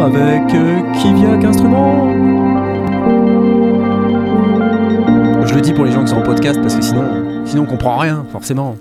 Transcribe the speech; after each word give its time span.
instrument 0.00 0.06
avec 0.06 0.54
euh, 0.54 0.80
Kiviak 0.94 1.44
Instrument. 1.44 2.12
Je 5.46 5.54
le 5.54 5.60
dis 5.60 5.72
pour 5.72 5.84
les 5.84 5.92
gens 5.92 6.02
qui 6.02 6.10
sont 6.10 6.16
en 6.16 6.22
podcast 6.22 6.60
parce 6.60 6.74
que 6.74 6.82
sinon, 6.82 7.44
sinon 7.44 7.62
on 7.62 7.66
comprend 7.66 7.98
rien, 7.98 8.24
forcément. 8.30 8.76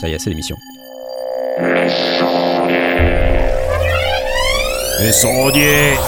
Ça 0.00 0.08
y 0.08 0.12
est, 0.12 0.18
c'est 0.18 0.30
l'émission. 0.30 0.56
Les 5.00 5.12
sondiers 5.12 5.12
sondiers 5.12 5.98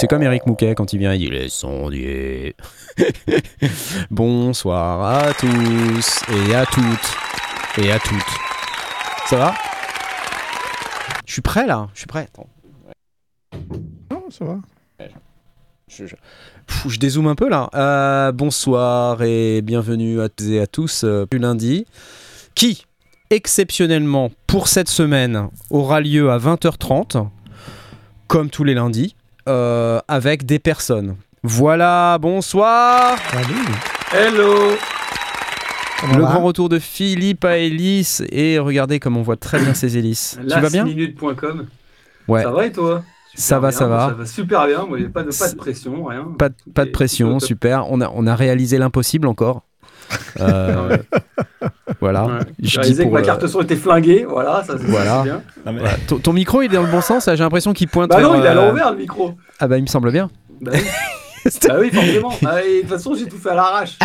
C'est 0.00 0.06
comme 0.06 0.22
Eric 0.22 0.46
Mouquet 0.46 0.74
quand 0.76 0.92
il 0.92 0.98
vient, 1.00 1.12
il 1.12 1.18
dit 1.18 1.30
les 1.30 1.48
sondiers. 1.48 2.54
Bonsoir 4.10 5.02
à 5.02 5.34
tous 5.34 6.20
et 6.32 6.54
à 6.54 6.64
toutes 6.66 7.84
et 7.84 7.90
à 7.90 7.98
toutes. 7.98 8.22
Ça 9.26 9.36
va? 9.36 9.54
Je 11.26 11.32
suis 11.32 11.42
prêt 11.42 11.66
là, 11.66 11.88
je 11.94 11.98
suis 12.00 12.06
prêt. 12.06 12.28
Attends. 12.32 12.48
Non, 14.10 14.22
ça 14.30 14.44
va. 14.44 14.58
Je, 15.88 16.06
je- 16.06 16.14
Pfff, 16.66 16.88
je 16.88 16.98
dézoome 16.98 17.26
un 17.26 17.34
peu 17.34 17.48
là. 17.48 17.68
Euh, 17.74 18.30
bonsoir 18.32 19.22
et 19.22 19.62
bienvenue 19.62 20.20
à 20.20 20.28
toutes 20.28 20.46
et 20.48 20.60
à 20.60 20.66
tous 20.68 21.02
euh, 21.04 21.26
du 21.30 21.38
lundi 21.38 21.86
qui, 22.54 22.84
exceptionnellement 23.30 24.30
pour 24.46 24.68
cette 24.68 24.88
semaine, 24.88 25.48
aura 25.70 26.00
lieu 26.00 26.30
à 26.30 26.38
20h30, 26.38 27.26
comme 28.26 28.50
tous 28.50 28.64
les 28.64 28.74
lundis, 28.74 29.16
euh, 29.48 29.98
avec 30.08 30.44
des 30.46 30.58
personnes. 30.58 31.16
Voilà, 31.42 32.18
bonsoir 32.20 33.16
Salut. 33.30 33.54
Hello 34.12 34.72
Comment 36.00 36.16
Le 36.16 36.22
grand 36.22 36.40
retour 36.44 36.68
de 36.68 36.78
Philippe 36.78 37.44
à 37.44 37.56
Hélice 37.58 38.22
et 38.30 38.58
regardez 38.58 39.00
comme 39.00 39.16
on 39.16 39.22
voit 39.22 39.36
très 39.36 39.58
bien 39.58 39.74
ses 39.74 39.96
hélices. 39.96 40.38
tu 40.40 40.46
vas 40.48 40.68
bien 40.70 40.84
Lastminute.com. 40.84 41.66
Ouais. 42.28 42.42
Ça 42.42 42.50
va 42.50 42.66
et 42.66 42.72
toi? 42.72 43.02
Ça 43.34 43.58
va, 43.60 43.68
bien, 43.70 43.78
ça 43.78 43.86
va. 43.86 44.08
Ça 44.08 44.14
va 44.14 44.26
super 44.26 44.66
bien. 44.66 44.84
Moi, 44.86 44.98
pas 45.12 45.22
de, 45.22 45.30
pas 45.36 45.48
de 45.50 45.56
pression, 45.56 46.04
rien. 46.04 46.24
Pas 46.38 46.48
de, 46.48 46.54
pas 46.74 46.84
de 46.84 46.88
Et- 46.88 46.92
pression, 46.92 47.38
super. 47.40 47.90
On 47.90 48.00
a, 48.00 48.10
on 48.14 48.26
a 48.26 48.34
réalisé 48.34 48.78
l'impossible 48.78 49.26
encore. 49.28 49.62
Euh, 50.40 50.96
voilà. 52.00 52.24
Ouais. 52.26 52.32
Je 52.60 52.64
J'ai 52.64 52.70
dis 52.70 52.78
réalisé 52.78 53.04
que 53.04 53.10
ma 53.10 53.22
carte 53.22 53.46
son 53.46 53.60
était 53.62 53.76
flinguée. 53.76 54.24
Voilà, 54.28 54.62
ça 54.66 54.74
c'est 54.78 54.86
Voilà. 54.86 55.22
c'est 55.24 55.30
bien. 55.30 55.42
Voilà. 55.64 55.90
Ton, 56.06 56.18
ton 56.18 56.32
micro 56.32 56.62
il 56.62 56.66
est 56.72 56.76
dans 56.76 56.82
le 56.82 56.90
bon 56.90 57.00
sens, 57.00 57.26
j'ai 57.26 57.36
l'impression 57.36 57.72
qu'il 57.72 57.88
pointe. 57.88 58.10
Bah 58.10 58.20
non, 58.20 58.32
vers, 58.32 58.40
il 58.40 58.44
est 58.44 58.48
à 58.48 58.52
euh, 58.52 58.54
l'envers 58.68 58.90
le 58.92 58.98
micro. 58.98 59.32
Ah 59.58 59.68
bah 59.68 59.76
il 59.78 59.82
me 59.82 59.86
semble 59.88 60.12
bien. 60.12 60.28
Bah 60.60 60.72
oui, 60.74 60.80
bah 61.68 61.74
oui 61.80 61.90
forcément. 61.90 62.32
Ah, 62.46 62.62
et 62.62 62.76
de 62.76 62.80
toute 62.82 62.90
façon, 62.90 63.14
j'ai 63.14 63.26
tout 63.26 63.38
fait 63.38 63.50
à 63.50 63.54
l'arrache. 63.54 63.98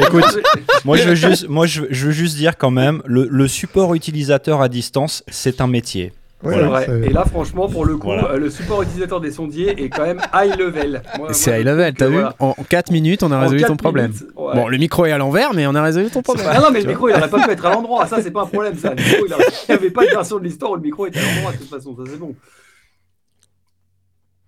Écoute, 0.00 0.38
Moi, 0.84 0.96
je 0.96 1.08
veux 1.08 1.14
juste, 1.14 1.48
moi, 1.48 1.66
je, 1.66 1.82
je 1.90 2.06
veux 2.06 2.12
juste 2.12 2.36
dire 2.36 2.56
quand 2.58 2.70
même, 2.70 3.02
le, 3.06 3.26
le 3.30 3.48
support 3.48 3.94
utilisateur 3.94 4.60
à 4.60 4.68
distance, 4.68 5.22
c'est 5.28 5.60
un 5.60 5.66
métier. 5.66 6.12
Ouais, 6.44 6.62
vrai. 6.62 7.00
Et 7.04 7.10
là, 7.10 7.24
franchement, 7.24 7.68
pour 7.68 7.84
le 7.84 7.96
coup, 7.96 8.08
Voilà. 8.08 8.30
euh, 8.32 8.38
le 8.38 8.50
support 8.50 8.82
utilisateur 8.82 9.20
des 9.20 9.30
sondiers 9.30 9.82
est 9.82 9.88
quand 9.88 10.04
même 10.04 10.20
high 10.34 10.56
level. 10.58 11.02
C'est 11.32 11.58
high 11.60 11.64
level, 11.66 11.94
t'as 11.94 12.06
vu 12.08 12.14
voilà. 12.14 12.34
En 12.38 12.54
4 12.68 12.90
minutes 12.90 13.22
on 13.22 13.32
a 13.32 13.36
En 13.36 13.40
résolu 13.40 13.62
ton 13.64 13.76
problème. 13.76 14.12
ouais. 14.36 14.54
Bon, 14.54 14.68
le 14.68 14.76
micro 14.78 15.06
est 15.06 15.12
à 15.12 15.18
l'envers, 15.18 15.54
mais 15.54 15.66
on 15.66 15.74
a 15.74 15.82
résolu 15.82 16.10
ton 16.10 16.22
problème. 16.22 16.46
Ah 16.50 16.60
non, 16.60 16.70
mais 16.72 16.80
le 16.82 16.88
micro, 16.88 17.08
il 17.08 17.14
aurait 17.14 17.28
pas 17.30 17.44
pu 17.44 17.50
être 17.50 17.64
à 17.66 17.72
l'endroit. 17.72 18.06
Ça, 18.06 18.20
c'est 18.22 18.30
pas 18.30 18.42
un 18.42 18.46
problème. 18.46 18.76
Ça. 18.76 18.90
Le 18.94 18.96
micro, 19.02 19.26
il 19.26 19.68
n'y 19.68 19.74
avait 19.74 19.90
pas 19.90 20.04
de 20.04 20.10
version 20.10 20.38
de 20.38 20.44
l'histoire 20.44 20.72
où 20.72 20.76
le 20.76 20.82
micro 20.82 21.06
était 21.06 21.18
à 21.20 21.22
l'endroit, 21.34 21.52
de 21.52 21.56
toute 21.58 21.70
façon. 21.70 21.96
Ça, 21.96 22.02
c'est 22.10 22.18
bon. 22.18 22.34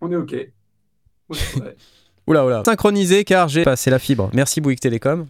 On 0.00 0.10
est 0.12 0.16
OK. 0.16 0.32
Ouais. 1.28 1.76
Oula, 2.26 2.44
oula. 2.44 2.62
Synchronisé 2.64 3.24
car 3.24 3.48
j'ai 3.48 3.62
passé 3.62 3.88
la 3.90 3.98
fibre. 3.98 4.30
Merci 4.32 4.60
Bouygues 4.60 4.80
Télécom. 4.80 5.26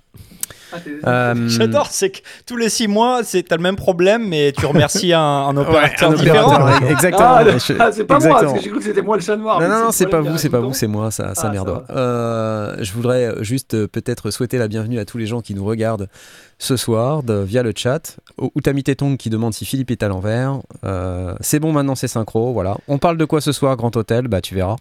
Ah, 1.05 1.31
Euh, 1.31 1.35
J'adore, 1.49 1.89
c'est 1.91 2.11
que 2.11 2.19
tous 2.47 2.57
les 2.57 2.69
six 2.69 2.89
mois, 2.89 3.23
c'est 3.25 3.43
t'as 3.43 3.57
le 3.57 3.63
même 3.63 3.77
problème, 3.77 4.27
mais 4.29 4.53
tu 4.53 4.67
remercies 4.67 5.13
un, 5.13 5.21
un 5.21 5.57
Ouais, 5.57 5.63
opérateur 5.67 6.11
un 6.11 6.15
différent. 6.15 6.55
opérateur, 6.55 6.91
exactement. 6.91 7.29
Ah, 7.29 7.45
Je- 7.45 7.73
ah, 7.79 7.91
c'est 7.93 8.05
pas 8.05 8.19
moi, 8.19 8.27
exactement. 8.27 8.41
parce 8.53 8.53
que 8.55 8.61
j'ai 8.63 8.71
cru 8.71 8.79
que 8.79 8.85
c'était 8.85 9.03
moi 9.03 9.17
le 9.17 9.23
chat 9.23 9.37
noir. 9.37 9.61
Non, 9.61 9.69
non, 9.69 9.91
c'est 9.93 10.07
pas 10.07 10.21
vous, 10.21 10.37
c'est 10.39 10.51
pas 10.51 10.61
vous, 10.61 10.73
c'est 10.75 10.87
moi, 10.87 11.11
ça, 11.11 11.35
ça 11.35 11.53
Ah, 11.55 11.83
Euh, 11.97 12.77
je 12.81 12.93
voudrais 12.93 13.35
juste 13.41 13.75
euh, 13.75 13.87
peut-être 13.89 14.31
souhaiter 14.31 14.59
la 14.59 14.69
bienvenue 14.69 14.99
à 14.99 15.05
tous 15.05 15.19
les 15.19 15.27
gens 15.27 15.41
qui 15.41 15.55
nous 15.55 15.65
regardent 15.65 16.09
ce 16.59 16.77
soir 16.77 17.23
de- 17.23 17.43
via 17.43 17.63
le 17.63 17.73
chat. 17.77 18.17
Ou 18.39 18.51
ou 18.55 18.61
Tami 18.61 18.83
Tétong 18.83 19.17
qui 19.17 19.31
demande 19.31 19.55
si 19.55 19.65
Philippe 19.65 19.91
est 19.91 20.03
à 20.03 20.09
l'envers. 20.09 20.59
Euh, 20.85 21.35
c'est 21.41 21.59
bon, 21.59 21.73
maintenant 21.73 21.95
c'est 21.95 22.09
synchro, 22.09 22.53
voilà. 22.53 22.77
On 22.89 22.99
parle 22.99 23.17
de 23.17 23.25
quoi 23.25 23.41
ce 23.41 23.53
soir, 23.53 23.77
Grand 23.77 23.95
Hôtel? 23.97 24.29
Bah, 24.29 24.41
tu 24.43 24.55
verras. 24.55 24.77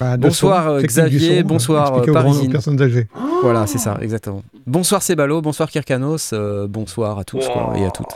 bah, 0.00 0.16
bonsoir, 0.18 0.64
son, 0.64 0.70
euh, 0.72 0.82
Xavier, 0.82 1.40
son, 1.40 1.46
bonsoir, 1.46 1.94
euh, 1.98 2.12
Parisine. 2.12 2.52
personnes 2.52 2.80
âgées. 2.82 3.08
Voilà, 3.42 3.66
c'est 3.66 3.78
ça, 3.78 3.96
exactement. 4.02 4.42
Bonsoir 4.66 5.02
Sebalo, 5.02 5.40
bonsoir 5.40 5.70
Kirkanos, 5.70 6.32
euh, 6.34 6.66
bonsoir 6.68 7.18
à 7.18 7.24
tous 7.24 7.46
quoi, 7.48 7.72
et 7.76 7.84
à 7.86 7.90
toutes. 7.90 8.14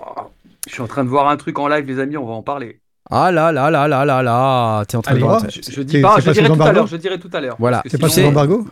Je 0.68 0.72
suis 0.72 0.82
en 0.82 0.86
train 0.86 1.04
de 1.04 1.08
voir 1.08 1.28
un 1.28 1.36
truc 1.36 1.58
en 1.58 1.68
live, 1.68 1.86
les 1.86 1.98
amis, 1.98 2.16
on 2.18 2.26
va 2.26 2.32
en 2.34 2.42
parler. 2.42 2.80
Ah 3.10 3.30
là 3.30 3.52
là 3.52 3.70
là 3.70 3.86
là 3.86 4.04
là 4.06 4.22
là, 4.22 4.82
t'es 4.86 4.96
en 4.96 5.02
train 5.02 5.12
Allez, 5.12 5.20
de 5.20 5.26
voir. 5.26 5.42
je, 5.50 5.60
je 5.70 5.82
dis 5.82 6.00
pas, 6.00 6.14
c'est 6.16 6.22
je 6.22 6.26
pas 6.26 6.32
dirai 6.32 6.48
tout 6.56 6.62
à 6.62 6.72
l'heure, 6.72 6.86
je 6.86 6.96
dirai 6.96 7.18
tout 7.18 7.30
à 7.34 7.40
l'heure. 7.40 7.56
Voilà. 7.58 7.82
C'est 7.86 8.00
pas 8.00 8.08
sous 8.08 8.22
embargo 8.24 8.66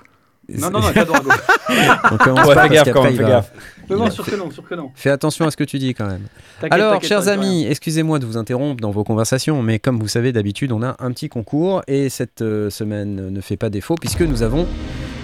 Non, 0.48 0.70
non, 0.70 0.80
non. 0.80 0.88
On 2.12 2.16
commence 2.16 2.46
Ouais, 2.48 2.54
pas 2.54 2.68
fais 2.68 2.74
gaffe 2.74 2.92
quand 2.92 3.04
même, 3.04 3.16
fais 3.16 3.22
va- 3.22 3.28
gaffe. 3.28 3.52
Non, 3.88 3.96
non, 3.98 4.04
Il 4.04 4.08
a 4.08 4.10
sûr 4.10 4.24
fait- 4.24 4.30
que 4.32 4.36
non, 4.36 4.50
sûr 4.50 4.64
que 4.68 4.74
non. 4.74 4.90
Fais 4.94 5.10
attention 5.10 5.46
à 5.46 5.50
ce 5.50 5.56
que 5.56 5.64
tu 5.64 5.78
dis 5.78 5.94
quand 5.94 6.06
même. 6.06 6.22
Alors, 6.70 7.02
chers 7.02 7.28
amis, 7.28 7.66
excusez-moi 7.68 8.18
de 8.18 8.26
vous 8.26 8.36
interrompre 8.36 8.80
dans 8.80 8.90
vos 8.90 9.04
conversations, 9.04 9.62
mais 9.62 9.78
comme 9.78 9.98
vous 10.00 10.08
savez, 10.08 10.32
d'habitude, 10.32 10.72
on 10.72 10.82
a 10.82 10.96
un 10.98 11.12
petit 11.12 11.28
concours 11.28 11.82
et 11.86 12.08
cette 12.08 12.42
euh, 12.42 12.70
semaine 12.70 13.30
ne 13.30 13.40
fait 13.40 13.56
pas 13.56 13.70
défaut 13.70 13.94
puisque 13.94 14.22
nous 14.22 14.42
avons, 14.42 14.66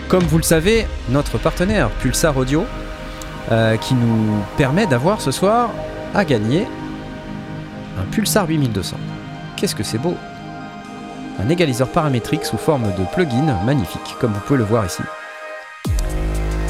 comme 0.09 0.23
vous 0.25 0.39
le 0.39 0.43
savez, 0.45 0.87
notre 1.11 1.39
partenaire 1.39 1.91
Pulsar 2.01 2.37
Audio 2.37 2.65
euh, 3.51 3.77
qui 3.77 3.95
nous 3.95 4.37
permet 4.57 4.87
d'avoir 4.87 5.21
ce 5.21 5.31
soir 5.31 5.71
à 6.15 6.25
gagner 6.25 6.67
un 7.99 8.05
Pulsar 8.13 8.47
8200. 8.49 8.97
Qu'est-ce 9.57 9.75
que 9.75 9.83
c'est 9.83 9.99
beau 9.99 10.15
Un 11.39 11.49
égaliseur 11.49 11.89
paramétrique 11.89 12.45
sous 12.45 12.59
forme 12.59 12.93
de 12.97 13.05
plugin 13.13 13.59
magnifique, 13.65 14.17
comme 14.21 14.33
vous 14.33 14.41
pouvez 14.41 14.59
le 14.59 14.65
voir 14.65 14.85
ici. 14.87 15.03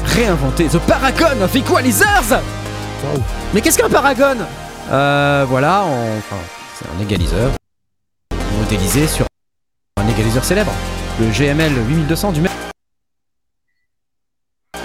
Réinventer 0.05 0.67
The 0.67 0.79
Paragon 0.79 1.41
of 1.41 1.55
Equalizers 1.55 2.29
Waouh. 2.31 3.23
mais 3.53 3.61
qu'est-ce 3.61 3.77
qu'un 3.77 3.89
Paragon? 3.89 4.37
Euh, 4.91 5.45
Voilà, 5.47 5.83
on- 5.85 6.17
enfin, 6.17 6.35
c'est 6.77 6.85
un 6.95 7.01
égaliseur 7.01 7.51
modélisé 8.59 9.07
sur 9.07 9.25
un 9.97 10.07
égaliseur 10.07 10.43
célèbre, 10.43 10.71
le 11.19 11.31
GML 11.31 11.73
8200 11.87 12.31
du 12.31 12.41
même. 12.41 12.51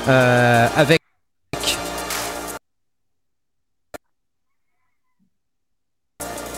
Euh, 0.09 0.69
avec 0.77 1.01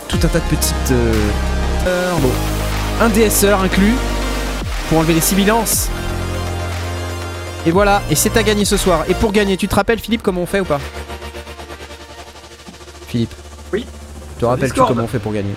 tout 0.08 0.16
un 0.22 0.28
tas 0.28 0.38
de 0.38 0.44
petites. 0.56 0.90
euh, 0.92 2.12
bon, 2.20 2.30
un 3.00 3.08
DSR 3.08 3.60
inclus 3.60 3.94
pour 4.88 4.98
enlever 4.98 5.14
les 5.14 5.20
sibilances. 5.20 5.88
Et 7.66 7.70
voilà, 7.70 8.00
et 8.10 8.14
c'est 8.14 8.36
à 8.36 8.42
gagner 8.42 8.64
ce 8.64 8.76
soir. 8.76 9.04
Et 9.08 9.14
pour 9.14 9.32
gagner, 9.32 9.56
tu 9.56 9.66
te 9.68 9.74
rappelles 9.74 9.98
Philippe 9.98 10.22
comment 10.22 10.42
on 10.42 10.46
fait 10.46 10.60
ou 10.60 10.64
pas? 10.64 10.80
Philippe 13.08 13.34
Oui. 13.72 13.84
Te 14.38 14.44
rappelles-tu 14.44 14.72
Discord. 14.74 14.88
comment 14.88 15.04
on 15.04 15.08
fait 15.08 15.18
pour 15.18 15.32
gagner? 15.32 15.54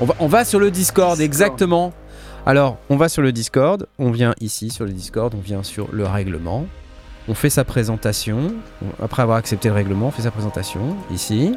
On 0.00 0.04
va, 0.06 0.14
on 0.20 0.28
va 0.28 0.44
sur 0.44 0.60
le 0.60 0.70
Discord, 0.70 1.10
Discord. 1.18 1.20
exactement. 1.20 1.92
Alors, 2.46 2.76
on 2.88 2.96
va 2.96 3.08
sur 3.08 3.22
le 3.22 3.32
Discord, 3.32 3.86
on 3.98 4.10
vient 4.10 4.34
ici 4.40 4.70
sur 4.70 4.84
le 4.84 4.92
Discord, 4.92 5.34
on 5.36 5.40
vient 5.40 5.62
sur 5.64 5.88
le 5.92 6.06
règlement, 6.06 6.66
on 7.26 7.34
fait 7.34 7.50
sa 7.50 7.64
présentation. 7.64 8.52
On- 8.82 9.04
Après 9.04 9.22
avoir 9.22 9.36
accepté 9.38 9.68
le 9.68 9.74
règlement, 9.74 10.06
on 10.06 10.10
fait 10.12 10.22
sa 10.22 10.30
présentation 10.30 10.96
ici. 11.12 11.54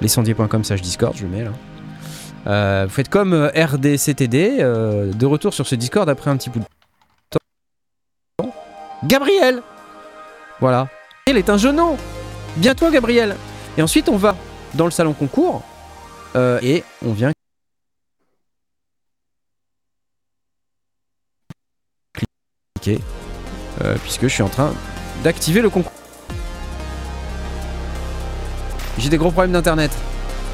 Lescendier.com 0.00 0.62
slash 0.64 0.80
Discord, 0.80 1.14
je 1.16 1.24
le 1.24 1.28
mets 1.28 1.44
là. 1.44 1.50
Euh, 2.46 2.84
vous 2.86 2.94
faites 2.94 3.08
comme 3.08 3.34
euh, 3.34 3.48
RDCTD, 3.48 4.58
euh, 4.60 5.12
de 5.12 5.26
retour 5.26 5.52
sur 5.52 5.66
ce 5.66 5.74
Discord 5.74 6.08
après 6.08 6.30
un 6.30 6.36
petit 6.36 6.48
bout 6.48 6.60
de 6.60 6.64
temps. 8.38 8.54
Gabriel 9.04 9.62
Voilà. 10.58 10.88
Il 11.26 11.36
est 11.36 11.50
un 11.50 11.58
genou 11.58 11.96
Bien 12.56 12.74
toi, 12.74 12.90
Gabriel 12.90 13.36
Et 13.76 13.82
ensuite, 13.82 14.08
on 14.08 14.16
va 14.16 14.36
dans 14.74 14.86
le 14.86 14.90
salon 14.90 15.12
concours 15.12 15.62
et 16.62 16.84
on 17.04 17.12
vient 17.12 17.32
cliquer 22.14 23.00
puisque 24.02 24.22
je 24.22 24.28
suis 24.28 24.42
en 24.42 24.48
train 24.48 24.72
d'activer 25.22 25.60
le 25.60 25.70
concours. 25.70 25.92
J'ai 28.98 29.08
des 29.08 29.18
gros 29.18 29.30
problèmes 29.30 29.52
d'internet. 29.52 29.90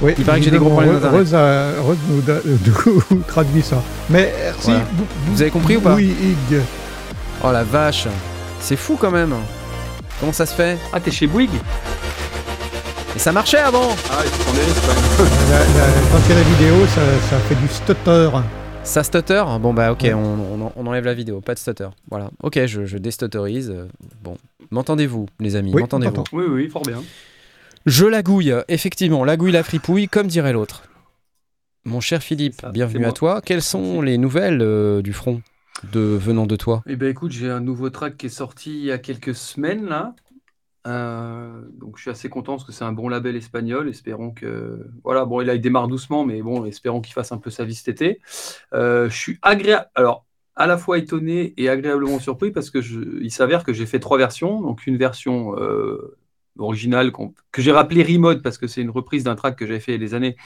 Oui, 0.03 0.13
Il 0.19 0.25
paraît 0.25 0.39
que 0.39 0.45
j'ai 0.45 0.51
des 0.51 0.59
gros 0.59 0.71
problèmes 0.71 0.93
Rose, 0.95 1.03
d'internet. 1.03 1.21
Rose, 1.21 1.35
a- 1.35 1.81
Rose 1.81 1.97
nous, 2.09 2.21
da- 2.21 2.41
nous 3.11 3.23
traduit 3.27 3.63
ça. 3.63 3.83
Mais 4.11 4.33
merci. 4.45 4.61
Voilà. 4.71 4.85
Vous 5.29 5.43
avez 5.43 5.51
compris 5.51 5.77
ou 5.77 5.81
pas 5.81 5.95
Oui, 5.95 6.15
Ig. 6.51 6.61
Oh 7.43 7.51
la 7.53 7.65
vache, 7.65 8.07
c'est 8.61 8.77
fou 8.77 8.97
quand 9.01 9.11
même. 9.11 9.35
Comment 10.21 10.33
ça 10.33 10.47
se 10.47 10.55
fait 10.55 10.79
Ah, 10.93 11.01
t'es 11.01 11.11
chez 11.11 11.27
Bouygues 11.27 11.51
Et 13.15 13.19
ça 13.19 13.33
marchait 13.33 13.59
avant 13.59 13.89
Ah, 14.11 14.19
il 14.25 14.31
faut 14.31 14.43
prendre 14.45 14.59
des 14.59 14.65
risques 14.65 14.83
quand 14.87 16.19
il 16.25 16.29
y 16.29 16.33
a 16.33 16.35
la 16.37 16.43
vidéo, 16.43 16.87
ça, 16.87 17.01
ça 17.31 17.39
fait 17.49 17.55
du 17.55 17.69
stutter. 17.69 18.29
Ça 18.85 19.03
stutter 19.03 19.43
Bon 19.61 19.75
bah 19.75 19.93
ok, 19.93 20.03
Ouais. 20.03 20.15
on, 20.15 20.65
on- 20.65 20.73
on 20.77 20.87
enlève 20.87 21.05
la 21.05 21.15
vidéo, 21.15 21.41
pas 21.41 21.55
de 21.55 21.59
stutter. 21.59 21.89
Voilà. 22.11 22.31
Ok, 22.43 22.59
je, 22.67 22.85
je 22.85 22.99
déstutterise. 22.99 23.71
euh, 23.75 23.87
Bon. 24.23 24.37
M'entendez-vous, 24.71 25.27
les 25.41 25.57
amis? 25.57 25.73
Oui, 25.75 25.81
M'entendez-vous? 25.83 26.25
Oui, 26.33 26.45
oui, 26.49 26.69
fort 26.69 26.83
bien. 26.83 27.03
Je 27.87 28.05
la 28.05 28.25
gouille, 28.25 28.53
effectivement, 28.67 29.23
la 29.23 29.37
gouille 29.37 29.53
la 29.53 29.63
fripouille, 29.63 30.09
comme 30.09 30.27
dirait 30.27 30.53
l'autre. 30.53 30.83
Mon 31.85 32.01
cher 32.01 32.21
Philippe, 32.21 32.61
ça, 32.61 32.71
bienvenue 32.71 33.05
à 33.05 33.13
toi. 33.13 33.41
Quelles 33.41 33.63
sont 33.63 34.03
les 34.03 34.19
nouvelles 34.19 34.61
euh, 34.61 35.03
du 35.03 35.13
front 35.13 35.41
de 35.93 36.01
venant 36.01 36.47
de 36.47 36.57
toi? 36.57 36.83
Eh 36.89 36.97
ben 36.97 37.09
écoute, 37.09 37.31
j'ai 37.31 37.49
un 37.49 37.61
nouveau 37.61 37.89
track 37.91 38.17
qui 38.17 38.27
est 38.27 38.29
sorti 38.29 38.73
il 38.73 38.85
y 38.87 38.91
a 38.91 38.99
quelques 38.99 39.37
semaines 39.37 39.87
là. 39.87 40.17
Euh, 40.89 41.63
donc 41.79 41.97
je 41.97 42.03
suis 42.03 42.11
assez 42.11 42.29
content 42.29 42.55
parce 42.57 42.65
que 42.65 42.73
c'est 42.73 42.83
un 42.83 42.91
bon 42.91 43.09
label 43.09 43.37
espagnol. 43.37 43.89
Espérons 43.89 44.33
que 44.33 44.85
voilà, 45.05 45.25
bon, 45.25 45.41
il 45.41 45.61
démarre 45.61 45.87
doucement, 45.87 46.25
mais 46.25 46.43
bon, 46.43 46.65
espérons 46.65 47.01
qu'il 47.01 47.15
fasse 47.15 47.31
un 47.31 47.39
peu 47.39 47.51
sa 47.51 47.65
vie 47.65 47.77
cet 47.77 47.87
été. 47.87 48.21
Euh, 48.73 49.09
je 49.09 49.17
suis 49.17 49.39
agréable, 49.43 49.87
alors 49.95 50.27
à 50.57 50.67
la 50.67 50.77
fois 50.77 50.99
étonné 50.99 51.55
et 51.57 51.69
agréablement 51.69 52.19
surpris 52.19 52.51
parce 52.51 52.71
que 52.71 52.81
je... 52.81 52.99
il 53.21 53.31
s'avère 53.31 53.63
que 53.63 53.73
j'ai 53.73 53.87
fait 53.87 54.01
trois 54.01 54.19
versions. 54.19 54.61
Donc 54.61 54.89
une 54.89 54.97
version 54.97 55.55
euh, 55.57 56.17
originale 56.59 57.13
qu'on- 57.13 57.35
que 57.53 57.63
j'ai 57.63 57.73
rappelée 57.73 58.03
Remode 58.03 58.43
parce 58.43 58.59
que 58.59 58.67
c'est 58.67 58.81
une 58.83 58.91
reprise 58.91 59.25
d'un 59.25 59.35
track 59.37 59.57
que 59.57 59.67
j'avais 59.67 59.81
fait 59.81 59.93
il 59.93 60.01
y 60.01 60.05
a 60.05 60.07
des 60.09 60.15
années. 60.15 60.37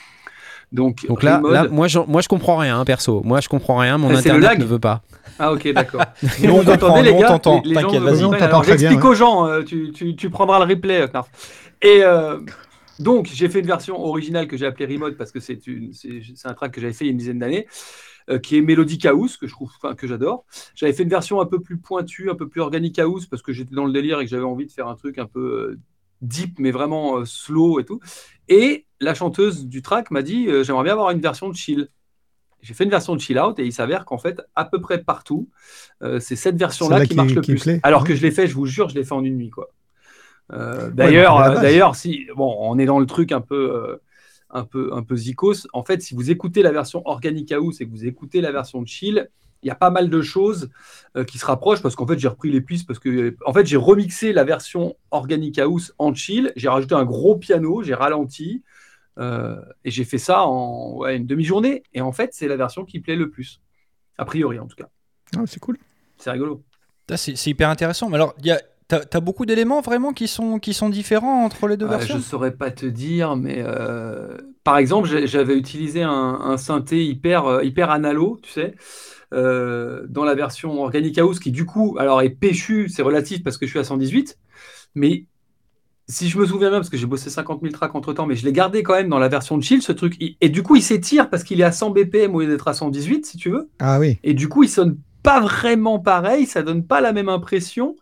Donc, 0.72 1.04
Donc 1.08 1.24
là, 1.24 1.40
moi, 1.70 1.88
j'en- 1.88 2.06
moi 2.06 2.20
je 2.20 2.28
comprends 2.28 2.56
rien, 2.56 2.78
hein, 2.78 2.84
perso. 2.84 3.22
Moi 3.24 3.40
je 3.40 3.48
comprends 3.48 3.76
rien, 3.78 3.98
mon 3.98 4.10
Ah, 4.10 4.18
internet 4.18 4.58
ne 4.58 4.64
veut 4.64 4.78
pas. 4.78 5.02
Ah 5.38 5.52
ok, 5.52 5.72
d'accord. 5.72 6.02
Nous, 6.44 6.52
on 6.52 6.62
t'entend. 6.62 7.02
Les- 7.02 7.10
gens 7.10 7.38
T'inquiète, 7.38 8.02
vas-y. 8.02 8.24
On 8.24 8.30
t'entend 8.30 8.60
très 8.60 8.72
J'explique 8.78 9.00
bien, 9.00 9.08
aux 9.10 9.14
gens, 9.14 9.46
euh, 9.48 9.62
tu, 9.62 9.90
tu- 9.90 10.14
tu 10.14 10.30
prendras 10.30 10.64
le 10.64 10.72
replay, 10.72 11.08
Knarf. 11.08 11.28
Et 11.82 12.04
euh, 12.04 12.38
donc, 13.00 13.28
j'ai 13.32 13.48
fait 13.48 13.60
une 13.60 13.66
version 13.66 13.98
originale 14.00 14.46
que 14.46 14.56
j'ai 14.56 14.66
appelée 14.66 14.86
Remote 14.86 15.16
parce 15.16 15.32
que 15.32 15.40
c'est 15.40 15.58
un 16.44 16.54
track 16.54 16.72
que 16.72 16.80
j'avais 16.80 16.92
fait 16.92 17.04
il 17.04 17.08
y 17.08 17.10
a 17.10 17.12
une 17.12 17.18
dizaine 17.18 17.38
d'années, 17.40 17.66
euh, 18.28 18.38
qui 18.38 18.56
est 18.56 18.60
Melodic 18.60 19.06
House, 19.06 19.36
que 19.38 19.48
je 19.48 19.52
trouve, 19.52 19.70
que 19.96 20.06
j'adore. 20.06 20.44
J'avais 20.76 20.92
fait 20.92 21.02
une 21.02 21.08
version 21.08 21.40
un 21.40 21.46
peu 21.46 21.58
plus 21.58 21.78
pointue, 21.78 22.30
un 22.30 22.36
peu 22.36 22.46
plus 22.48 22.60
organic 22.60 22.96
house, 23.00 23.26
parce 23.26 23.42
que 23.42 23.52
j'étais 23.52 23.74
dans 23.74 23.86
le 23.86 23.92
délire 23.92 24.20
et 24.20 24.24
que 24.24 24.30
j'avais 24.30 24.44
envie 24.44 24.66
de 24.66 24.72
faire 24.72 24.86
un 24.86 24.94
truc 24.94 25.18
un 25.18 25.26
peu 25.26 25.40
euh, 25.40 25.78
deep, 26.22 26.58
mais 26.58 26.70
vraiment 26.70 27.18
euh, 27.18 27.24
slow 27.24 27.80
et 27.80 27.84
tout. 27.84 28.00
Et 28.48 28.86
la 29.00 29.14
chanteuse 29.14 29.66
du 29.66 29.82
track 29.82 30.10
m'a 30.10 30.22
dit, 30.22 30.46
euh, 30.48 30.62
j'aimerais 30.64 30.84
bien 30.84 30.92
avoir 30.92 31.10
une 31.10 31.20
version 31.20 31.48
de 31.48 31.54
chill. 31.56 31.88
J'ai 32.62 32.74
fait 32.74 32.84
une 32.84 32.90
version 32.90 33.14
de 33.14 33.20
chill 33.20 33.38
out 33.38 33.58
et 33.58 33.64
il 33.64 33.72
s'avère 33.72 34.04
qu'en 34.04 34.18
fait, 34.18 34.40
à 34.54 34.64
peu 34.66 34.80
près 34.80 34.98
partout, 35.02 35.48
euh, 36.02 36.20
c'est 36.20 36.36
cette 36.36 36.56
version-là 36.56 37.02
qui, 37.02 37.10
qui- 37.10 37.14
marche 37.16 37.32
le 37.32 37.40
plus. 37.40 37.62
plaît. 37.62 37.80
Alors 37.82 38.02
Ouais. 38.02 38.08
que 38.08 38.14
je 38.14 38.20
l'ai 38.22 38.30
fait, 38.30 38.46
je 38.46 38.54
vous 38.54 38.66
jure, 38.66 38.88
je 38.90 38.94
l'ai 38.94 39.04
fait 39.04 39.14
en 39.14 39.24
une 39.24 39.36
nuit, 39.36 39.50
quoi. 39.50 39.70
Euh, 40.52 40.90
d'ailleurs, 40.90 41.38
euh, 41.40 41.54
d'ailleurs, 41.60 41.94
si 41.96 42.26
bon, 42.36 42.54
on 42.60 42.78
est 42.78 42.84
dans 42.84 42.98
le 42.98 43.06
truc 43.06 43.32
un 43.32 43.40
peu, 43.40 43.72
euh, 43.72 43.96
un 44.50 44.64
peu, 44.64 44.90
un 44.92 45.02
peu 45.02 45.16
zikos. 45.16 45.68
En 45.72 45.84
fait, 45.84 46.02
si 46.02 46.14
vous 46.14 46.30
écoutez 46.30 46.62
la 46.62 46.72
version 46.72 47.02
Organic 47.06 47.52
House 47.52 47.80
et 47.80 47.86
que 47.86 47.90
vous 47.90 48.04
écoutez 48.04 48.40
la 48.40 48.50
version 48.52 48.82
de 48.82 48.88
chill, 48.88 49.30
il 49.62 49.68
y 49.68 49.70
a 49.70 49.74
pas 49.74 49.90
mal 49.90 50.08
de 50.10 50.22
choses 50.22 50.70
euh, 51.16 51.24
qui 51.24 51.38
se 51.38 51.46
rapprochent 51.46 51.82
parce 51.82 51.96
qu'en 51.96 52.06
fait, 52.06 52.18
j'ai 52.18 52.28
repris 52.28 52.50
les 52.50 52.60
pistes 52.60 52.86
parce 52.86 52.98
que, 52.98 53.36
en 53.46 53.52
fait, 53.52 53.66
j'ai 53.66 53.76
remixé 53.76 54.32
la 54.32 54.44
version 54.44 54.96
Organic 55.10 55.58
House 55.58 55.92
en 55.98 56.14
chill. 56.14 56.52
J'ai 56.56 56.68
rajouté 56.68 56.94
un 56.94 57.04
gros 57.04 57.36
piano, 57.36 57.82
j'ai 57.82 57.94
ralenti. 57.94 58.62
euh, 59.18 59.56
et 59.84 59.90
j'ai 59.90 60.04
fait 60.04 60.18
ça 60.18 60.44
en 60.46 60.96
ouais, 60.98 61.16
une 61.16 61.26
demi-journée. 61.26 61.82
Et 61.94 62.00
en 62.00 62.12
fait, 62.12 62.30
c'est 62.34 62.48
la 62.48 62.56
version 62.56 62.84
qui 62.84 63.00
plaît 63.00 63.16
le 63.16 63.30
plus. 63.30 63.60
A 64.18 64.24
priori, 64.26 64.58
en 64.58 64.66
tout 64.66 64.76
cas. 64.76 64.88
Ah, 65.36 65.42
c'est 65.46 65.60
cool. 65.60 65.78
C'est 66.18 66.30
rigolo. 66.30 66.62
C'est 67.16 67.46
hyper 67.46 67.68
intéressant. 67.68 68.08
Mais 68.08 68.16
alors, 68.16 68.34
il 68.38 68.46
y 68.46 68.50
a- 68.52 68.60
t'as 68.88 69.00
as 69.12 69.20
beaucoup 69.20 69.46
d'éléments 69.46 69.80
vraiment 69.80 70.12
qui 70.12 70.28
sont, 70.28 70.58
qui 70.58 70.74
sont 70.74 70.88
différents 70.88 71.44
entre 71.44 71.66
les 71.68 71.76
deux 71.76 71.86
Euh, 71.86 71.90
versions? 71.90 72.16
je 72.16 72.20
saurais 72.20 72.56
pas 72.56 72.70
te 72.70 72.86
dire, 72.86 73.36
mais 73.36 73.62
euh, 73.64 74.36
par 74.64 74.78
exemple, 74.78 75.08
j'avais 75.26 75.56
utilisé 75.56 76.02
un, 76.02 76.10
un 76.12 76.56
synthé 76.56 77.04
hyper, 77.04 77.62
hyper 77.62 77.90
analo, 77.90 78.38
tu 78.42 78.50
sais, 78.50 78.74
euh, 79.32 80.06
dans 80.08 80.24
la 80.24 80.34
version 80.34 80.82
Organic 80.82 81.18
House 81.18 81.38
qui, 81.38 81.50
du 81.50 81.64
coup, 81.64 81.96
alors 81.98 82.22
est 82.22 82.30
péchu, 82.30 82.88
c'est 82.88 83.02
relatif 83.02 83.42
parce 83.42 83.58
que 83.58 83.66
je 83.66 83.70
suis 83.70 83.78
à 83.78 83.84
118, 83.84 84.38
mais 84.94 85.24
si 86.08 86.28
je 86.28 86.38
me 86.38 86.46
souviens 86.46 86.70
bien, 86.70 86.78
parce 86.78 86.90
que 86.90 86.96
j'ai 86.96 87.06
bossé 87.06 87.30
50 87.30 87.60
000 87.62 87.72
tracks 87.72 87.94
entre 87.94 88.12
temps, 88.12 88.26
mais 88.26 88.34
je 88.34 88.44
l'ai 88.44 88.52
gardé 88.52 88.82
quand 88.82 88.94
même 88.94 89.08
dans 89.08 89.20
la 89.20 89.28
version 89.28 89.56
de 89.56 89.62
chill, 89.62 89.80
ce 89.80 89.92
truc, 89.92 90.16
et 90.40 90.48
du 90.48 90.62
coup, 90.62 90.74
il 90.74 90.82
s'étire 90.82 91.30
parce 91.30 91.44
qu'il 91.44 91.60
est 91.60 91.64
à 91.64 91.72
100 91.72 91.90
BPM 91.90 92.34
au 92.34 92.40
lieu 92.40 92.48
d'être 92.48 92.66
à 92.66 92.74
118, 92.74 93.26
si 93.26 93.36
tu 93.36 93.50
veux. 93.50 93.68
Ah 93.78 94.00
oui. 94.00 94.18
Et 94.24 94.34
du 94.34 94.48
coup, 94.48 94.64
il 94.64 94.68
sonne 94.68 94.98
pas 95.22 95.40
vraiment 95.40 95.98
pareil, 95.98 96.46
ça 96.46 96.62
donne 96.62 96.84
pas 96.84 97.00
la 97.00 97.12
même 97.12 97.28
impression. 97.28 97.96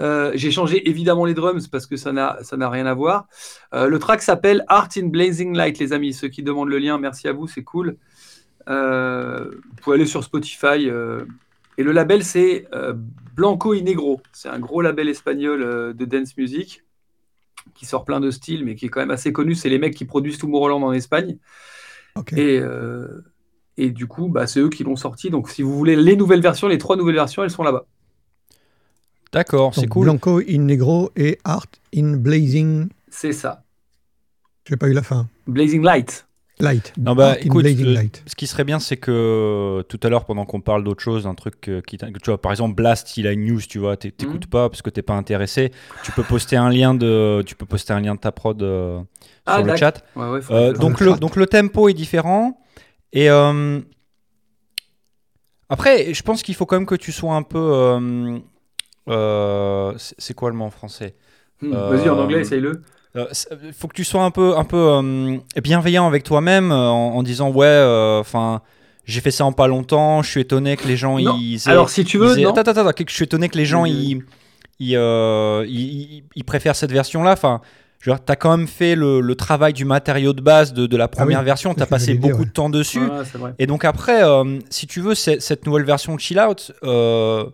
Euh, 0.00 0.30
j'ai 0.34 0.50
changé 0.50 0.88
évidemment 0.88 1.24
les 1.24 1.34
drums 1.34 1.66
parce 1.66 1.86
que 1.86 1.96
ça 1.96 2.12
n'a 2.12 2.38
ça 2.42 2.56
n'a 2.56 2.70
rien 2.70 2.86
à 2.86 2.94
voir. 2.94 3.26
Euh, 3.74 3.88
le 3.88 3.98
track 3.98 4.22
s'appelle 4.22 4.64
Art 4.68 4.88
in 4.96 5.06
Blazing 5.06 5.56
Light, 5.56 5.78
les 5.78 5.92
amis. 5.92 6.12
Ceux 6.12 6.28
qui 6.28 6.42
demandent 6.42 6.68
le 6.68 6.78
lien, 6.78 6.98
merci 6.98 7.26
à 7.26 7.32
vous, 7.32 7.48
c'est 7.48 7.64
cool. 7.64 7.96
Euh, 8.68 9.50
vous 9.50 9.76
pouvez 9.82 9.96
aller 9.96 10.06
sur 10.06 10.22
Spotify. 10.24 10.88
euh, 10.88 11.24
et 11.78 11.82
le 11.82 11.92
label, 11.92 12.24
c'est 12.24 12.66
euh, 12.74 12.94
Blanco 13.34 13.72
y 13.72 13.82
Negro. 13.82 14.20
C'est 14.32 14.48
un 14.48 14.58
gros 14.58 14.82
label 14.82 15.08
espagnol 15.08 15.62
euh, 15.62 15.92
de 15.92 16.04
dance 16.04 16.36
music 16.36 16.84
qui 17.74 17.86
sort 17.86 18.04
plein 18.04 18.20
de 18.20 18.30
styles, 18.30 18.64
mais 18.64 18.74
qui 18.74 18.86
est 18.86 18.88
quand 18.88 19.00
même 19.00 19.10
assez 19.10 19.32
connu. 19.32 19.54
C'est 19.54 19.68
les 19.68 19.78
mecs 19.78 19.94
qui 19.94 20.04
produisent 20.04 20.38
Tomorrowland 20.38 20.82
en 20.82 20.92
Espagne. 20.92 21.38
Ok. 22.16 22.32
Et, 22.32 22.58
euh, 22.58 23.24
et 23.76 23.90
du 23.90 24.06
coup, 24.06 24.28
bah, 24.28 24.46
c'est 24.46 24.60
eux 24.60 24.70
qui 24.70 24.84
l'ont 24.84 24.96
sorti. 24.96 25.30
Donc, 25.30 25.50
si 25.50 25.62
vous 25.62 25.76
voulez 25.76 25.94
les 25.94 26.16
nouvelles 26.16 26.40
versions, 26.40 26.66
les 26.68 26.78
trois 26.78 26.96
nouvelles 26.96 27.14
versions, 27.14 27.44
elles 27.44 27.50
sont 27.50 27.62
là-bas. 27.62 27.86
D'accord, 29.32 29.74
c'est 29.74 29.86
cool. 29.86 30.04
Blanco 30.04 30.40
in 30.48 30.62
Negro 30.62 31.10
et 31.14 31.38
Art 31.44 31.66
in 31.94 32.16
Blazing. 32.16 32.88
C'est 33.10 33.32
ça. 33.32 33.62
J'ai 34.66 34.76
pas 34.76 34.88
eu 34.88 34.94
la 34.94 35.02
fin. 35.02 35.28
Blazing 35.46 35.82
Light. 35.82 36.26
Light. 36.60 36.92
Non, 36.98 37.14
bah, 37.14 37.38
écoute, 37.38 37.62
Blazing 37.62 37.86
euh, 37.86 37.94
Light. 37.94 38.22
Ce 38.26 38.34
qui 38.34 38.46
serait 38.46 38.64
bien, 38.64 38.78
c'est 38.78 38.96
que 38.96 39.10
euh, 39.10 39.82
tout 39.84 40.00
à 40.02 40.08
l'heure, 40.08 40.24
pendant 40.24 40.44
qu'on 40.44 40.60
parle 40.60 40.84
d'autre 40.84 41.02
chose, 41.02 41.26
un 41.26 41.34
truc 41.34 41.68
euh, 41.68 41.80
qui, 41.80 41.96
tu 41.98 42.06
vois, 42.26 42.40
par 42.40 42.52
exemple, 42.52 42.74
Blast, 42.74 43.16
il 43.16 43.26
a 43.26 43.32
une 43.32 43.44
news, 43.46 43.60
tu 43.60 43.78
vois, 43.78 43.96
t'é- 43.96 44.10
t'écoutes 44.10 44.44
Mhm. 44.46 44.50
pas 44.50 44.68
parce 44.68 44.82
que 44.82 44.90
t'es 44.90 45.02
pas 45.02 45.14
intéressé. 45.14 45.70
Tu 46.02 46.12
peux 46.12 46.24
poster 46.24 46.56
un 46.56 46.70
lien 46.70 46.94
de, 46.94 47.42
tu 47.46 47.54
peux 47.54 47.66
poster 47.66 47.92
un 47.92 48.00
lien 48.00 48.14
de 48.14 48.20
ta 48.20 48.32
prod 48.32 48.60
euh, 48.62 49.00
Ah, 49.46 49.54
sur 49.56 49.64
le 49.64 49.76
chat. 49.76 50.02
Ouais, 50.16 50.28
ouais, 50.30 50.40
Euh, 50.50 50.72
donc, 50.72 51.00
le 51.00 51.14
donc 51.14 51.36
le 51.36 51.46
tempo 51.46 51.88
est 51.88 51.94
différent. 51.94 52.60
Et 53.12 53.30
euh, 53.30 53.80
après, 55.68 56.14
je 56.14 56.22
pense 56.22 56.42
qu'il 56.42 56.54
faut 56.54 56.66
quand 56.66 56.76
même 56.76 56.86
que 56.86 56.94
tu 56.94 57.12
sois 57.12 57.34
un 57.34 57.42
peu. 57.42 57.58
euh, 57.58 58.38
euh, 59.08 59.94
c'est 59.96 60.34
quoi 60.34 60.50
le 60.50 60.56
mot 60.56 60.64
en 60.64 60.70
français? 60.70 61.14
Euh, 61.62 61.96
Vas-y, 61.96 62.08
en 62.08 62.18
anglais, 62.18 62.40
essaye-le. 62.40 62.82
Il 63.14 63.72
faut 63.72 63.88
que 63.88 63.94
tu 63.94 64.04
sois 64.04 64.22
un 64.22 64.30
peu, 64.30 64.56
un 64.56 64.64
peu 64.64 64.76
euh, 64.76 65.36
bienveillant 65.62 66.06
avec 66.06 66.22
toi-même 66.24 66.70
euh, 66.72 66.88
en, 66.88 67.16
en 67.16 67.22
disant 67.22 67.50
ouais, 67.50 68.18
enfin. 68.20 68.60
j'ai 69.06 69.20
fait 69.20 69.30
ça 69.30 69.44
en 69.44 69.52
pas 69.52 69.66
longtemps. 69.66 70.22
Je 70.22 70.30
suis 70.30 70.40
étonné 70.40 70.76
que 70.76 70.86
les 70.86 70.96
gens 70.96 71.18
Non. 71.18 71.36
ils. 71.40 71.56
aient- 71.56 71.70
Alors, 71.70 71.88
si 71.90 72.04
tu 72.04 72.18
veux, 72.18 72.38
aient- 72.38 72.42
non. 72.42 72.50
Attends, 72.50 72.70
attends, 72.70 72.86
attends, 72.86 72.92
que 73.04 73.10
je 73.10 73.14
suis 73.14 73.24
étonné 73.24 73.48
que 73.48 73.56
les 73.56 73.64
gens 73.64 73.84
ils, 73.86 74.22
ils, 74.78 74.96
euh, 74.96 75.64
ils- 75.66 76.22
préfèrent 76.46 76.76
cette 76.76 76.92
version-là. 76.92 77.32
Enfin, 77.32 77.60
tu 78.00 78.10
as 78.12 78.36
quand 78.36 78.56
même 78.56 78.68
fait 78.68 78.94
le, 78.94 79.20
le 79.20 79.34
travail 79.34 79.72
du 79.72 79.84
matériau 79.84 80.32
de 80.32 80.40
base 80.40 80.72
de, 80.72 80.86
de 80.86 80.96
la 80.96 81.08
première 81.08 81.40
oui, 81.40 81.44
version. 81.46 81.74
Tu 81.74 81.82
as 81.82 81.86
passé 81.86 82.12
dire, 82.12 82.20
beaucoup 82.20 82.42
ouais. 82.42 82.46
de 82.46 82.52
temps 82.52 82.70
dessus. 82.70 83.00
Et 83.58 83.66
donc 83.66 83.84
après, 83.84 84.22
euh, 84.22 84.58
si 84.70 84.86
tu 84.86 85.00
veux, 85.00 85.14
cette 85.16 85.66
nouvelle 85.66 85.84
version 85.84 86.14
de 86.14 86.20
Chill 86.20 86.38
Out, 86.38 86.72
euh, 86.84 87.44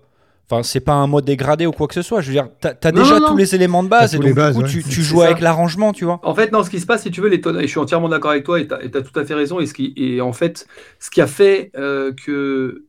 enfin, 0.50 0.62
c'est 0.62 0.80
pas 0.80 0.92
un 0.92 1.06
mode 1.06 1.24
dégradé 1.24 1.66
ou 1.66 1.72
quoi 1.72 1.86
que 1.88 1.94
ce 1.94 2.02
soit. 2.02 2.20
Je 2.20 2.28
veux 2.28 2.32
dire, 2.34 2.48
t'as 2.60 2.74
as 2.82 2.92
Non, 2.92 3.02
déjà 3.02 3.14
non, 3.14 3.20
non. 3.20 3.28
tous 3.28 3.36
les 3.36 3.54
éléments 3.54 3.82
de 3.82 3.88
base 3.88 4.12
T'as 4.12 4.16
et 4.18 4.20
donc 4.20 4.34
bases, 4.34 4.56
du 4.56 4.62
coup, 4.62 4.88
ouais. 4.88 4.92
tu, 4.94 5.02
joues 5.02 5.20
ça. 5.20 5.26
avec 5.26 5.40
l'arrangement, 5.40 5.92
tu 5.92 6.04
vois. 6.04 6.20
En 6.22 6.34
fait, 6.34 6.52
non, 6.52 6.62
ce 6.62 6.70
qui 6.70 6.80
se 6.80 6.86
passe, 6.86 7.02
si 7.02 7.10
tu 7.10 7.20
veux, 7.20 7.28
les 7.28 7.40
tonnes, 7.40 7.58
et 7.58 7.62
je 7.62 7.66
suis 7.68 7.78
entièrement 7.80 8.08
d'accord 8.08 8.30
avec 8.32 8.44
toi, 8.44 8.60
et 8.60 8.66
tu 8.66 8.74
as, 8.74 9.02
tout 9.02 9.18
à 9.18 9.24
fait 9.24 9.34
raison. 9.34 9.60
Et, 9.60 9.66
ce 9.66 9.74
qui, 9.74 9.92
et 9.96 10.20
en 10.20 10.32
fait, 10.32 10.66
ce 10.98 11.10
qui 11.10 11.20
a 11.20 11.26
fait 11.26 11.70
euh, 11.76 12.12
que, 12.12 12.84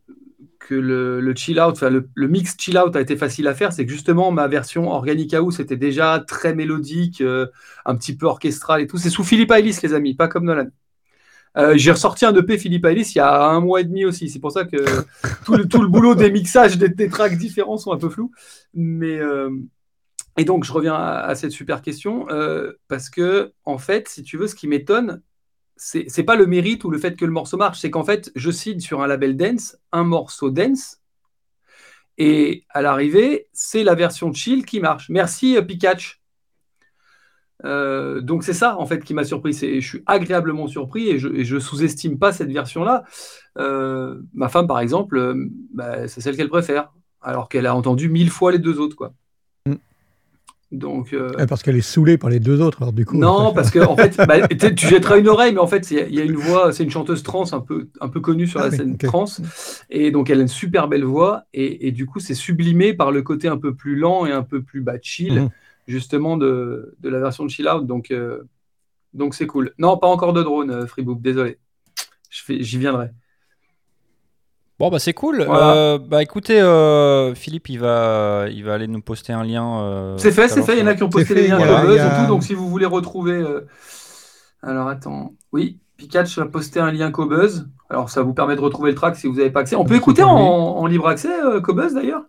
que 0.60 0.76
le, 0.76 1.22
le 1.22 1.36
chill 1.36 1.60
out, 1.60 1.74
enfin, 1.74 1.90
le, 1.90 2.10
le 2.14 2.28
mix 2.28 2.56
chill 2.60 2.78
out 2.78 2.96
a 2.96 3.02
été 3.02 3.16
facile 3.16 3.48
à 3.48 3.54
faire, 3.54 3.72
c'est 3.72 3.86
que 3.86 3.92
justement, 3.92 4.32
ma 4.32 4.48
version 4.48 4.90
Organic 4.92 5.34
House 5.34 5.60
était 5.60 5.78
déjà 5.78 6.24
très 6.28 6.56
mélodique, 6.56 7.22
euh, 7.22 7.48
un 7.86 7.96
petit 7.96 8.16
peu 8.18 8.26
orchestrale 8.26 8.82
et 8.82 8.88
tout. 8.88 8.98
C'est 8.98 9.10
sous 9.10 9.24
Philippe 9.24 9.52
Aylis, 9.52 9.78
les 9.84 9.94
amis, 9.94 10.14
pas 10.16 10.28
comme 10.28 10.46
Nolan. 10.46 10.68
Euh, 11.58 11.74
J'ai 11.78 11.92
ressorti 11.92 12.26
un 12.26 12.36
EP 12.36 12.58
Philippe 12.58 12.86
Aylis 12.86 13.12
il 13.16 13.18
y 13.18 13.22
a 13.22 13.46
un 13.48 13.60
mois 13.62 13.82
et 13.82 13.86
demi 13.86 14.06
aussi. 14.06 14.30
C'est 14.30 14.40
pour 14.40 14.52
ça 14.52 14.66
que 14.66 14.78
tout 15.46 15.56
le, 15.56 15.68
tout 15.68 15.82
le 15.82 15.88
boulot 15.88 16.16
des 16.16 16.32
mixages 16.32 16.78
des, 16.78 16.90
des 16.90 17.10
tracks 17.10 17.38
différents 17.38 17.78
sont 17.78 17.92
un 17.94 17.98
peu 17.98 18.10
flous. 18.10 18.32
Mais. 18.74 19.18
euh, 19.18 19.50
et 20.38 20.46
donc, 20.46 20.66
je 20.66 20.72
reviens 20.74 20.96
à, 20.96 21.34
cette 21.36 21.52
super 21.52 21.82
question, 21.82 22.28
euh, 22.30 22.74
parce 22.88 23.10
que, 23.10 23.54
en 23.64 23.78
fait, 23.78 24.08
si 24.10 24.24
tu 24.24 24.38
veux, 24.38 24.48
ce 24.48 24.56
qui 24.56 24.68
m'étonne, 24.68 25.22
c'est 25.78 26.06
c'est 26.10 26.24
pas 26.24 26.36
le 26.36 26.46
mérite 26.48 26.84
ou 26.86 26.90
le 26.92 26.98
fait 27.00 27.16
que 27.16 27.26
le 27.26 27.32
morceau 27.32 27.58
marche, 27.58 27.80
c'est 27.80 27.92
qu'en 27.92 28.04
fait, 28.04 28.32
je 28.36 28.52
signe 28.52 28.80
sur 28.80 29.02
un 29.02 29.08
label 29.08 29.38
dance 29.38 29.78
un 29.92 30.04
morceau 30.04 30.50
dance, 30.52 31.00
et 32.18 32.66
à 32.70 32.82
l'arrivée, 32.82 33.48
c'est 33.54 33.84
la 33.84 33.96
version 33.96 34.32
chill 34.34 34.66
qui 34.66 34.80
marche. 34.80 35.10
Merci, 35.10 35.58
Pikachu. 35.68 36.18
Euh, 37.66 38.22
donc 38.22 38.44
c'est 38.44 38.54
ça 38.54 38.78
en 38.80 38.86
fait 38.86 39.04
qui 39.04 39.14
m'a 39.14 39.24
surpris. 39.24 39.54
C'est- 39.54 39.82
Je 39.82 39.88
suis 39.88 40.04
agréablement 40.06 40.68
surpris 40.68 41.10
et 41.10 41.18
je, 41.20 41.28
et 41.30 41.44
je 41.46 41.58
sous-estime 41.60 42.20
pas 42.20 42.32
cette 42.32 42.52
version-là. 42.52 43.04
Euh, 43.58 44.22
ma 44.34 44.50
femme, 44.50 44.68
par 44.68 44.80
exemple, 44.80 45.18
euh, 45.18 45.48
bah, 45.74 46.08
c'est 46.08 46.22
celle 46.22 46.36
qu'elle 46.38 46.50
préfère, 46.50 46.92
alors 47.22 47.50
qu'elle 47.50 47.66
a 47.66 47.76
entendu 47.76 48.08
mille 48.10 48.30
fois 48.30 48.52
les 48.52 48.60
deux 48.60 48.80
autres, 48.80 48.96
quoi. 48.96 49.14
Mm. 49.66 49.74
Donc, 50.72 51.16
Ah, 51.38 51.46
Parce 51.48 51.64
qu'elle 51.64 51.78
est 51.78 51.82
saoulée 51.82 52.18
par 52.18 52.30
les 52.30 52.40
deux 52.40 52.60
autres, 52.62 52.82
alors 52.82 52.92
du 52.92 53.06
coup. 53.06 53.18
non, 53.18 53.54
parce 53.56 53.72
que 53.72 53.80
en 53.80 53.96
fait, 53.96 54.18
bah, 54.28 54.48
tu 54.48 54.88
jetteras 54.88 55.18
une 55.18 55.28
oreille, 55.30 55.54
mais 55.54 55.60
en 55.60 55.68
fait, 55.68 55.90
il 55.92 55.98
y 55.98 56.02
a- 56.02 56.08
il 56.08 56.16
y, 56.16 56.20
a 56.20 56.24
une 56.24 56.36
voix, 56.36 56.74
c'est 56.74 56.84
une 56.84 56.90
chanteuse 56.90 57.24
trans 57.24 57.46
un 57.54 57.62
peu, 57.62 57.88
un 58.02 58.10
peu 58.10 58.20
connue 58.20 58.46
sur 58.48 58.60
Ah 58.60 58.64
la 58.66 58.70
oui, 58.72 58.78
scène 58.78 58.94
ok. 58.94 59.06
trans, 59.06 59.26
et 59.90 60.12
donc 60.12 60.30
elle 60.30 60.40
a 60.40 60.42
une 60.42 60.48
super 60.48 60.88
belle 60.88 61.06
voix, 61.06 61.44
et, 61.54 61.88
et 61.88 61.92
du 61.92 62.06
coup, 62.06 62.20
c'est 62.20 62.34
sublimé 62.34 62.94
par 62.94 63.12
le 63.12 63.22
côté 63.22 63.48
un 63.48 63.58
peu 63.58 63.74
plus 63.74 63.96
lent 63.96 64.26
et 64.26 64.32
un 64.32 64.44
peu 64.44 64.62
plus 64.62 64.82
bah, 64.82 64.96
chill, 65.02 65.34
Mhm. 65.44 65.50
Justement 65.88 66.38
de, 66.38 66.96
de 67.00 67.10
la 67.10 67.20
version 67.20 67.46
de 67.46 67.50
Chill 67.50 67.68
Out, 67.70 67.86
donc 67.88 68.12
euh, 68.12 68.44
donc 69.14 69.34
c'est 69.36 69.48
cool. 69.48 69.74
Non, 69.78 69.98
pas 69.98 70.08
encore 70.08 70.34
de 70.34 70.44
drone, 70.44 70.72
euh, 70.72 70.88
Freebook, 70.88 71.22
désolé. 71.22 71.58
J'y 72.30 72.78
viendrai. 72.78 73.12
Bon 74.78 74.90
bah 74.90 75.00
c'est 75.00 75.14
cool. 75.14 75.44
Voilà. 75.46 75.72
Euh, 75.74 75.98
bah 75.98 76.22
écoutez, 76.22 76.60
euh, 76.60 77.34
Philippe 77.34 77.70
il 77.70 77.80
va, 77.80 78.48
il 78.52 78.66
va 78.66 78.74
aller 78.74 78.88
nous 78.88 79.02
poster 79.02 79.32
un 79.32 79.44
lien. 79.46 79.80
euh, 79.82 80.18
C'est 80.18 80.32
fait, 80.34 80.50
c'est 80.50 80.64
fait. 80.64 80.74
Il 80.76 80.80
y 80.80 80.84
en 80.84 80.88
a 80.88 80.96
qui 80.96 81.04
ont 81.04 81.10
posté 81.10 81.34
fait, 81.34 81.36
les 81.36 81.48
liens 81.48 81.60
buzz 81.60 81.98
a- 81.98 82.06
et 82.08 82.22
tout. 82.26 82.28
Donc, 82.28 82.44
si 82.44 82.54
vous 82.54 82.68
voulez 82.70 82.86
retrouver. 82.86 83.34
euh, 83.34 83.62
Alors, 84.62 84.90
attends. 84.90 85.34
Oui, 85.54 85.80
Pikachu 85.96 86.42
a 86.42 86.46
posté 86.48 86.82
un 86.82 86.92
lien 86.92 87.10
Cobuzz. 87.12 87.70
Alors, 87.90 88.10
ça 88.10 88.22
vous 88.22 88.34
permet 88.34 88.56
de 88.58 88.62
retrouver 88.62 88.90
le 88.92 88.96
track 88.96 89.16
si 89.16 89.28
vous 89.28 89.36
n'avez 89.36 89.52
pas 89.52 89.62
accès. 89.62 89.76
On 89.78 89.86
peut 89.86 89.96
écouter 89.96 90.24
en, 90.24 90.32
en 90.36 90.86
libre 90.88 91.08
accès 91.08 91.32
euh, 91.42 91.62
Cobuzz 91.62 91.94
d'ailleurs? 91.94 92.26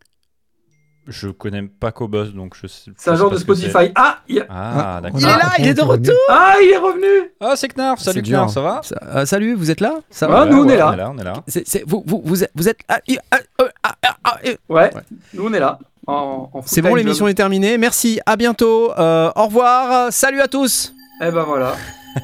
Je 1.08 1.28
connais 1.28 1.62
pas 1.62 1.92
Cobuzz 1.92 2.32
donc 2.34 2.54
je 2.60 2.66
sais. 2.66 2.90
C'est 2.96 3.10
un 3.10 3.16
genre 3.16 3.30
de. 3.30 3.36
Spotify. 3.38 3.92
Ah, 3.94 4.18
il, 4.28 4.44
Ah 4.48 4.96
Ah, 4.96 5.00
d'accord. 5.00 5.20
Il 5.20 5.24
est 5.26 5.28
là, 5.28 5.50
il 5.58 5.66
est 5.68 5.74
de 5.74 5.82
venir. 5.82 6.12
ah, 6.28 6.54
il 6.60 6.70
est 6.72 6.76
revenu 6.78 7.30
Ah 7.40 7.52
c'est 7.54 7.68
Knarf, 7.68 8.00
salut 8.00 8.22
Knarf, 8.22 8.52
ça 8.52 8.60
va 8.60 8.80
Ça- 8.82 8.96
euh, 9.14 9.24
salut, 9.24 9.54
vous 9.54 9.70
êtes 9.70 9.80
là 9.80 9.94
Ça 10.10 10.26
nous, 10.46 10.64
on 10.64 10.68
est 10.68 10.76
là. 10.76 10.88
On 10.90 10.92
est 10.94 10.96
là, 10.96 11.12
on 11.14 11.18
est 11.18 11.24
là. 11.24 11.34
C'est- 11.46 11.66
c'est- 11.66 11.84
vous, 11.86 12.02
vous, 12.06 12.22
vous 12.24 12.42
êtes, 12.42 12.50
vous 12.56 12.68
êtes- 12.68 12.80
ah, 12.88 12.98
ah, 13.30 13.36
ah, 13.60 13.64
ah, 13.84 13.94
ah, 14.02 14.16
ah, 14.24 14.38
euh, 14.46 14.54
Ouais, 14.68 14.92
Ouais. 14.94 15.02
nous 15.34 15.46
on 15.46 15.52
est 15.52 15.60
là. 15.60 15.78
En, 16.08 16.50
en 16.52 16.62
C'est 16.66 16.82
bon, 16.82 16.94
l'émission 16.94 17.26
est 17.28 17.34
terminée. 17.34 17.78
Merci, 17.78 18.20
à 18.26 18.36
bientôt. 18.36 18.92
Euh, 18.98 19.30
au 19.36 19.46
revoir. 19.46 20.12
Salut 20.12 20.40
à 20.40 20.48
tous. 20.48 20.92
Eh 21.20 21.30
ben 21.30 21.42
voilà. 21.44 21.74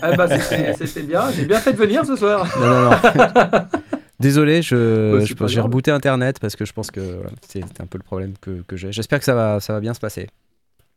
Eh 0.08 0.16
ben, 0.16 0.26
c'était 0.40 0.74
c'était 0.86 1.02
bien. 1.02 1.30
J'ai 1.36 1.44
bien 1.44 1.58
fait 1.58 1.72
de 1.72 1.78
venir 1.78 2.04
ce 2.06 2.14
soir. 2.16 2.46
Non, 2.60 2.66
non, 2.68 2.90
non. 2.90 2.96
Désolé, 4.22 4.62
je, 4.62 5.18
Bah, 5.18 5.24
je- 5.24 5.46
j'ai 5.52 5.60
rebooté 5.60 5.90
Internet 5.90 6.38
parce 6.40 6.56
que 6.56 6.64
je 6.64 6.72
pense 6.72 6.90
que 6.90 7.00
voilà, 7.00 7.30
c'est 7.46 7.62
un 7.80 7.86
peu 7.86 7.98
le 7.98 8.04
problème 8.04 8.32
que, 8.40 8.62
que 8.66 8.76
j'ai. 8.76 8.92
J'espère 8.92 9.18
que 9.18 9.24
ça 9.24 9.34
va, 9.34 9.60
ça 9.60 9.72
va 9.74 9.80
bien 9.80 9.92
se 9.94 10.00
passer. 10.00 10.28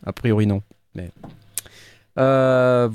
A 0.06 0.14
priori, 0.14 0.46
non. 0.48 0.62
Mais... 0.94 1.10
Euh, 2.18 2.88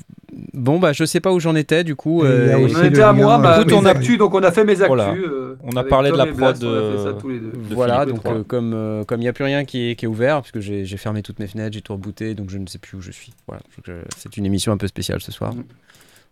bon, 0.54 0.78
bah, 0.78 0.94
je 0.94 1.04
sais 1.04 1.20
pas 1.20 1.30
où 1.32 1.40
j'en 1.40 1.54
étais 1.54 1.84
du 1.84 1.94
coup. 1.94 2.24
Euh, 2.24 2.56
On 2.56 2.84
était 2.84 3.02
à 3.02 3.12
moi, 3.12 3.36
bah, 3.36 3.58
Écoute, 3.60 3.74
on 3.74 3.84
a- 3.84 3.90
actus, 3.90 4.16
donc 4.16 4.32
on 4.34 4.42
a 4.42 4.50
fait 4.50 4.64
mes 4.64 4.80
actus. 4.80 4.86
Voilà. 4.86 5.12
euh, 5.12 5.56
On 5.62 5.76
a 5.76 5.84
parlé 5.84 6.10
de 6.10 6.16
la 6.16 6.24
Blast, 6.24 6.62
prod, 6.62 6.64
on 6.64 6.74
a 6.74 6.90
fait 6.92 7.02
ça 7.02 7.08
euh, 7.08 7.20
tous 7.20 7.28
les 7.28 7.38
deux. 7.38 7.50
de 7.52 7.74
Voilà, 7.74 8.00
Philippe 8.06 8.14
donc 8.24 8.34
euh, 8.34 8.42
comme 8.44 8.72
euh, 8.72 9.04
comme 9.04 9.20
il 9.20 9.24
n'y 9.24 9.28
a 9.28 9.34
plus 9.34 9.44
rien 9.44 9.66
qui 9.66 9.90
est, 9.90 9.96
qui 9.96 10.06
est 10.06 10.08
ouvert, 10.08 10.36
parce 10.36 10.52
que 10.52 10.60
j'ai 10.62 10.86
j'ai 10.86 10.96
fermé 10.96 11.22
toutes 11.22 11.38
mes 11.38 11.48
fenêtres, 11.48 11.74
j'ai 11.74 11.82
tout 11.82 11.92
rebooté, 11.92 12.34
donc 12.34 12.48
je 12.48 12.56
ne 12.56 12.66
sais 12.66 12.78
plus 12.78 12.96
où 12.96 13.02
je 13.02 13.10
suis. 13.10 13.34
Voilà, 13.46 13.60
c'est 14.16 14.36
une 14.38 14.46
émission 14.46 14.72
un 14.72 14.78
peu 14.78 14.86
spéciale 14.86 15.20
ce 15.20 15.32
soir. 15.32 15.52
Mhm. 15.54 15.64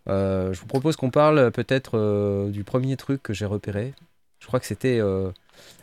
Euh, 0.09 0.53
je 0.53 0.61
vous 0.61 0.67
propose 0.67 0.97
qu'on 0.97 1.11
parle 1.11 1.51
peut-être 1.51 1.99
euh, 1.99 2.49
du 2.51 2.65
premier 2.65 2.97
truc 2.97 3.23
que 3.23 3.33
j'ai 3.33 3.45
repéré. 3.45 3.95
Je 4.41 4.47
crois 4.47 4.61
que 4.61 4.67
c'était 4.67 4.99
euh, 5.01 5.31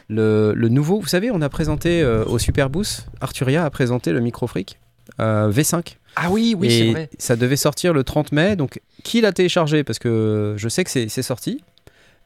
le, 0.07 0.53
le 0.55 0.69
nouveau. 0.69 0.99
Vous 0.99 1.07
savez, 1.07 1.29
on 1.31 1.41
a 1.41 1.49
présenté 1.49 2.01
euh, 2.01 2.25
au 2.25 2.39
Super 2.39 2.69
Boost, 2.69 3.07
Arturia 3.21 3.65
a 3.65 3.69
présenté 3.69 4.11
le 4.11 4.21
Microfreak 4.21 4.79
euh, 5.19 5.51
V5. 5.51 5.97
Ah 6.15 6.29
oui, 6.31 6.55
oui, 6.57 6.71
c'est 6.71 6.91
vrai. 6.91 7.09
ça 7.19 7.35
devait 7.35 7.57
sortir 7.57 7.93
le 7.93 8.03
30 8.03 8.31
mai. 8.31 8.55
Donc, 8.55 8.79
qui 9.03 9.21
l'a 9.21 9.33
téléchargé? 9.33 9.83
Parce 9.83 9.99
que 9.99 10.55
je 10.57 10.69
sais 10.69 10.83
que 10.83 10.89
c'est 10.89 11.09
sorti. 11.21 11.61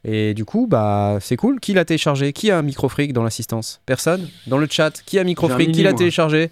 Et 0.05 0.34
du 0.34 0.46
coup, 0.46 0.67
bah, 0.67 1.17
c'est 1.19 1.36
cool. 1.36 1.60
Qui 1.60 1.74
l'a 1.74 1.84
téléchargé? 1.84 2.31
Qui 2.31 2.51
a 2.51 2.58
un 2.60 2.62
Microfreak 2.62 3.12
dans 3.12 3.24
l'assistance? 3.24 3.81
Personne? 3.86 4.29
Dans 4.48 4.58
le 4.58 4.67
chat 4.69 5.01
Qui 5.05 5.17
a 5.17 5.22
un 5.22 5.25
Microfreak 5.25 5.67
J'ai 5.67 5.72
un 5.72 5.74
Qui 5.74 5.84
l'a 5.84 5.93
téléchargé? 5.93 6.51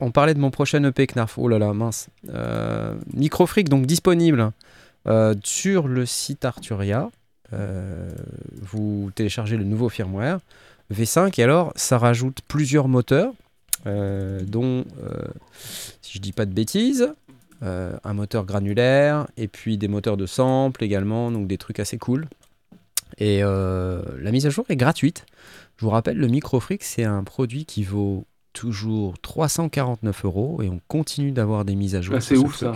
On 0.00 0.10
parlait 0.10 0.34
de 0.34 0.38
mon 0.38 0.50
prochain 0.50 0.82
EP 0.84 1.06
Knarf. 1.06 1.38
Oh 1.38 1.48
là 1.48 1.58
là, 1.58 1.72
mince. 1.72 2.08
Euh, 2.28 2.94
Microfreak, 3.12 3.68
donc 3.68 3.86
disponible 3.86 4.52
euh, 5.06 5.34
sur 5.44 5.88
le 5.88 6.06
site 6.06 6.44
Arturia. 6.44 7.10
Euh, 7.52 8.10
vous 8.60 9.10
téléchargez 9.14 9.56
le 9.56 9.64
nouveau 9.64 9.88
firmware 9.88 10.40
V5 10.92 11.40
et 11.40 11.44
alors 11.44 11.72
ça 11.76 11.98
rajoute 11.98 12.40
plusieurs 12.48 12.88
moteurs, 12.88 13.32
dont, 13.84 14.84
si 16.02 16.14
je 16.14 16.18
dis 16.20 16.32
pas 16.32 16.44
de 16.44 16.52
bêtises, 16.52 17.12
un 17.60 18.12
moteur 18.14 18.44
granulaire 18.44 19.26
et 19.36 19.48
puis 19.48 19.78
des 19.78 19.88
moteurs 19.88 20.16
de 20.16 20.26
sample 20.26 20.82
également, 20.82 21.30
donc 21.30 21.46
des 21.46 21.58
trucs 21.58 21.80
assez 21.80 21.98
cool. 21.98 22.26
Et 23.18 23.40
la 23.40 24.30
mise 24.32 24.46
à 24.46 24.50
jour 24.50 24.64
est 24.68 24.76
gratuite. 24.76 25.26
Je 25.76 25.84
vous 25.84 25.90
rappelle, 25.90 26.16
le 26.16 26.28
Microfreak, 26.28 26.82
c'est 26.82 27.04
un 27.04 27.22
produit 27.22 27.64
qui 27.64 27.84
vaut 27.84 28.24
toujours 28.56 29.18
349 29.20 30.24
euros 30.24 30.60
et 30.62 30.68
on 30.68 30.80
continue 30.88 31.30
d'avoir 31.30 31.64
des 31.66 31.74
mises 31.76 31.94
à 31.94 32.00
jour. 32.00 32.14
Ah, 32.16 32.20
c'est 32.20 32.36
ce 32.36 32.40
ouf, 32.40 32.56
ça. 32.56 32.72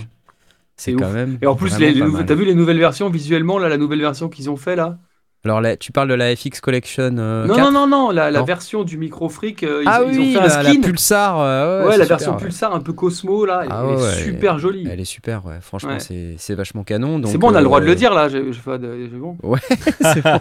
C'est 0.77 0.93
quand 0.93 1.07
ouf. 1.09 1.13
même. 1.15 1.39
Et 1.43 1.47
en 1.47 1.55
plus, 1.57 1.71
t'as 1.71 2.35
vu 2.35 2.45
les 2.45 2.55
nouvelles 2.55 2.79
versions 2.79 3.09
visuellement, 3.09 3.59
là, 3.59 3.69
la 3.69 3.79
nouvelle 3.79 4.01
version 4.01 4.29
qu'ils 4.29 4.51
ont 4.51 4.57
fait 4.57 4.77
là? 4.77 4.99
Alors 5.43 5.63
là, 5.63 5.75
tu 5.79 5.91
parles 5.91 6.09
de 6.11 6.13
la 6.15 6.37
FX 6.37 6.61
Collection 6.61 7.17
euh, 7.17 7.47
Non, 7.47 7.55
4 7.55 7.65
non, 7.73 7.73
non, 7.73 7.87
non, 7.87 8.11
la, 8.11 8.31
la 8.31 8.43
version 8.43 8.85
du 8.85 8.99
micro 8.99 9.31
freak, 9.31 9.63
euh, 9.63 9.81
ils, 9.83 9.89
ah 9.89 10.03
ils 10.07 10.19
oui, 10.19 10.37
ont 10.37 10.41
fait 10.43 10.47
la, 10.49 10.59
un 10.59 10.63
la 10.65 10.71
skin. 10.71 10.81
Pulsar. 10.83 11.41
euh, 11.41 11.81
ouais, 11.81 11.87
ouais, 11.87 11.93
c'est 11.93 11.99
la 11.99 12.05
super, 12.05 12.17
version 12.19 12.33
ouais. 12.35 12.39
Pulsar 12.43 12.75
un 12.75 12.81
peu 12.81 12.93
Cosmo 12.93 13.47
là, 13.47 13.63
Ah 13.71 13.85
elle 13.85 13.87
ouais, 13.87 13.93
est 14.03 14.05
ouais, 14.05 14.23
super 14.25 14.59
jolie. 14.59 14.87
Elle 14.91 15.01
est 15.01 15.05
super, 15.07 15.47
ouais. 15.47 15.57
Franchement, 15.63 15.93
Ouais. 15.93 15.99
c'est 16.01 16.35
c'est 16.37 16.55
vachement 16.55 16.85
canon. 16.85 17.19
donc, 17.19 17.33
C'est 17.33 17.39
bon, 17.39 17.53
on 17.53 17.55
a 17.55 17.61
le 17.61 17.65
droit 17.65 17.81
de 17.81 17.87
euh, 17.87 17.89
le 17.89 17.95
dire 17.95 18.13
là. 18.13 18.29
de- 18.29 18.53
j'ai 18.53 19.07
bon. 19.17 19.39
Ouais, 19.43 19.59
c'est 20.03 20.23
bon. 20.23 20.39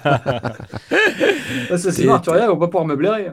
Parce 1.69 1.84
que 1.84 1.91
sinon, 1.91 2.12
Et- 2.12 2.15
Arturia, 2.15 2.46
on 2.51 2.55
va 2.55 2.60
pas 2.60 2.67
pouvoir 2.67 2.86
me 2.86 2.96
blairer. 2.98 3.31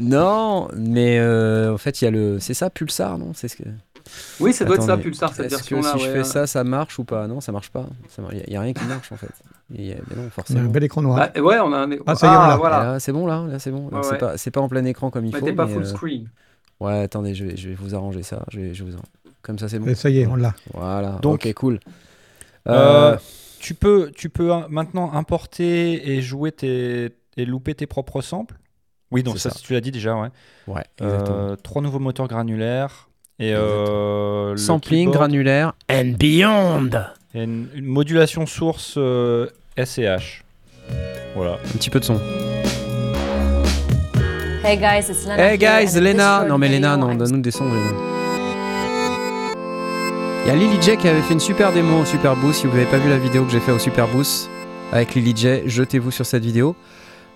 Non, 0.00 0.68
mais 0.74 1.18
euh, 1.18 1.72
en 1.74 1.78
fait, 1.78 2.00
il 2.00 2.04
y 2.04 2.08
a 2.08 2.10
le. 2.10 2.38
C'est 2.40 2.54
ça, 2.54 2.70
Pulsar, 2.70 3.18
non? 3.18 3.32
C'est 3.34 3.48
ce 3.48 3.56
que. 3.56 3.64
Oui, 4.40 4.52
ça 4.52 4.64
doit 4.64 4.76
être 4.76 4.82
ça, 4.82 4.96
Pulsar, 4.96 5.32
cette 5.34 5.46
Est-ce 5.52 5.62
que 5.62 5.74
version-là. 5.74 5.92
si 5.98 6.04
je 6.04 6.10
ouais. 6.10 6.16
fais 6.18 6.24
ça, 6.24 6.46
ça 6.46 6.64
marche 6.64 6.98
ou 6.98 7.04
pas? 7.04 7.26
Non, 7.28 7.40
ça 7.40 7.52
marche 7.52 7.70
pas. 7.70 7.86
Il 8.32 8.42
n'y 8.50 8.56
a, 8.56 8.60
rien 8.62 8.72
qui 8.72 8.84
marche 8.86 9.12
en 9.12 9.16
fait. 9.16 9.30
Il 9.72 9.84
y 9.84 9.92
a- 9.92 9.96
mais 10.08 10.16
non, 10.16 10.22
Il 10.22 10.24
y 10.24 10.26
a 10.26 10.30
forcément. 10.30 10.60
un 10.60 10.64
bel 10.64 10.84
écran 10.84 11.02
noir. 11.02 11.30
Bah, 11.34 11.40
ouais, 11.40 11.58
on 11.60 11.72
a 11.72 11.78
un. 11.78 11.90
Ah, 12.06 12.14
ça 12.14 12.26
y 12.26 12.30
est, 12.30 12.36
on 12.36 12.46
l'a. 12.48 12.54
Et 12.54 12.58
voilà. 12.58 12.84
là, 12.84 13.00
c'est 13.00 13.12
bon 13.12 13.26
là, 13.26 13.44
là 13.46 13.58
c'est 13.58 13.70
bon. 13.70 13.90
C'est 14.02 14.12
ouais. 14.12 14.18
pas, 14.18 14.38
c'est 14.38 14.50
pas 14.50 14.60
en 14.60 14.68
plein 14.68 14.84
écran 14.84 15.10
comme 15.10 15.26
il 15.26 15.34
faut. 15.36 15.44
Mettez 15.44 15.54
pas 15.54 15.66
mais, 15.66 15.74
full 15.74 15.82
euh, 15.82 15.86
screen. 15.86 16.28
Ouais, 16.80 17.00
attendez, 17.02 17.34
je 17.34 17.44
vais, 17.44 17.56
je 17.56 17.68
vais 17.68 17.74
vous 17.74 17.94
arranger 17.94 18.22
ça. 18.22 18.42
Je 18.50 18.58
vais, 18.58 18.74
je 18.74 18.84
vais 18.84 18.90
vous 18.90 18.96
en- 18.96 19.02
Comme 19.42 19.58
ça, 19.58 19.68
c'est 19.68 19.78
bon. 19.78 19.86
Et 19.86 19.94
ça 19.94 20.08
y 20.10 20.20
est, 20.20 20.26
on 20.26 20.36
l'a. 20.36 20.54
Voilà. 20.74 21.18
Donc, 21.22 21.44
ok, 21.46 21.52
cool. 21.54 21.80
Euh, 22.68 23.12
Euh, 23.12 23.16
tu 23.58 23.74
peux, 23.74 24.10
tu 24.14 24.30
peux 24.30 24.52
hein, 24.52 24.66
maintenant 24.70 25.12
importer 25.12 26.10
et 26.12 26.22
jouer 26.22 26.52
tes, 26.52 27.14
et 27.36 27.44
louper 27.44 27.74
tes 27.74 27.86
propres 27.86 28.22
samples? 28.22 28.56
Oui, 29.10 29.22
donc 29.22 29.38
ça, 29.38 29.50
ça. 29.50 29.58
tu 29.62 29.72
l'as 29.72 29.80
dit 29.80 29.90
déjà, 29.90 30.14
ouais. 30.14 30.28
ouais, 30.68 30.84
exactement. 31.00 31.36
Euh, 31.38 31.56
trois 31.62 31.82
nouveaux 31.82 31.98
moteurs 31.98 32.28
granulaires 32.28 33.08
et 33.40 33.54
euh, 33.54 34.56
Sampling, 34.56 35.06
keyboard 35.06 35.16
granulaire 35.16 35.72
and 35.90 36.12
beyond. 36.18 36.90
et 37.34 37.42
une, 37.42 37.68
une 37.74 37.86
modulation 37.86 38.46
source 38.46 38.94
euh, 38.98 39.48
SCH. 39.76 40.44
Voilà. 41.34 41.54
Un 41.54 41.76
petit 41.78 41.90
peu 41.90 41.98
de 42.00 42.04
son. 42.04 42.20
Hey 44.62 44.76
guys, 44.76 45.08
it's 45.10 45.26
Lena. 45.26 45.52
Hey 45.52 45.58
guys, 45.58 45.98
Lena. 45.98 46.44
Non 46.44 46.58
mais 46.58 46.68
Lena, 46.68 46.96
non, 46.96 47.14
donne-nous 47.14 47.40
des 47.40 47.50
sons, 47.50 47.64
Lena. 47.64 47.90
Il 50.44 50.48
y 50.48 50.50
a 50.50 50.54
Lily 50.56 50.80
J 50.82 50.96
qui 50.96 51.08
avait 51.08 51.22
fait 51.22 51.34
une 51.34 51.40
super 51.40 51.72
démo 51.72 52.00
au 52.00 52.04
Super 52.04 52.36
Boost. 52.36 52.60
Si 52.60 52.66
vous 52.66 52.72
n'avez 52.76 52.90
pas 52.90 52.98
vu 52.98 53.08
la 53.10 53.18
vidéo 53.18 53.44
que 53.44 53.50
j'ai 53.52 53.60
fait 53.60 53.72
au 53.72 53.78
Super 53.78 54.06
Boost 54.08 54.48
avec 54.92 55.14
Lily 55.14 55.34
J, 55.36 55.48
jetez-vous 55.66 56.10
sur 56.10 56.26
cette 56.26 56.44
vidéo. 56.44 56.74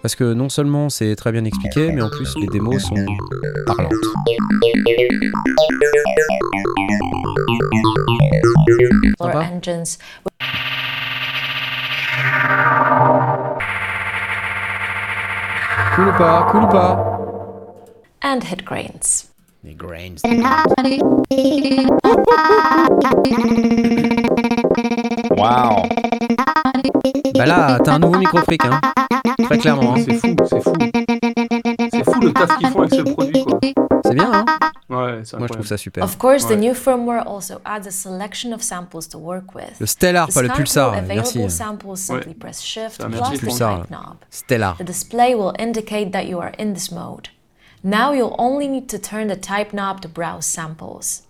Parce 0.05 0.17
que 0.17 0.35
non 0.35 0.51
seulement 0.51 0.91
c'est 0.91 1.17
très 1.17 1.33
bien 1.33 1.47
expliqué, 1.47 1.91
mais 1.91 2.03
en 2.03 2.11
plus 2.11 2.37
les 2.37 2.47
démos 2.49 2.83
sont 2.83 3.07
parlantes. 3.67 3.91
Sympa. 9.19 9.47
Cool 15.97 16.09
ou 16.09 16.13
pas 16.19 16.49
Cool 16.51 16.65
ou 16.65 16.67
pas 16.67 17.21
and 18.23 18.41
hit 18.45 18.63
grains. 18.63 19.25
Les 19.63 19.75
grains. 19.75 20.17
Waouh 25.31 25.89
Bah 27.35 27.47
là, 27.47 27.79
t'as 27.83 27.95
un 27.95 27.99
nouveau 28.01 28.19
micro 28.19 28.39
fric, 28.41 28.63
hein. 28.67 28.81
Très 29.45 29.59
clairement. 29.59 29.95
hein. 29.95 30.03
C'est 30.05 30.15
fou, 30.15 30.37
c'est 30.49 30.61
fou. 30.63 30.73
C'est 31.93 32.05
fou 32.05 32.21
le 32.21 32.33
taf 32.33 32.59
qu'ils 32.59 32.69
font 32.69 32.81
avec 32.83 32.95
ce 32.95 33.03
produit, 33.03 33.45
quoi. 33.45 33.59
C'est 34.05 34.15
bien, 34.15 34.33
hein 34.33 34.45
Ouais, 34.91 35.21
c'est 35.25 35.39
Moi 35.39 35.47
je 35.49 35.53
trouve 35.55 35.67
ça 35.67 35.77
super. 35.77 36.05
Of 36.05 36.19
course, 36.19 36.47
the 36.47 36.57
new 36.57 36.75
firmware 36.75 37.27
also 37.27 37.61
adds 37.65 37.87
a 37.87 37.91
selection 37.91 38.53
of 38.53 38.63
samples 38.63 39.09
to 39.09 39.19
work 39.19 39.55
with. 39.55 39.81
Le 39.81 39.87
Stellar, 39.87 40.27
To 40.29 40.35
pas 40.35 40.43
le 40.43 40.49
Pulsar. 40.49 40.93
available 40.93 41.15
Merci. 41.17 41.51
samples, 41.51 41.97
simply 41.97 42.35
press 42.35 42.61
Shift 42.63 43.01
plus 43.01 43.09
merci, 43.09 43.39
the 43.39 43.41
Pulsar. 43.47 43.79
type 43.83 43.91
knob. 43.91 44.17
Stellar. 44.31 44.75
The 44.79 44.85
display 44.85 45.35
will 45.35 45.55
indicate 45.59 46.13
that 46.13 46.27
you 46.27 46.39
are 46.39 46.53
in 46.59 46.75
this 46.75 46.91
mode. 46.93 47.29
Now 47.83 48.13
you'll 48.13 48.37
only 48.39 48.69
need 48.69 48.89
to 48.91 48.99
turn 48.99 49.29
the 49.29 49.37
type 49.37 49.73
knob 49.73 50.01
to 50.03 50.09
browse 50.09 50.45
samples. 50.47 51.23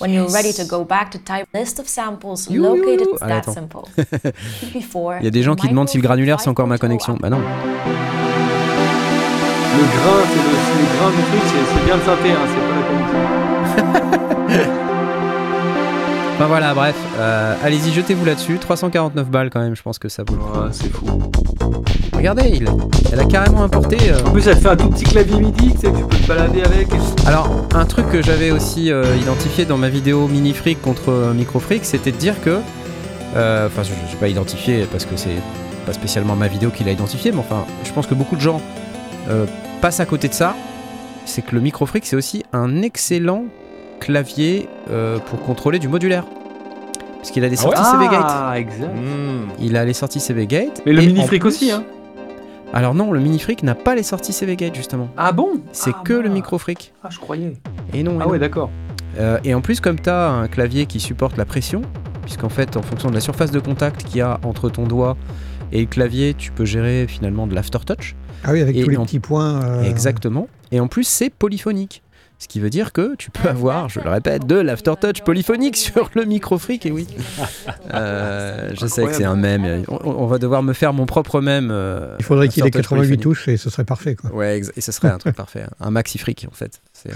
When 0.00 0.12
you're 0.12 0.28
ready 0.32 0.52
to 0.54 0.64
go 0.64 0.84
back 0.84 1.10
to 1.12 1.18
type 1.18 1.46
list 1.54 1.78
of 1.78 1.86
samples 1.88 2.48
You, 2.50 2.62
located, 2.62 3.06
you. 3.06 3.16
that 3.20 3.44
simple. 3.44 3.88
Before, 4.72 5.18
Il 5.20 5.24
y 5.24 5.28
a 5.28 5.30
des 5.30 5.42
gens 5.42 5.54
qui 5.54 5.68
demandent 5.68 5.88
si 5.88 5.96
le 5.98 6.02
granulaire 6.02 6.40
c'est 6.40 6.50
encore 6.50 6.66
ma 6.66 6.78
connexion. 6.78 7.16
Bah 7.20 7.30
non. 7.30 7.38
Le 7.38 7.44
grain, 9.80 10.22
c'est 10.28 10.36
le, 10.36 10.42
le 10.80 10.86
grain 10.98 11.10
du 11.10 11.22
truc, 11.22 11.42
c'est 11.46 11.64
c'est 11.74 11.84
bien 11.84 11.96
le 11.96 12.02
synthé, 12.02 12.30
hein, 12.30 12.46
c'est 12.48 12.64
pas 12.68 12.76
la 12.76 12.82
connexion. 14.58 14.74
Enfin 16.36 16.46
voilà, 16.46 16.74
bref, 16.74 16.96
euh, 17.18 17.54
allez-y, 17.62 17.92
jetez-vous 17.92 18.24
là-dessus. 18.24 18.58
349 18.58 19.28
balles 19.28 19.50
quand 19.50 19.60
même, 19.60 19.76
je 19.76 19.82
pense 19.82 19.98
que 20.00 20.08
ça 20.08 20.24
vaut. 20.26 20.34
Ouais, 20.34 20.68
c'est 20.72 20.92
fou. 20.92 21.06
Regardez, 22.12 22.48
il, 22.54 22.68
elle 23.12 23.20
a 23.20 23.24
carrément 23.24 23.62
importé. 23.62 23.96
euh, 24.10 24.18
En 24.26 24.30
plus, 24.32 24.46
elle 24.48 24.56
fait 24.56 24.68
un 24.68 24.76
tout 24.76 24.88
petit 24.90 25.04
clavier 25.04 25.38
MIDI, 25.38 25.72
tu 25.74 25.78
sais, 25.78 25.92
que 25.92 25.96
tu 25.96 26.04
peux 26.04 26.16
te 26.16 26.26
balader 26.26 26.62
avec. 26.62 26.88
Alors, 27.26 27.48
un 27.74 27.84
truc 27.84 28.10
que 28.10 28.20
j'avais 28.20 28.50
aussi 28.50 28.90
euh, 28.90 29.04
identifié 29.16 29.64
dans 29.64 29.76
ma 29.78 29.88
vidéo 29.88 30.26
Mini 30.26 30.52
Freak 30.54 30.82
contre 30.82 31.32
Micro 31.34 31.60
Freak, 31.60 31.84
c'était 31.84 32.10
de 32.12 32.16
dire 32.16 32.40
que. 32.42 32.58
Enfin, 33.36 33.82
je 33.82 33.90
n'ai 33.90 34.20
pas 34.20 34.28
identifié 34.28 34.86
parce 34.90 35.04
que 35.04 35.16
c'est 35.16 35.36
pas 35.86 35.92
spécialement 35.92 36.34
ma 36.36 36.46
vidéo 36.48 36.70
qui 36.70 36.82
l'a 36.84 36.92
identifié, 36.92 37.30
mais 37.32 37.38
enfin, 37.40 37.64
je 37.84 37.92
pense 37.92 38.06
que 38.06 38.14
beaucoup 38.14 38.36
de 38.36 38.40
gens 38.40 38.60
passent 39.80 40.00
à 40.00 40.06
côté 40.06 40.28
de 40.28 40.34
ça. 40.34 40.54
C'est 41.26 41.42
que 41.42 41.54
le 41.54 41.60
Micro 41.60 41.84
Freak, 41.86 42.06
c'est 42.06 42.16
aussi 42.16 42.44
un 42.52 42.82
excellent 42.82 43.44
clavier 44.00 44.68
euh, 44.90 45.18
pour 45.18 45.40
contrôler 45.42 45.78
du 45.78 45.88
modulaire. 45.88 46.24
Parce 47.18 47.30
qu'il 47.30 47.44
a 47.44 47.48
des 47.48 47.56
Ah 47.60 47.68
ouais 47.68 47.76
sorties 47.76 47.90
CV 47.90 48.08
Gate. 48.08 48.24
Ah, 48.28 48.54
exact. 48.58 48.94
Hmm. 48.94 49.48
Il 49.58 49.76
a 49.76 49.84
les 49.84 49.94
sorties 49.94 50.20
CV 50.20 50.46
Gate. 50.46 50.82
Mais 50.84 50.92
le 50.92 51.00
mini 51.02 51.26
fric 51.26 51.40
plus- 51.40 51.48
aussi, 51.48 51.70
hein. 51.70 51.84
Alors 52.72 52.92
non, 52.92 53.12
le 53.12 53.20
Mini 53.20 53.38
Freak 53.38 53.62
n'a 53.62 53.76
pas 53.76 53.94
les 53.94 54.02
sorties 54.02 54.32
CV 54.32 54.56
Gate 54.56 54.74
justement. 54.74 55.08
Ah 55.16 55.30
bon? 55.30 55.60
C'est 55.70 55.92
Ah, 55.96 56.02
que 56.04 56.12
le. 56.12 56.28
Micro 56.28 56.58
Freak. 56.58 56.92
Ah, 57.04 57.08
je 57.08 57.20
croyais. 57.20 57.52
Et 57.92 58.02
non. 58.02 58.12
et 58.12 58.16
Ah 58.20 58.24
non. 58.24 58.30
ouais, 58.32 58.38
d'accord. 58.40 58.68
Euh, 59.18 59.38
et 59.44 59.54
en 59.54 59.60
plus, 59.60 59.78
comme 59.80 60.00
tu 60.00 60.10
as 60.10 60.28
un 60.30 60.48
clavier 60.48 60.86
qui 60.86 60.98
supporte 60.98 61.36
la 61.36 61.44
pression, 61.44 61.82
puisqu'en 62.22 62.48
fait, 62.48 62.76
en 62.76 62.82
fonction 62.82 63.10
de 63.10 63.14
la 63.14 63.20
surface 63.20 63.52
de 63.52 63.60
contact 63.60 64.02
qu'il 64.02 64.16
y 64.16 64.20
a 64.22 64.40
entre 64.42 64.70
ton 64.70 64.82
doigt 64.88 65.16
et 65.70 65.80
le 65.82 65.86
clavier, 65.86 66.34
tu 66.34 66.50
peux 66.50 66.64
gérer 66.64 67.06
finalement 67.08 67.46
de 67.46 67.54
l'aftertouch. 67.54 68.16
Ah 68.42 68.50
oui, 68.52 68.60
avec 68.60 68.76
Et 68.76 68.82
tous 68.82 68.90
les 68.90 68.96
en- 68.96 69.04
petits 69.04 69.20
points. 69.20 69.62
euh, 69.62 69.82
Exactement. 69.84 70.48
Et 70.72 70.80
en 70.80 70.88
plus, 70.88 71.04
c'est 71.04 71.30
polyphonique. 71.30 72.02
Ce 72.44 72.48
qui 72.48 72.60
veut 72.60 72.68
dire 72.68 72.92
que 72.92 73.14
tu 73.16 73.30
peux 73.30 73.48
avoir, 73.48 73.88
je 73.88 74.00
le 74.00 74.10
répète, 74.10 74.46
de 74.46 74.56
l'aftertouch 74.56 75.22
polyphonique 75.22 75.78
sur 75.78 76.10
le 76.14 76.24
micro 76.26 76.58
freak, 76.58 76.84
et 76.84 76.90
oui. 76.92 77.06
Euh, 77.92 78.70
je 78.78 78.86
sais 78.86 79.06
que 79.06 79.14
c'est 79.14 79.24
un 79.24 79.34
mème. 79.34 79.82
On, 79.88 79.98
on 80.04 80.26
va 80.26 80.38
devoir 80.38 80.62
me 80.62 80.74
faire 80.74 80.92
mon 80.92 81.06
propre 81.06 81.40
mème. 81.40 81.70
euh, 81.72 82.16
Il 82.18 82.24
faudrait 82.24 82.48
qu'il 82.48 82.62
ait 82.62 82.66
aftertouch 82.66 82.82
88 82.90 82.98
polyphonique. 83.16 83.22
touches 83.22 83.48
et 83.48 83.56
ce 83.56 83.70
serait 83.70 83.84
parfait. 83.84 84.14
Quoi. 84.14 84.30
Ouais, 84.32 84.60
et 84.76 84.80
ce 84.82 84.92
serait 84.92 85.08
un 85.08 85.16
truc 85.18 85.34
parfait. 85.36 85.64
Un 85.80 85.90
maxi 85.90 86.18
freak, 86.18 86.46
en 86.50 86.54
fait. 86.54 86.80
C'est 86.92 87.10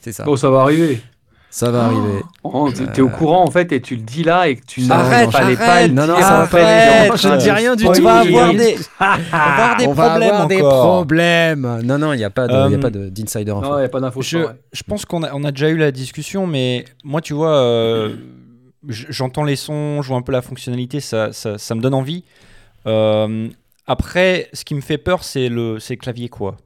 c'est 0.00 0.12
ça. 0.12 0.24
Bon, 0.24 0.36
ça 0.36 0.48
va 0.50 0.60
arriver. 0.62 1.02
Ça 1.52 1.70
va 1.72 1.86
arriver. 1.86 2.22
Oh, 2.44 2.70
t'es 2.70 2.86
t'es 2.86 3.00
au 3.02 3.08
courant 3.08 3.44
en 3.44 3.50
fait 3.50 3.72
et 3.72 3.80
tu 3.80 3.96
le 3.96 4.02
dis 4.02 4.22
là 4.22 4.48
et 4.48 4.54
que 4.54 4.64
tu 4.64 4.82
Non, 4.82 4.86
n'arrêtes 4.88 5.26
non, 5.26 5.30
fallait 5.32 5.56
pas 5.56 5.64
arrête, 5.66 5.88
le 5.88 5.94
non, 5.94 6.06
non, 6.06 6.14
dire, 6.16 6.24
ça 6.24 6.44
être- 6.44 7.16
je 7.16 7.28
ne 7.28 7.36
dis 7.38 7.50
rien 7.50 7.74
du 7.74 7.86
On 7.88 7.92
tout. 7.92 8.02
va 8.04 8.22
il- 8.24 8.28
avoir 8.28 8.52
des, 8.54 8.76
on 9.00 9.04
va 9.04 9.44
avoir 9.44 9.76
des 9.76 9.86
on 9.86 9.92
va 9.92 10.08
problèmes 10.10 10.30
avoir 10.30 10.46
des 10.48 10.58
problèmes. 10.60 11.80
Non, 11.82 11.98
non, 11.98 12.12
il 12.12 12.18
n'y 12.18 12.24
a 12.24 12.30
pas 12.30 12.46
de- 12.46 12.52
il 12.68 12.70
y 12.72 12.74
a 12.74 12.78
Euh, 12.78 12.80
pas 12.80 12.90
de- 12.90 13.08
d'insider 13.08 13.50
info. 13.50 13.62
Non, 13.62 13.76
il 13.78 13.80
n'y 13.80 13.84
a 13.84 13.88
pas 13.88 13.98
d'infos. 14.00 14.22
Je, 14.22 14.38
vrai. 14.38 14.54
je 14.72 14.82
pense 14.84 15.04
qu'on 15.04 15.24
a, 15.24 15.32
on 15.34 15.42
a 15.42 15.50
déjà 15.50 15.68
eu 15.70 15.76
la 15.76 15.90
discussion, 15.90 16.46
mais 16.46 16.84
moi, 17.02 17.20
tu 17.20 17.34
vois, 17.34 17.56
euh, 17.56 18.14
j'entends 18.88 19.42
les 19.44 19.56
sons, 19.56 20.02
je 20.02 20.08
vois 20.08 20.18
un 20.18 20.22
peu 20.22 20.30
la 20.32 20.42
fonctionnalité, 20.42 21.00
ça, 21.00 21.32
ça, 21.32 21.58
ça 21.58 21.74
me 21.74 21.80
donne 21.80 21.94
envie. 21.94 22.22
Euh, 22.86 23.48
après, 23.88 24.48
ce 24.52 24.64
qui 24.64 24.76
me 24.76 24.80
fait 24.80 24.98
peur, 24.98 25.24
c'est 25.24 25.48
le, 25.48 25.80
c'est 25.80 25.94
le 25.94 25.98
clavier, 26.00 26.28
quoi. 26.28 26.56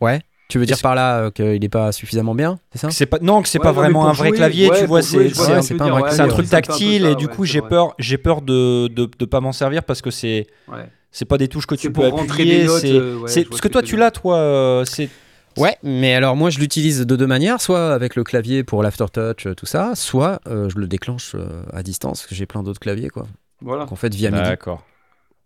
Ouais. 0.00 0.20
Tu 0.50 0.58
veux 0.58 0.66
dire 0.66 0.78
par 0.82 0.94
là 0.94 1.18
euh, 1.20 1.30
qu'il 1.30 1.60
n'est 1.60 1.68
pas 1.68 1.92
suffisamment 1.92 2.34
bien, 2.34 2.58
c'est 2.72 2.78
ça 2.78 2.90
c'est 2.90 3.06
pas, 3.06 3.18
non, 3.22 3.40
que 3.42 3.48
c'est 3.48 3.58
Ouais, 3.58 3.62
pas 3.62 3.70
non, 3.70 3.76
vraiment 3.76 4.08
un 4.08 4.12
vrai 4.12 4.28
jouer, 4.28 4.36
clavier, 4.36 4.68
ouais, 4.70 4.80
tu 4.80 4.86
vois, 4.86 5.00
c'est 5.02 5.18
un, 5.18 5.60
truc 5.60 5.80
c'est 6.10 6.20
un 6.20 6.28
peu 6.28 6.42
tactile 6.44 7.02
ça, 7.02 7.10
et 7.10 7.14
du 7.14 7.28
coup, 7.28 7.44
j'ai 7.44 7.62
peur, 7.62 7.94
j'ai 7.98 8.18
peur 8.18 8.42
de, 8.42 8.88
de, 8.88 9.08
de 9.18 9.24
pas 9.24 9.40
m'en 9.40 9.52
servir 9.52 9.84
parce 9.84 10.02
que 10.02 10.10
c'est, 10.10 10.46
Ouais. 10.68 10.88
c'est 11.10 11.24
pas 11.24 11.38
des 11.38 11.48
touches 11.48 11.66
que 11.66 11.74
tu 11.74 11.90
peux 11.92 12.04
appuyer. 12.04 12.68
c'est, 12.68 12.92
euh, 12.92 13.26
ce 13.26 13.60
que 13.62 13.68
toi, 13.68 13.82
tu 13.82 13.96
l'as, 13.96 14.10
toi, 14.10 14.36
euh, 14.36 14.84
c'est 14.84 15.08
Ouais, 15.56 15.76
mais 15.82 16.14
alors 16.14 16.36
moi 16.36 16.48
je 16.50 16.58
l'utilise 16.60 17.00
de 17.04 17.16
deux 17.16 17.26
manières, 17.26 17.60
soit 17.60 17.92
avec 17.92 18.14
le 18.14 18.22
clavier 18.24 18.62
pour 18.62 18.82
l'aftertouch, 18.82 19.48
tout 19.56 19.66
ça, 19.66 19.94
soit 19.96 20.40
euh, 20.46 20.68
je 20.68 20.78
le 20.78 20.86
déclenche 20.86 21.32
euh, 21.34 21.62
à 21.72 21.82
distance, 21.82 22.20
parce 22.20 22.28
que 22.28 22.34
j'ai 22.34 22.46
plein 22.46 22.62
d'autres 22.62 22.78
claviers, 22.80 23.08
quoi. 23.10 23.26
Voilà. 23.60 23.82
Donc 23.82 23.92
en 23.92 23.96
fait, 23.96 24.14
via 24.14 24.30
MIDI. 24.30 24.42
D'accord. 24.44 24.84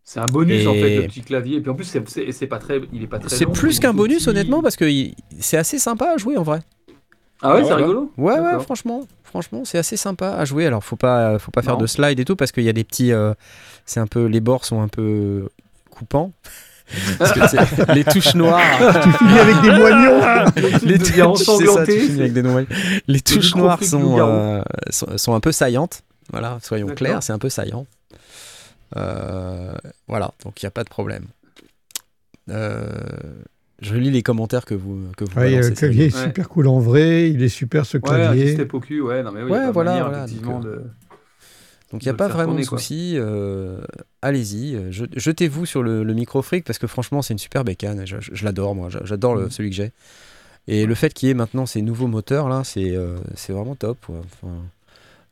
C'est 0.07 0.21
un 0.21 0.27
bonus 0.27 0.67
en 0.67 0.75
fait 0.75 0.97
le 0.97 1.03
petit 1.07 1.23
clavier. 1.23 1.57
Et 1.57 1.61
puis 1.61 1.71
en 1.71 1.75
plus 1.75 1.85
c'est- 1.85 2.07
c'est 2.09 2.31
c'est 2.31 2.47
pas 2.47 2.59
très, 2.59 2.81
il 2.93 3.03
est 3.03 3.07
pas 3.07 3.19
très. 3.19 3.29
C'est 3.35 3.47
long, 3.47 3.53
plus 3.53 3.81
qu'un 3.81 3.95
bonus, 3.95 4.19
petit. 4.25 4.29
honnêtement, 4.29 4.63
parce 4.63 4.77
que 4.77 4.85
c'est 5.41 5.57
assez 5.57 5.79
sympa 5.79 6.13
à 6.15 6.17
jouer 6.19 6.37
en 6.37 6.43
vrai. 6.43 6.61
Ah 7.43 7.55
ouais, 7.55 7.61
Ah 7.63 7.65
c'est 7.67 7.71
ouais, 7.75 7.81
rigolo. 7.83 8.13
Ouais, 8.17 8.39
ouais, 8.39 8.61
franchement, 8.61 9.07
franchement, 9.23 9.63
c'est 9.65 9.79
assez 9.79 9.97
sympa 9.97 10.31
à 10.33 10.45
jouer. 10.45 10.67
Alors, 10.67 10.85
faut 10.85 10.97
pas, 10.97 11.39
faut 11.39 11.51
pas 11.51 11.63
faire 11.63 11.77
de 11.79 11.87
slide 11.87 12.21
et 12.21 12.25
tout 12.25 12.37
parce 12.37 12.53
qu'il 12.53 12.65
y 12.65 12.69
a 12.69 12.73
des 12.73 12.85
petits, 12.85 13.13
euh, 13.13 13.35
c'est 13.87 14.01
un 14.01 14.07
peu, 14.07 14.27
les 14.27 14.41
bords 14.41 14.65
sont 14.65 14.81
un 14.83 14.89
peu 14.89 15.49
coupants. 15.91 16.33
Parce 17.19 17.33
que 17.33 17.49
c'est- 17.49 17.95
les 17.95 18.05
touches 18.05 18.35
noires, 18.35 18.61
Tu 19.03 19.11
finis 19.13 19.39
avec 19.39 19.59
des 19.63 19.71
moignons. 19.71 20.21
les 20.83 20.99
touches, 20.99 21.09
c'est 21.09 21.15
ça, 21.17 21.29
ensanglanté, 21.29 21.95
tu 21.99 22.07
finis 22.09 22.21
avec 22.21 22.33
des 22.35 22.43
noix. 22.43 22.61
Les 23.09 23.21
touches 23.23 23.47
micro 23.55 23.59
noires 23.61 23.83
sont, 23.83 24.19
euh, 24.21 24.63
sont, 24.91 25.17
sont 25.17 25.35
un 25.35 25.41
peu 25.41 25.51
saillantes. 25.51 26.03
Voilà, 26.31 26.59
soyons 26.63 26.87
D'accord. 26.89 26.97
clairs, 26.99 27.23
c'est 27.23 27.33
un 27.33 27.39
peu 27.39 27.49
saillant. 27.49 27.87
Euh, 28.97 29.75
voilà, 30.09 30.33
donc 30.45 30.63
il 30.63 30.65
n'y 30.65 30.69
a 30.69 30.71
pas 30.71 30.85
de 30.85 30.89
problème. 30.89 31.27
Euh, 32.51 32.91
je 33.81 33.95
lis 33.97 34.11
les 34.11 34.23
commentaires 34.23 34.65
que 34.65 34.75
vous 34.75 35.11
que 35.17 35.25
vous 35.25 35.31
Ouais, 35.39 35.51
balancez, 35.51 35.71
le 35.71 35.75
c'est 35.75 35.75
clavier 35.77 36.07
est 36.07 36.15
Ouais. 36.17 36.25
super 36.25 36.49
cool 36.49 36.69
en 36.69 36.79
vrai, 36.79 37.31
il 37.31 37.43
est 37.43 37.49
super 37.49 37.87
ce 37.87 37.97
Ouais, 37.99 38.03
clavier. 38.03 38.53
step 38.55 38.75
au 38.75 38.81
cul, 38.81 39.01
ouais, 39.01 39.23
non 39.23 39.33
mais 39.33 39.43
oui, 39.43 39.51
Ouais, 39.51 39.59
il 39.59 39.61
y 39.61 39.65
a 39.65 39.67
pas 39.67 39.73
voilà, 39.73 39.91
manière, 39.93 40.09
voilà, 40.09 40.25
effectivement, 40.25 40.61
donc, 40.61 40.65
de- 40.65 40.85
Donc 41.93 42.03
il 42.03 42.07
n'y 42.07 42.11
a 42.11 42.15
pas 42.15 42.29
vraiment 42.29 42.55
de 42.55 42.63
tourner, 42.65 42.83
souci. 42.83 43.15
euh, 43.17 43.81
Allez-y, 44.21 44.75
euh, 44.75 44.91
je- 44.91 45.05
jetez-vous 45.17 45.65
sur 45.67 45.83
le, 45.83 46.03
le 46.03 46.15
micro 46.15 46.43
freak 46.43 46.65
parce 46.65 46.79
que 46.79 46.87
franchement 46.87 47.23
c'est 47.23 47.35
une 47.35 47.39
super 47.39 47.63
bécane. 47.65 48.07
Je, 48.07 48.21
je- 48.21 48.35
je 48.35 48.45
l'adore 48.45 48.75
moi, 48.75 48.89
j'a- 48.91 49.05
j'adore 49.05 49.35
le- 49.37 49.45
Mhm. 49.45 49.51
celui 49.51 49.71
que 49.71 49.77
j'ai. 49.77 49.93
Et 50.67 50.87
le 50.87 50.95
fait 50.95 51.13
qu'il 51.15 51.29
y 51.29 51.31
ait 51.31 51.35
maintenant 51.35 51.67
ces 51.67 51.83
nouveaux 51.83 52.07
moteurs 52.09 52.49
là, 52.49 52.63
c'est 52.65 52.97
euh, 52.97 53.17
c'est 53.37 53.53
vraiment 53.53 53.75
top. 53.77 53.99
ouais. 54.09 54.17
Enfin, 54.25 54.55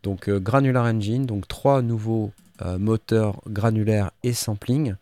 donc 0.02 0.28
euh, 0.28 0.38
Granular 0.40 0.84
Engine, 0.84 1.24
donc 1.26 1.48
trois 1.48 1.80
nouveaux 1.82 2.32
euh, 2.64 2.78
moteurs 2.78 3.40
granulaires 3.48 4.10
et 4.22 4.32
sampling 4.32 4.94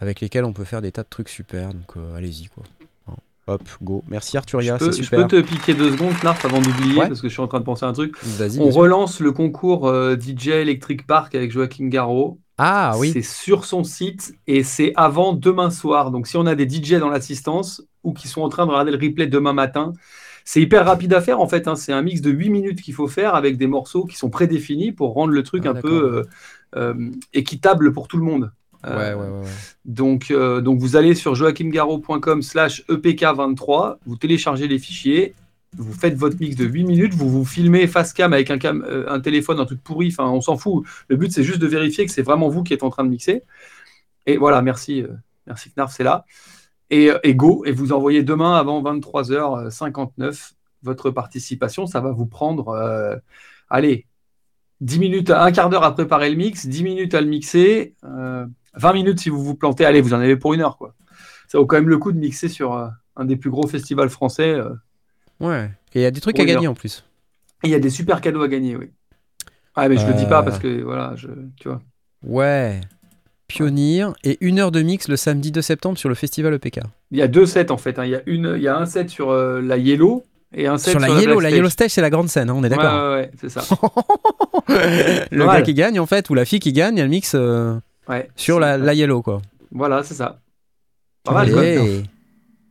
avec 0.00 0.20
lesquels 0.20 0.44
on 0.44 0.52
peut 0.52 0.64
faire 0.64 0.80
des 0.82 0.92
tas 0.92 1.02
de 1.02 1.08
trucs 1.08 1.28
super. 1.28 1.68
Donc 1.74 1.96
euh, 1.96 2.16
allez-y 2.16 2.46
quoi. 2.48 2.64
Hein. 3.08 3.14
Hop, 3.46 3.62
go. 3.82 4.04
Merci 4.08 4.36
Arturia, 4.36 4.78
je 4.78 5.08
peux 5.10 5.26
te 5.26 5.40
piquer 5.40 5.74
deux 5.74 5.90
secondes, 5.92 6.12
Knarf, 6.22 6.44
avant 6.44 6.60
d'oublier, 6.60 6.98
Ouais. 7.00 7.08
parce 7.08 7.20
que 7.20 7.28
je 7.28 7.32
suis 7.32 7.42
en 7.42 7.48
train 7.48 7.58
de 7.60 7.64
penser 7.64 7.84
à 7.84 7.88
un 7.88 7.92
truc. 7.92 8.14
On 8.58 8.70
relance 8.70 9.20
le 9.20 9.32
concours 9.32 9.88
euh, 9.88 10.16
DJ 10.16 10.48
Electric 10.48 11.06
Park 11.06 11.34
avec 11.34 11.50
Joachim 11.50 11.88
Garraud. 11.88 12.38
Ah 12.58 12.92
oui. 12.98 13.10
C'est 13.12 13.22
sur 13.22 13.64
son 13.64 13.84
site 13.84 14.34
et 14.46 14.62
c'est 14.62 14.92
avant 14.94 15.32
demain 15.32 15.70
soir. 15.70 16.10
Donc 16.10 16.26
si 16.26 16.36
on 16.36 16.46
a 16.46 16.54
des 16.54 16.68
DJ 16.68 16.94
dans 16.98 17.08
l'assistance 17.08 17.82
ou 18.04 18.12
qui 18.12 18.28
sont 18.28 18.42
en 18.42 18.50
train 18.50 18.66
de 18.66 18.70
regarder 18.70 18.92
le 18.92 18.98
replay 18.98 19.26
demain 19.26 19.54
matin, 19.54 19.94
c'est 20.44 20.60
hyper 20.60 20.84
rapide 20.84 21.12
à 21.14 21.20
faire 21.22 21.40
en 21.40 21.48
fait. 21.48 21.66
hein. 21.68 21.74
C'est 21.74 21.92
un 21.92 22.02
mix 22.02 22.20
de 22.20 22.30
8 22.30 22.50
minutes 22.50 22.82
qu'il 22.82 22.92
faut 22.94 23.08
faire 23.08 23.34
avec 23.34 23.56
des 23.56 23.66
morceaux 23.66 24.04
qui 24.04 24.16
sont 24.16 24.28
prédéfinis 24.30 24.92
pour 24.92 25.14
rendre 25.14 25.32
le 25.32 25.42
truc 25.42 25.64
Ah, 25.66 25.70
un 25.70 25.74
peu 25.74 26.18
euh, 26.18 26.24
équitable 27.32 27.92
pour 27.92 28.08
tout 28.08 28.16
le 28.16 28.24
monde. 28.24 28.52
Ouais, 28.82 28.90
Euh, 28.90 29.14
ouais, 29.14 29.22
ouais, 29.22 29.40
ouais. 29.40 29.46
donc, 29.84 30.30
euh, 30.30 30.60
donc 30.62 30.78
vous 30.78 30.96
allez 30.96 31.14
sur 31.14 31.34
joachimgarraud.com 31.34 32.40
slash 32.42 32.82
E 32.88 32.96
EPK23, 32.96 33.98
vous 34.06 34.16
téléchargez 34.16 34.68
les 34.68 34.78
fichiers, 34.78 35.34
vous 35.76 35.92
faites 35.92 36.14
votre 36.14 36.36
mix 36.40 36.56
de 36.56 36.64
8 36.64 36.84
minutes, 36.84 37.14
vous 37.14 37.28
vous 37.28 37.44
filmez 37.44 37.86
face 37.86 38.12
cam 38.14 38.32
avec 38.32 38.50
un, 38.50 38.58
cam, 38.58 38.82
euh, 38.88 39.04
un 39.08 39.20
téléphone, 39.20 39.60
un 39.60 39.66
truc 39.66 39.82
pourri, 39.82 40.08
enfin 40.08 40.30
on 40.30 40.40
s'en 40.40 40.56
fout. 40.56 40.86
Le 41.08 41.16
but 41.16 41.30
c'est 41.30 41.44
juste 41.44 41.58
de 41.58 41.66
vérifier 41.66 42.06
que 42.06 42.12
c'est 42.12 42.22
vraiment 42.22 42.48
vous 42.48 42.62
qui 42.62 42.72
êtes 42.72 42.82
en 42.82 42.90
train 42.90 43.04
de 43.04 43.10
mixer. 43.10 43.42
Et 44.26 44.38
voilà, 44.38 44.62
merci, 44.62 45.02
euh, 45.02 45.08
merci 45.46 45.70
Knarf, 45.76 45.92
c'est 45.94 46.04
là. 46.04 46.24
Et, 46.88 47.10
euh, 47.10 47.18
et 47.22 47.34
go, 47.34 47.64
et 47.66 47.72
vous 47.72 47.92
envoyez 47.92 48.22
demain 48.22 48.54
avant 48.56 48.82
23h59 48.82 50.52
votre 50.82 51.10
participation, 51.10 51.86
ça 51.86 52.00
va 52.00 52.12
vous 52.12 52.26
prendre, 52.26 52.68
euh, 52.70 53.16
allez, 53.68 54.06
10 54.80 54.98
minutes, 54.98 55.30
un 55.30 55.52
quart 55.52 55.68
d'heure 55.70 55.84
à 55.84 55.94
préparer 55.94 56.30
le 56.30 56.36
mix, 56.36 56.66
10 56.66 56.82
minutes 56.84 57.14
à 57.14 57.20
le 57.20 57.26
mixer, 57.26 57.94
euh, 58.04 58.46
20 58.74 58.92
minutes 58.94 59.20
si 59.20 59.28
vous 59.28 59.42
vous 59.42 59.54
plantez, 59.54 59.84
allez, 59.84 60.00
vous 60.00 60.14
en 60.14 60.20
avez 60.20 60.36
pour 60.36 60.54
une 60.54 60.60
heure. 60.62 60.76
quoi. 60.78 60.94
Ça 61.48 61.58
vaut 61.58 61.66
quand 61.66 61.76
même 61.76 61.88
le 61.88 61.98
coup 61.98 62.12
de 62.12 62.18
mixer 62.18 62.48
sur 62.48 62.74
euh, 62.74 62.88
un 63.16 63.24
des 63.24 63.36
plus 63.36 63.50
gros 63.50 63.66
festivals 63.66 64.08
français. 64.10 64.54
euh. 64.54 64.70
Ouais. 65.40 65.70
Et 65.94 66.00
il 66.00 66.02
y 66.02 66.06
a 66.06 66.10
des 66.10 66.20
trucs 66.20 66.38
à 66.40 66.44
gagner 66.44 66.66
heure. 66.66 66.72
en 66.72 66.74
plus. 66.74 67.04
Et 67.62 67.68
il 67.68 67.70
y 67.70 67.74
a 67.74 67.78
des 67.80 67.90
super 67.90 68.20
cadeaux 68.20 68.42
à 68.42 68.48
gagner, 68.48 68.76
oui. 68.76 68.90
Ah, 69.74 69.88
mais 69.88 69.96
je 69.98 70.06
le 70.06 70.14
dis 70.14 70.26
pas 70.26 70.40
Euh. 70.40 70.42
parce 70.42 70.58
que, 70.58 70.82
voilà, 70.82 71.12
je, 71.16 71.28
tu 71.56 71.68
vois. 71.68 71.80
Ouais. 72.24 72.80
Pionnier 73.48 74.06
et 74.22 74.38
une 74.40 74.60
heure 74.60 74.70
de 74.70 74.80
mix 74.80 75.08
le 75.08 75.16
samedi 75.16 75.50
2 75.50 75.60
septembre 75.60 75.98
sur 75.98 76.08
le 76.08 76.14
festival 76.14 76.54
EPK. 76.54 76.80
Il 77.10 77.18
y 77.18 77.22
a 77.22 77.26
deux 77.28 77.46
sets 77.46 77.70
en 77.72 77.76
fait. 77.76 77.98
hein. 77.98 78.04
Il, 78.04 78.10
y 78.10 78.14
a 78.14 78.22
une, 78.26 78.52
il 78.56 78.62
y 78.62 78.68
a 78.68 78.76
un 78.78 78.86
set 78.86 79.10
sur 79.10 79.30
euh, 79.30 79.60
la 79.60 79.76
Yellow 79.76 80.24
et 80.54 80.66
un 80.66 80.78
set 80.78 80.92
Sur 80.92 81.00
sur, 81.00 81.14
la 81.14 81.20
Yellow, 81.20 81.40
la 81.40 81.48
Stage. 81.48 81.56
Yellow 81.56 81.68
Stage, 81.70 81.90
c'est 81.90 82.00
la 82.00 82.10
grande 82.10 82.28
scène, 82.28 82.50
hein, 82.50 82.54
on 82.56 82.64
est 82.64 82.68
d'accord. 82.68 83.12
ouais, 83.12 83.16
ouais, 83.16 83.30
c'est 83.40 83.48
ça. 83.48 83.62
le 84.68 85.44
gars 85.46 85.62
qui 85.62 85.74
gagne, 85.74 85.98
en 86.00 86.06
fait, 86.06 86.28
ou 86.30 86.34
la 86.34 86.44
fille 86.44 86.60
qui 86.60 86.72
gagne, 86.72 86.98
elle 86.98 87.08
mixe 87.08 87.34
euh, 87.34 87.74
Ouais. 88.08 88.28
sur 88.36 88.58
la, 88.60 88.76
la 88.76 88.94
Yellow, 88.94 89.22
quoi. 89.22 89.40
Voilà, 89.72 90.02
c'est 90.02 90.14
ça. 90.14 90.40
Pas 91.24 91.32
mal, 91.32 91.50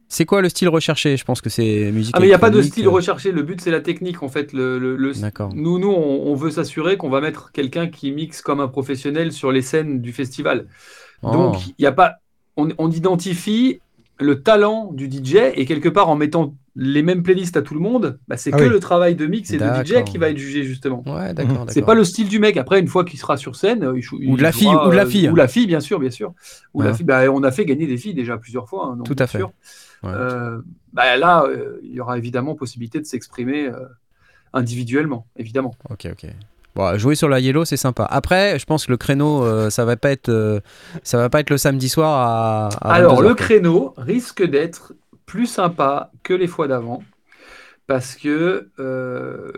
C'est 0.07 0.25
quoi 0.25 0.41
le 0.41 0.49
style 0.49 0.67
recherché? 0.69 1.15
Je 1.17 1.23
pense 1.23 1.39
que 1.39 1.49
c'est 1.49 1.91
musique. 1.91 2.13
Ah, 2.15 2.19
mais 2.19 2.25
il 2.25 2.29
n'y 2.29 2.35
a 2.35 2.39
pas 2.39 2.49
de 2.49 2.61
style 2.61 2.87
euh, 2.87 2.89
recherché. 2.89 3.31
Le 3.31 3.43
but, 3.43 3.61
c'est 3.61 3.71
la 3.71 3.79
technique, 3.79 4.23
en 4.23 4.27
fait. 4.29 4.51
Le, 4.53 4.79
le- 4.79 4.95
le- 4.97 5.13
D'accord. 5.13 5.51
Nous, 5.53 5.77
nous 5.79 5.89
on, 5.91 6.27
on 6.27 6.35
veut 6.35 6.49
s'assurer 6.51 6.97
qu'on 6.97 7.09
va 7.09 7.21
mettre 7.21 7.51
quelqu'un 7.51 7.87
qui 7.87 8.11
mixe 8.11 8.41
comme 8.41 8.59
un 8.59 8.67
professionnel 8.67 9.31
sur 9.31 9.51
les 9.51 9.61
scènes 9.61 10.01
du 10.01 10.11
festival. 10.11 10.65
Oh. 11.21 11.31
Donc, 11.31 11.67
il 11.77 11.83
y 11.83 11.85
a 11.85 11.91
pas. 11.91 12.15
On, 12.57 12.69
on 12.79 12.89
identifie 12.91 13.79
le 14.19 14.41
talent 14.43 14.91
du 14.91 15.05
DJ 15.09 15.35
et 15.55 15.65
quelque 15.65 15.89
part 15.89 16.09
en 16.09 16.15
mettant 16.15 16.55
les 16.75 17.01
mêmes 17.03 17.23
playlists 17.23 17.57
à 17.57 17.61
tout 17.61 17.73
le 17.73 17.79
monde, 17.79 18.19
bah, 18.27 18.37
c'est 18.37 18.53
Ah 18.53 18.57
que 18.57 18.63
oui. 18.63 18.69
le 18.69 18.79
travail 18.79 19.15
de 19.15 19.25
mix 19.25 19.51
et 19.51 19.57
de 19.57 19.63
DJ 19.83 20.03
qui 20.05 20.17
va 20.17 20.29
être 20.29 20.37
jugé 20.37 20.63
justement. 20.63 21.03
Ouais, 21.07 21.33
d'accord. 21.33 21.65
C'est 21.67 21.75
d'accord. 21.81 21.87
pas 21.87 21.95
le 21.95 22.03
style 22.05 22.29
du 22.29 22.39
mec. 22.39 22.55
Après, 22.57 22.79
une 22.79 22.87
fois 22.87 23.03
qu'il 23.03 23.19
sera 23.19 23.35
sur 23.37 23.55
scène, 23.55 23.83
euh, 23.83 23.99
il 24.19 24.29
Ou 24.29 24.37
de 24.37 24.41
la 24.43 24.51
fille, 24.51 24.63
jouera, 24.71 24.87
ou 24.87 24.91
de 24.91 24.95
la 24.95 25.03
euh, 25.03 25.09
fille. 25.09 25.29
ou 25.29 25.35
la 25.35 25.47
fille, 25.47 25.67
bien 25.67 25.79
sûr, 25.81 25.99
bien 25.99 26.09
sûr. 26.09 26.33
Ou 26.73 26.81
la 26.81 26.93
fille. 26.93 27.05
Bah, 27.05 27.23
on 27.31 27.43
a 27.43 27.51
fait 27.51 27.65
gagner 27.65 27.87
des 27.87 27.97
filles 27.97 28.13
déjà 28.13 28.37
plusieurs 28.37 28.69
fois. 28.69 28.87
hein, 28.91 28.95
donc, 28.97 29.05
Tout 29.07 29.15
à 29.19 29.27
fait. 29.27 29.39
sûr. 29.39 29.51
Ouais. 30.03 30.11
Euh, 30.13 30.59
bah, 30.93 31.17
là, 31.17 31.43
euh, 31.45 31.79
il 31.83 31.93
y 31.93 31.99
aura 31.99 32.17
évidemment 32.17 32.55
possibilité 32.55 32.99
de 32.99 33.05
s'exprimer 33.05 33.67
euh, 33.67 33.73
individuellement, 34.53 35.27
évidemment. 35.37 35.73
Ok, 35.89 36.07
ok. 36.11 36.29
Bon, 36.75 36.97
jouer 36.97 37.15
sur 37.15 37.29
la 37.29 37.39
Yellow, 37.39 37.65
c'est 37.65 37.77
sympa. 37.77 38.07
Après, 38.09 38.59
je 38.59 38.65
pense 38.65 38.85
que 38.85 38.91
le 38.91 38.97
créneau, 38.97 39.43
euh, 39.43 39.69
ça 39.69 39.85
va 39.85 39.97
pas 39.97 40.11
être, 40.11 40.29
euh, 40.29 40.59
ça 41.03 41.17
va 41.17 41.29
pas 41.29 41.39
être 41.39 41.49
le 41.49 41.57
samedi 41.57 41.89
soir 41.89 42.11
à. 42.11 42.69
à 42.87 42.93
Alors, 42.93 43.15
22 43.17 43.29
le 43.29 43.35
créneau 43.35 43.93
risque 43.97 44.43
d'être 44.43 44.93
plus 45.25 45.47
sympa 45.47 46.11
que 46.23 46.33
les 46.33 46.47
fois 46.47 46.67
d'avant 46.67 47.03
parce 47.87 48.15
que. 48.15 48.69
euh, 48.79 49.51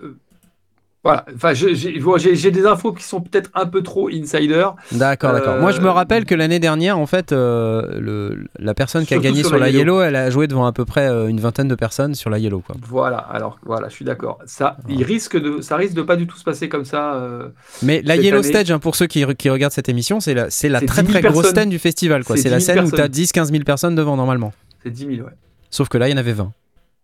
voilà, 1.04 1.26
enfin, 1.36 1.54
j'ai 1.54 2.52
des 2.52 2.66
infos 2.68 2.94
qui 2.94 3.04
sont 3.04 3.22
peut-être 3.22 3.50
un 3.56 3.66
peu 3.66 3.82
trop 3.82 4.08
insider. 4.10 4.68
D'accord, 4.92 5.34
d'accord. 5.34 5.54
Euh, 5.56 5.60
Moi, 5.62 5.72
je 5.72 5.82
me 5.82 5.90
rappelle 5.90 6.26
que 6.26 6.36
l'année 6.36 6.60
dernière, 6.60 7.00
en 7.00 7.08
fait, 7.08 7.32
euh, 7.32 8.00
le, 8.00 8.46
la 8.60 8.76
personne 8.76 9.06
qui 9.08 9.16
a 9.16 9.18
gagné 9.18 9.40
sur 9.40 9.48
sur, 9.50 9.58
la 9.58 9.66
la 9.66 9.70
Yellow. 9.72 9.80
Yellow, 9.80 10.02
elle 10.04 10.16
a 10.16 10.30
joué 10.30 10.46
devant 10.48 10.66
à 10.68 10.72
peu 10.72 10.86
près 10.86 11.08
euh, 11.08 11.28
une 11.28 11.40
vingtaine 11.40 11.68
de 11.68 11.74
personnes 11.74 12.14
sur 12.14 12.30
la 12.30 12.38
Yellow, 12.38 12.60
quoi. 12.60 12.76
Voilà, 12.88 13.18
alors 13.18 13.58
voilà, 13.66 13.90
je 13.90 13.96
suis 13.96 14.06
d'accord. 14.06 14.38
Ça, 14.46 14.78
il 14.90 15.04
risque 15.04 15.42
de, 15.42 15.62
ça 15.62 15.76
risque 15.76 15.96
de 15.96 16.04
pas 16.04 16.16
du 16.18 16.28
tout 16.28 16.38
se 16.38 16.44
passer 16.44 16.70
comme 16.70 16.86
ça. 16.86 17.16
euh, 17.16 17.50
Mais 17.82 18.02
la 18.04 18.16
Yellow 18.16 18.38
année- 18.40 18.48
Stage, 18.48 18.70
hein, 18.70 18.78
pour 18.78 18.96
ceux 18.96 19.08
qui, 19.08 19.26
qui 19.36 19.50
regardent 19.50 19.74
cette 19.74 19.90
émission, 19.90 20.20
c'est 20.20 20.36
la, 20.36 20.50
très 20.50 20.70
10 20.70 20.70
000 20.70 21.08
très 21.08 21.22
grosse 21.22 21.52
scène 21.52 21.70
du 21.70 21.80
festival. 21.80 22.24
C'est 22.36 22.50
la 22.50 22.58
10 22.60 22.66
000 22.66 22.76
scène 22.78 22.86
où 22.86 22.90
tu 22.92 23.02
as 23.02 23.10
personnes. 23.10 23.46
10-15 23.46 23.52
000 23.52 23.64
personnes 23.64 23.96
devant, 23.96 24.16
normalement. 24.18 24.54
c'est 24.84 24.92
10 24.92 25.08
000, 25.16 25.28
ouais. 25.28 25.34
Sauf 25.72 25.90
que 25.90 25.98
là, 25.98 26.08
il 26.10 26.12
y 26.12 26.14
en 26.14 26.18
avait 26.18 26.34
20. 26.34 26.52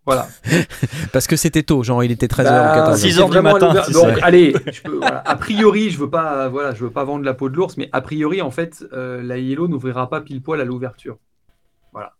Voilà. 0.07 0.27
Parce 1.13 1.27
que 1.27 1.35
c'était 1.35 1.61
tôt, 1.63 1.83
genre 1.83 2.03
il 2.03 2.11
était 2.11 2.25
13h 2.27 2.43
Bah, 2.45 2.89
ou 2.89 2.91
14h. 2.93 2.97
6 2.97 3.11
c'est 3.13 3.19
heures 3.19 3.25
du 3.27 3.31
vraiment 3.33 3.55
à 3.55 3.73
matin, 3.73 3.91
Donc, 3.91 4.17
allez, 4.23 4.55
je 4.71 4.81
peux- 4.81 4.97
voilà. 4.97 5.21
a 5.23 5.35
priori, 5.35 5.89
je 5.89 5.99
veux 5.99 6.09
pas, 6.09 6.47
voilà, 6.47 6.73
je 6.73 6.83
veux 6.83 6.89
pas 6.89 7.03
vendre 7.03 7.23
la 7.25 7.33
peau 7.33 7.49
de 7.49 7.55
l'ours, 7.57 7.75
mais 7.77 7.89
a 7.91 8.01
priori, 8.01 8.41
en 8.41 8.49
fait, 8.49 8.83
euh, 8.93 9.21
la 9.21 9.37
Yellow 9.37 9.67
n'ouvrira 9.67 10.09
pas 10.09 10.21
pile 10.21 10.41
poil 10.41 10.61
à 10.61 10.65
l'ouverture. 10.65 11.17
Voilà. 11.91 12.13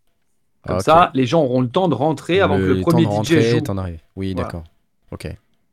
Comme 0.66 0.76
Ok. 0.76 0.82
ça, 0.82 1.10
les 1.14 1.24
gens 1.26 1.42
auront 1.42 1.62
le 1.62 1.68
temps 1.68 1.88
de 1.88 1.94
rentrer 1.94 2.40
avant 2.40 2.58
que 2.58 2.62
le 2.62 2.76
temps 2.82 2.90
premier 2.90 3.06
de 3.06 3.10
DJ 3.10 3.14
rentrer, 3.14 3.42
joue. 3.42 3.60
temps 3.62 3.74
d'arriver. 3.74 4.00
Oui, 4.16 4.34
Voilà. 4.34 4.44
d'accord. 4.46 4.64
Ok. 5.10 5.26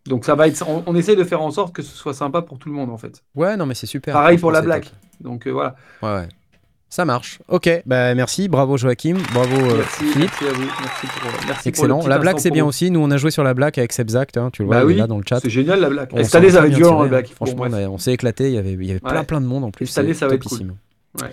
Donc 0.06 0.24
ça 0.24 0.36
va 0.36 0.48
être, 0.48 0.64
on, 0.70 0.84
on 0.86 0.96
essaye 0.96 1.16
de 1.18 1.24
faire 1.24 1.42
en 1.42 1.52
sorte 1.52 1.76
que 1.76 1.82
ce 1.82 1.96
soit 1.98 2.14
sympa 2.14 2.42
pour 2.44 2.60
tout 2.60 2.70
le 2.70 2.76
monde, 2.76 2.92
en 2.92 2.98
fait. 2.98 3.24
Ouais, 3.36 3.58
non, 3.58 3.66
mais 3.66 3.74
c'est 3.76 3.88
super. 3.88 4.14
Pareil 4.14 4.38
pour 4.38 4.52
la 4.52 4.62
blague. 4.62 4.86
Donc 5.20 5.48
euh, 5.48 5.52
voilà. 5.52 5.76
Ouais, 6.02 6.14
ouais. 6.14 6.28
Ça 6.90 7.04
marche. 7.04 7.40
Ok, 7.50 7.70
bah 7.86 8.16
merci, 8.16 8.48
bravo 8.48 8.78
Joachim, 8.78 9.18
bravo 9.34 9.56
euh, 9.56 9.78
merci, 9.80 10.06
Philippe. 10.06 10.32
merci 10.42 10.46
à 10.46 10.54
vous. 10.54 10.62
Merci 10.62 11.08
pour, 11.08 11.24
merci 11.24 11.44
pour 11.44 11.50
le 11.66 11.70
Excellent. 11.70 12.00
petit 12.00 12.10
La 12.10 12.20
blague, 12.20 12.38
c'est 12.40 12.52
bien 12.52 12.66
aussi. 12.66 12.90
Nous, 12.92 13.00
on 13.02 13.12
a 13.12 13.18
joué 13.18 13.32
sur 13.32 13.44
la 13.44 13.54
blague 13.54 13.78
avec 13.78 13.92
Sebzact, 13.92 14.38
hein, 14.38 14.50
tu 14.54 14.62
le 14.62 14.68
vois, 14.68 14.78
Bah 14.80 14.86
oui, 14.86 14.96
là 14.96 15.06
dans 15.08 15.18
le 15.18 15.24
chat. 15.28 15.40
C'est 15.42 15.50
génial 15.50 15.82
la 15.82 15.90
blague. 15.90 16.10
On 16.14 16.18
Et 16.18 16.24
cette 16.24 16.36
année, 16.36 16.50
ça 16.52 16.62
va 16.62 16.68
être 16.68 16.70
bien 16.70 16.78
violent 16.78 17.04
la 17.04 17.10
blague. 17.10 17.28
Franchement, 17.28 17.66
on, 17.68 17.74
a- 17.74 17.88
on 17.90 17.98
s'est 17.98 18.14
éclaté. 18.14 18.48
Il 18.48 18.54
y 18.54 18.58
avait, 18.58 18.74
il 18.74 18.86
y 18.86 18.92
avait 18.92 19.00
plein, 19.02 19.20
Ouais. 19.20 19.24
plein 19.26 19.42
de 19.42 19.46
monde 19.46 19.66
en 19.66 19.72
plus. 19.72 19.88
cette 19.88 19.98
année, 20.06 20.14
ça 20.14 20.28
va 20.28 20.36
être 20.36 20.46
cool. 20.48 20.74
Ouais. 21.22 21.28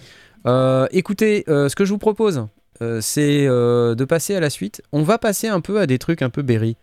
Euh, 0.46 0.86
écoutez, 0.90 1.44
euh, 1.48 1.68
ce 1.68 1.76
que 1.76 1.84
je 1.84 1.90
vous 1.90 1.98
propose, 1.98 2.46
euh, 2.80 2.98
c'est 3.00 3.46
euh, 3.46 3.94
de 3.94 4.04
passer 4.04 4.34
à 4.34 4.40
la 4.40 4.50
suite. 4.50 4.82
On 4.90 5.02
va 5.02 5.18
passer 5.18 5.46
un 5.46 5.60
peu 5.60 5.78
à 5.80 5.86
des 5.86 5.98
trucs 5.98 6.22
un 6.22 6.30
peu 6.30 6.42
Berry. 6.42 6.76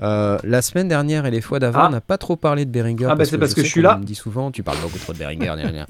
Euh, 0.00 0.38
la 0.42 0.62
semaine 0.62 0.88
dernière 0.88 1.26
et 1.26 1.30
les 1.30 1.42
fois 1.42 1.58
d'avant, 1.58 1.80
Ah. 1.82 1.86
on 1.88 1.90
n'a 1.90 2.00
pas 2.00 2.16
trop 2.16 2.36
parlé 2.36 2.64
de 2.64 2.70
Beringer. 2.70 3.08
Ah, 3.10 3.14
bah, 3.14 3.26
c'est 3.26 3.36
parce 3.36 3.52
que 3.52 3.62
je 3.62 3.66
suis 3.68 3.82
qu'on 3.82 3.88
là. 3.88 3.98
me 3.98 4.04
dit 4.04 4.14
souvent, 4.14 4.50
tu 4.50 4.62
parles 4.62 4.78
beaucoup 4.80 4.98
trop 4.98 5.12
de 5.12 5.18
Beringer. 5.18 5.52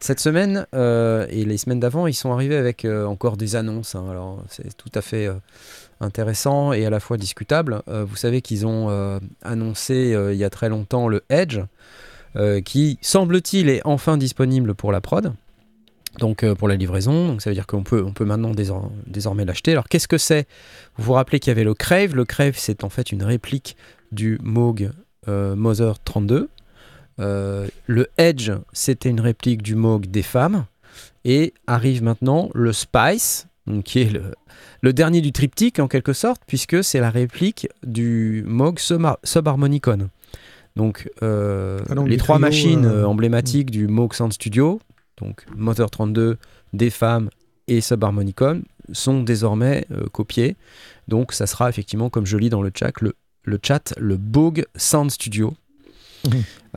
Cette 0.00 0.20
semaine 0.20 0.66
euh, 0.74 1.26
et 1.28 1.44
les 1.44 1.58
semaines 1.58 1.80
d'avant, 1.80 2.06
ils 2.06 2.14
sont 2.14 2.32
arrivés 2.32 2.56
avec 2.56 2.84
euh, 2.84 3.04
encore 3.04 3.36
des 3.36 3.56
annonces. 3.56 3.94
hein. 3.94 4.06
Alors, 4.08 4.42
c'est 4.48 4.76
tout 4.76 4.90
à 4.94 5.02
fait 5.02 5.26
euh, 5.26 5.34
intéressant 6.00 6.72
et 6.72 6.86
à 6.86 6.90
la 6.90 7.00
fois 7.00 7.16
discutable. 7.16 7.82
Vous 7.88 8.14
savez 8.14 8.40
qu'ils 8.40 8.66
ont 8.66 9.18
annoncé 9.42 10.16
il 10.30 10.36
y 10.36 10.44
a 10.44 10.50
très 10.50 10.68
longtemps 10.68 11.08
le 11.08 11.24
Edge, 11.28 11.58
qui 12.64 12.98
semble-t-il 13.02 13.68
est 13.68 13.80
enfin 13.84 14.16
disponible 14.16 14.76
pour 14.76 14.92
la 14.92 15.00
prod. 15.00 15.32
Donc 16.20 16.48
pour 16.54 16.68
la 16.68 16.76
livraison, 16.76 17.26
donc 17.26 17.42
ça 17.42 17.50
veut 17.50 17.54
dire 17.54 17.66
qu'on 17.66 17.82
peut, 17.82 18.04
on 18.06 18.12
peut 18.12 18.24
maintenant 18.24 18.52
désor- 18.52 18.90
désormais 19.08 19.44
l'acheter. 19.44 19.72
Alors 19.72 19.88
qu'est-ce 19.88 20.06
que 20.06 20.18
c'est? 20.18 20.46
Vous 20.96 21.04
vous 21.04 21.12
rappelez 21.14 21.40
qu'il 21.40 21.50
y 21.50 21.52
avait 21.52 21.64
le 21.64 21.74
Crave. 21.74 22.14
Le 22.14 22.24
Crave, 22.24 22.54
c'est 22.56 22.84
en 22.84 22.90
fait 22.90 23.10
une 23.10 23.24
réplique 23.24 23.76
du 24.12 24.38
Moog 24.40 24.92
Mother 25.26 25.98
32. 26.04 26.48
Euh, 27.20 27.66
le 27.86 28.08
Edge, 28.16 28.52
c'était 28.72 29.08
une 29.10 29.20
réplique 29.20 29.62
du 29.62 29.74
Moog 29.74 30.06
des 30.06 30.22
femmes. 30.22 30.66
Et 31.24 31.52
arrive 31.66 32.02
maintenant 32.02 32.48
le 32.54 32.72
Spice, 32.72 33.48
qui 33.84 34.00
est 34.00 34.10
le, 34.10 34.34
le 34.80 34.92
dernier 34.92 35.20
du 35.20 35.32
triptyque 35.32 35.78
en 35.78 35.88
quelque 35.88 36.12
sorte, 36.12 36.40
puisque 36.46 36.82
c'est 36.82 37.00
la 37.00 37.10
réplique 37.10 37.68
du 37.84 38.44
Moog 38.46 38.78
Subhar- 38.78 39.18
Subharmonicon. 39.24 40.08
Donc 40.76 41.10
euh, 41.22 41.80
Ah, 41.90 41.94
les 42.06 42.16
trois 42.16 42.36
trio, 42.36 42.46
machines 42.46 42.84
euh, 42.86 43.02
euh, 43.02 43.04
emblématiques 43.04 43.70
du 43.70 43.88
Moog 43.88 44.14
Sound 44.14 44.32
Studio, 44.32 44.80
donc 45.20 45.44
Motor 45.54 45.90
32, 45.90 46.38
des 46.72 46.90
femmes 46.90 47.30
et 47.66 47.80
Subharmonicon, 47.80 48.62
sont 48.92 49.22
désormais 49.22 49.86
copiées. 50.12 50.56
Donc 51.08 51.32
ça 51.32 51.46
sera 51.46 51.68
effectivement, 51.68 52.08
comme 52.10 52.24
je 52.26 52.36
lis 52.38 52.48
dans 52.48 52.62
le 52.62 52.70
chat, 52.74 52.92
le, 53.02 53.14
le 53.44 53.58
chat, 53.62 53.92
le 53.98 54.16
Boog 54.16 54.64
Sound 54.76 55.10
Studio. 55.10 55.52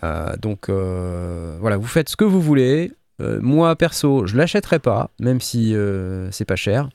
Euh, 0.03 0.35
donc 0.37 0.69
euh, 0.69 1.57
voilà, 1.59 1.77
vous 1.77 1.87
faites 1.87 2.09
ce 2.09 2.15
que 2.15 2.23
vous 2.25 2.41
voulez. 2.41 2.91
Euh, 3.21 3.39
moi 3.41 3.75
perso, 3.75 4.25
je 4.25 4.35
l'achèterai 4.37 4.79
pas, 4.79 5.09
même 5.19 5.41
si 5.41 5.75
c'est 6.31 6.45
pas 6.45 6.55
cher. 6.55 6.89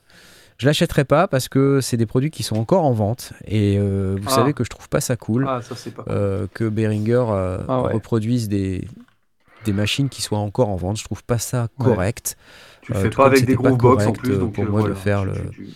Je 0.59 0.67
l'achèterai 0.67 1.05
pas 1.05 1.29
parce 1.29 1.49
que 1.49 1.81
c'est 1.83 1.99
des 1.99 2.07
produits 2.07 2.31
qui 2.31 2.43
sont 2.43 2.57
encore 2.57 2.85
en 2.85 2.93
vente 2.93 3.33
et 3.47 3.79
vous 3.79 4.19
Ah. 4.27 4.31
savez 4.31 4.53
que 4.55 4.65
je 4.65 4.71
trouve 4.71 4.89
pas 4.89 5.01
ça 5.03 5.15
cool 5.17 5.45
Ah, 5.49 5.61
ça 5.63 5.75
c'est 5.77 5.93
pas. 5.95 6.05
que 6.55 6.69
Behringer 6.69 7.25
Ah 7.69 7.83
ouais. 7.83 7.93
reproduise 7.93 8.49
des, 8.49 8.89
des 9.67 9.73
machines 9.75 10.09
qui 10.09 10.23
soient 10.23 10.39
encore 10.39 10.71
en 10.71 10.77
vente. 10.77 10.97
Je 10.99 11.05
trouve 11.05 11.23
pas 11.25 11.39
ça 11.39 11.69
Ouais. 11.79 11.85
correct. 11.85 12.37
Tu 12.81 12.93
le 12.95 12.99
fais 13.01 13.11
pas 13.11 13.27
avec 13.27 13.45
des 13.45 13.55
pas 13.57 13.63
Groovebox 13.73 14.07
en 14.07 14.13
plus, 14.13 14.39
donc 14.39 14.55
pour 14.55 14.65
moi 14.65 14.81
de 14.83 14.87
voilà, 14.87 14.95
faire 14.95 15.21
tu- 15.23 15.27
le- 15.29 15.51
tu- 15.51 15.67
tu- 15.67 15.71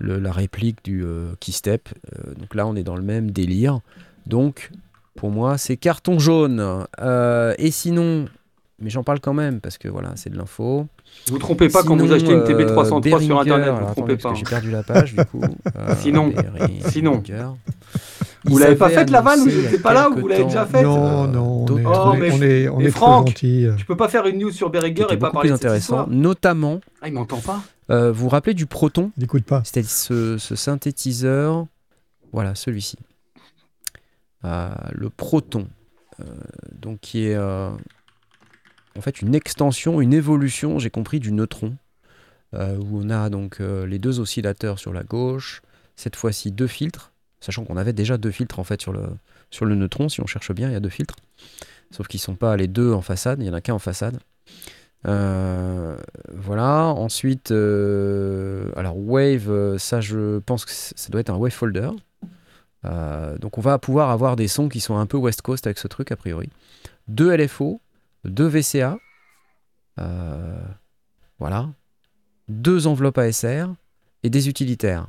Le- 0.00 0.18
la 0.18 0.32
réplique 0.32 0.84
du 0.84 1.02
Keystep. 1.40 1.88
Donc 2.38 2.54
là, 2.54 2.66
on 2.66 2.76
est 2.76 2.82
dans 2.82 2.96
le 2.96 3.02
même 3.02 3.30
délire. 3.30 3.80
Donc, 4.26 4.70
pour 5.16 5.30
moi, 5.30 5.58
c'est 5.58 5.76
carton 5.76 6.18
jaune. 6.18 6.84
Euh, 7.00 7.54
et 7.58 7.70
sinon, 7.70 8.26
mais 8.78 8.90
j'en 8.90 9.02
parle 9.02 9.20
quand 9.20 9.32
même 9.34 9.60
parce 9.60 9.78
que 9.78 9.88
voilà, 9.88 10.12
c'est 10.16 10.30
de 10.30 10.36
l'info. 10.36 10.86
Vous 11.28 11.38
trompez 11.38 11.68
pas 11.68 11.82
quand 11.82 11.96
vous 11.96 12.12
achetez 12.12 12.32
une 12.32 12.40
euh, 12.40 12.46
TB303 12.46 13.24
sur 13.24 13.40
internet, 13.40 13.66
alors, 13.68 13.78
vous 13.78 13.84
attendez, 13.84 13.94
trompez 13.96 14.12
parce 14.16 14.22
pas. 14.22 14.30
que 14.32 14.36
J'ai 14.36 14.44
perdu 14.44 14.70
la 14.70 14.82
page 14.82 15.14
du 15.14 15.24
coup. 15.24 15.40
Euh, 15.76 15.94
Sinon, 16.00 16.32
sinon. 16.88 17.22
Vous 18.44 18.58
l'avez 18.58 18.76
pas 18.76 18.88
faite, 18.88 19.10
la 19.10 19.20
vanne, 19.20 19.40
a 19.40 19.50
j'étais 19.50 19.78
pas 19.78 19.92
là, 19.92 20.08
ou 20.08 20.20
vous 20.20 20.28
l'avez 20.28 20.44
déjà 20.44 20.64
faite 20.66 20.84
Non, 20.84 21.26
non, 21.26 21.66
on 21.68 21.78
est, 21.78 21.82
Oh, 21.84 21.90
on 22.06 22.10
trucs 22.12 22.14
est, 22.14 22.18
mais- 22.20 22.30
on 22.30 22.42
est, 22.42 22.68
on 22.68 22.78
mais 22.78 22.84
est 22.86 22.90
Franck, 22.90 23.26
trop 23.26 23.26
gentil. 23.26 23.66
Tu 23.76 23.84
peux 23.84 23.96
pas 23.96 24.08
faire 24.08 24.26
une 24.26 24.38
news 24.38 24.50
sur 24.52 24.70
étaient 25.04 25.14
et 25.14 25.18
pas 25.18 25.30
parler 25.30 25.48
plus 25.48 25.52
de 25.52 25.56
cette 25.56 25.64
intéressant, 25.66 25.78
histoire 26.02 26.08
notamment, 26.08 26.80
Ah, 27.02 27.08
il 27.08 27.14
m'entend 27.14 27.38
pas 27.40 27.60
euh, 27.90 28.10
vous 28.12 28.24
vous 28.24 28.28
rappelez 28.28 28.54
du 28.54 28.66
Proton 28.66 29.10
Il 29.16 29.20
n'écoute 29.22 29.44
pas. 29.44 29.62
C'était 29.64 29.82
ce, 29.84 30.38
ce 30.38 30.56
synthétiseur, 30.56 31.66
voilà, 32.32 32.54
celui-ci. 32.54 32.96
Euh, 34.44 34.68
le 34.92 35.10
Proton, 35.10 35.66
euh, 36.20 36.24
donc 36.72 37.00
qui 37.00 37.26
est 37.26 37.34
euh, 37.34 37.70
en 38.96 39.00
fait 39.00 39.22
une 39.22 39.34
extension, 39.34 40.00
une 40.00 40.12
évolution, 40.12 40.78
j'ai 40.78 40.90
compris, 40.90 41.20
du 41.20 41.32
neutron, 41.32 41.76
où 42.52 43.02
on 43.02 43.10
a 43.10 43.28
donc 43.28 43.58
les 43.58 43.98
deux 43.98 44.18
oscillateurs 44.18 44.78
sur 44.78 44.94
la 44.94 45.02
gauche, 45.02 45.60
cette 45.94 46.16
fois-ci 46.16 46.52
deux 46.52 46.66
filtres, 46.66 47.12
sachant 47.38 47.66
qu'on 47.66 47.76
avait 47.76 47.92
déjà 47.92 48.16
deux 48.16 48.30
filtres 48.30 48.58
en 48.58 48.64
fait 48.64 48.80
sur 48.80 48.92
le, 48.92 49.02
sur 49.50 49.66
le 49.66 49.74
neutron, 49.74 50.08
si 50.08 50.22
on 50.22 50.26
cherche 50.26 50.52
bien, 50.52 50.70
il 50.70 50.72
y 50.72 50.76
a 50.76 50.80
deux 50.80 50.88
filtres, 50.88 51.16
sauf 51.90 52.08
qu'ils 52.08 52.16
ne 52.16 52.22
sont 52.22 52.34
pas 52.34 52.56
les 52.56 52.66
deux 52.66 52.94
en 52.94 53.02
façade, 53.02 53.40
il 53.40 53.42
n'y 53.42 53.50
en 53.50 53.52
a 53.52 53.60
qu'un 53.60 53.74
en 53.74 53.78
façade. 53.78 54.18
Voilà. 55.04 56.86
Ensuite, 56.86 57.50
alors 57.50 58.96
Wave, 58.96 59.76
ça 59.76 60.00
je 60.00 60.38
pense 60.38 60.64
que 60.64 60.70
ça 60.72 61.10
doit 61.10 61.20
être 61.20 61.30
un 61.30 61.36
Wave 61.36 61.52
Folder. 61.52 61.90
Euh, 62.86 63.38
donc 63.38 63.58
on 63.58 63.60
va 63.60 63.78
pouvoir 63.78 64.10
avoir 64.10 64.36
des 64.36 64.48
sons 64.48 64.68
qui 64.68 64.80
sont 64.80 64.96
un 64.96 65.06
peu 65.06 65.16
West 65.16 65.42
Coast 65.42 65.66
avec 65.66 65.78
ce 65.78 65.88
truc 65.88 66.12
a 66.12 66.16
priori. 66.16 66.48
Deux 67.08 67.34
LFO, 67.34 67.80
deux 68.24 68.46
VCA, 68.46 68.98
euh, 69.98 70.60
voilà, 71.38 71.68
deux 72.48 72.86
enveloppes 72.86 73.18
ASR 73.18 73.66
et 74.22 74.30
des 74.30 74.48
utilitaires 74.48 75.08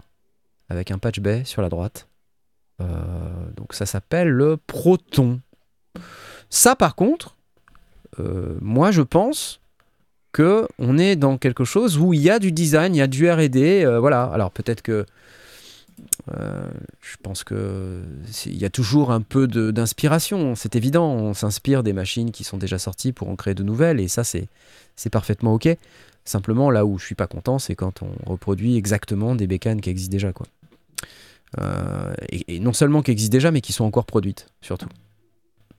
avec 0.70 0.92
un 0.92 0.98
patch 0.98 1.20
bay 1.20 1.44
sur 1.46 1.62
la 1.62 1.70
droite. 1.70 2.08
Euh, 2.82 2.86
donc 3.56 3.74
ça 3.74 3.86
s'appelle 3.86 4.30
le 4.30 4.58
Proton. 4.58 5.42
Ça 6.50 6.76
par 6.76 6.96
contre, 6.96 7.36
moi 8.62 8.90
je 8.92 9.04
pense 9.04 9.60
que 10.32 10.68
on 10.80 10.98
est 10.98 11.16
dans 11.16 11.38
quelque 11.38 11.66
chose 11.66 12.00
où 12.00 12.14
il 12.14 12.22
y 12.22 12.30
a 12.30 12.40
du 12.40 12.52
design, 12.52 12.96
il 12.96 12.98
y 12.98 13.02
a 13.02 13.08
du 13.08 13.30
R&D, 13.30 13.98
voilà. 14.00 14.24
Alors 14.24 14.52
peut-être 14.52 14.82
que 14.82 15.06
euh, 16.34 16.70
je 17.02 17.16
pense 17.24 17.44
que 17.44 18.04
c'est- 18.32 18.50
il 18.50 18.58
y 18.58 18.66
a 18.66 18.70
toujours 18.70 19.12
un 19.12 19.22
peu 19.22 19.48
d'inspiration, 19.48 20.56
c'est 20.56 20.76
évident. 20.76 21.10
On 21.12 21.34
s'inspire 21.34 21.84
des 21.84 21.94
machines 21.94 22.32
qui 22.32 22.44
sont 22.44 22.58
déjà 22.58 22.78
sorties 22.80 23.12
pour 23.14 23.30
en 23.30 23.36
créer 23.36 23.54
de 23.56 23.64
nouvelles, 23.64 24.00
et 24.00 24.08
ça 24.08 24.24
c'est 24.24 24.48
c'est 24.96 25.10
parfaitement 25.10 25.54
ok. 25.54 25.70
Simplement, 26.26 26.70
là 26.72 26.86
où 26.86 26.98
je 26.98 27.06
suis 27.06 27.16
pas 27.16 27.28
content, 27.28 27.58
c'est 27.60 27.76
quand 27.76 28.02
on 28.04 28.10
reproduit 28.30 28.76
exactement 28.76 29.36
des 29.36 29.48
bécanes 29.48 29.80
qui 29.80 29.90
existent 29.90 30.12
déjà. 30.12 30.34
Quoi. 30.34 30.46
Euh, 31.60 32.14
et, 32.30 32.56
et 32.56 32.60
non 32.60 32.74
seulement 32.74 33.02
qui 33.02 33.12
existent 33.12 33.32
déjà, 33.32 33.52
mais 33.52 33.62
qui 33.62 33.72
sont 33.72 33.86
encore 33.86 34.06
produites, 34.06 34.48
surtout. 34.62 34.90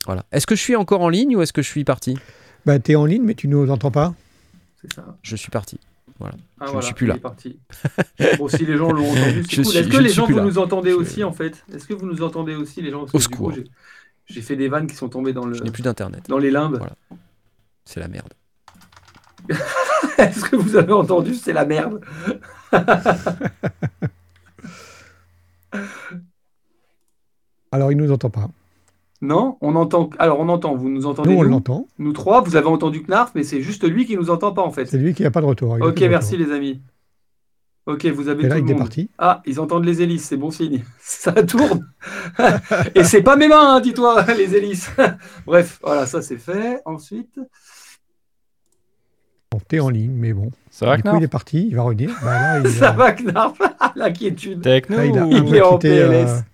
Voilà. 0.06 0.24
Est-ce 0.32 0.46
que 0.46 0.56
je 0.56 0.62
suis 0.62 0.76
encore 0.76 1.02
en 1.02 1.10
ligne 1.10 1.36
ou 1.36 1.42
est-ce 1.42 1.52
que 1.52 1.60
je 1.60 1.68
suis 1.68 1.84
parti? 1.84 2.16
Bah, 2.64 2.78
t'es 2.78 2.94
en 2.94 3.04
ligne, 3.04 3.22
mais 3.24 3.34
tu 3.34 3.46
nous 3.48 3.70
entends 3.70 3.90
pas. 3.90 4.14
C'est 4.80 4.94
ça. 4.94 5.16
Je 5.22 5.36
suis 5.36 5.50
parti. 5.50 5.78
Ah, 6.20 6.30
Je 6.60 6.64
ne 6.64 6.70
voilà, 6.70 6.82
suis 6.82 6.94
plus 6.94 7.06
il 7.06 7.08
là. 7.10 7.14
est 7.16 7.20
parti. 7.20 7.58
bon, 8.38 8.48
si 8.48 8.66
les 8.66 8.76
gens 8.76 8.90
l'ont 8.90 9.08
entendu, 9.10 9.44
c'est 9.48 9.62
cool. 9.62 9.76
Est-ce 9.76 9.88
que 9.88 9.96
les 9.98 10.08
gens, 10.08 10.26
vous 10.26 10.36
là. 10.36 10.42
nous 10.44 10.58
entendez 10.58 10.90
Je- 10.90 10.96
aussi, 10.96 11.22
en 11.24 11.32
fait 11.32 11.64
Est-ce 11.72 11.86
que 11.86 11.94
vous 11.94 12.06
nous 12.06 12.22
entendez 12.22 12.54
aussi, 12.56 12.82
les 12.82 12.90
gens 12.90 13.00
Parce 13.02 13.14
Au 13.14 13.20
secours. 13.20 13.52
j'ai- 13.52 13.64
J'ai 14.26 14.42
fait 14.42 14.56
des 14.56 14.68
vannes 14.68 14.86
qui 14.86 14.94
sont 14.96 15.08
tombées 15.08 15.32
dans, 15.32 15.46
le, 15.46 15.54
Je 15.54 15.62
n'ai 15.62 15.70
plus 15.70 15.82
d'internet. 15.82 16.24
dans 16.28 16.38
les 16.38 16.50
limbes. 16.50 16.76
Voilà. 16.76 16.96
C'est 17.84 18.00
la 18.00 18.08
merde. 18.08 18.32
Est-ce 20.18 20.44
que 20.44 20.56
vous 20.56 20.76
avez 20.76 20.92
entendu 20.92 21.34
C'est 21.34 21.52
la 21.54 21.64
merde. 21.64 22.00
Alors, 27.72 27.92
il 27.92 27.98
nous 27.98 28.10
entend 28.12 28.30
pas. 28.30 28.48
Non 29.20 29.56
On 29.60 29.74
entend. 29.74 30.10
Alors, 30.18 30.38
on 30.40 30.48
entend. 30.48 30.76
Vous 30.76 30.88
nous 30.88 31.06
entendez 31.06 31.30
Nous, 31.30 31.38
on 31.38 31.42
nous, 31.44 31.48
l'entend. 31.50 31.86
Nous 31.98 32.12
trois, 32.12 32.40
vous 32.40 32.54
avez 32.56 32.66
entendu 32.68 33.02
Knarf, 33.02 33.32
mais 33.34 33.42
c'est 33.42 33.60
juste 33.62 33.82
lui 33.88 34.06
qui 34.06 34.16
nous 34.16 34.30
entend 34.30 34.52
pas, 34.52 34.62
en 34.62 34.70
fait. 34.70 34.86
C'est 34.86 34.98
lui 34.98 35.12
qui 35.14 35.22
n'a 35.24 35.30
pas 35.30 35.40
de 35.40 35.46
retour. 35.46 35.76
Ok, 35.80 35.96
de 35.98 36.06
merci, 36.08 36.36
retour. 36.36 36.46
les 36.48 36.54
amis. 36.54 36.82
Ok, 37.86 38.04
vous 38.06 38.28
avez 38.28 38.44
Et 38.44 38.48
là, 38.48 38.56
tout 38.56 38.60
il 38.60 38.64
le 38.64 38.70
est 38.70 38.72
monde. 38.74 38.82
parti. 38.82 39.10
Ah, 39.18 39.42
ils 39.46 39.58
entendent 39.60 39.86
les 39.86 40.02
hélices, 40.02 40.24
c'est 40.24 40.36
bon 40.36 40.50
signe. 40.50 40.84
Ça 41.00 41.32
tourne. 41.32 41.88
Et 42.94 43.02
c'est 43.02 43.22
pas 43.22 43.34
mes 43.36 43.48
mains, 43.48 43.76
hein, 43.76 43.80
dis-toi, 43.80 44.24
les 44.36 44.54
hélices. 44.54 44.90
Bref, 45.46 45.80
voilà, 45.82 46.04
ça 46.06 46.20
c'est 46.22 46.36
fait. 46.36 46.80
Ensuite, 46.84 47.40
Bon, 49.50 49.58
t'es 49.66 49.80
en 49.80 49.88
ligne, 49.88 50.12
mais 50.12 50.34
bon. 50.34 50.50
Ça 50.70 50.84
va, 50.86 50.96
du 50.96 51.02
coup, 51.02 51.08
Knarf? 51.08 51.20
il 51.22 51.24
est 51.24 51.28
parti. 51.28 51.66
Il 51.68 51.74
va 51.76 51.82
revenir. 51.82 52.10
Bah, 52.22 52.58
là, 52.58 52.60
il, 52.60 52.68
ça 52.70 52.90
a- 52.90 52.92
va, 52.92 53.12
Knarf. 53.12 53.58
L'inquiétude. 53.96 54.60
T'es 54.60 54.70
avec 54.70 54.90
nous 54.90 54.96
là, 54.98 55.06
il 55.06 55.18
a 55.18 55.24
ou- 55.24 55.32
un 55.32 55.36
Il 55.38 55.44
peu 55.46 55.56
est 55.56 55.62
en 55.62 55.78
quitté, 55.78 55.98
euh, 56.02 56.08
PLS. 56.10 56.44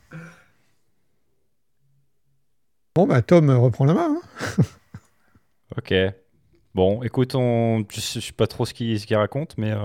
Bon, 2.95 3.07
bah, 3.07 3.23
Tom 3.23 3.51
euh, 3.51 3.59
reprend 3.59 3.85
la 3.85 3.95
main. 3.95 4.17
hein. 4.17 4.63
Ok. 5.77 5.93
Bon, 6.75 7.03
écoute, 7.03 7.35
on... 7.35 7.85
je 7.91 8.01
je 8.01 8.21
sais 8.21 8.33
pas 8.33 8.47
trop 8.47 8.65
ce 8.67 8.75
qu'il 8.75 9.17
raconte, 9.17 9.57
mais 9.59 9.73
euh, 9.73 9.79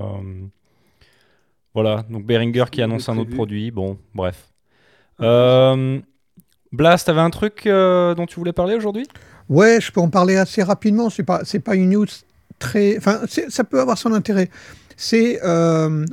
voilà. 1.73 2.03
Donc 2.09 2.25
Behringer 2.25 2.65
qui 2.71 2.81
annonce 2.81 3.09
un 3.09 3.17
autre 3.17 3.29
produit. 3.29 3.71
Bon, 3.71 3.97
bref. 4.13 4.49
Euh, 5.21 5.99
Blast, 6.71 7.07
t'avais 7.07 7.21
un 7.21 7.29
truc 7.29 7.65
euh, 7.67 8.15
dont 8.15 8.25
tu 8.25 8.37
voulais 8.37 8.53
parler 8.53 8.75
aujourd'hui? 8.75 9.07
Ouais, 9.49 9.79
je 9.81 9.91
peux 9.91 10.01
en 10.01 10.09
parler 10.09 10.37
assez 10.37 10.63
rapidement. 10.63 11.09
C'est 11.09 11.23
pas, 11.23 11.41
c'est 11.45 11.59
pas 11.59 11.75
une 11.75 11.89
news 11.91 12.05
très. 12.59 12.97
Enfin, 12.97 13.21
c'est- 13.27 13.49
ça 13.49 13.63
peut 13.63 13.79
avoir 13.79 13.97
son 13.97 14.13
intérêt. 14.13 14.49
C'est 14.97 15.39
euh, 15.43 16.05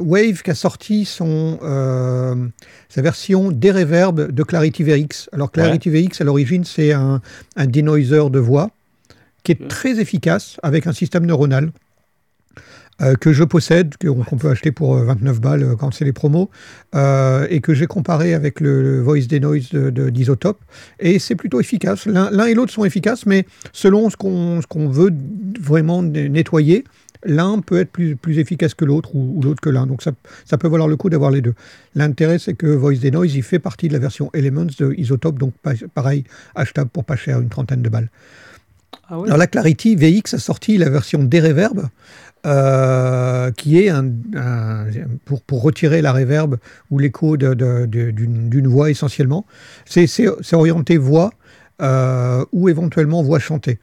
Wave 0.00 0.42
qui 0.42 0.50
a 0.50 0.54
sorti 0.54 1.04
son 1.04 1.58
euh, 1.62 2.34
sa 2.88 3.02
version 3.02 3.50
des 3.50 3.70
reverb 3.72 4.30
de 4.30 4.42
Clarity 4.42 4.82
VX. 4.82 5.28
Alors 5.32 5.50
Clarity 5.52 5.88
VX 5.90 6.20
à 6.20 6.24
l'origine 6.24 6.64
c'est 6.64 6.92
un, 6.92 7.20
un 7.56 7.66
denoiser 7.66 8.28
de 8.30 8.38
voix 8.38 8.70
qui 9.42 9.52
est 9.52 9.68
très 9.68 9.98
efficace 10.00 10.58
avec 10.62 10.86
un 10.86 10.92
système 10.92 11.24
neuronal. 11.24 11.70
euh, 13.02 13.14
que 13.14 13.32
je 13.32 13.44
possède, 13.44 13.94
qu'on 13.96 14.36
peut 14.36 14.50
acheter 14.50 14.72
pour 14.72 14.94
euh, 14.94 15.04
29 15.04 15.40
balles 15.40 15.62
euh, 15.62 15.74
quand 15.76 15.90
c'est 15.94 16.04
les 16.04 16.12
promos, 16.12 16.50
euh, 16.94 17.46
et 17.48 17.62
que 17.62 17.72
j'ai 17.72 17.86
comparé 17.86 18.34
avec 18.34 18.60
le, 18.60 18.82
le 18.82 19.00
Voice 19.00 19.26
Denoise 19.26 19.70
de, 19.70 19.88
de- 19.88 20.10
d'Isotope 20.10 20.60
et 20.98 21.18
c'est 21.18 21.34
plutôt 21.34 21.60
efficace. 21.60 22.04
L'un 22.04 22.44
et 22.44 22.52
l'autre 22.52 22.72
sont 22.74 22.84
efficaces, 22.84 23.24
mais 23.24 23.46
selon 23.72 24.10
ce 24.10 24.16
qu'on 24.18 24.60
qu'on 24.68 24.88
veut 24.90 25.14
vraiment 25.58 26.02
nettoyer, 26.02 26.84
l'un 27.24 27.60
peut 27.60 27.78
être 27.80 27.90
plus, 27.90 28.16
plus 28.16 28.38
efficace 28.38 28.74
que 28.74 28.84
l'autre 28.84 29.14
ou, 29.14 29.34
ou 29.36 29.42
l'autre 29.42 29.60
que 29.60 29.70
l'un. 29.70 29.86
Donc 29.86 30.02
ça, 30.02 30.12
ça 30.44 30.56
peut 30.58 30.68
valoir 30.68 30.88
le 30.88 30.96
coup 30.96 31.10
d'avoir 31.10 31.30
les 31.30 31.40
deux. 31.42 31.54
L'intérêt, 31.94 32.38
c'est 32.38 32.54
que 32.54 32.66
Voice 32.66 32.98
Denoise, 33.00 33.34
il 33.34 33.42
fait 33.42 33.58
partie 33.58 33.88
de 33.88 33.92
la 33.92 33.98
version 33.98 34.30
Elements 34.34 34.66
de 34.78 34.94
Isotope, 34.96 35.38
donc 35.38 35.52
pa- 35.62 35.72
pareil, 35.94 36.24
achetable 36.54 36.90
pour 36.90 37.04
pas 37.04 37.16
cher, 37.16 37.40
une 37.40 37.48
trentaine 37.48 37.82
de 37.82 37.88
balles. 37.88 38.08
Ah 39.08 39.16
Alors 39.24 39.36
la 39.36 39.46
Clarity 39.46 39.96
VX 39.96 40.34
a 40.34 40.38
sorti 40.38 40.78
la 40.78 40.88
version 40.88 41.22
D-Reverb, 41.22 41.88
euh, 42.46 43.50
qui 43.52 43.78
est 43.78 43.90
un, 43.90 44.06
un- 44.34 44.86
pour, 45.26 45.42
pour 45.42 45.62
retirer 45.62 46.00
la 46.00 46.12
reverb 46.12 46.56
ou 46.90 46.98
l'écho 46.98 47.36
d'une 47.36 48.66
voix 48.66 48.90
essentiellement. 48.90 49.44
C'est 49.84 50.54
orienté 50.54 50.96
voix 50.96 51.32
euh, 51.82 52.44
ou 52.52 52.68
éventuellement 52.68 53.22
voix 53.22 53.38
chantée. 53.38 53.78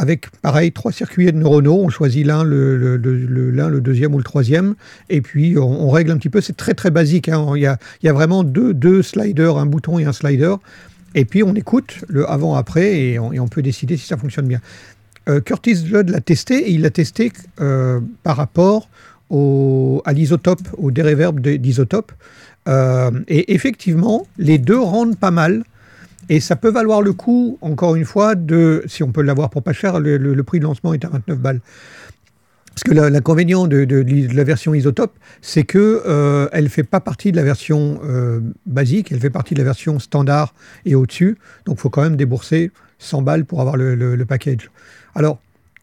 Avec, 0.00 0.30
pareil, 0.42 0.70
trois 0.70 0.92
circuits 0.92 1.32
neuronaux. 1.32 1.80
On 1.82 1.88
choisit 1.88 2.24
l'un, 2.24 2.44
le, 2.44 2.98
deuxième 3.80 4.14
ou 4.14 4.18
le 4.18 4.24
troisième. 4.24 4.74
Et 5.10 5.20
puis, 5.20 5.58
on, 5.58 5.90
règle 5.90 6.12
un 6.12 6.16
petit 6.16 6.28
peu. 6.28 6.40
C'est 6.40 6.56
très, 6.56 6.74
très 6.74 6.90
basique. 6.90 7.28
hein. 7.28 7.46
Il, 7.56 7.62
y 7.62 7.66
a, 7.66 7.78
il 8.02 8.06
y 8.06 8.08
a 8.08 8.12
vraiment 8.12 8.44
deux, 8.44 8.74
deux 8.74 9.02
sliders, 9.02 9.56
un 9.56 9.66
bouton 9.66 9.98
et 9.98 10.04
un 10.04 10.12
slider. 10.12 10.54
Et 11.16 11.24
puis, 11.24 11.42
on 11.42 11.54
écoute 11.54 12.04
le 12.08 12.30
avant-après 12.30 13.00
et 13.00 13.18
on, 13.18 13.32
et 13.32 13.40
on 13.40 13.48
peut 13.48 13.62
décider 13.62 13.96
si 13.96 14.06
ça 14.06 14.16
fonctionne 14.16 14.46
bien. 14.46 14.60
Euh, 15.28 15.40
Curtis 15.40 15.84
Judd 15.86 16.10
l'a 16.10 16.20
testé 16.20 16.68
et 16.68 16.72
il 16.72 16.82
l'a 16.82 16.90
testé 16.90 17.32
euh, 17.60 18.00
par 18.22 18.36
rapport 18.36 18.88
à 19.30 20.12
l'isotope, 20.14 20.68
au 20.78 20.90
déreverb 20.90 21.40
de- 21.40 21.56
d'isotope. 21.56 22.12
Euh, 22.66 23.10
et 23.28 23.52
effectivement, 23.54 24.26
les 24.38 24.58
deux 24.58 24.78
rendent 24.78 25.18
pas 25.18 25.30
mal. 25.30 25.64
Et 26.28 26.40
ça 26.40 26.56
peut 26.56 26.70
valoir 26.70 27.00
le 27.00 27.12
coup, 27.12 27.58
encore 27.60 27.96
une 27.96 28.04
fois, 28.04 28.34
de, 28.34 28.84
si 28.86 29.02
on 29.02 29.12
peut 29.12 29.22
l'avoir 29.22 29.50
pour 29.50 29.62
pas 29.62 29.72
cher, 29.72 29.98
le, 29.98 30.42
prix 30.42 30.58
de 30.58 30.64
lancement 30.64 30.92
est 30.92 31.04
à 31.04 31.08
29 31.08 31.38
balles. 31.38 31.60
Parce 32.74 32.84
que 32.84 32.92
l'inconvénient 32.92 33.66
de, 33.66 33.86
la 34.34 34.44
version 34.44 34.72
isotope, 34.74 35.16
c'est 35.40 35.64
que 35.64 36.02
euh, 36.06 36.48
elle 36.52 36.68
fait 36.68 36.84
pas 36.84 37.00
partie 37.00 37.32
de 37.32 37.36
la 37.36 37.42
version 37.42 38.00
euh, 38.04 38.40
basique, 38.66 39.10
elle 39.10 39.18
fait 39.18 39.30
partie 39.30 39.54
de 39.54 39.58
la 39.58 39.64
version 39.64 39.98
standard 39.98 40.54
et 40.84 40.94
au-dessus. 40.94 41.38
Donc, 41.64 41.78
il 41.78 41.80
faut 41.80 41.90
quand 41.90 42.02
même 42.02 42.16
débourser 42.16 42.70
100 42.98 43.22
balles 43.22 43.44
pour 43.44 43.60
avoir 43.60 43.76
le, 43.76 44.24
package. 44.24 44.70
Alors, 45.14 45.40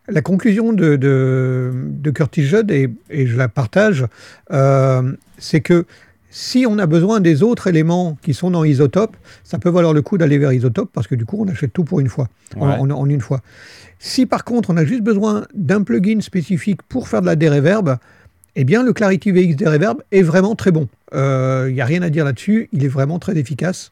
la 0.08 0.22
conclusion 0.22 0.72
de, 0.72 2.12
Curtis 2.14 2.44
Judd, 2.44 2.72
et, 2.72 2.90
et 3.10 3.28
je 3.28 3.36
la 3.36 3.50
partage, 3.50 4.06
euh, 4.52 5.12
c'est 5.38 5.62
que 5.62 5.86
si 6.38 6.66
on 6.68 6.78
a 6.80 6.86
besoin 6.86 7.22
des 7.22 7.44
autres 7.44 7.68
éléments 7.68 8.18
qui 8.22 8.34
sont 8.34 8.52
dans 8.52 8.66
Isotope, 8.66 9.16
ça 9.46 9.58
peut 9.58 9.70
valoir 9.70 9.94
le 9.94 10.02
coup 10.02 10.18
d'aller 10.18 10.38
vers 10.38 10.52
Isotope 10.52 10.90
parce 10.92 11.08
que 11.08 11.16
du 11.16 11.24
coup, 11.24 11.38
on 11.42 11.48
achète 11.50 11.72
tout 11.72 11.86
pour 11.86 12.02
une 12.02 12.10
fois, 12.10 12.28
en- 12.58 12.68
Ouais. 12.68 12.76
en, 12.78 12.92
en 12.92 13.10
une 13.10 13.22
fois. 13.22 13.40
Si 14.00 14.26
par 14.26 14.44
contre, 14.44 14.70
on 14.70 14.76
a 14.76 14.84
juste 14.84 15.02
besoin 15.02 15.46
d'un 15.54 15.82
plugin 15.84 16.20
spécifique 16.20 16.82
pour 16.90 17.08
faire 17.08 17.22
de 17.22 17.26
la 17.28 17.38
déreverb, 17.38 17.96
eh 18.58 18.66
bien, 18.66 18.84
le 18.84 18.92
Clarity 18.92 19.32
VX 19.32 19.56
Déreverb 19.56 20.02
est 20.12 20.24
vraiment 20.24 20.56
très 20.56 20.72
bon. 20.72 20.90
Il 21.14 21.74
n'y 21.74 21.80
a 21.82 21.86
rien 21.86 22.02
à 22.02 22.10
dire 22.10 22.26
là-dessus, 22.26 22.68
il 22.74 22.84
est 22.84 22.90
vraiment 22.90 23.18
très 23.18 23.38
efficace. 23.38 23.92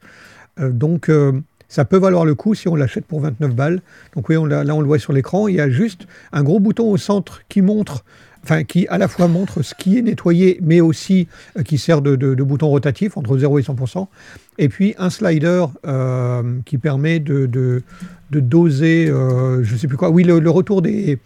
Euh, 0.59 0.69
donc, 0.69 1.07
euh, 1.07 1.31
ça 1.69 1.85
peut 1.85 1.97
valoir 1.97 2.25
le 2.25 2.35
coup 2.35 2.55
si 2.55 2.67
on 2.67 2.75
l'achète 2.75 3.05
pour 3.05 3.21
29 3.21 3.55
balles. 3.55 3.81
Donc 4.15 4.27
oui, 4.27 4.35
on 4.35 4.45
là 4.45 4.63
on 4.75 4.81
le 4.81 4.85
voit 4.87 4.99
sur 4.99 5.13
l'écran, 5.13 5.47
il 5.47 5.55
y 5.55 5.61
a 5.61 5.69
juste 5.69 6.07
un 6.33 6.43
gros 6.43 6.59
bouton 6.59 6.91
au 6.91 6.97
centre 6.97 7.41
qui 7.47 7.61
montre, 7.61 8.03
enfin 8.43 8.63
qui 8.63 8.87
à 8.87 8.97
la 8.97 9.07
fois 9.07 9.27
montre 9.27 9.61
ce 9.61 9.73
qui 9.73 9.97
est 9.97 10.01
nettoyé, 10.01 10.59
mais 10.61 10.81
aussi 10.81 11.27
euh, 11.57 11.63
qui 11.63 11.77
sert 11.77 12.01
de, 12.01 12.15
bouton 12.43 12.67
rotatif 12.67 13.17
entre 13.17 13.37
0 13.37 13.59
et 13.59 13.61
100%. 13.61 14.07
Et 14.59 14.69
puis 14.69 14.93
un 14.97 15.09
slider 15.09 15.65
euh, 15.87 16.59
qui 16.65 16.77
permet 16.77 17.19
de, 17.19 17.47
doser, 18.29 19.07
euh, 19.09 19.63
je 19.63 19.75
sais 19.75 19.87
plus 19.87 19.97
quoi, 19.97 20.09
oui, 20.09 20.23
le, 20.23 20.49
retour 20.49 20.81
des, 20.81 21.19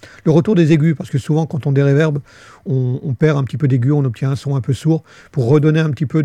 aigus, 0.71 0.95
parce 0.95 1.09
que 1.09 1.17
souvent 1.17 1.45
quand 1.45 1.67
on 1.67 1.71
déréverbe, 1.71 2.19
on, 2.65 2.99
on 3.03 3.13
perd 3.13 3.37
un 3.37 3.43
petit 3.43 3.57
peu 3.57 3.67
d'aigus, 3.67 3.93
on 3.93 4.05
obtient 4.05 4.31
un 4.31 4.35
son 4.35 4.55
un 4.55 4.61
peu 4.61 4.73
sourd, 4.73 5.03
pour 5.31 5.47
redonner 5.47 5.79
un 5.79 5.89
petit 5.89 6.05
peu 6.05 6.23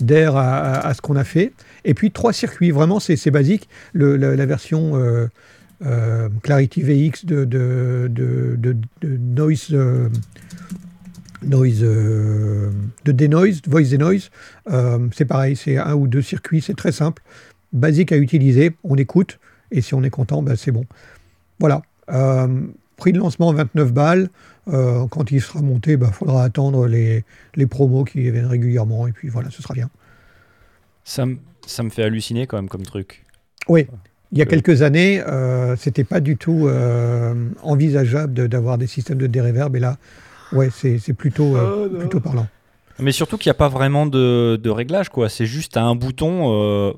d'air 0.00 0.36
à, 0.36 0.94
ce 0.94 1.00
qu'on 1.00 1.16
a 1.16 1.24
fait. 1.24 1.52
Et 1.84 1.94
puis 1.94 2.10
trois 2.10 2.32
circuits, 2.32 2.70
vraiment 2.70 3.00
c'est 3.00 3.30
basique. 3.30 3.68
La, 3.94 4.46
version 4.46 4.94
euh, 5.84 6.28
Clarity 6.42 6.82
VX 6.82 7.24
de, 7.24 7.44
de, 7.44 8.08
de, 8.10 8.56
de- 9.00 9.16
Noise, 9.16 9.68
euh, 9.72 10.08
noise 11.42 11.80
euh, 11.82 12.70
de 13.04 13.12
Denoise, 13.12 13.60
Voice 13.66 13.90
Denoise, 13.90 14.30
c'est 15.12 15.24
pareil, 15.24 15.56
c'est 15.56 15.76
un 15.78 15.94
ou 15.94 16.06
deux 16.06 16.22
circuits, 16.22 16.60
c'est 16.60 16.76
très 16.76 16.92
simple, 16.92 17.22
basique 17.72 18.12
à 18.12 18.16
utiliser, 18.16 18.76
on 18.84 18.96
écoute, 18.96 19.38
et 19.70 19.80
si 19.80 19.94
on 19.94 20.02
est 20.04 20.10
content, 20.10 20.42
ben, 20.42 20.54
c'est 20.56 20.70
bon. 20.72 20.84
Voilà. 21.58 21.82
Prix 22.96 23.12
de 23.12 23.18
lancement 23.18 23.52
29 23.52 23.92
balles. 23.92 24.28
Quand 24.66 25.30
il 25.30 25.40
sera 25.40 25.62
monté, 25.62 25.92
il 26.00 26.06
faudra 26.12 26.44
attendre 26.44 26.86
les, 26.86 27.24
les 27.56 27.66
promos 27.66 28.04
qui 28.04 28.30
viennent 28.30 28.46
régulièrement, 28.46 29.06
et 29.08 29.12
puis 29.12 29.28
voilà, 29.28 29.50
ce 29.50 29.62
sera 29.62 29.74
bien. 29.74 29.88
Ça, 31.04 31.26
me- 31.26 31.38
ça 31.66 31.82
me 31.82 31.90
fait 31.90 32.04
halluciner 32.04 32.46
quand 32.46 32.56
même 32.58 32.68
comme 32.68 32.82
truc. 32.82 33.24
Oui, 33.68 33.86
il 34.32 34.38
y 34.38 34.42
a 34.42 34.46
quelques 34.46 34.82
années, 34.82 35.20
euh, 35.20 35.76
c'était 35.76 36.04
pas 36.04 36.20
du 36.20 36.36
tout 36.36 36.66
euh, 36.66 37.34
envisageable 37.62 38.32
de- 38.34 38.46
d'avoir 38.46 38.78
des 38.78 38.86
systèmes 38.86 39.18
de 39.18 39.26
déréverb, 39.26 39.76
et 39.76 39.80
là, 39.80 39.96
ouais, 40.52 40.70
c'est 40.72 41.12
plutôt, 41.12 41.56
euh, 41.56 41.88
Oh, 41.92 41.98
plutôt 41.98 42.20
parlant. 42.20 42.46
Mais 42.98 43.12
surtout 43.12 43.36
qu'il 43.38 43.48
n'y 43.48 43.52
a 43.56 43.58
pas 43.58 43.68
vraiment 43.68 44.06
de, 44.06 44.56
de 44.62 44.70
réglage, 44.70 45.08
quoi. 45.08 45.28
C'est 45.28 45.46
juste 45.46 45.76
à 45.76 45.82
un 45.82 45.94
bouton. 45.94 46.92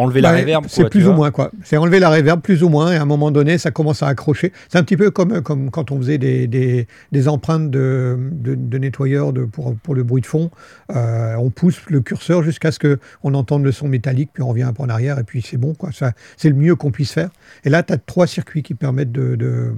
Euh, 0.00 0.04
enlever 0.04 0.20
la 0.20 0.32
reverb. 0.32 0.64
C'est 0.68 0.88
plus 0.88 1.06
ou 1.06 1.12
moins 1.12 1.30
quoi. 1.30 1.50
C'est 1.62 1.76
enlever 1.76 1.98
la 1.98 2.08
reverb 2.08 2.40
plus 2.40 2.62
ou 2.62 2.68
moins 2.68 2.92
et 2.92 2.96
à 2.96 3.02
un 3.02 3.06
moment 3.06 3.30
donné 3.30 3.58
ça 3.58 3.70
commence 3.70 4.02
à 4.02 4.08
accrocher. 4.08 4.52
C'est 4.68 4.78
un 4.78 4.82
petit 4.82 4.96
peu 4.96 5.10
comme, 5.10 5.42
comme 5.42 5.70
quand 5.70 5.90
on 5.90 5.98
faisait 5.98 6.18
des, 6.18 6.46
des, 6.46 6.86
des 7.12 7.28
empreintes 7.28 7.70
de, 7.70 8.18
de, 8.32 8.54
de 8.54 8.78
nettoyeur 8.78 9.32
de, 9.32 9.44
pour, 9.44 9.74
pour 9.76 9.94
le 9.94 10.02
bruit 10.02 10.22
de 10.22 10.26
fond. 10.26 10.50
Euh, 10.94 11.34
on 11.36 11.50
pousse 11.50 11.80
le 11.88 12.00
curseur 12.00 12.42
jusqu'à 12.42 12.72
ce 12.72 12.78
qu'on 12.78 13.34
entende 13.34 13.64
le 13.64 13.72
son 13.72 13.88
métallique 13.88 14.30
puis 14.32 14.42
on 14.42 14.48
revient 14.48 14.62
un 14.62 14.72
peu 14.72 14.82
en 14.82 14.88
arrière 14.88 15.18
et 15.18 15.24
puis 15.24 15.42
c'est 15.42 15.58
bon 15.58 15.74
quoi. 15.74 15.90
Ça, 15.92 16.12
c'est 16.36 16.48
le 16.48 16.56
mieux 16.56 16.76
qu'on 16.76 16.90
puisse 16.90 17.12
faire. 17.12 17.30
Et 17.64 17.70
là 17.70 17.82
tu 17.82 17.92
as 17.92 17.98
trois 17.98 18.26
circuits 18.26 18.62
qui 18.62 18.74
permettent 18.74 19.12
de, 19.12 19.36
de, 19.36 19.74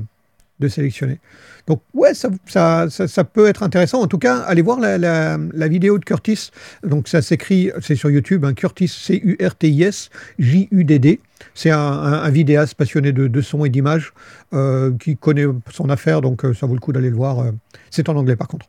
de 0.60 0.68
sélectionner. 0.68 1.18
Donc 1.66 1.80
ouais, 1.94 2.12
ça, 2.14 2.28
ça, 2.46 2.86
ça, 2.90 3.06
ça 3.08 3.24
peut 3.24 3.46
être 3.46 3.62
intéressant. 3.62 4.00
En 4.02 4.06
tout 4.06 4.18
cas, 4.18 4.38
allez 4.40 4.62
voir 4.62 4.80
la, 4.80 4.98
la, 4.98 5.38
la 5.52 5.68
vidéo 5.68 5.98
de 5.98 6.04
Curtis. 6.04 6.50
Donc 6.84 7.08
ça 7.08 7.22
s'écrit, 7.22 7.70
c'est 7.80 7.94
sur 7.96 8.10
YouTube, 8.10 8.44
hein, 8.44 8.52
Curtis, 8.54 8.88
C-U-R-T-I-S, 8.88 10.10
J-U-D-D. 10.38 11.20
C'est 11.54 11.70
un, 11.70 11.78
un- 11.78 12.22
un 12.22 12.30
vidéaste 12.30 12.74
passionné 12.74 13.12
de, 13.12 13.26
de 13.28 13.40
son 13.40 13.64
et 13.64 13.68
d'image 13.70 14.12
euh, 14.52 14.92
qui 14.98 15.16
connaît 15.16 15.46
son 15.70 15.88
affaire, 15.90 16.20
donc 16.20 16.44
euh, 16.44 16.54
ça 16.54 16.66
vaut 16.66 16.74
le 16.74 16.80
coup 16.80 16.92
d'aller 16.92 17.10
le 17.10 17.16
voir. 17.16 17.40
euh. 17.40 17.50
C'est 17.90 18.08
en 18.08 18.16
anglais 18.16 18.36
par 18.36 18.48
contre. 18.48 18.66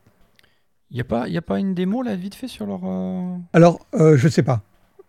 Il 0.92 0.96
n'y 0.96 1.02
a, 1.02 1.06
pas- 1.06 1.28
y 1.28 1.38
a 1.38 1.42
pas 1.42 1.60
une 1.60 1.74
démo 1.74 2.04
là, 2.04 2.16
vite 2.16 2.36
fait 2.36 2.48
sur 2.48 2.68
leur. 2.68 2.82
Alors, 3.54 3.86
je 3.94 4.28
sais 4.28 4.44
pas. 4.44 4.62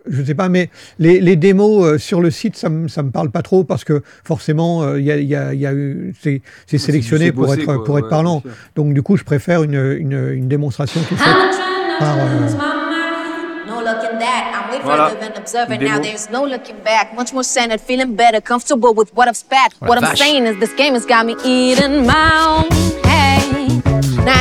Je 0.06 0.22
sais 0.22 0.34
pas, 0.34 0.48
mais 0.50 0.68
les, 0.98 1.18
les 1.20 1.34
démos 1.36 1.84
euh, 1.86 1.98
sur 1.98 2.20
le 2.20 2.30
site, 2.30 2.56
ça 2.56 2.68
me, 2.68 2.88
ça 2.88 3.02
me 3.02 3.10
parle 3.10 3.30
pas 3.30 3.40
trop 3.42 3.64
parce 3.64 3.84
que 3.84 4.02
forcément, 4.24 4.82
euh, 4.82 5.00
il 5.00 5.06
y 5.06 5.10
a, 5.12 5.16
il 5.16 5.26
y 5.28 5.34
a- 5.34 5.54
y 5.54 5.64
a 5.66 5.72
eu, 5.72 6.14
c'est, 6.22 6.42
c'est 6.66 6.76
sélectionné 6.78 7.32
pour 7.32 7.52
être, 7.54 7.64
quoi, 7.64 7.82
pour 7.84 7.96
être 7.98 8.04
ouais, 8.04 8.10
parlant. 8.10 8.42
Donc, 8.76 8.92
du 8.92 9.02
coup, 9.02 9.16
je 9.16 9.24
préfère 9.24 9.62
une, 9.62 9.74
une, 9.98 10.30
une 10.34 10.46
démonstration 10.48 11.00
qui 11.08 11.14
est 11.14 11.16
faite 11.16 11.26
par. 11.98 12.16
euh, 12.18 12.48
No 13.66 13.80
looking 13.80 14.18
back. 14.18 14.44
I'm 14.52 14.70
way 14.70 14.80
Voilà. 14.84 15.08
further 15.08 15.20
than 15.32 15.40
observing. 15.40 15.78
Démo. 15.80 15.90
Now 15.96 16.02
there's 16.02 16.28
no 16.30 16.44
looking 16.44 16.76
back. 16.84 17.14
Much 17.16 17.32
more 17.32 17.42
centered, 17.44 17.80
feeling 17.80 18.14
better, 18.14 18.40
comfortable 18.42 18.92
with 18.94 19.10
what 19.14 19.26
I've 19.26 19.36
spat. 19.38 19.72
what 19.80 19.96
I'm 19.96 20.04
vache. 20.04 20.20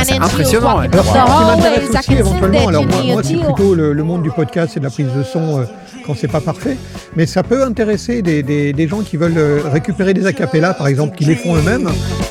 C'est 0.04 0.14
impressionnant, 0.18 0.78
ouais. 0.80 0.88
Alors, 0.92 1.04
ce 1.06 1.12
qui 1.12 1.44
m'intéresse. 1.62 1.88
I 1.92 1.98
aussi 1.98 2.12
éventuellement, 2.14 2.68
alors 2.68 2.86
moi, 2.86 3.02
moi 3.14 3.22
c'est 3.22 3.36
plutôt 3.36 3.74
le, 3.74 3.92
le 3.92 4.02
monde 4.04 4.22
du 4.22 4.30
podcast 4.30 4.76
et 4.76 4.80
de 4.80 4.84
la 4.84 4.90
prise 4.90 5.08
de 5.16 5.22
son 5.22 5.60
euh, 5.60 5.64
quand 6.06 6.14
c'est 6.14 6.28
pas 6.28 6.40
parfait, 6.40 6.76
mais 7.16 7.26
ça 7.26 7.42
peut 7.42 7.62
intéresser 7.62 8.20
des, 8.22 8.42
des- 8.42 8.72
des 8.72 8.88
gens 8.88 9.00
qui 9.00 9.16
veulent 9.16 9.38
euh, 9.38 9.60
récupérer 9.64 10.12
des 10.14 10.26
acapellas, 10.26 10.74
par 10.74 10.86
exemple, 10.88 11.16
qui 11.16 11.24
les 11.24 11.34
font 11.36 11.54
eux-mêmes. 11.56 11.88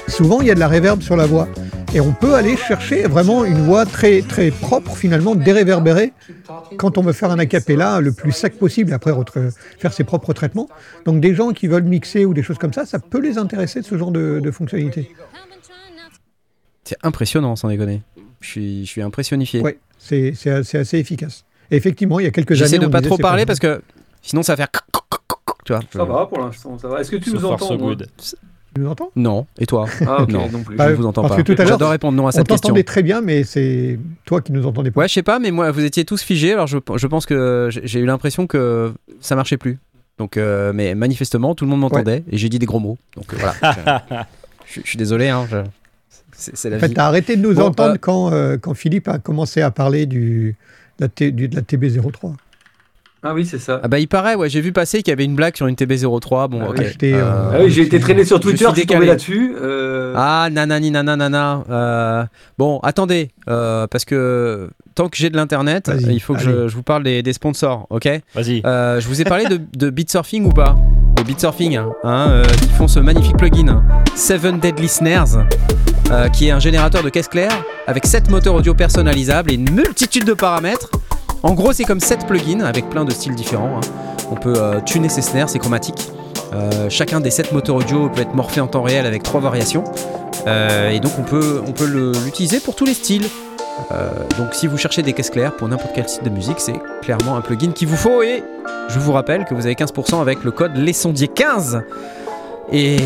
Souvent, 0.08 0.42
il 0.42 0.48
y 0.48 0.52
a 0.52 0.56
de 0.56 0.60
la 0.60 0.68
réverb 0.68 1.02
sur 1.02 1.16
la 1.18 1.26
voix. 1.26 1.48
Et 1.96 2.02
on 2.02 2.12
peut 2.12 2.34
aller 2.34 2.58
chercher 2.58 3.04
vraiment 3.04 3.46
une 3.46 3.62
voix 3.66 3.86
très, 3.86 4.22
très 4.24 4.50
propre, 4.50 4.96
finalement, 4.96 5.36
déréverbérée, 5.36 6.12
quand 6.78 6.98
on 6.98 7.04
veut 7.04 7.14
faire 7.14 7.30
un 7.30 7.38
acapella 7.38 8.00
le 8.00 8.12
plus 8.12 8.32
sec 8.32 8.58
possible, 8.58 8.94
après 8.94 9.12
faire 9.78 9.94
ses 9.94 10.04
propres 10.04 10.34
traitements. 10.34 10.70
Donc 11.06 11.20
des 11.20 11.36
gens 11.36 11.50
qui 11.52 11.68
veulent 11.68 11.84
mixer 11.84 12.26
ou 12.26 12.34
des 12.34 12.42
choses 12.42 12.58
comme 12.58 12.74
ça, 12.74 12.86
ça 12.88 12.98
peut 12.98 13.22
les 13.22 13.38
intéresser, 13.38 13.84
ce 13.84 13.96
genre 13.98 14.10
de, 14.12 14.40
de 14.40 14.52
fonctionnalité. 14.52 15.12
C'est 16.84 16.98
impressionnant, 17.04 17.56
sans 17.56 17.70
déconner. 17.70 18.02
Je 18.42 18.48
suis, 18.48 18.86
je 18.86 18.90
suis 18.90 19.02
impressionnifié. 19.02 19.62
Ouais, 19.62 19.78
c'est 19.98 20.34
c'est 20.36 20.50
assez, 20.50 20.78
assez 20.78 20.98
efficace. 20.98 21.46
Et 21.72 21.78
effectivement, 21.78 22.20
il 22.20 22.24
y 22.26 22.28
a 22.28 22.32
quelques 22.32 22.54
J'essaie 22.56 22.76
années, 22.76 22.84
de 22.84 22.88
on 22.90 22.92
pas 22.92 23.02
trop 23.02 23.18
parler 23.18 23.46
parce 23.46 23.60
que 23.60 23.82
sinon 24.22 24.44
ça 24.44 24.54
va 24.54 24.58
faire. 24.58 24.68
Tu 25.66 25.72
vois. 25.72 25.82
Ça 25.94 26.04
va 26.04 26.26
pour 26.26 26.40
l'instant, 26.40 26.78
ça 26.78 26.90
va. 26.90 27.00
Est-ce 27.00 27.10
que 27.12 27.16
tu 27.16 27.30
So 27.30 27.38
nous 27.38 27.46
entends 27.46 27.68
so 27.70 27.78
moi? 27.78 27.96
good. 27.96 28.08
Tu 28.76 28.82
nous 28.82 28.90
entends? 28.90 29.12
Non. 29.16 29.46
Et 29.60 29.66
toi? 29.66 29.86
Ah 30.06 30.24
ok, 30.24 30.30
Non. 30.30 30.50
non 30.52 30.62
plus. 30.64 30.76
Bah, 30.76 30.90
Je 30.90 30.96
vous 30.96 31.06
entends 31.06 31.22
parce 31.22 31.36
pas. 31.38 31.44
que 31.44 31.52
tout 31.54 31.54
à 31.54 31.64
l'heure, 31.64 31.74
J'adore 31.76 31.92
répondre 31.92 32.18
non 32.18 32.26
à 32.26 32.30
On 32.30 32.32
cette 32.32 32.48
question. 32.48 32.68
t'entendait 32.70 32.84
très 32.84 33.02
bien, 33.04 33.22
mais 33.22 33.44
c'est 33.46 33.98
toi 34.26 34.42
qui 34.42 34.52
nous 34.52 34.66
entendais 34.66 34.92
pas. 34.92 35.02
Ouais, 35.02 35.08
je 35.08 35.14
sais 35.14 35.24
pas, 35.24 35.40
mais 35.40 35.52
moi, 35.52 35.72
vous 35.72 35.86
étiez 35.86 36.04
tous 36.06 36.22
figés, 36.22 36.52
alors 36.54 36.68
je, 36.68 36.80
je 36.98 37.08
pense 37.08 37.26
que 37.26 37.70
j'ai 37.72 38.00
eu 38.00 38.06
l'impression 38.06 38.46
que 38.48 38.92
ça 39.22 39.36
marchait 39.38 39.58
plus. 39.58 39.78
Donc, 40.18 40.36
euh, 40.38 40.74
mais 40.74 40.96
manifestement, 40.96 41.56
tout 41.56 41.64
le 41.66 41.72
monde 41.72 41.80
m'entendait 41.82 42.24
et 42.30 42.38
j'ai 42.38 42.50
dit 42.50 42.60
des 42.60 42.66
gros 42.66 42.80
mots. 42.80 42.98
Donc 43.16 43.34
euh, 43.34 43.38
voilà. 43.40 43.56
je, 43.62 44.16
je- 44.74 44.82
je 44.84 44.88
suis 44.88 44.98
désolé, 44.98 45.30
hein, 45.30 45.48
je- 45.50 45.58
c'est 46.36 46.56
c'est 46.58 46.70
la 46.70 46.78
en 46.78 46.80
fait, 46.80 46.88
vie. 46.88 46.94
t'as 46.94 47.06
arrêté 47.06 47.36
de 47.36 47.42
nous 47.42 47.54
Bon, 47.56 47.64
entendre 47.68 47.94
euh, 47.94 47.98
quand, 48.00 48.32
euh, 48.34 48.58
quand 48.58 48.74
Philippe 48.74 49.08
a 49.08 49.20
commencé 49.20 49.62
à 49.62 49.72
parler 49.72 50.06
du, 50.06 50.56
de, 51.00 51.06
la 51.06 51.08
T- 51.10 51.32
du- 51.32 51.48
de 51.48 51.56
la 51.56 51.62
TB03. 51.62 52.34
Ah 53.26 53.34
oui, 53.34 53.46
c'est 53.46 53.58
ça. 53.60 53.80
Ah 53.82 53.88
bah 53.88 54.00
il 54.00 54.10
paraît, 54.10 54.36
ouais, 54.36 54.50
j'ai 54.50 54.60
vu 54.60 54.74
passer 54.74 54.98
qu'il 54.98 55.08
y 55.10 55.14
avait 55.14 55.24
une 55.24 55.36
blague 55.36 55.56
sur 55.56 55.68
une 55.68 55.76
TB03. 55.76 56.50
Bon, 56.50 56.60
Ah 56.66 56.70
ok. 56.72 56.82
euh, 57.04 57.52
Ah 57.54 57.58
oui, 57.64 57.70
j'ai 57.72 57.84
été 57.84 57.98
traîné 57.98 58.26
sur 58.26 58.38
Twitter, 58.42 58.66
je 58.72 58.76
suis 58.80 58.86
tombé 58.86 59.06
là-dessus. 59.06 59.54
euh, 59.62 60.14
Ah, 60.18 60.50
nanani, 60.52 60.92
nanana. 60.92 61.64
Euh, 61.70 62.26
bon, 62.58 62.80
attendez, 62.80 63.30
euh, 63.48 63.88
parce 63.88 64.04
que 64.04 64.70
tant 64.96 65.08
que 65.08 65.16
j'ai 65.16 65.30
de 65.30 65.38
l'internet, 65.38 65.88
Vas-y, 65.88 66.16
il 66.16 66.20
faut 66.20 66.34
que 66.34 66.42
je, 66.42 66.68
vous 66.76 66.84
parle 66.84 67.04
des, 67.04 67.24
des 67.24 67.32
sponsors, 67.32 67.88
ok? 67.92 68.10
Vas-y. 68.36 68.62
Euh, 68.66 69.00
je 69.00 69.08
vous 69.08 69.22
ai 69.22 69.24
parlé 69.24 69.46
de, 69.46 69.58
de 69.74 69.90
Bitsurfing 69.90 70.44
ou 70.44 70.50
pas? 70.52 70.76
De 71.16 71.24
Bitsurfing, 71.24 71.78
hein, 71.78 71.94
euh, 72.04 72.44
qui 72.44 72.68
font 72.72 72.90
ce 72.90 73.00
magnifique 73.00 73.38
plugin 73.38 73.82
Seven 74.16 74.60
Deadly 74.60 74.90
Snares, 74.90 75.46
euh, 76.12 76.30
qui 76.30 76.48
est 76.48 76.52
un 76.52 76.60
générateur 76.60 77.04
de 77.04 77.10
caisse 77.10 77.28
claire 77.28 77.52
avec 77.88 78.06
7 78.06 78.30
moteurs 78.30 78.56
audio 78.56 78.74
personnalisables 78.74 79.52
et 79.52 79.56
une 79.56 79.70
multitude 79.72 80.26
de 80.26 80.34
paramètres. 80.34 80.90
En 81.44 81.54
gros, 81.54 81.74
c'est 81.74 81.84
comme 81.84 82.00
7 82.00 82.26
plugins 82.28 82.62
avec 82.62 82.90
plein 82.90 83.06
de 83.06 83.12
styles 83.12 83.36
différents. 83.36 83.78
hein. 83.78 83.82
On 84.32 84.36
peut 84.36 84.56
euh, 84.58 84.80
tuner 84.82 85.10
ses 85.10 85.22
snares, 85.22 85.50
c'est 85.50 85.60
chromatique. 85.60 86.10
Euh, 86.54 86.90
chacun 86.90 87.20
des 87.20 87.32
7 87.32 87.52
moteurs 87.52 87.76
audio 87.78 88.10
peut 88.10 88.22
être 88.22 88.34
morphé 88.36 88.62
en 88.62 88.68
temps 88.68 88.84
réel 88.84 89.06
avec 89.06 89.24
3 89.24 89.42
variations. 89.42 89.84
Et 90.92 91.00
donc 91.00 91.14
on 91.18 91.24
peut, 91.24 91.62
on 91.66 91.72
peut 91.72 91.86
l'utiliser 92.26 92.60
pour 92.60 92.76
tous 92.76 92.84
les 92.86 92.94
styles. 92.94 93.26
Donc 94.38 94.54
si 94.54 94.68
vous 94.68 94.78
cherchez 94.78 95.02
des 95.02 95.14
caisses 95.14 95.30
claires 95.30 95.56
pour 95.56 95.70
n'importe 95.70 95.92
quel 95.96 96.10
style 96.10 96.24
de 96.24 96.30
musique, 96.30 96.60
c'est 96.60 96.76
clairement 97.02 97.38
un 97.38 97.42
plugin 97.42 97.72
qu'il 97.72 97.88
vous 97.88 97.96
faut 97.96 98.22
et 98.22 98.44
je 98.90 99.00
vous 99.00 99.14
rappelle 99.14 99.46
que 99.46 99.54
vous 99.54 99.66
avez 99.66 99.76
15% 99.76 100.20
avec 100.22 100.44
le 100.44 100.52
code 100.52 100.76
LesSondiers15. 100.76 101.82
Et, 102.72 102.98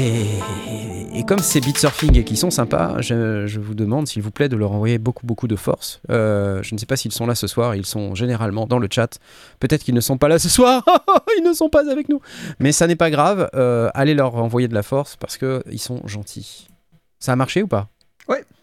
et 1.13 1.23
comme 1.25 1.39
c'est 1.39 1.59
Beatsurfing 1.59 2.17
et 2.17 2.23
qu'ils 2.23 2.37
sont 2.37 2.51
sympas, 2.51 3.01
je, 3.01 3.47
je 3.47 3.59
vous 3.59 3.73
demande 3.73 4.07
s'il 4.07 4.21
vous 4.21 4.31
plaît 4.31 4.49
de 4.49 4.55
leur 4.55 4.71
envoyer 4.71 4.97
beaucoup 4.97 5.25
beaucoup 5.25 5.47
de 5.47 5.55
force. 5.55 5.99
Euh, 6.09 6.61
je 6.63 6.73
ne 6.73 6.79
sais 6.79 6.85
pas 6.85 6.95
s'ils 6.95 7.11
sont 7.11 7.25
là 7.25 7.35
ce 7.35 7.47
soir, 7.47 7.75
ils 7.75 7.85
sont 7.85 8.15
généralement 8.15 8.67
dans 8.67 8.79
le 8.79 8.87
chat. 8.89 9.19
Peut-être 9.59 9.83
qu'ils 9.83 9.95
ne 9.95 10.01
sont 10.01 10.17
pas 10.17 10.27
là 10.27 10.39
ce 10.39 10.49
soir, 10.49 10.83
ils 11.37 11.43
ne 11.43 11.53
sont 11.53 11.69
pas 11.69 11.89
avec 11.89 12.07
nous. 12.07 12.21
Mais 12.59 12.71
ça 12.71 12.87
n'est 12.87 12.95
pas 12.95 13.09
grave, 13.09 13.49
euh, 13.55 13.89
allez 13.93 14.13
leur 14.13 14.35
envoyer 14.35 14.67
de 14.67 14.73
la 14.73 14.83
force 14.83 15.15
parce 15.15 15.37
qu'ils 15.37 15.79
sont 15.79 16.01
gentils. 16.05 16.67
Ça 17.19 17.33
a 17.33 17.35
marché 17.35 17.63
ou 17.63 17.67
pas? 17.67 17.89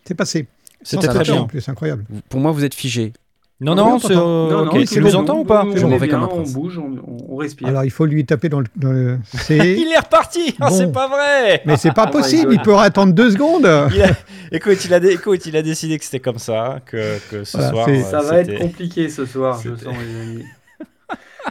C'est 0.06 0.14
passé. 0.14 0.46
C'était 0.82 1.08
très 1.08 1.24
bien. 1.24 1.40
En 1.40 1.46
plus, 1.46 1.66
incroyable. 1.68 2.04
Pour 2.28 2.40
moi, 2.40 2.52
vous 2.52 2.64
êtes 2.64 2.74
figés. 2.74 3.14
Non, 3.60 3.72
Oui, 3.72 3.76
non, 3.78 3.98
euh, 4.10 4.64
Non, 4.64 4.84
tu 4.84 5.00
nous 5.00 5.14
entends 5.16 5.38
ou 5.38 5.44
pas? 5.44 5.64
On 5.64 5.70
Je 5.76 5.80
est 5.80 5.84
m'en 5.84 5.96
vais 5.96 6.06
bien, 6.08 6.16
comme 6.18 6.24
un 6.24 6.32
On 6.32 6.36
prince. 6.42 6.52
bouge, 6.52 6.78
on, 6.78 6.98
on 7.28 7.36
respire. 7.36 7.68
Alors, 7.68 7.84
il 7.84 7.90
faut 7.90 8.04
lui 8.04 8.26
taper 8.26 8.48
dans 8.48 8.58
le, 8.60 8.66
dans 8.76 8.90
le 8.92 9.18
C. 9.32 9.56
Il 9.78 9.92
est 9.92 9.98
reparti 9.98 10.56
Ah, 10.60 10.68
Bon. 10.68 10.76
C'est 10.76 10.90
pas 10.92 11.06
vrai 11.08 11.62
mais 11.64 11.76
c'est 11.76 11.92
pas 11.92 12.06
my 12.06 12.12
possible, 12.12 12.52
il 12.52 12.60
peut 12.60 12.74
attendre 12.76 13.12
deux 13.14 13.30
secondes. 13.30 13.64
Il 13.94 14.02
a- 14.02 14.10
Écoute, 14.52 14.84
il 14.84 14.92
a, 14.94 15.00
dé- 15.00 15.12
écoute, 15.12 15.46
il 15.46 15.56
a 15.56 15.62
décidé 15.62 15.98
que 15.98 16.04
c'était 16.04 16.20
comme 16.20 16.38
ça, 16.38 16.80
que, 16.86 17.18
que 17.30 17.42
ce 17.44 17.56
Voilà, 17.56 17.70
soir. 17.72 17.86
c'est- 17.86 18.04
euh, 18.04 18.10
Ça 18.10 18.20
va 18.20 18.38
être 18.40 18.58
compliqué 18.58 19.08
ce 19.08 19.24
soir, 19.24 19.58
je 19.62 19.70
sens, 19.74 19.94
les 19.94 20.20
amis. 20.22 20.44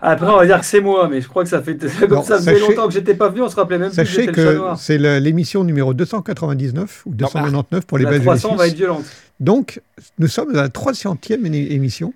Après, 0.01 0.27
on 0.27 0.37
va 0.37 0.45
dire 0.45 0.59
que 0.59 0.65
c'est 0.65 0.81
moi, 0.81 1.07
mais 1.07 1.21
je 1.21 1.27
crois 1.27 1.43
que 1.43 1.49
ça 1.49 1.61
fait 1.61 1.77
comme 1.99 2.09
Non, 2.09 2.23
ça 2.23 2.37
faisait 2.37 2.53
sachez- 2.55 2.67
longtemps 2.69 2.87
que 2.87 2.93
j'étais 2.93 3.13
pas 3.13 3.29
venu, 3.29 3.41
on 3.41 3.49
se 3.49 3.55
rappelait 3.55 3.77
même 3.77 3.89
plus 3.89 3.95
Sachez 3.95 4.25
que 4.27 4.31
j'étais 4.33 4.41
le 4.41 4.47
chat 4.47 4.53
que 4.53 4.57
noir. 4.57 4.79
c'est 4.79 4.97
l'émission 4.97 5.63
numéro 5.63 5.93
299 5.93 7.03
ou 7.05 7.13
299 7.13 7.85
pour 7.85 7.97
les 7.97 8.05
les 8.05 8.19
300 8.19 8.55
va 8.55 8.67
être 8.67 8.75
violente. 8.75 9.05
Donc, 9.39 9.81
nous 10.19 10.27
sommes 10.27 10.49
à 10.55 10.63
la 10.63 10.69
300e 10.69 11.41
émi- 11.43 11.71
émission. 11.71 12.13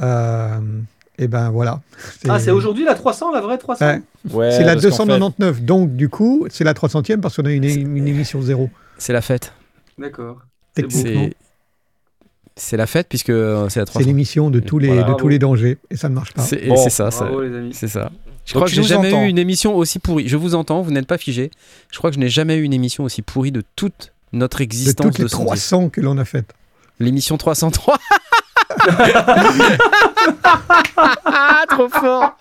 Euh, 0.00 0.58
et 1.18 1.28
ben 1.28 1.50
voilà. 1.50 1.80
Ah, 2.28 2.38
c'est 2.38 2.50
aujourd'hui 2.50 2.84
la 2.84 2.94
300, 2.94 3.32
la 3.32 3.40
vraie 3.40 3.58
300 3.58 3.84
Ouais. 3.86 4.02
Ouais, 4.32 4.50
C'est 4.50 4.64
la 4.64 4.74
parce 4.74 4.84
qu'en 4.86 4.90
fait- 4.90 5.18
299. 5.18 5.62
Donc, 5.62 5.94
du 5.94 6.08
coup, 6.08 6.46
c'est 6.50 6.64
la 6.64 6.74
300e 6.74 7.20
parce 7.20 7.36
qu'on 7.36 7.44
a 7.44 7.50
une, 7.52 7.64
une 7.64 8.08
émission 8.08 8.40
zéro. 8.42 8.70
C'est 8.98 9.12
la 9.12 9.20
fête. 9.20 9.52
D'accord. 9.98 10.38
Techniquement, 10.74 11.28
C'est 12.56 12.70
c'est 12.70 12.76
la 12.76 12.86
fête 12.86 13.08
puisque 13.08 13.30
euh, 13.30 13.68
c'est 13.68 13.80
la 13.80 13.86
c'est 13.86 13.92
300. 13.92 14.06
l'émission 14.06 14.50
de 14.50 14.60
tous 14.60 14.78
les 14.78 14.88
Voilà. 14.88 15.02
de 15.04 15.14
tous 15.14 15.28
les 15.28 15.38
dangers 15.38 15.78
et 15.90 15.96
ça 15.96 16.08
ne 16.08 16.14
marche 16.14 16.32
pas. 16.34 16.42
C'est 16.42 16.66
Bon, 16.68 16.76
c'est 16.76 16.90
ça, 16.90 17.10
ça- 17.10 17.24
Bravo, 17.24 17.42
les 17.42 17.56
amis. 17.56 17.74
c'est 17.74 17.88
ça. 17.88 18.10
Je 18.44 18.54
Donc 18.54 18.62
crois 18.62 18.68
que 18.68 18.74
j'ai 18.74 18.80
nous 18.82 18.88
jamais 18.88 19.08
entends. 19.12 19.22
eu 19.24 19.28
une 19.28 19.38
émission 19.38 19.76
aussi 19.76 19.98
pourrie. 20.00 20.28
Je 20.28 20.36
vous 20.36 20.54
entends, 20.54 20.82
vous 20.82 20.90
n'êtes 20.90 21.06
pas 21.06 21.18
figé. 21.18 21.50
Je 21.92 21.98
crois 21.98 22.10
que 22.10 22.14
je 22.16 22.20
n'ai 22.20 22.28
jamais 22.28 22.56
eu 22.56 22.62
une 22.62 22.72
émission 22.72 23.04
aussi 23.04 23.22
pourrie 23.22 23.52
de 23.52 23.62
toute 23.76 24.12
notre 24.32 24.58
De 24.58 24.64
existence 24.64 25.06
toutes 25.06 25.18
les 25.18 25.24
de 25.24 25.28
Sondier. 25.28 25.46
300 25.46 25.88
que 25.90 26.00
l'on 26.00 26.18
a 26.18 26.24
faites. 26.24 26.52
L'émission 26.98 27.36
303. 27.36 27.98
Trop 31.68 31.88
fort. 31.88 32.36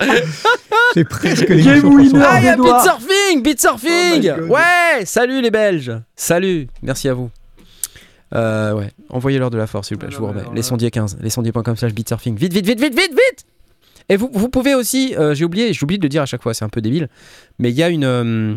C'est 0.94 1.04
presque 1.06 1.48
l'émission 1.50 1.90
winner. 1.90 2.10
300. 2.20 2.28
Ah, 2.30 2.40
il 2.40 2.46
y 2.46 2.50
a. 2.50 2.56
Beat 2.58 2.82
Surfing, 2.84 3.44
Beat 3.44 3.62
Surfing. 3.62 4.32
Oh 4.42 4.54
ouais, 4.54 5.06
salut 5.06 5.42
les 5.42 5.52
Belges. 5.52 5.92
Salut, 6.16 6.68
merci 6.82 7.08
à 7.10 7.14
vous. 7.14 7.30
Euh, 8.34 8.74
ouais, 8.74 8.90
envoyez-leur 9.10 9.50
de 9.50 9.58
la 9.58 9.68
force, 9.68 9.88
s'il 9.88 9.96
vous 9.96 10.00
plaît, 10.02 10.12
je 10.12 10.18
vous 10.18 10.28
remets. 10.28 10.44
Les 10.56 10.62
sondiers 10.62 10.90
15, 10.92 11.18
les 11.22 11.30
sondiers.com 11.30 11.76
slash 11.76 11.94
beatsurfing. 11.94 12.36
Vite, 12.38 12.54
vite, 12.54 12.66
vite, 12.66 12.80
vite, 12.80 12.96
vite, 12.96 13.12
vite 13.12 13.46
Et 14.10 14.16
vous, 14.16 14.30
vous 14.34 14.48
pouvez 14.50 14.74
aussi, 14.76 15.16
euh, 15.18 15.34
j'ai 15.34 15.44
oublié, 15.46 15.74
j'oublie 15.74 15.98
de 15.98 16.04
le 16.04 16.10
dire 16.10 16.22
à 16.22 16.26
chaque 16.26 16.42
fois, 16.42 16.54
c'est 16.54 16.64
un 16.66 16.70
peu 16.70 16.82
débile, 16.82 17.10
mais 17.60 17.70
il 17.72 17.76
y 17.76 17.84
a 17.84 17.90
une, 17.90 18.06
euh, 18.06 18.56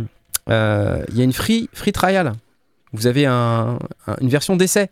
euh, 0.48 1.02
il 1.08 1.18
y 1.18 1.20
a 1.20 1.24
une 1.24 1.32
free, 1.32 1.68
free 1.72 1.92
trial. 1.92 2.32
Vous 2.92 3.06
avez 3.08 3.26
un- 3.26 3.78
un- 4.06 4.16
une 4.20 4.28
version 4.28 4.54
d'essai. 4.56 4.90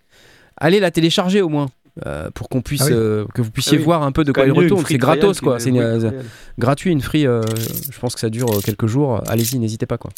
Allez 0.57 0.81
la 0.81 0.91
télécharger 0.91 1.41
au 1.43 1.49
moins. 1.49 1.67
euh, 2.07 2.31
pour 2.31 2.49
qu'on 2.49 2.63
puisse, 2.63 2.81
Ah 2.81 2.87
oui. 2.87 2.93
euh, 2.95 3.27
que 3.35 3.43
vous 3.43 3.51
puissiez 3.51 3.77
Ah 3.77 3.81
oui. 3.81 3.85
voir 3.85 4.03
un 4.03 4.13
peu 4.13 4.25
de 4.25 4.33
quoi 4.33 4.47
il 4.47 4.53
retourne. 4.53 4.83
C'est 4.89 4.97
gratos, 4.97 5.43
quoi. 5.43 5.61
C'est 5.61 5.71
euh, 5.79 6.23
gratuit, 6.59 6.91
une 6.91 7.03
free. 7.03 7.27
euh, 7.27 7.43
je 7.91 7.99
pense 7.99 8.15
que 8.15 8.21
ça 8.21 8.31
dure 8.31 8.47
quelques 8.65 8.87
jours. 8.87 9.23
Allez-y, 9.29 9.59
n'hésitez 9.59 9.85
pas, 9.85 9.99
quoi. 9.99 10.11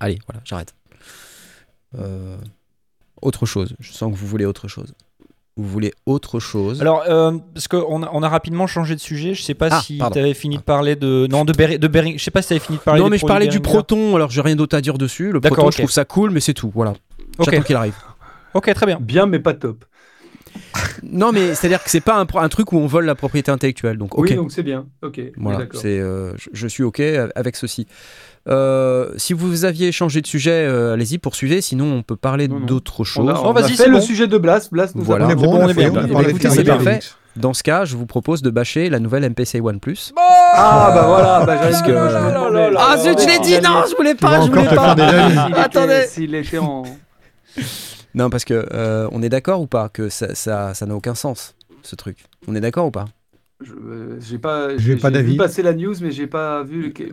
Allez, 0.00 0.18
voilà, 0.26 0.40
j'arrête. 0.46 0.72
Autre 3.22 3.46
chose. 3.46 3.74
Je 3.78 3.92
sens 3.92 4.12
que 4.12 4.18
vous 4.18 4.26
voulez 4.26 4.44
autre 4.44 4.68
chose. 4.68 4.94
Vous 5.56 5.68
voulez 5.68 5.92
autre 6.06 6.40
chose. 6.40 6.80
Alors, 6.80 7.04
euh, 7.08 7.32
parce 7.54 7.68
qu'on 7.68 8.02
a, 8.02 8.10
on 8.12 8.22
a 8.22 8.28
rapidement 8.28 8.66
changé 8.66 8.94
de 8.94 9.00
sujet. 9.00 9.34
Je 9.34 9.42
sais 9.42 9.54
pas 9.54 9.68
Ah, 9.70 9.80
si 9.82 9.98
tu 9.98 10.18
avais 10.18 10.34
fini 10.34 10.56
de 10.56 10.62
parler 10.62 10.96
de. 10.96 11.26
Non, 11.30 11.44
de, 11.44 11.52
Bering- 11.52 11.78
de 11.78 11.88
Bering. 11.88 12.18
Je 12.18 12.24
sais 12.24 12.30
pas 12.30 12.40
si 12.40 12.48
tu 12.48 12.54
avais 12.54 12.60
fini 12.60 12.78
de 12.78 12.82
parler 12.82 13.00
non, 13.00 13.10
mais 13.10 13.18
je 13.18 13.26
parlais 13.26 13.48
du 13.48 13.60
proton. 13.60 14.16
Alors, 14.16 14.30
j'ai 14.30 14.40
rien 14.40 14.56
d'autre 14.56 14.76
à 14.76 14.80
dire 14.80 14.96
dessus. 14.96 15.30
Le 15.30 15.40
D'accord, 15.40 15.56
proton, 15.56 15.68
ok. 15.68 15.72
je 15.74 15.78
trouve 15.78 15.90
ça 15.90 16.04
cool, 16.04 16.30
mais 16.30 16.40
c'est 16.40 16.54
tout. 16.54 16.72
Voilà. 16.74 16.94
Ok. 17.38 17.50
J'attends 17.50 17.62
qu'il 17.62 17.76
arrive. 17.76 17.94
Ok, 18.54 18.72
très 18.72 18.86
bien. 18.86 18.98
Bien, 19.00 19.26
mais 19.26 19.38
pas 19.38 19.54
top. 19.54 19.84
Non, 21.02 21.32
mais 21.32 21.54
c'est-à-dire 21.54 21.82
que 21.82 21.90
c'est 21.90 22.00
pas 22.00 22.16
un, 22.16 22.48
truc 22.48 22.72
où 22.72 22.78
on 22.78 22.86
vole 22.86 23.04
la 23.04 23.14
propriété 23.14 23.50
intellectuelle. 23.50 23.98
Donc, 23.98 24.16
ok. 24.16 24.28
Oui, 24.30 24.34
donc 24.34 24.52
c'est 24.52 24.62
bien. 24.62 24.86
Ok. 25.02 25.20
Voilà, 25.36 25.66
c'est, 25.74 25.98
euh, 25.98 26.34
je, 26.36 26.48
je 26.52 26.66
suis 26.66 26.82
OK 26.82 27.00
avec 27.00 27.56
ceci. 27.56 27.86
Euh, 28.48 29.12
si 29.16 29.32
vous 29.34 29.64
aviez 29.64 29.92
changé 29.92 30.20
de 30.20 30.26
sujet, 30.26 30.50
euh, 30.66 30.94
allez-y, 30.94 31.18
poursuivez. 31.18 31.60
Sinon, 31.60 31.84
on 31.92 32.02
peut 32.02 32.16
parler 32.16 32.48
Non, 32.48 32.58
non. 32.60 32.66
d'autre 32.66 33.02
On 33.16 33.28
a, 33.28 33.34
Oh, 33.34 33.42
on 33.48 33.52
vas-y, 33.52 33.76
c'est 33.76 33.86
le 33.86 33.98
bon. 33.98 34.00
sujet 34.00 34.26
de 34.26 34.36
Blast. 34.38 34.72
Blast 34.72 34.94
nous 34.96 35.04
Voilà. 35.04 35.26
a 35.26 35.28
On 35.28 35.30
est 35.30 35.34
bon, 35.36 35.42
bon, 35.42 35.60
on 35.64 35.68
est 35.68 35.74
fait, 35.74 35.90
bien. 35.90 36.50
c'est 36.50 36.64
parfait. 36.64 37.00
Dans 37.36 37.54
ce 37.54 37.62
cas, 37.62 37.84
je 37.86 37.96
vous 37.96 38.04
propose 38.04 38.42
de 38.42 38.50
bâcher 38.50 38.90
la 38.90 38.98
nouvelle 38.98 39.24
MPC 39.24 39.60
One 39.60 39.80
Plus. 39.80 40.12
Ah, 40.18 40.90
bah 40.94 41.04
voilà. 41.06 41.44
Bah, 41.46 41.70
je 41.70 41.78
me 41.78 42.32
demandais. 42.34 42.76
Ah 42.78 42.96
zut, 42.98 43.18
je 43.20 43.26
l'ai 43.26 43.38
dit, 43.38 43.60
non, 43.62 43.84
je 43.90 43.96
voulais 43.96 44.14
pas, 44.14 44.32
je 44.32 44.36
encore 44.42 44.48
voulais 44.48 44.64
te 44.64 44.68
faire 44.74 44.96
pas. 45.52 45.60
Attendez. 45.60 46.04
S'il 46.08 46.34
était 46.34 46.58
en. 46.58 46.82
Non, 48.14 48.28
parce 48.28 48.44
que 48.44 48.66
euh, 48.74 49.08
on 49.12 49.22
est 49.22 49.30
d'accord 49.30 49.62
ou 49.62 49.66
pas 49.66 49.88
que 49.88 50.10
ça, 50.10 50.34
ça, 50.34 50.74
ça 50.74 50.84
n'a 50.84 50.94
aucun 50.94 51.14
sens, 51.14 51.54
ce 51.82 51.96
truc? 51.96 52.18
On 52.46 52.54
est 52.54 52.60
d'accord 52.60 52.84
ou 52.86 52.90
pas? 52.90 53.06
Je- 53.62 53.72
euh, 53.72 54.18
J'ai 54.20 54.36
pas. 54.36 54.76
J'ai 54.76 54.96
pas 54.96 55.08
vu 55.08 55.14
d'avis. 55.14 55.36
passer 55.38 55.62
la 55.62 55.72
news, 55.72 55.94
mais 56.02 56.10
j'ai 56.10 56.26
pas 56.26 56.62
vu. 56.62 56.92
le- 56.98 57.08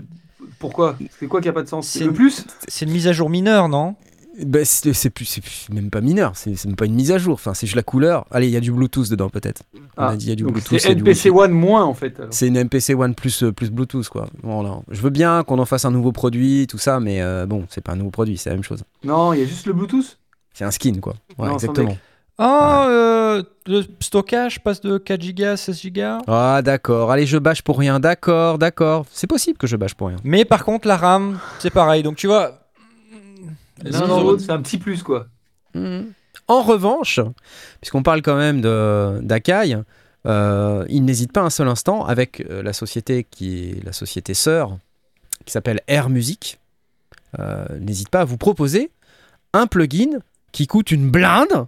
Pourquoi? 0.59 0.97
C'est 1.19 1.27
quoi 1.27 1.41
qui 1.41 1.47
a 1.49 1.53
pas 1.53 1.63
de 1.63 1.67
sens? 1.69 1.87
C'est 1.87 2.03
le 2.03 2.13
plus? 2.13 2.45
C'est 2.67 2.85
une 2.85 2.91
mise 2.91 3.07
à 3.07 3.13
jour 3.13 3.29
mineure, 3.29 3.69
non? 3.69 3.95
Ben, 4.45 4.63
c'est 4.63 5.11
même 5.73 5.89
pas 5.89 5.99
mineur, 5.99 6.31
c'est 6.35 6.63
même 6.65 6.77
pas 6.77 6.85
une 6.85 6.93
mise 6.93 7.11
à 7.11 7.17
jour. 7.17 7.33
Enfin, 7.33 7.53
c'est 7.53 7.67
juste 7.67 7.75
la 7.75 7.83
couleur. 7.83 8.25
Allez, 8.31 8.47
il 8.47 8.53
y 8.53 8.55
a 8.55 8.61
du 8.61 8.71
Bluetooth 8.71 9.09
dedans 9.09 9.29
peut-être. 9.29 9.63
On 9.75 9.79
Ah, 9.97 10.09
a 10.11 10.15
dit 10.15 10.27
il 10.27 10.29
y 10.29 10.31
a 10.31 10.35
du 10.35 10.43
donc 10.43 10.53
Bluetooth. 10.53 10.79
C'est 10.79 10.95
Wi-Fi. 11.01 11.29
One 11.29 11.51
moins 11.51 11.83
en 11.83 11.93
fait. 11.93 12.21
C'est 12.29 12.47
une 12.47 12.57
MPC 12.63 12.93
One 12.93 13.15
plus, 13.15 13.43
euh, 13.43 13.51
plus 13.51 13.69
Bluetooth 13.69 14.07
quoi. 14.07 14.27
Voilà. 14.41 14.79
Je 14.89 15.01
veux 15.01 15.09
bien 15.09 15.43
qu'on 15.43 15.59
en 15.59 15.65
fasse 15.65 15.83
un 15.83 15.91
nouveau 15.91 16.13
produit, 16.13 16.67
tout 16.67 16.77
ça, 16.77 17.01
mais 17.01 17.21
euh, 17.21 17.45
bon, 17.45 17.65
c'est 17.69 17.81
pas 17.83 17.91
un 17.91 17.95
nouveau 17.97 18.11
produit, 18.11 18.37
c'est 18.37 18.49
la 18.49 18.55
même 18.55 18.63
chose. 18.63 18.83
Non, 19.03 19.33
il 19.33 19.41
y 19.41 19.43
a 19.43 19.45
juste 19.45 19.65
le 19.65 19.73
Bluetooth? 19.73 20.17
C'est 20.53 20.63
un 20.63 20.71
skin 20.71 20.99
quoi. 21.01 21.15
Non, 21.37 21.53
exactement. 21.55 21.97
Oh, 22.41 22.85
euh, 22.87 23.43
le 23.67 23.83
stockage 23.99 24.61
passe 24.61 24.79
de 24.79 24.97
4 24.97 25.35
Go 25.35 25.43
à 25.43 25.57
16 25.57 25.85
Go. 25.87 26.01
Ah 26.27 26.61
d'accord. 26.63 27.11
Allez, 27.11 27.25
je 27.25 27.37
bâche 27.37 27.61
pour 27.61 27.77
rien. 27.77 27.99
D'accord, 27.99 28.57
d'accord. 28.57 29.05
C'est 29.11 29.27
possible 29.27 29.57
que 29.57 29.67
je 29.67 29.75
bâche 29.75 29.93
pour 29.93 30.07
rien. 30.07 30.17
Mais 30.23 30.45
par 30.45 30.63
contre, 30.63 30.87
la 30.87 30.95
RAM, 30.95 31.37
c'est 31.59 31.69
pareil. 31.69 32.01
Donc 32.01 32.15
tu 32.15 32.27
vois. 32.27 32.59
L'un 33.83 34.07
dans 34.07 34.21
l'autre, 34.21 34.41
c'est 34.41 34.51
un 34.51 34.61
petit 34.61 34.77
plus 34.77 35.03
quoi. 35.03 35.27
Mhm. 35.73 36.13
En 36.47 36.61
revanche, 36.61 37.19
puisqu'on 37.81 38.03
parle 38.03 38.21
quand 38.21 38.37
même 38.37 38.61
de 38.61 39.19
d'Akai, 39.21 39.77
euh, 40.25 40.85
il 40.89 41.05
n'hésite 41.05 41.31
pas 41.31 41.41
un 41.41 41.49
seul 41.49 41.67
instant 41.67 42.05
avec 42.05 42.41
euh, 42.41 42.63
la 42.63 42.73
société 42.73 43.25
qui 43.29 43.69
est 43.69 43.85
la 43.85 43.93
société 43.93 44.33
sœur, 44.33 44.77
qui 45.45 45.51
s'appelle 45.51 45.81
Air 45.87 46.09
Music, 46.09 46.59
euh, 47.37 47.65
n'hésite 47.79 48.09
pas 48.09 48.21
à 48.21 48.25
vous 48.25 48.37
proposer 48.37 48.89
un 49.53 49.67
plugin 49.67 50.19
qui 50.51 50.67
coûte 50.67 50.91
une 50.91 51.09
blinde 51.09 51.67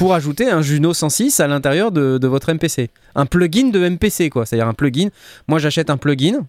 pour 0.00 0.14
ajouter 0.14 0.50
un 0.50 0.62
Juno 0.62 0.94
106 0.94 1.38
à 1.40 1.46
l'intérieur 1.46 1.92
de, 1.92 2.16
de 2.18 2.26
votre 2.26 2.52
MPC. 2.52 2.88
Un 3.14 3.26
plugin 3.26 3.68
de 3.68 3.86
MPC, 3.88 4.30
quoi. 4.30 4.46
C'est-à-dire 4.46 4.66
un 4.66 4.72
plugin. 4.74 5.08
Moi, 5.46 5.58
j'achète 5.58 5.90
un 5.90 5.98
plugin. 5.98 6.46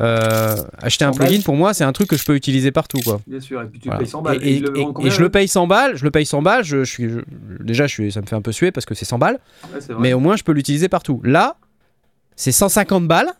Euh, 0.00 0.56
acheter 0.78 1.04
un 1.04 1.12
100 1.12 1.18
balles. 1.18 1.28
plugin, 1.28 1.42
pour 1.42 1.56
moi, 1.56 1.74
c'est 1.74 1.84
un 1.84 1.92
truc 1.92 2.08
que 2.08 2.16
je 2.16 2.24
peux 2.24 2.34
utiliser 2.34 2.70
partout, 2.72 2.98
quoi. 3.04 3.20
Bien 3.26 3.40
sûr. 3.40 3.60
Et 3.60 3.66
puis 3.66 3.78
tu 3.80 3.88
Voilà. 3.88 3.98
payes 4.00 4.08
100 4.08 4.22
balles. 4.22 4.38
Et, 4.42 4.64
je 5.10 5.20
le 5.20 5.28
paye 5.28 5.48
100 5.48 5.66
balles, 5.66 5.96
je 5.96 6.04
le 6.04 6.10
paye 6.10 6.24
100 6.24 6.40
balles, 6.40 6.64
je, 6.64 6.82
je 6.84 6.90
suis, 6.90 7.10
je- 7.10 7.18
déjà 7.62 7.86
je 7.86 7.92
suis, 7.92 8.10
ça 8.12 8.22
me 8.22 8.26
fait 8.26 8.36
un 8.36 8.40
peu 8.42 8.52
suer 8.52 8.72
parce 8.72 8.86
que 8.86 8.94
c'est 8.94 9.04
100 9.04 9.18
balles, 9.18 9.38
Ouais, 9.74 9.80
c'est 9.80 9.92
vrai. 9.92 10.00
mais 10.00 10.12
au 10.14 10.20
moins 10.20 10.36
je 10.36 10.44
peux 10.44 10.52
l'utiliser 10.52 10.88
partout. 10.88 11.20
Là, 11.24 11.56
c'est 12.36 12.52
150 12.52 13.06
balles, 13.06 13.32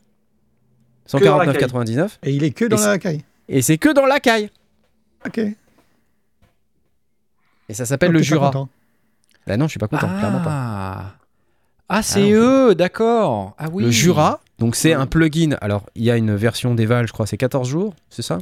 Que 1.10 1.24
dans 1.24 1.38
la 1.38 1.46
149,99, 1.54 2.18
Et 2.24 2.32
il 2.32 2.44
est 2.44 2.50
que 2.50 2.66
dans 2.66 2.76
Et 2.76 2.84
la 2.86 2.98
caille. 2.98 3.22
et 3.48 3.62
c'est 3.62 3.78
que 3.78 3.94
dans 3.94 4.04
la 4.06 4.20
caille. 4.20 4.50
Ok. 5.26 5.38
Et 5.38 5.54
ça 7.74 7.86
s'appelle 7.86 8.10
le 8.12 8.20
Jura. 8.20 8.50
Là 9.48 9.56
non, 9.56 9.66
je 9.66 9.70
suis 9.70 9.78
pas 9.78 9.88
content, 9.88 10.08
clairement 10.18 10.40
pas. 10.40 10.50
Ah, 10.52 11.14
ah 11.88 12.02
c'est 12.02 12.30
Ah 12.32 12.36
eux, 12.36 12.74
d'accord. 12.74 13.54
Ah 13.58 13.66
oui. 13.72 13.84
Le 13.84 13.90
Jura, 13.90 14.40
donc 14.58 14.76
c'est 14.76 14.90
Ouais. 14.94 14.94
un 15.02 15.06
plugin. 15.06 15.56
Alors 15.60 15.84
il 15.96 16.04
y 16.04 16.10
a 16.10 16.16
une 16.16 16.34
version 16.36 16.74
d'Eval, 16.74 17.06
je 17.08 17.12
crois, 17.12 17.26
c'est 17.26 17.36
14 17.38 17.68
jours, 17.68 17.94
c'est 18.10 18.22
ça 18.22 18.38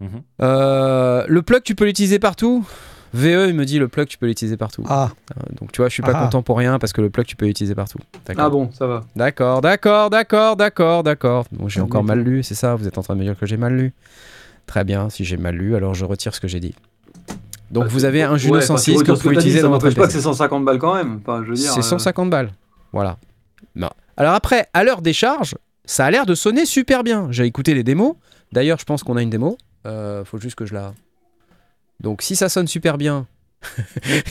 Mhm. 0.00 0.22
Euh, 0.42 1.24
Le 1.28 1.42
plug, 1.42 1.62
tu 1.62 1.74
peux 1.74 1.84
l'utiliser 1.84 2.18
partout? 2.18 2.66
VE, 3.12 3.46
il 3.48 3.54
me 3.54 3.64
dit 3.64 3.78
le 3.78 3.86
plug, 3.86 4.08
tu 4.08 4.18
peux 4.18 4.26
l'utiliser 4.26 4.56
partout. 4.56 4.82
Ah, 4.88 5.10
Euh, 5.36 5.42
Donc 5.60 5.70
tu 5.70 5.80
vois, 5.80 5.88
je 5.88 5.92
suis 5.94 6.02
pas 6.02 6.12
Ah. 6.16 6.24
content 6.24 6.42
pour 6.42 6.58
rien 6.58 6.78
parce 6.80 6.92
que 6.92 7.00
le 7.00 7.10
plug, 7.10 7.26
tu 7.26 7.36
peux 7.36 7.46
l'utiliser 7.46 7.74
partout. 7.74 7.98
Ah 8.36 8.48
bon, 8.50 8.72
ça 8.72 8.86
va. 8.88 9.04
D'accord, 9.14 9.60
d'accord, 9.60 10.10
d'accord, 10.10 10.56
d'accord, 10.56 11.02
d'accord. 11.04 11.44
Bon, 11.52 11.68
j'ai 11.68 11.80
Ah, 11.80 11.84
encore 11.84 12.02
mal 12.02 12.20
lu, 12.20 12.42
c'est 12.42 12.56
ça? 12.56 12.74
Vous 12.74 12.88
êtes 12.88 12.98
en 12.98 13.02
train 13.02 13.14
de 13.14 13.20
me 13.20 13.24
dire 13.24 13.38
que 13.38 13.46
j'ai 13.46 13.56
mal 13.56 13.74
lu 13.76 13.92
Très 14.66 14.82
bien, 14.82 15.10
si 15.10 15.24
j'ai 15.24 15.36
mal 15.36 15.54
lu, 15.54 15.76
alors 15.76 15.94
je 15.94 16.04
retire 16.04 16.34
ce 16.34 16.40
que 16.40 16.48
j'ai 16.48 16.58
dit. 16.60 16.74
Donc 17.74 17.84
Bah, 17.84 17.90
vous 17.92 18.04
avez 18.04 18.22
un 18.22 18.36
Juno 18.36 18.54
ouais, 18.54 18.62
enfin, 18.62 18.76
106 18.76 18.98
tu 18.98 19.04
que 19.04 19.10
vous 19.12 19.18
pouvez 19.18 19.34
utiliser 19.34 19.60
dans 19.60 19.68
votre 19.70 19.84
n'empêche 19.84 19.96
pas 19.98 20.06
que 20.06 20.12
c'est 20.12 20.20
150 20.20 20.64
balles 20.64 20.78
quand 20.78 20.94
même. 20.94 21.20
Enfin, 21.20 21.42
je 21.44 21.50
veux 21.50 21.56
dire. 21.56 21.72
C'est 21.72 21.80
euh, 21.80 21.82
150 21.82 22.30
balles. 22.30 22.52
Voilà. 22.92 23.18
Non. 23.74 23.90
Alors 24.16 24.34
après, 24.34 24.68
à 24.72 24.84
l'heure 24.84 25.02
des 25.02 25.12
charges, 25.12 25.56
ça 25.84 26.06
a 26.06 26.10
l'air 26.12 26.24
de 26.24 26.36
sonner 26.36 26.66
super 26.66 27.02
bien. 27.02 27.26
J'ai 27.30 27.44
écouté 27.46 27.74
les 27.74 27.82
démos. 27.82 28.14
D'ailleurs, 28.52 28.78
je 28.78 28.84
pense 28.84 29.02
qu'on 29.02 29.16
a 29.16 29.22
une 29.22 29.30
démo. 29.30 29.58
Euh, 29.86 30.24
faut 30.24 30.38
juste 30.38 30.54
que 30.54 30.64
je 30.66 30.74
la. 30.74 30.94
Donc 31.98 32.22
si 32.22 32.36
ça 32.36 32.48
sonne 32.48 32.68
super 32.68 32.96
bien. 32.96 33.26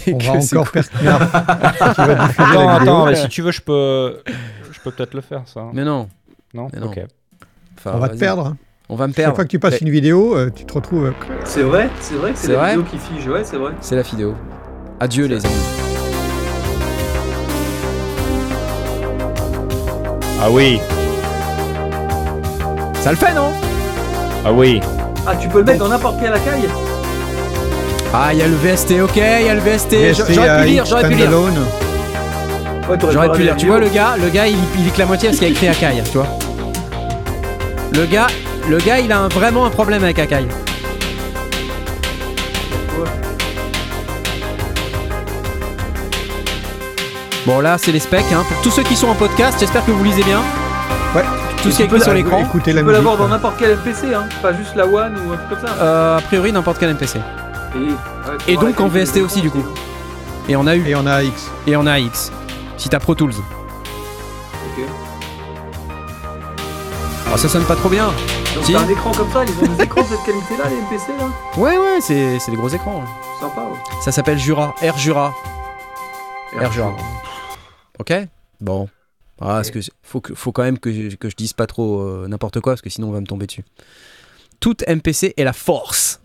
et 0.07 0.13
on 0.13 0.17
que 0.19 0.23
va 0.25 0.31
encore 0.33 0.71
cool- 0.71 0.81
Attends, 1.81 2.69
attends, 2.69 3.05
mais 3.07 3.15
si 3.15 3.27
tu 3.27 3.41
veux, 3.41 3.51
je 3.51 3.61
peux, 3.61 4.21
je 4.71 4.79
peux 4.79 4.91
peut-être 4.91 5.15
le 5.15 5.21
faire, 5.21 5.43
ça. 5.47 5.65
Mais 5.73 5.83
non. 5.83 6.07
Non, 6.53 6.69
mais 6.71 6.79
non. 6.79 6.87
Ok. 6.87 6.99
Enfin, 7.77 7.91
On 7.95 7.99
va 7.99 8.07
te 8.07 8.17
perdre. 8.17 8.55
On 8.93 8.95
va 8.95 9.07
me 9.07 9.11
Chaque 9.13 9.17
perdre. 9.23 9.35
fois 9.37 9.45
que 9.45 9.49
tu 9.49 9.57
passes 9.57 9.81
une 9.81 9.89
vidéo, 9.89 10.35
euh, 10.37 10.51
tu 10.55 10.65
te 10.65 10.73
retrouves. 10.75 11.05
euh, 11.05 11.11
C'est 11.45 11.63
vrai, 11.63 11.89
c'est 11.99 12.13
vrai 12.13 12.31
que 12.33 12.37
c'est 12.37 12.51
la 12.51 12.57
vrai 12.59 12.69
vidéo 12.75 12.83
qui 12.91 12.97
fige. 12.99 13.27
Ouais, 13.27 13.41
c'est 13.43 13.57
vrai. 13.57 13.71
C'est 13.81 13.95
la 13.95 14.03
vidéo. 14.03 14.35
Adieu 14.99 15.25
les 15.25 15.43
amis. 15.43 15.55
Ah 20.39 20.51
oui, 20.51 20.79
Ça 23.01 23.09
le 23.09 23.17
fait, 23.17 23.33
non? 23.33 23.49
Ah 24.45 24.53
oui. 24.53 24.79
Ah, 25.25 25.35
tu 25.37 25.47
peux 25.47 25.57
le 25.57 25.63
mettre 25.63 25.79
dans 25.79 25.87
n'importe 25.89 26.19
quelle 26.21 26.31
caille 26.33 26.69
Ah, 28.13 28.29
il 28.31 28.37
y 28.37 28.41
a 28.43 28.47
le 28.47 28.53
VST, 28.53 29.01
ok, 29.01 29.15
il 29.15 29.45
y 29.47 29.49
a 29.49 29.55
le 29.55 29.59
VST. 29.61 30.11
VST 30.11 30.33
J'aurais 30.35 30.61
pu 30.61 30.67
lire, 30.69 30.85
j'aurais 30.85 31.07
pu 31.09 31.15
lire. 31.15 31.31
Ouais, 31.31 32.97
J'aurais 33.11 33.31
pu 33.31 33.41
lire. 33.41 33.55
Tu 33.57 33.65
vois, 33.65 33.79
le 33.79 33.89
gars, 33.89 34.17
le 34.21 34.29
gars, 34.29 34.45
il, 34.45 34.55
il 34.79 34.87
est 34.87 34.91
que 34.93 34.99
la 34.99 35.07
moitié 35.07 35.29
parce 35.29 35.39
qu'il 35.39 35.47
a 35.47 35.49
écrit 35.51 35.67
Akai, 35.67 36.03
tu 36.11 36.17
vois. 36.19 36.27
Le 37.95 38.05
gars, 38.05 38.27
le 38.69 38.77
gars, 38.79 38.99
il 38.99 39.11
a 39.11 39.19
un- 39.19 39.27
vraiment 39.27 39.65
un 39.65 39.69
problème 39.69 40.03
avec 40.03 40.19
Akai. 40.19 40.47
Bon, 47.45 47.59
là, 47.59 47.77
c'est 47.77 47.91
les 47.91 47.99
specs. 47.99 48.23
Hein. 48.31 48.43
Pour 48.47 48.61
tous 48.61 48.71
ceux 48.71 48.83
qui 48.83 48.95
sont 48.95 49.07
en 49.07 49.15
podcast, 49.15 49.57
j'espère 49.59 49.85
que 49.85 49.91
vous 49.91 50.03
lisez 50.03 50.23
bien. 50.23 50.39
Ouais. 51.13 51.23
Tout 51.61 51.71
ce 51.71 51.77
qui 51.77 51.81
est 51.83 51.85
écrit 51.85 52.01
sur 52.01 52.13
l'écran. 52.13 52.39
Écoutez 52.39 52.71
Tu 52.71 52.77
la 52.77 52.83
peux 52.83 52.91
l'avoir 52.91 53.17
dans 53.17 53.27
n'importe 53.27 53.55
quel 53.59 53.71
MPC, 53.77 54.13
hein. 54.13 54.23
Pas 54.41 54.53
juste 54.53 54.75
la 54.75 54.85
One 54.85 55.15
ou 55.27 55.33
un 55.33 55.37
truc 55.37 55.49
comme 55.49 55.67
ça. 55.67 55.73
Euh, 55.81 56.17
a 56.17 56.21
priori, 56.21 56.51
n'importe 56.53 56.77
quel 56.79 56.89
MPC. 56.93 57.19
Et, 58.47 58.55
ouais, 58.57 58.63
donc 58.63 58.79
en 58.79 58.87
VST 58.87 59.21
aussi, 59.21 59.41
du 59.41 59.49
coup. 59.49 59.63
Et 60.47 60.55
on 60.55 60.67
a 60.67 60.75
eu. 60.75 60.87
Et 60.87 60.95
on 60.95 61.05
a 61.05 61.15
AX. 61.15 61.49
Et 61.67 61.75
on 61.75 61.85
a 61.85 61.93
AX. 61.93 62.31
Si 62.77 62.89
t'as 62.89 62.99
Pro 62.99 63.15
Tools. 63.15 63.31
Ok. 63.33 64.85
Oh, 67.33 67.37
ça 67.37 67.49
sonne 67.49 67.63
pas 67.63 67.75
trop 67.75 67.89
bien. 67.89 68.09
Donc 68.55 68.65
Si. 68.65 68.73
t'as 68.73 68.81
un 68.81 68.89
écran 68.89 69.11
comme 69.11 69.31
ça, 69.31 69.43
ils 69.43 69.51
ont 69.69 69.73
des 69.75 69.83
écrans 69.83 70.01
de 70.03 70.07
cette 70.07 70.23
qualité-là, 70.23 70.69
les 70.69 70.75
MPC 70.77 71.17
là 71.17 71.27
Ouais, 71.57 71.77
ouais, 71.77 71.99
c'est 72.01 72.39
c'est 72.39 72.51
des 72.51 72.57
gros 72.57 72.69
écrans. 72.69 73.03
Sympa. 73.39 73.61
ouais. 73.61 73.77
Ça 74.03 74.11
s'appelle 74.11 74.37
Jura. 74.37 74.75
Air 74.81 74.97
Jura. 74.97 75.33
Air 76.59 76.71
Jura. 76.71 76.95
Ok 77.99 78.13
Bon. 78.61 78.87
Ah, 79.41 79.47
parce 79.55 79.71
que 79.71 79.79
faut, 80.03 80.21
que, 80.21 80.33
faut 80.35 80.51
quand 80.51 80.63
même 80.63 80.77
que, 80.79 80.91
je- 80.93 81.15
que 81.15 81.29
je 81.29 81.35
dise 81.35 81.53
pas 81.53 81.65
trop 81.67 81.99
euh, 82.01 82.27
n'importe 82.27 82.59
quoi, 82.61 82.73
parce 82.73 82.81
que 82.81 82.89
sinon 82.89 83.09
on 83.09 83.11
va 83.11 83.19
me 83.19 83.25
tomber 83.25 83.47
dessus. 83.47 83.63
Toute 84.59 84.87
MPC 84.87 85.33
est 85.35 85.43
la 85.43 85.51
force. 85.53 86.21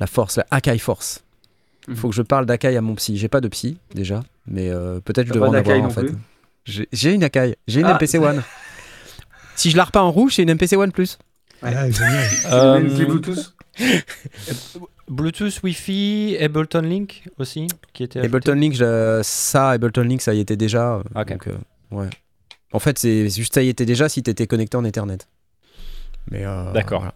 La 0.00 0.06
force, 0.06 0.36
la 0.38 0.46
Akai 0.50 0.78
Force. 0.78 1.22
Mhm. 1.86 1.96
Faut 1.96 2.08
que 2.08 2.14
je 2.14 2.22
parle 2.22 2.46
d'Akai 2.46 2.76
à 2.76 2.80
mon 2.80 2.94
psy. 2.96 3.16
J'ai 3.18 3.28
pas 3.28 3.40
de 3.40 3.48
psy, 3.48 3.78
déjà, 3.94 4.22
mais 4.46 4.68
euh, 4.70 5.00
peut-être 5.00 5.26
je 5.26 5.32
T'as 5.32 5.38
devrais 5.38 5.50
en 5.50 5.54
avoir 5.54 5.78
en 5.78 5.82
non 5.84 5.90
fait. 5.90 6.00
plus 6.06 6.14
J'ai 6.64 6.88
j'ai 6.92 7.12
une 7.12 7.22
Akai, 7.22 7.56
j'ai 7.68 7.80
une 7.80 7.86
Ah. 7.86 7.94
MPC 7.94 8.18
One. 8.18 8.42
si 9.56 9.70
je 9.70 9.76
la 9.76 9.84
repeins 9.84 10.00
en 10.00 10.10
rouge, 10.10 10.34
c'est 10.36 10.42
une 10.42 10.52
MPC 10.54 10.76
One 10.76 10.90
Plus. 10.92 11.18
Ouais. 11.62 11.72
Ah, 11.76 11.90
génial. 11.90 12.28
Euh, 12.52 12.80
Bluetooth. 12.80 13.54
Bluetooth, 15.08 15.62
Wi-Fi, 15.62 16.36
Ableton 16.40 16.82
Link 16.82 17.24
aussi, 17.38 17.66
qui 17.92 18.04
était. 18.04 18.20
ajouté. 18.20 18.26
Ableton 18.36 18.54
Link, 18.60 18.74
je- 18.74 19.20
ça, 19.24 19.70
Ableton 19.70 20.02
Link, 20.02 20.20
ça 20.22 20.34
y 20.34 20.40
était 20.40 20.56
déjà. 20.56 20.94
euh. 21.16 21.24
Donc, 21.24 21.48
euh, 21.48 21.52
ouais. 21.90 22.08
En 22.72 22.78
fait, 22.78 22.98
c'est 22.98 23.28
juste 23.30 23.54
ça 23.54 23.62
y 23.62 23.68
était 23.68 23.86
déjà 23.86 24.08
si 24.08 24.22
t'étais 24.22 24.46
connecté 24.46 24.76
en 24.76 24.84
Ethernet. 24.84 25.18
Mais 26.30 26.44
euh, 26.44 26.70
D'accord. 26.72 27.00
voilà. 27.00 27.14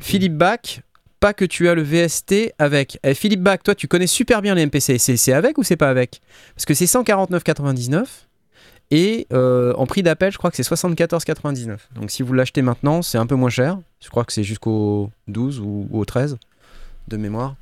Philippe 0.00 0.34
Bach, 0.36 0.80
pas 1.18 1.32
que 1.32 1.44
tu 1.44 1.68
as 1.68 1.74
le 1.74 1.82
VST 1.82 2.52
avec. 2.58 2.98
Eh, 3.02 3.14
Philippe 3.14 3.42
Bach, 3.42 3.58
toi, 3.64 3.74
tu 3.74 3.88
connais 3.88 4.06
super 4.06 4.40
bien 4.42 4.54
les 4.54 4.62
MPC. 4.66 4.98
C'est 4.98 5.16
c'est 5.16 5.32
avec 5.32 5.58
ou 5.58 5.64
c'est 5.64 5.76
pas 5.76 5.88
avec? 5.90 6.20
Parce 6.54 6.64
que 6.66 6.74
c'est 6.74 6.84
149,99 6.86 8.04
et 8.90 9.26
euh, 9.32 9.74
en 9.74 9.86
prix 9.86 10.02
d'appel, 10.02 10.32
je 10.32 10.38
crois 10.38 10.50
que 10.50 10.56
c'est 10.56 10.62
74,99. 10.62 11.78
Donc 11.94 12.10
si 12.10 12.22
vous 12.22 12.32
l'achetez 12.32 12.62
maintenant, 12.62 13.02
c'est 13.02 13.18
un 13.18 13.26
peu 13.26 13.34
moins 13.34 13.50
cher. 13.50 13.78
Je 14.00 14.08
crois 14.08 14.24
que 14.24 14.32
c'est 14.32 14.44
jusqu'au 14.44 15.10
12 15.28 15.60
ou 15.60 15.88
au 15.92 16.04
13 16.04 16.38
de 17.08 17.16
mémoire. 17.16 17.56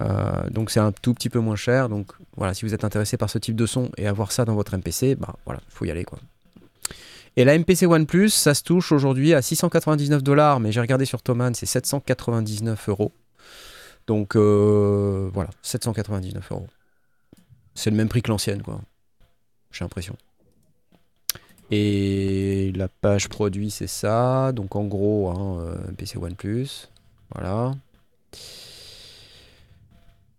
Euh, 0.00 0.48
donc 0.50 0.70
c'est 0.70 0.80
un 0.80 0.92
tout 0.92 1.12
petit 1.12 1.28
peu 1.28 1.38
moins 1.38 1.56
cher. 1.56 1.88
Donc 1.88 2.12
voilà, 2.36 2.54
si 2.54 2.64
vous 2.64 2.72
êtes 2.72 2.84
intéressé 2.84 3.16
par 3.16 3.28
ce 3.28 3.38
type 3.38 3.56
de 3.56 3.66
son 3.66 3.90
et 3.98 4.06
avoir 4.06 4.32
ça 4.32 4.44
dans 4.44 4.54
votre 4.54 4.76
MPC, 4.76 5.16
bah 5.16 5.34
voilà, 5.44 5.60
faut 5.68 5.84
y 5.84 5.90
aller 5.90 6.04
quoi. 6.04 6.18
Et 7.36 7.44
la 7.44 7.58
MPC 7.58 7.86
OnePlus, 7.86 8.30
ça 8.30 8.54
se 8.54 8.62
touche 8.62 8.92
aujourd'hui 8.92 9.34
à 9.34 9.42
699 9.42 10.22
dollars, 10.22 10.60
mais 10.60 10.70
j'ai 10.70 10.80
regardé 10.80 11.04
sur 11.04 11.20
Thomann, 11.20 11.54
c'est 11.54 11.66
799 11.66 12.88
euros. 12.88 13.12
Donc 14.06 14.36
euh, 14.36 15.28
voilà, 15.34 15.50
799 15.62 16.52
euros. 16.52 16.68
C'est 17.74 17.90
le 17.90 17.96
même 17.96 18.08
prix 18.08 18.22
que 18.22 18.30
l'ancienne, 18.30 18.62
quoi. 18.62 18.80
J'ai 19.72 19.84
l'impression. 19.84 20.16
Et 21.76 22.72
la 22.76 22.88
page 22.88 23.28
produit, 23.28 23.70
c'est 23.70 23.86
ça. 23.88 24.52
Donc 24.52 24.76
en 24.76 24.84
gros, 24.84 25.30
hein, 25.30 25.58
euh, 25.60 25.90
MPC 25.90 26.16
OnePlus. 26.18 26.88
Voilà. 27.34 27.72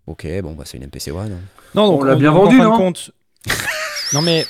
Ok, 0.07 0.27
bon, 0.43 0.53
bah 0.53 0.63
c'est 0.65 0.77
une 0.77 0.83
MPC 0.85 1.11
One. 1.11 1.31
hein. 1.33 1.39
Non, 1.73 1.87
donc 1.87 2.01
On 2.01 2.03
l'a 2.03 2.13
en- 2.15 2.17
bien 2.17 2.31
donc, 2.31 2.39
en 2.41 2.43
vendu, 2.45 2.57
non 2.59 2.77
compte- 2.77 3.11
Non 4.13 4.21
mais. 4.21 4.45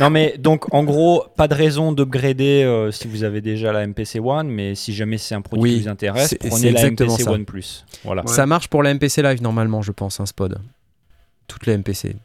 Non 0.00 0.10
mais 0.10 0.34
donc 0.38 0.74
en 0.74 0.82
gros 0.82 1.24
pas 1.36 1.46
de 1.46 1.54
raison 1.54 1.92
d'upgrader 1.92 2.64
euh, 2.64 2.90
si 2.90 3.06
vous 3.06 3.22
avez 3.22 3.40
déjà 3.40 3.72
la 3.72 3.86
MPC 3.86 4.18
One 4.18 4.48
mais 4.48 4.74
si 4.74 4.92
jamais 4.92 5.18
c'est 5.18 5.36
un 5.36 5.40
produit 5.40 5.62
Oui, 5.62 5.76
qui 5.76 5.82
vous 5.82 5.88
intéresse 5.88 6.34
prenez 6.40 6.72
la 6.72 6.90
MPC 6.90 7.22
ça. 7.22 7.30
One 7.30 7.44
Plus 7.44 7.84
voilà 8.02 8.22
Ouais. 8.22 8.32
Ça 8.32 8.44
marche 8.44 8.66
pour 8.66 8.82
la 8.82 8.92
MPC 8.92 9.22
Live 9.22 9.40
normalement, 9.40 9.82
je 9.82 9.92
pense, 9.92 10.18
un 10.18 10.26
Spod. 10.26 10.58
Toutes 11.46 11.66
les 11.66 11.78
MPC. 11.78 12.16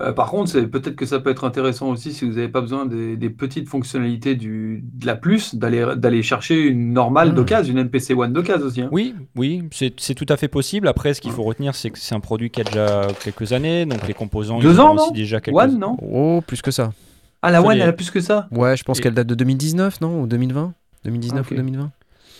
Euh, 0.00 0.12
par 0.12 0.30
contre, 0.30 0.50
c'est 0.50 0.66
peut-être 0.66 0.96
que 0.96 1.04
ça 1.06 1.20
peut 1.20 1.30
être 1.30 1.44
intéressant 1.44 1.88
aussi 1.90 2.12
si 2.12 2.24
vous 2.24 2.32
n'avez 2.36 2.48
pas 2.48 2.60
besoin 2.60 2.86
des, 2.86 3.16
des 3.16 3.28
petites 3.30 3.68
fonctionnalités 3.68 4.34
du, 4.34 4.82
de 4.94 5.06
la 5.06 5.14
plus, 5.14 5.54
d'aller 5.54 5.84
d'aller 5.96 6.22
chercher 6.22 6.58
une 6.60 6.92
normale 6.92 7.32
Hmm. 7.32 7.34
d'occasion, 7.34 7.74
une 7.76 7.84
MPC 7.84 8.14
One 8.14 8.32
d'occasion 8.32 8.66
aussi. 8.66 8.80
hein. 8.82 8.88
Oui, 8.92 9.14
oui, 9.36 9.62
c'est 9.72 9.92
c'est 10.00 10.14
tout 10.14 10.26
à 10.28 10.36
fait 10.36 10.48
possible. 10.48 10.88
Après, 10.88 11.12
ce 11.14 11.20
qu'il 11.20 11.32
faut 11.32 11.42
retenir, 11.42 11.74
c'est 11.74 11.90
que 11.90 11.98
c'est 11.98 12.14
un 12.14 12.20
produit 12.20 12.50
qui 12.50 12.60
a 12.62 12.64
déjà 12.64 13.08
quelques 13.22 13.52
années, 13.52 13.84
donc 13.86 14.06
les 14.08 14.14
composants 14.14 14.58
Deux 14.58 14.72
ils 14.72 14.80
ont 14.80 14.84
ans, 14.84 14.94
aussi 14.94 15.06
non 15.08 15.12
déjà 15.12 15.40
quelques 15.40 15.56
One, 15.58 15.78
non 15.78 15.96
Oh, 16.02 16.40
plus 16.46 16.62
que 16.62 16.70
ça. 16.70 16.92
Ah, 17.42 17.50
la 17.50 17.62
One, 17.62 17.72
elle 17.76 17.82
a 17.88 17.92
plus 17.92 18.10
que 18.10 18.20
ça 18.20 18.48
Ouais, 18.52 18.76
je 18.76 18.84
pense 18.84 18.98
Et- 18.98 19.02
qu'elle 19.02 19.14
date 19.14 19.26
de 19.26 19.34
2019, 19.34 20.00
non 20.00 20.22
Ou 20.22 20.26
2020 20.26 20.72
2019 21.04 21.46
Ok. 21.46 21.52
ou 21.52 21.54
2020 21.56 21.90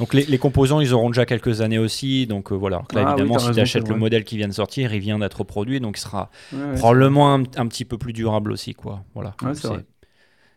Donc 0.01 0.15
les, 0.15 0.25
les 0.25 0.39
composants, 0.39 0.81
ils 0.81 0.93
auront 0.95 1.11
déjà 1.11 1.27
quelques 1.27 1.61
années 1.61 1.79
aussi. 1.79 2.27
Donc 2.27 2.51
euh, 2.51 2.57
voilà. 2.57 2.79
Là, 2.79 3.03
Ah 3.07 3.15
oui, 3.15 3.21
évidemment, 3.21 3.35
t'as 3.37 3.47
si 3.47 3.53
tu 3.53 3.61
achètes 3.61 3.89
le 3.89 3.95
modèle 3.97 4.25
qui 4.25 4.37
vient 4.37 4.49
de 4.49 4.53
sortir, 4.53 4.93
il 4.93 5.01
vient 5.01 5.19
d'être 5.21 5.45
produit, 5.45 5.79
donc 5.79 5.99
il 5.99 6.01
sera 6.01 6.31
Ouais, 6.53 6.59
probablement 6.77 7.33
un, 7.35 7.43
un 7.57 7.67
petit 7.69 7.85
peu 7.85 7.99
plus 7.99 8.13
durable 8.13 8.51
aussi, 8.51 8.75
quoi. 8.75 9.05
Voilà. 9.15 9.35
Ouais, 9.43 9.53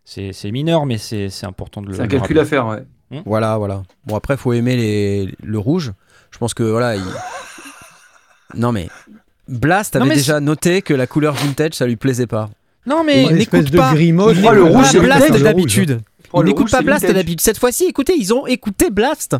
c'est 0.05 0.51
mineur, 0.51 0.85
mais 0.85 0.97
c'est 0.97 1.29
important 1.43 1.81
de 1.81 1.89
le. 1.89 1.93
C'est 1.93 2.01
un 2.01 2.07
calcul 2.07 2.37
rappeler. 2.37 2.39
à 2.39 2.45
faire, 2.45 2.67
ouais. 2.67 3.21
Voilà, 3.25 3.57
voilà. 3.57 3.83
Bon, 4.07 4.15
après, 4.15 4.37
faut 4.37 4.53
aimer 4.53 4.75
les... 4.75 5.29
le 5.43 5.59
rouge. 5.59 5.93
Je 6.31 6.37
pense 6.39 6.53
que, 6.55 6.63
voilà. 6.63 6.95
il- 6.95 7.03
Non, 8.55 8.71
mais. 8.71 8.87
Blast 9.47 9.95
avait 9.97 10.15
déjà 10.15 10.39
noté 10.39 10.81
que 10.81 10.93
la 10.93 11.05
couleur 11.05 11.33
vintage, 11.35 11.73
ça 11.73 11.85
lui 11.85 11.97
plaisait 11.97 12.27
pas. 12.27 12.49
Non, 12.85 13.03
mais 13.03 13.23
n'écoute 13.25 13.39
espèce 13.59 13.71
de 13.71 13.77
pas. 13.77 13.93
gris 13.93 14.11
moche. 14.13 14.37
Ils 14.37 14.47
Oh, 14.47 14.51
le 14.53 14.63
rouge, 14.63 14.83
pas 14.83 14.89
c'est 14.89 14.99
Blast 14.99 15.31
d'habitude. 15.43 16.01
Ils 16.41 16.43
n'écoutent 16.45 16.71
pas 16.71 16.81
Blast 16.81 17.05
d'habitude. 17.05 17.41
Cette 17.41 17.57
fois-ci, 17.59 17.85
écoutez, 17.85 18.13
ils 18.17 18.33
ont 18.33 18.45
écouté 18.47 18.89
Blast. 18.89 19.35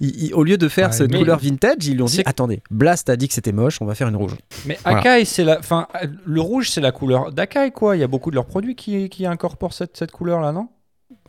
Ils- 0.00 0.24
ils- 0.26 0.34
au 0.34 0.42
lieu 0.42 0.56
de 0.56 0.68
faire 0.68 0.88
Ouais, 0.88 0.92
cette 0.94 1.14
couleur 1.14 1.38
vintage, 1.38 1.76
ils 1.86 1.94
lui 1.94 2.02
ont 2.02 2.06
dit 2.06 2.22
attendez, 2.24 2.60
Blast 2.70 3.08
a 3.10 3.16
dit 3.16 3.28
que 3.28 3.34
c'était 3.34 3.52
moche, 3.52 3.78
on 3.80 3.84
va 3.86 3.94
faire 3.94 4.08
une 4.08 4.16
rouge. 4.16 4.34
Mais 4.66 4.78
Voilà. 4.84 4.98
Akai, 4.98 5.24
c'est 5.24 5.44
la, 5.44 5.58
enfin, 5.58 5.86
le 6.24 6.40
rouge, 6.40 6.70
c'est 6.70 6.80
la 6.80 6.90
couleur 6.92 7.30
d'Akai, 7.32 7.70
quoi. 7.70 7.96
Il 7.96 8.00
y 8.00 8.02
a 8.02 8.08
beaucoup 8.08 8.30
de 8.30 8.34
leurs 8.34 8.46
produits 8.46 8.74
qui, 8.74 9.08
qui 9.08 9.26
incorporent 9.26 9.74
cette, 9.74 9.96
cette 9.96 10.10
couleur-là, 10.10 10.50
non? 10.52 10.68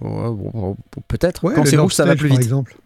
Ouais, 0.02 0.10
bon, 0.10 0.50
bon, 0.54 0.78
Peut-être. 1.08 1.44
Ouais, 1.44 1.54
Quand 1.54 1.66
c'est 1.66 1.78
rouge, 1.78 1.94
ça 1.94 2.06
va 2.06 2.16
plus 2.16 2.30
par 2.30 2.38
vite. 2.38 2.44
exemple. 2.46 2.78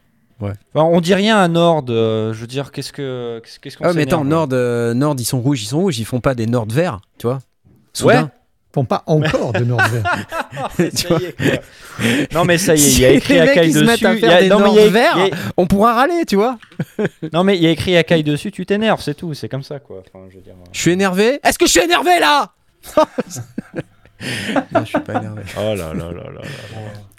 enfin, 0.41 0.55
On 0.74 0.99
dit 0.99 1.13
rien 1.13 1.38
à 1.38 1.47
Nord. 1.47 1.86
euh, 1.89 2.34
je 2.34 2.39
veux 2.41 2.47
dire, 2.47 2.72
qu'est-ce 2.72 2.91
que, 2.91 3.41
qu'est-ce 3.61 3.78
qu'on 3.78 3.86
Ah, 3.86 3.93
mais 3.93 4.01
attends, 4.03 4.26
Nord, 4.26 4.49
euh, 4.51 4.93
Nord, 4.93 5.15
ils 5.18 5.24
sont 5.26 5.39
rouges, 5.39 5.61
ils 5.63 5.68
sont 5.68 5.80
rouges, 5.80 5.99
ils 5.99 6.05
font 6.05 6.20
pas 6.20 6.36
des 6.36 6.47
Nord 6.47 6.65
verts, 6.70 6.99
tu 7.18 7.28
vois? 7.28 7.36
Ouais. 7.36 7.41
Soudain. 7.93 8.22
Font 8.24 8.32
pas 8.72 9.03
encore 9.07 9.53
de 9.53 9.63
Nord 9.63 9.82
vert. 9.88 10.28
Tu 10.95 11.07
vois. 11.07 11.18
Ça 11.20 11.24
y 11.24 11.26
est, 11.26 11.36
quoi. 11.36 12.39
non, 12.39 12.45
mais 12.45 12.57
ça 12.59 12.76
y 12.76 12.80
est, 12.84 12.91
il 12.93 12.99
y 12.99 13.05
a 13.05 13.11
écrit 13.11 13.39
Akai 13.39 13.68
dessus. 13.70 13.86
mettent 13.86 14.05
à 14.05 14.11
il 14.13 14.18
y 14.18 14.20
faire 14.20 14.36
a- 14.38 14.41
des 14.41 14.49
non, 14.49 14.59
mais 14.59 14.70
il 14.70 14.76
y 14.76 14.80
a- 14.80 14.84
Nord 14.84 14.91
verts. 14.91 15.13
il 15.18 15.28
y 15.30 15.32
a- 15.32 15.36
On 15.57 15.65
pourra 15.65 15.93
râler, 15.95 16.26
tu 16.28 16.36
vois. 16.36 16.59
Non, 17.34 17.43
mais 17.43 17.57
il 17.57 17.63
y 17.63 17.68
a 17.68 17.72
écrit 17.72 17.97
Akai 17.97 18.22
dessus, 18.24 18.51
tu 18.51 18.65
t'énerves, 18.65 19.01
c'est 19.01 19.15
tout. 19.15 19.34
C'est 19.34 19.49
comme 19.49 19.63
ça, 19.63 19.80
quoi. 19.80 20.03
Enfin, 20.07 20.26
je 20.30 20.36
veux 20.38 20.41
dire, 20.43 20.53
euh. 20.53 20.70
Je 20.72 20.80
suis 20.80 20.91
énervé. 20.91 21.39
Est-ce 21.43 21.57
que 21.57 21.65
je 21.65 21.72
suis 21.72 21.82
énervé 21.82 22.11
là? 22.20 22.51
Non, 24.74 24.82
je 24.82 24.86
suis 24.86 24.99
pas 24.99 25.15
énervé. 25.20 25.41
Oh 25.57 25.76
là 25.76 25.76
là 25.76 25.93
là 25.93 26.11
là 26.11 26.32
là. 26.34 26.41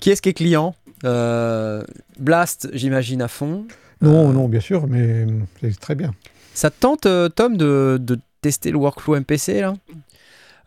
Qui 0.01 0.11
est-ce 0.11 0.23
qui 0.23 0.29
est 0.31 0.35
client? 0.35 0.75
Euh, 1.05 1.83
Blast, 2.19 2.69
j'imagine 2.73 3.23
à 3.23 3.29
fond. 3.29 3.67
Non, 4.01 4.29
non, 4.31 4.49
bien 4.49 4.61
sûr, 4.61 4.87
mais 4.89 5.27
c'est 5.61 5.79
très 5.79 5.95
bien. 5.95 6.13
Ça 6.55 6.71
te 6.71 6.77
tente, 6.81 7.07
euh, 7.07 7.29
Tom, 7.29 7.57
de, 7.57 7.99
de 8.01 8.19
tester 8.43 8.71
le 8.73 8.79
workflow 8.79 9.17
MPC 9.21 9.61
là? 9.61 9.75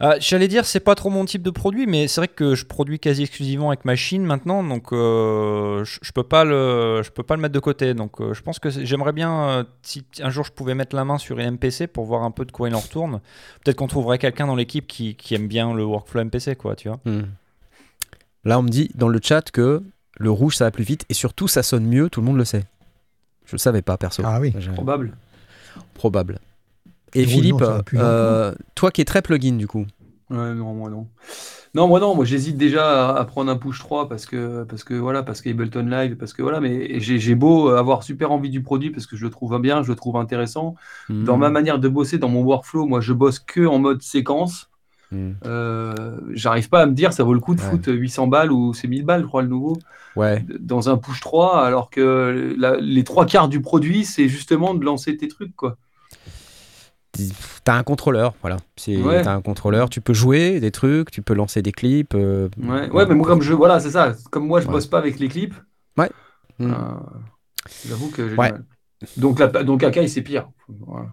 Ah, 0.04 0.16
J'allais 0.20 0.48
dire, 0.48 0.66
c'est 0.66 0.80
pas 0.80 0.96
trop 0.96 1.12
mon 1.12 1.26
type 1.26 1.44
de 1.44 1.52
produit, 1.52 1.86
mais 1.86 2.08
c'est 2.08 2.22
vrai 2.22 2.28
que 2.28 2.56
je 2.56 2.66
produis 2.66 3.00
quasi 3.00 3.22
exclusivement 3.22 3.70
avec 3.70 3.86
machine 3.86 4.24
maintenant, 4.24 4.64
donc 4.64 4.92
euh, 4.94 5.84
je, 5.84 6.00
je 6.02 6.12
peux 6.12 6.24
pas 6.24 6.44
le, 6.44 7.02
je 7.04 7.12
peux 7.12 7.22
pas 7.22 7.36
le 7.36 7.42
mettre 7.44 7.54
de 7.54 7.60
côté. 7.60 7.94
Donc 7.94 8.20
euh, 8.20 8.34
je 8.34 8.42
pense 8.42 8.58
que 8.58 8.72
j'aimerais 8.72 9.14
bien, 9.14 9.50
euh, 9.50 9.64
si 9.84 10.04
un 10.20 10.32
jour 10.32 10.44
je 10.44 10.52
pouvais 10.52 10.74
mettre 10.74 10.96
la 10.96 11.06
main 11.06 11.20
sur 11.20 11.38
une 11.38 11.52
MPC 11.52 11.86
pour 11.86 12.06
voir 12.06 12.24
un 12.24 12.32
peu 12.32 12.46
de 12.46 12.52
quoi 12.52 12.68
il 12.68 12.74
en 12.74 12.80
retourne. 12.80 13.22
Peut-être 13.64 13.78
qu'on 13.78 13.86
trouverait 13.88 14.18
quelqu'un 14.18 14.48
dans 14.48 14.56
l'équipe 14.56 14.88
qui, 14.88 15.14
qui 15.14 15.36
aime 15.36 15.48
bien 15.48 15.72
le 15.72 15.84
workflow 15.84 16.26
MPC, 16.26 16.56
quoi, 16.56 16.76
tu 16.76 16.88
vois. 16.88 17.00
Hmm. 17.06 17.28
Là, 18.44 18.58
on 18.58 18.64
me 18.64 18.70
dit 18.70 18.90
dans 18.96 19.08
le 19.08 19.20
chat 19.22 19.52
que 19.52 19.84
le 20.18 20.32
rouge 20.32 20.56
ça 20.56 20.66
va 20.66 20.72
plus 20.72 20.84
vite 20.84 21.06
et 21.10 21.14
surtout 21.14 21.48
ça 21.48 21.62
sonne 21.62 21.86
mieux, 21.86 22.10
tout 22.10 22.22
le 22.22 22.26
monde 22.26 22.38
le 22.38 22.46
sait. 22.46 22.64
Je 23.46 23.52
le 23.52 23.60
savais 23.60 23.84
pas 23.84 23.98
perso. 23.98 24.24
Ah 24.26 24.40
oui. 24.40 24.52
Probable. 24.74 25.16
Probable. 25.94 26.40
Et 27.14 27.26
Philippe, 27.26 27.64
euh, 27.96 28.54
toi 28.76 28.92
qui 28.92 29.02
es 29.02 29.06
très 29.06 29.22
plugin 29.22 29.54
du 29.58 29.68
coup. 29.68 29.86
Ouais, 30.30 30.54
non, 30.54 30.74
moi 30.74 30.90
non. 30.90 31.08
Non, 31.74 31.88
moi 31.88 32.00
non, 32.02 32.16
moi 32.16 32.26
j'hésite 32.26 32.58
déjà 32.58 33.10
à, 33.12 33.20
à 33.20 33.26
prendre 33.26 33.50
un 33.52 33.56
push 33.58 33.80
3 33.80 34.10
parce 34.10 34.26
que, 34.26 34.64
parce 34.64 34.84
que 34.84 34.94
voilà, 34.94 35.24
parce 35.24 35.42
qu'Ableton 35.42 35.86
Live, 35.86 36.16
parce 36.18 36.34
que 36.34 36.42
voilà, 36.42 36.60
mais 36.60 37.00
j'ai 37.00 37.36
beau 37.36 37.70
avoir 37.70 38.04
super 38.04 38.32
envie 38.32 38.50
du 38.50 38.62
produit 38.62 38.92
parce 38.92 39.06
que 39.08 39.16
je 39.16 39.24
le 39.24 39.30
trouve 39.30 39.58
bien, 39.60 39.82
je 39.84 39.90
le 39.90 39.96
trouve 39.96 40.18
intéressant. 40.18 40.76
Dans 41.10 41.38
Hmm. 41.38 41.40
ma 41.40 41.50
manière 41.50 41.80
de 41.80 41.88
bosser, 41.88 42.18
dans 42.18 42.30
mon 42.30 42.44
workflow, 42.44 42.86
moi 42.88 43.00
je 43.02 43.14
bosse 43.14 43.40
que 43.40 43.66
en 43.66 43.80
mode 43.80 44.02
séquence. 44.02 44.70
Hmm. 45.12 45.32
Euh, 45.46 46.18
J'arrive 46.34 46.70
pas 46.70 46.82
à 46.82 46.86
me 46.86 46.94
dire 46.94 47.12
ça 47.14 47.24
vaut 47.24 47.34
le 47.34 47.40
coup 47.42 47.56
de 47.56 47.62
Ouais. 47.62 47.70
foutre 47.70 47.92
800 47.92 48.28
balles 48.28 48.52
ou 48.52 48.74
c'est 48.74 48.88
1000 48.88 49.04
balles, 49.06 49.22
je 49.24 49.28
crois, 49.28 49.42
le 49.42 49.50
nouveau, 49.50 49.78
Ouais. 50.16 50.46
dans 50.60 50.90
un 50.90 50.98
push 50.98 51.20
3, 51.22 51.66
alors 51.66 51.90
que 51.90 52.54
la- 52.58 52.78
les 52.78 53.04
trois 53.04 53.26
quarts 53.26 53.48
du 53.50 53.62
produit, 53.62 54.04
c'est 54.06 54.28
justement 54.30 54.74
de 54.74 54.84
lancer 54.86 55.16
tes 55.18 55.28
trucs, 55.28 55.56
quoi. 55.56 55.78
T'as 57.64 57.76
un 57.76 57.84
contrôleur, 57.84 58.34
voilà. 58.42 58.58
C'est- 58.78 58.96
Ouais. 58.98 59.22
T'as 59.22 59.34
un 59.34 59.42
contrôleur, 59.42 59.90
tu 59.90 60.00
peux 60.02 60.14
jouer 60.14 60.60
des 60.60 60.72
trucs, 60.72 61.12
tu 61.12 61.22
peux 61.22 61.34
lancer 61.34 61.62
des 61.62 61.72
clips. 61.74 62.14
euh, 62.16 62.48
Ouais, 62.64 62.90
ouais, 62.90 63.06
mais 63.06 63.16
moi, 63.16 63.28
comme 63.28 63.42
je, 63.42 63.54
voilà, 63.54 63.80
c'est 63.80 63.92
ça. 63.92 64.14
Comme 64.32 64.48
moi, 64.48 64.62
je 64.62 64.68
Ouais. 64.68 64.72
bosse 64.74 64.88
pas 64.88 64.98
avec 64.98 65.20
les 65.20 65.28
clips. 65.28 65.54
Ouais. 65.98 66.10
Mm. 66.60 66.72
euh, 66.72 66.76
J'avoue 67.88 68.10
que 68.10 68.30
j'ai 68.30 68.36
Ouais. 68.36 68.52
Donc, 69.18 69.40
la, 69.40 69.48
donc 69.48 69.84
Akai, 69.84 70.08
c'est 70.08 70.22
pire. 70.22 70.50
Voilà. 70.88 71.08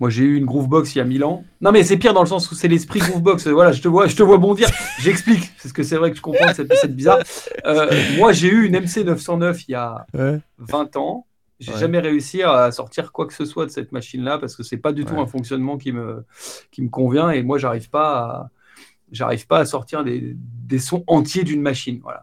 Moi, 0.00 0.08
j'ai 0.10 0.24
eu 0.24 0.36
une 0.36 0.46
Groovebox 0.46 0.94
il 0.94 0.98
y 0.98 1.00
a 1.00 1.04
1000 1.04 1.22
ans. 1.24 1.44
Non, 1.60 1.70
mais 1.70 1.82
c'est 1.82 1.96
pire 1.98 2.14
dans 2.14 2.22
le 2.22 2.26
sens 2.28 2.50
où 2.50 2.54
c'est 2.54 2.68
l'esprit 2.68 3.00
Groovebox. 3.00 3.46
Voilà, 3.48 3.72
je 3.72 3.82
te 3.82 3.88
vois, 3.88 4.06
je 4.06 4.16
te 4.16 4.22
vois 4.22 4.38
bondir. 4.38 4.68
J'explique, 5.00 5.52
parce 5.62 5.72
que 5.72 5.82
c'est 5.82 5.96
vrai 5.96 6.10
que 6.12 6.16
je 6.16 6.22
comprends 6.22 6.46
que 6.46 6.54
c'est 6.54 6.94
bizarre. 6.94 7.18
Euh, 7.66 7.90
moi, 8.16 8.32
j'ai 8.32 8.48
eu 8.48 8.64
une 8.66 8.74
MC 8.76 9.04
909 9.04 9.68
il 9.68 9.72
y 9.72 9.74
a 9.74 10.06
Ouais. 10.14 10.38
20 10.58 10.96
ans. 10.96 11.26
J'ai 11.58 11.72
Ouais. 11.72 11.78
jamais 11.78 12.00
réussi 12.00 12.42
à 12.42 12.70
sortir 12.70 13.12
quoi 13.12 13.26
que 13.26 13.32
ce 13.32 13.44
soit 13.46 13.64
de 13.66 13.70
cette 13.70 13.90
machine-là 13.92 14.38
parce 14.38 14.54
que 14.56 14.62
c'est 14.62 14.76
pas 14.76 14.92
du 14.92 15.04
tout 15.06 15.14
Ouais. 15.14 15.20
un 15.20 15.26
fonctionnement 15.26 15.78
qui 15.78 15.90
me, 15.92 16.24
qui 16.70 16.82
me 16.82 16.88
convient 16.90 17.30
et 17.30 17.42
moi 17.42 17.56
j'arrive 17.58 17.88
pas 17.88 18.18
à, 18.18 18.50
j'arrive 19.10 19.46
pas 19.46 19.60
à 19.60 19.64
sortir 19.64 20.04
des, 20.04 20.34
des 20.36 20.78
sons 20.78 21.02
entiers 21.06 21.44
d'une 21.44 21.62
machine. 21.62 22.00
Voilà. 22.02 22.22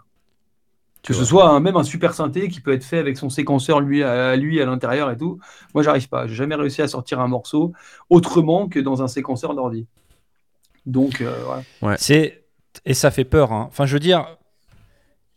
Que 1.01 1.13
ce 1.13 1.25
soit 1.25 1.49
un- 1.49 1.59
même 1.59 1.75
un 1.75 1.83
super 1.83 2.13
synthé 2.13 2.47
qui 2.47 2.61
peut 2.61 2.71
être 2.73 2.83
fait 2.85 2.99
avec 2.99 3.17
son 3.17 3.29
séquenceur 3.29 3.79
lui 3.81 4.03
à, 4.03 4.35
lui 4.35 4.61
à 4.61 4.65
l'intérieur 4.65 5.09
et 5.11 5.17
tout. 5.17 5.39
Moi 5.73 5.81
j'arrive 5.83 6.07
pas. 6.09 6.27
J'ai 6.27 6.35
jamais 6.35 6.55
réussi 6.55 6.81
à 6.83 6.87
sortir 6.87 7.19
un 7.19 7.27
morceau 7.27 7.73
autrement 8.11 8.69
que 8.69 8.79
dans 8.79 9.01
un 9.01 9.07
séquenceur 9.07 9.55
d'ordi. 9.55 9.87
Donc 10.85 11.21
euh, 11.21 11.33
voilà. 11.79 11.97
C'est 11.97 12.43
et 12.85 12.93
ça 12.93 13.09
fait 13.11 13.25
peur. 13.25 13.51
hein. 13.51 13.65
Enfin, 13.69 13.85
je 13.85 13.93
veux 13.93 13.99
dire, 13.99 14.25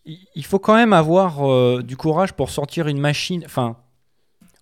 il 0.05 0.19
il 0.35 0.45
faut 0.45 0.59
quand 0.59 0.75
même 0.75 0.93
avoir 0.93 1.49
euh, 1.51 1.83
du 1.83 1.97
courage 1.97 2.33
pour 2.35 2.51
sortir 2.51 2.87
une 2.89 2.99
machine. 3.01 3.43
Enfin, 3.45 3.77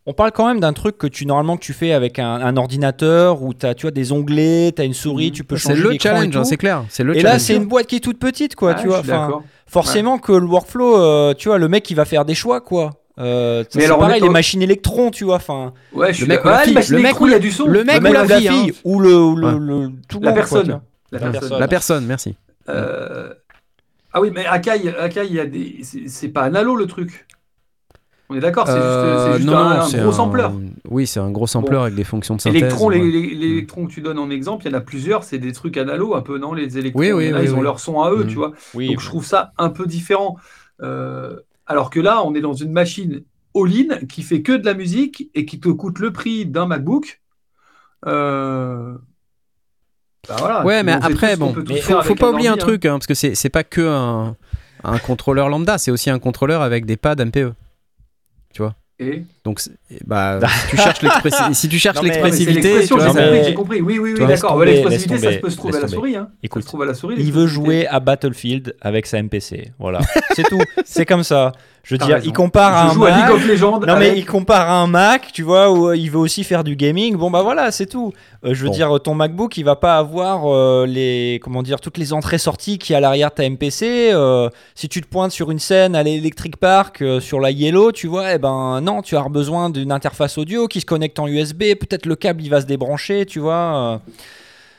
on 0.06 0.12
parle 0.12 0.32
quand 0.32 0.46
même 0.46 0.60
d'un 0.60 0.72
truc 0.72 0.98
que 0.98 1.06
tu 1.06 1.24
normalement 1.26 1.56
que 1.56 1.62
tu 1.62 1.72
fais 1.72 1.92
avec 1.92 2.18
un, 2.18 2.34
un 2.34 2.56
ordinateur 2.56 3.42
où 3.42 3.54
tu 3.54 3.64
as 3.66 3.74
tu 3.74 3.82
vois 3.82 3.90
des 3.90 4.12
onglets, 4.12 4.72
tu 4.74 4.82
as 4.82 4.84
une 4.84 4.94
souris, 4.94 5.26
Mhm. 5.28 5.32
tu 5.32 5.44
peux 5.44 5.56
C'est 5.56 5.70
changer 5.70 5.82
le 5.82 5.96
challenge, 5.98 6.36
hein, 6.36 6.44
c'est 6.44 6.56
clair. 6.56 6.84
C'est 6.88 7.04
le 7.04 7.16
Et 7.16 7.22
là, 7.22 7.38
c'est 7.38 7.56
une 7.56 7.64
boîte 7.64 7.86
qui 7.86 7.96
est 7.96 8.00
toute 8.00 8.18
petite, 8.18 8.54
quoi, 8.54 8.74
Ah, 8.76 8.80
tu 8.80 8.88
vois. 8.88 8.98
Enfin, 9.00 9.40
forcément 9.66 10.18
que 10.18 10.32
le 10.32 10.46
workflow, 10.46 10.98
euh, 11.00 11.34
tu 11.34 11.48
vois, 11.48 11.58
le 11.58 11.68
mec, 11.68 11.90
il 11.90 11.94
va 11.94 12.04
faire 12.04 12.24
des 12.24 12.34
choix, 12.34 12.60
quoi. 12.60 12.90
Euh, 13.18 13.62
c'est 13.70 13.84
alors, 13.84 14.00
pareil, 14.00 14.20
les 14.20 14.28
machines 14.28 14.60
électrons, 14.60 15.10
tu 15.12 15.24
vois. 15.24 15.36
Enfin, 15.36 15.72
Ouais, 15.92 16.12
je 16.12 16.18
suis 16.18 16.26
mec 16.26 16.40
fille, 16.40 16.74
le 16.74 16.98
mec 17.00 17.14
il 17.20 17.26
y 17.28 17.30
la- 17.30 17.36
a 17.36 17.38
du 17.38 17.52
son. 17.52 17.66
le 17.66 17.84
mec 17.84 17.94
le 17.94 18.00
ou 18.00 18.02
mec 18.02 18.12
la 18.12 18.24
ou 18.24 18.28
la 18.28 18.36
fille, 18.38 18.48
fille, 18.48 18.70
hein. 18.70 18.80
ou 18.84 18.98
le, 19.00 19.08
le, 19.08 19.46
Ouais. 19.46 19.52
le- 19.58 19.92
tout 20.08 20.18
le 20.18 20.24
La 20.24 20.30
monde, 20.30 20.36
personne. 20.38 20.66
La 20.68 20.72
La 20.72 21.18
personne. 21.20 21.32
personne. 21.40 21.60
La 21.60 21.68
personne, 21.68 22.06
merci. 22.06 22.36
Euh, 22.68 23.32
Ah 24.12 24.20
oui, 24.20 24.30
mais 24.34 24.44
Akai, 24.46 24.94
Akai, 24.98 25.26
il 25.26 25.34
y 25.34 25.40
a 25.40 25.46
des. 25.46 25.80
C'est 26.08 26.28
pas 26.28 26.42
un 26.44 26.54
halo 26.56 26.74
le 26.76 26.86
truc. 26.86 27.26
On 28.30 28.34
est 28.34 28.40
d'accord, 28.40 28.66
c'est 28.66 28.72
Euh, 28.74 29.36
juste, 29.36 29.46
non, 29.46 29.56
un, 29.56 29.64
non, 29.74 29.80
un 29.80 29.82
c'est 29.82 30.00
gros 30.00 30.12
sampler. 30.12 30.46
Oui, 30.88 31.06
c'est 31.06 31.20
un 31.20 31.30
gros 31.30 31.46
sampler 31.46 31.76
avec 31.76 31.94
des 31.94 32.04
fonctions 32.04 32.36
de 32.36 32.40
synthèse. 32.40 32.58
Électrons, 32.62 32.88
les, 32.88 32.98
ouais. 33.00 33.06
les- 33.06 33.34
les 33.34 33.46
électrons 33.48 33.86
que 33.86 33.92
tu 33.92 34.00
donnes 34.00 34.18
en 34.18 34.30
exemple, 34.30 34.64
il 34.66 34.72
y 34.72 34.74
en 34.74 34.78
a 34.78 34.80
plusieurs, 34.80 35.24
c'est 35.24 35.38
des 35.38 35.52
trucs 35.52 35.76
analo 35.76 36.14
un 36.14 36.22
peu, 36.22 36.38
non 36.38 36.54
Les 36.54 36.78
électrons, 36.78 37.00
Oui, 37.00 37.12
oui, 37.12 37.30
il 37.36 37.44
ils 37.44 37.54
ont 37.54 37.60
leur 37.60 37.80
son 37.80 38.00
à 38.00 38.10
eux, 38.10 38.24
Mm. 38.24 38.28
tu 38.28 38.36
vois. 38.36 38.52
Oui, 38.72 38.88
Donc 38.88 39.00
je 39.00 39.06
trouve 39.06 39.24
ça 39.26 39.52
un 39.58 39.68
peu 39.68 39.84
différent. 39.86 40.36
Euh, 40.82 41.36
alors 41.66 41.90
que 41.90 42.00
là, 42.00 42.22
on 42.24 42.34
est 42.34 42.40
dans 42.40 42.54
une 42.54 42.72
machine 42.72 43.22
all-in 43.54 43.98
qui 44.08 44.22
fait 44.22 44.40
que 44.42 44.52
de 44.52 44.64
la 44.64 44.74
musique 44.74 45.30
et 45.34 45.44
qui 45.44 45.60
te 45.60 45.68
coûte 45.68 45.98
le 45.98 46.10
prix 46.12 46.46
d'un 46.46 46.64
MacBook. 46.66 47.20
Euh, 48.06 48.94
bah 50.28 50.36
voilà, 50.38 50.64
Ouais, 50.64 50.82
mais 50.82 50.92
après, 50.92 51.36
bon, 51.36 51.52
faire 51.54 51.98
faut, 52.02 52.08
faut 52.08 52.14
pas 52.14 52.30
oublier 52.30 52.48
un 52.48 52.54
hein. 52.54 52.56
truc, 52.56 52.86
hein, 52.86 52.92
parce 52.94 53.06
que 53.06 53.14
c'est 53.14 53.34
c'est 53.34 53.50
pas 53.50 53.64
que 53.64 53.86
un, 53.86 54.36
un 54.82 54.98
contrôleur 54.98 55.48
lambda, 55.50 55.76
c'est 55.78 55.90
aussi 55.90 56.08
un 56.10 56.18
contrôleur 56.18 56.62
avec 56.62 56.86
des 56.86 56.96
pads 56.96 57.16
MPE. 57.24 57.52
Et... 58.98 59.26
Donc, 59.44 59.60
c'est- 59.60 59.72
bah, 60.06 60.40
si 61.52 61.68
tu 61.68 61.78
cherches 61.78 61.98
si 61.98 62.04
l'expressivité, 62.04 62.80
tu 62.80 62.80
j'ai 62.80 62.88
compris, 62.88 63.12
mais- 63.14 63.44
j'ai 63.44 63.54
compris. 63.54 63.80
Oui, 63.82 63.98
oui, 63.98 64.14
oui, 64.18 64.26
d'accord. 64.26 64.58
L'expressivité, 64.64 65.18
ça 65.18 65.26
tomber, 65.26 65.38
peut 65.38 65.50
se 65.50 65.56
trouver 65.58 65.74
à 65.76 65.80
la 65.80 65.82
laisse 65.86 65.94
souris. 65.94 66.16
Hein. 66.16 66.28
Ça 66.30 66.36
Écoute, 66.42 66.62
se 66.62 66.68
trouve 66.68 66.82
à 66.82 66.86
la 66.86 66.94
souris. 66.94 67.16
Il 67.18 67.30
veut 67.30 67.46
jouer 67.46 67.86
à 67.86 68.00
Battlefield 68.00 68.74
avec 68.80 69.04
sa 69.06 69.18
MPC. 69.22 69.72
Voilà, 69.78 70.00
c'est 70.34 70.44
tout. 70.44 70.60
C'est 70.86 71.04
comme 71.04 71.24
ça. 71.24 71.52
Je 71.86 71.94
veux 71.96 71.98
dire, 71.98 72.14
raison. 72.14 72.26
il 72.26 72.32
compare 72.32 72.72
à 72.72 72.84
un 72.88 72.94
joue 72.94 73.04
à 73.04 73.10
League 73.10 73.20
Mac. 73.26 73.30
of 73.34 73.46
Legends. 73.46 73.72
Non 73.80 73.96
mais 73.98 74.06
avec- 74.06 74.16
il 74.16 74.24
compare 74.24 74.70
à 74.70 74.76
un 74.80 74.86
Mac, 74.86 75.30
tu 75.34 75.42
vois, 75.42 75.70
où 75.70 75.88
euh, 75.90 75.96
il 75.98 76.10
veut 76.10 76.16
aussi 76.18 76.42
faire 76.42 76.64
du 76.64 76.76
gaming. 76.76 77.14
Bon 77.16 77.30
bah 77.30 77.42
voilà, 77.42 77.70
c'est 77.72 77.84
tout. 77.84 78.14
Euh, 78.46 78.54
je 78.54 78.62
veux 78.62 78.68
Bon. 78.70 78.74
dire, 78.74 79.00
ton 79.02 79.14
MacBook, 79.14 79.54
il 79.58 79.64
va 79.64 79.76
pas 79.76 79.98
avoir 79.98 80.50
euh, 80.50 80.86
les, 80.88 81.38
comment 81.42 81.62
dire, 81.62 81.80
toutes 81.82 81.98
les 81.98 82.14
entrées-sorties 82.14 82.78
qui 82.78 82.94
à 82.94 83.00
l'arrière 83.00 83.28
de 83.28 83.34
ta 83.34 83.42
MPC. 83.50 84.12
Euh, 84.14 84.48
si 84.74 84.88
tu 84.88 85.02
te 85.02 85.06
pointes 85.06 85.32
sur 85.32 85.50
une 85.50 85.58
scène 85.58 85.94
à 85.94 86.02
l'Electric 86.02 86.56
Park, 86.56 87.04
sur 87.20 87.38
la 87.38 87.50
Yellow, 87.50 87.92
tu 87.92 88.06
vois, 88.06 88.32
eh 88.32 88.38
ben 88.38 88.80
non, 88.80 89.02
tu 89.02 89.14
as 89.14 89.20
besoin 89.34 89.68
d'une 89.68 89.92
interface 89.92 90.38
audio 90.38 90.66
qui 90.68 90.80
se 90.80 90.86
connecte 90.86 91.18
en 91.18 91.26
USB. 91.26 91.74
Peut-être 91.78 92.06
le 92.06 92.16
câble 92.16 92.40
il 92.42 92.48
va 92.48 92.62
se 92.62 92.66
débrancher, 92.66 93.26
tu 93.26 93.40
vois. 93.40 94.00
euh. 94.06 94.10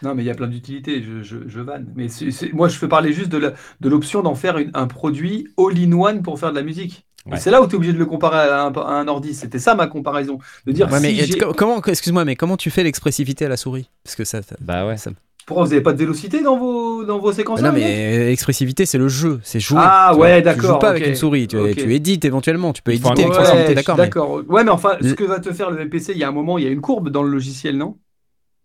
Non, 0.02 0.16
mais 0.16 0.24
il 0.24 0.26
y 0.26 0.30
a 0.32 0.36
plein 0.36 0.48
d'utilités, 0.48 1.04
je, 1.04 1.22
je, 1.24 1.38
je 1.48 1.60
vanne. 1.60 1.88
Mais 1.96 2.08
c'est- 2.10 2.32
c'est- 2.32 2.52
moi, 2.54 2.68
je 2.68 2.78
veux 2.80 2.90
parler 2.90 3.14
juste 3.14 3.30
de 3.30 3.38
la- 3.38 3.54
de 3.82 3.90
l'option 3.90 4.22
d'en 4.24 4.36
faire 4.36 4.58
une- 4.58 4.72
un 4.74 4.88
produit 4.88 5.48
all-in-one 5.58 6.22
pour 6.24 6.40
faire 6.40 6.52
de 6.52 6.56
la 6.58 6.64
musique. 6.64 7.06
Ouais. 7.26 7.38
C'est 7.40 7.50
là 7.50 7.62
où 7.62 7.66
tu 7.68 7.74
es 7.74 7.76
obligé 7.76 7.92
de 7.94 7.98
le 7.98 8.06
comparer 8.06 8.38
à 8.50 8.66
un, 8.66 8.72
à 8.74 8.92
un 9.02 9.08
ordi. 9.08 9.34
C'était 9.34 9.58
ça 9.58 9.74
ma 9.74 9.88
comparaison. 9.88 10.38
De 10.68 10.72
dire, 10.72 10.92
Ouais, 10.92 11.00
mais 11.00 11.10
si 11.16 11.26
j'ai- 11.26 11.38
co- 11.40 11.54
comment, 11.54 11.82
excuse-moi, 11.82 12.24
mais 12.24 12.36
comment 12.36 12.56
tu 12.58 12.70
fais 12.70 12.84
l'expressivité 12.84 13.46
à 13.46 13.50
la 13.50 13.58
souris? 13.58 13.90
Parce 14.04 14.16
que 14.16 14.26
ça- 14.26 14.42
Bah 14.62 14.86
ouais. 14.86 14.98
ça- 14.98 15.12
pourquoi 15.46 15.64
vous 15.66 15.70
n'avez 15.70 15.82
pas 15.82 15.94
de 15.94 15.98
vélocité 16.00 16.42
dans 16.42 16.58
vos, 16.58 17.04
dans 17.06 17.20
vos 17.20 17.32
séquences 17.32 17.62
non, 17.62 17.72
mais 17.72 18.26
l'expressivité, 18.26 18.86
c'est 18.86 18.98
le 18.98 19.08
jeu, 19.08 19.40
c'est 19.44 19.60
jouer. 19.60 19.80
Ah, 19.82 20.12
tu 20.14 20.20
ouais, 20.20 20.38
Tu 20.38 20.44
d'accord, 20.46 20.74
joues 20.74 20.80
pas 20.80 20.90
avec 20.90 21.06
une 21.08 21.16
souris, 21.16 21.48
tu, 21.48 21.58
tu 21.76 21.94
édites 21.94 22.26
éventuellement, 22.26 22.74
tu 22.74 22.82
peux 22.82 22.94
éditer 22.94 23.24
l'expressivité, 23.24 23.68
Ouais, 23.70 23.76
d'accord. 23.76 23.96
mais- 23.98 24.04
d'accord. 24.04 24.42
Ouais, 24.50 24.64
mais 24.64 24.72
enfin, 24.72 24.98
ce 25.02 25.14
que 25.14 25.24
va 25.24 25.40
te 25.40 25.52
faire 25.54 25.70
le 25.72 25.82
MPC, 25.86 26.14
il 26.14 26.18
y 26.18 26.24
a 26.24 26.28
un 26.28 26.32
moment, 26.32 26.58
il 26.58 26.64
y 26.64 26.68
a 26.68 26.72
une 26.72 26.82
courbe 26.82 27.10
dans 27.10 27.22
le 27.24 27.30
logiciel, 27.30 27.78
non? 27.78 27.98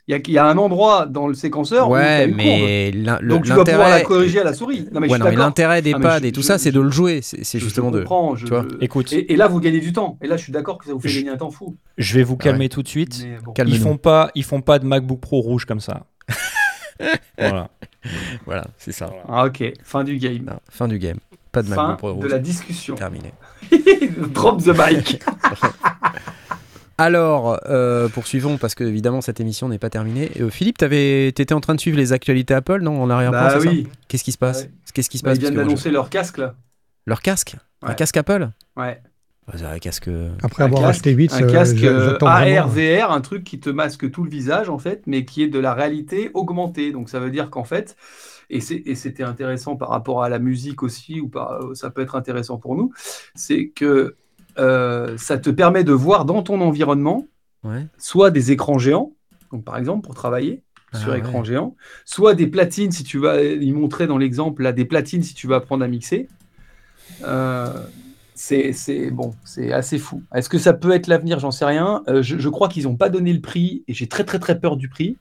Il 0.09 0.13
y, 0.13 0.15
a, 0.17 0.19
il 0.27 0.33
y 0.33 0.39
a 0.39 0.47
un 0.47 0.57
endroit 0.59 1.07
dans 1.07 1.29
le 1.29 1.35
séquenceur 1.35 1.89
où 1.89 1.95
tu 1.95 2.01
Ouais, 2.01 2.25
une 2.25 2.31
courbe. 2.31 2.43
mais 2.45 2.91
le- 2.91 3.29
Donc 3.29 3.45
tu 3.45 3.51
vas 3.53 3.63
pouvoir 3.63 3.91
la 3.91 4.01
corriger 4.01 4.41
à 4.41 4.45
la 4.45 4.55
souris. 4.55 4.89
Non, 4.91 4.99
mais 4.99 5.09
Ouais, 5.09 5.19
mais 5.23 5.37
l'intérêt 5.37 5.83
des 5.83 5.93
Ah, 5.95 6.01
pads 6.01 6.19
je- 6.21 6.27
et 6.27 6.33
tout 6.33 6.41
je- 6.41 6.47
ça, 6.47 6.59
c'est 6.59 6.73
de 6.73 6.81
le 6.81 6.91
jouer. 6.91 7.21
C'est 7.23 7.61
justement 7.61 7.93
de. 7.93 8.05
je- 8.35 8.45
tu 8.45 8.51
vois. 8.51 8.65
Écoute, 8.81 9.13
Et, 9.13 9.33
et 9.35 9.37
là, 9.37 9.47
vous 9.47 9.61
gagnez 9.61 9.79
du 9.79 9.93
temps. 9.93 10.19
Et 10.21 10.27
là, 10.27 10.37
je 10.37 10.43
suis 10.43 10.53
d'accord 10.53 10.79
que 10.79 10.87
ça 10.87 10.95
vous 10.95 10.99
fait 11.01 11.09
Je- 11.09 11.19
gagner 11.21 11.31
un 11.31 11.37
temps 11.37 11.51
fou. 11.51 11.77
je 11.97 12.15
vais 12.17 12.25
vous 12.25 12.37
Ah 12.41 12.43
calmer 12.45 12.69
tout 12.69 12.83
de 12.83 12.89
suite. 12.89 13.25
Bon. 13.45 13.53
Ils 13.65 13.79
font 13.79 13.99
pas, 13.99 14.31
ils 14.35 14.43
font 14.43 14.63
pas 14.63 14.81
de 14.81 14.87
MacBook 14.87 15.21
Pro 15.21 15.41
rouge 15.43 15.65
comme 15.65 15.81
ça. 15.81 16.07
voilà. 17.39 17.69
Voilà, 18.47 18.65
c'est 18.79 18.93
ça. 18.93 19.11
Ah, 19.29 19.45
ok, 19.45 19.63
fin 19.85 20.05
du 20.05 20.17
game. 20.17 20.45
Non, 20.45 20.59
fin 20.71 20.89
du 20.89 20.99
game. 20.99 21.19
Pas 21.53 21.63
de 21.63 21.69
fin 21.69 21.77
MacBook 21.77 21.99
Pro 21.99 22.09
de 22.09 22.15
rouge. 22.15 22.31
la 22.31 22.39
discussion. 22.39 22.95
Terminé. 22.95 23.35
Drop 24.33 24.63
the 24.63 24.69
mic. 24.69 25.23
Alors, 26.99 27.59
euh, 27.67 28.09
poursuivons 28.09 28.59
parce 28.59 28.75
que 28.75 28.85
évidemment 28.85 29.21
cette 29.21 29.41
émission 29.41 29.69
n'est 29.69 29.79
pas 29.79 29.91
terminée. 29.91 30.31
Euh, 30.41 30.51
Philippe, 30.51 30.79
tu 30.79 30.85
étais 30.87 31.53
en 31.53 31.61
train 31.61 31.75
de 31.75 31.81
suivre 31.81 31.97
les 31.97 32.13
actualités 32.13 32.55
Apple, 32.55 32.81
non 32.81 33.03
En 33.03 33.09
arrière-plan, 33.11 33.41
bah 33.41 33.51
c'est 33.59 33.65
ça 33.67 33.71
oui. 33.71 33.89
Qu'est-ce 34.09 34.25
qui 34.25 34.33
se 34.33 34.39
passe 34.39 34.63
Ouais. 34.63 34.71
Qu'est-ce 34.95 35.09
qui 35.11 35.19
se 35.19 35.23
Bah, 35.23 35.31
passe 35.31 35.39
ils 35.39 35.41
viennent 35.43 35.55
d'annoncer 35.55 35.91
leur 35.91 36.11
casque 36.11 36.39
là. 36.39 36.55
Leur 37.07 37.23
casque? 37.23 37.57
Un 37.83 37.95
casque 37.95 38.17
Apple? 38.19 38.49
Ouais. 38.77 39.01
Un 39.53 39.79
casque. 39.81 40.09
Après 40.43 40.63
Un 40.63 40.67
avoir 40.67 40.83
casque- 40.83 40.91
acheté 41.01 41.15
vite, 41.15 41.33
Un 41.33 41.43
casque 41.47 41.83
euh, 41.83 42.11
j'attends 42.11 42.31
vraiment. 42.31 42.61
AR, 42.63 42.69
VR, 42.69 43.11
un 43.11 43.21
truc 43.21 43.43
qui 43.43 43.59
te 43.59 43.69
masque 43.69 44.09
tout 44.11 44.23
le 44.23 44.31
visage 44.31 44.69
en 44.69 44.79
fait, 44.79 45.03
mais 45.07 45.25
qui 45.25 45.43
est 45.43 45.49
de 45.49 45.59
la 45.59 45.75
réalité 45.75 46.31
augmentée. 46.35 46.93
Donc 46.93 47.09
ça 47.09 47.19
veut 47.19 47.31
dire 47.31 47.51
qu'en 47.51 47.65
fait, 47.65 47.97
et 48.49 48.61
c'est- 48.61 48.83
et 48.87 48.95
c'était 48.95 49.25
intéressant 49.25 49.75
par 49.77 49.89
rapport 49.89 50.23
à 50.23 50.29
la 50.29 50.39
musique 50.39 50.83
aussi, 50.85 51.21
ou 51.21 51.29
par, 51.29 51.53
euh, 51.53 51.75
ça 51.75 51.91
peut 51.91 52.01
être 52.03 52.15
intéressant 52.15 52.59
pour 52.59 52.77
nous, 52.77 52.93
c'est 53.35 53.69
que 53.69 54.15
euh, 54.59 55.17
ça 55.17 55.39
te 55.39 55.51
permet 55.51 55.83
de 55.85 55.93
voir 55.93 56.25
dans 56.25 56.43
ton 56.43 56.61
environnement 56.61 57.27
Ouais. 57.65 57.87
soit 57.99 58.31
des 58.31 58.53
écrans 58.53 58.79
géants, 58.79 59.13
donc 59.53 59.65
par 59.65 59.77
exemple 59.79 60.05
pour 60.05 60.15
travailler 60.15 60.63
sur 60.95 61.13
Ah, 61.13 61.19
écran 61.19 61.41
ouais. 61.41 61.45
géant, 61.45 61.77
soit 62.05 62.35
des 62.35 62.47
platines 62.47 62.91
si 62.91 63.05
tu 63.05 63.19
vas, 63.19 63.43
il 63.43 63.75
montrait 63.75 64.07
dans 64.07 64.19
l'exemple 64.19 64.63
là 64.63 64.73
des 64.73 64.85
platines 64.85 65.23
si 65.23 65.35
tu 65.35 65.47
vas 65.47 65.57
apprendre 65.57 65.85
à 65.85 65.89
mixer. 65.89 66.27
Euh, 67.25 67.73
c'est 68.41 68.73
c'est- 68.73 69.11
bon, 69.11 69.35
c'est 69.45 69.73
assez 69.73 69.99
fou. 69.99 70.23
Est-ce 70.35 70.49
que 70.49 70.59
ça 70.59 70.73
peut 70.73 70.93
être 70.93 71.07
l'avenir? 71.09 71.39
J'en 71.39 71.51
sais 71.51 71.65
rien. 71.67 72.03
Euh, 72.09 72.23
je, 72.23 72.39
je 72.39 72.49
crois 72.49 72.69
qu'ils 72.69 72.85
n'ont 72.85 72.97
pas 72.97 73.09
donné 73.11 73.33
le 73.33 73.41
prix 73.41 73.85
et 73.89 73.95
j'ai 73.95 74.09
très 74.09 74.25
très 74.25 74.39
très 74.39 74.59
peur 74.61 74.77
du 74.77 74.89
prix. 74.89 75.19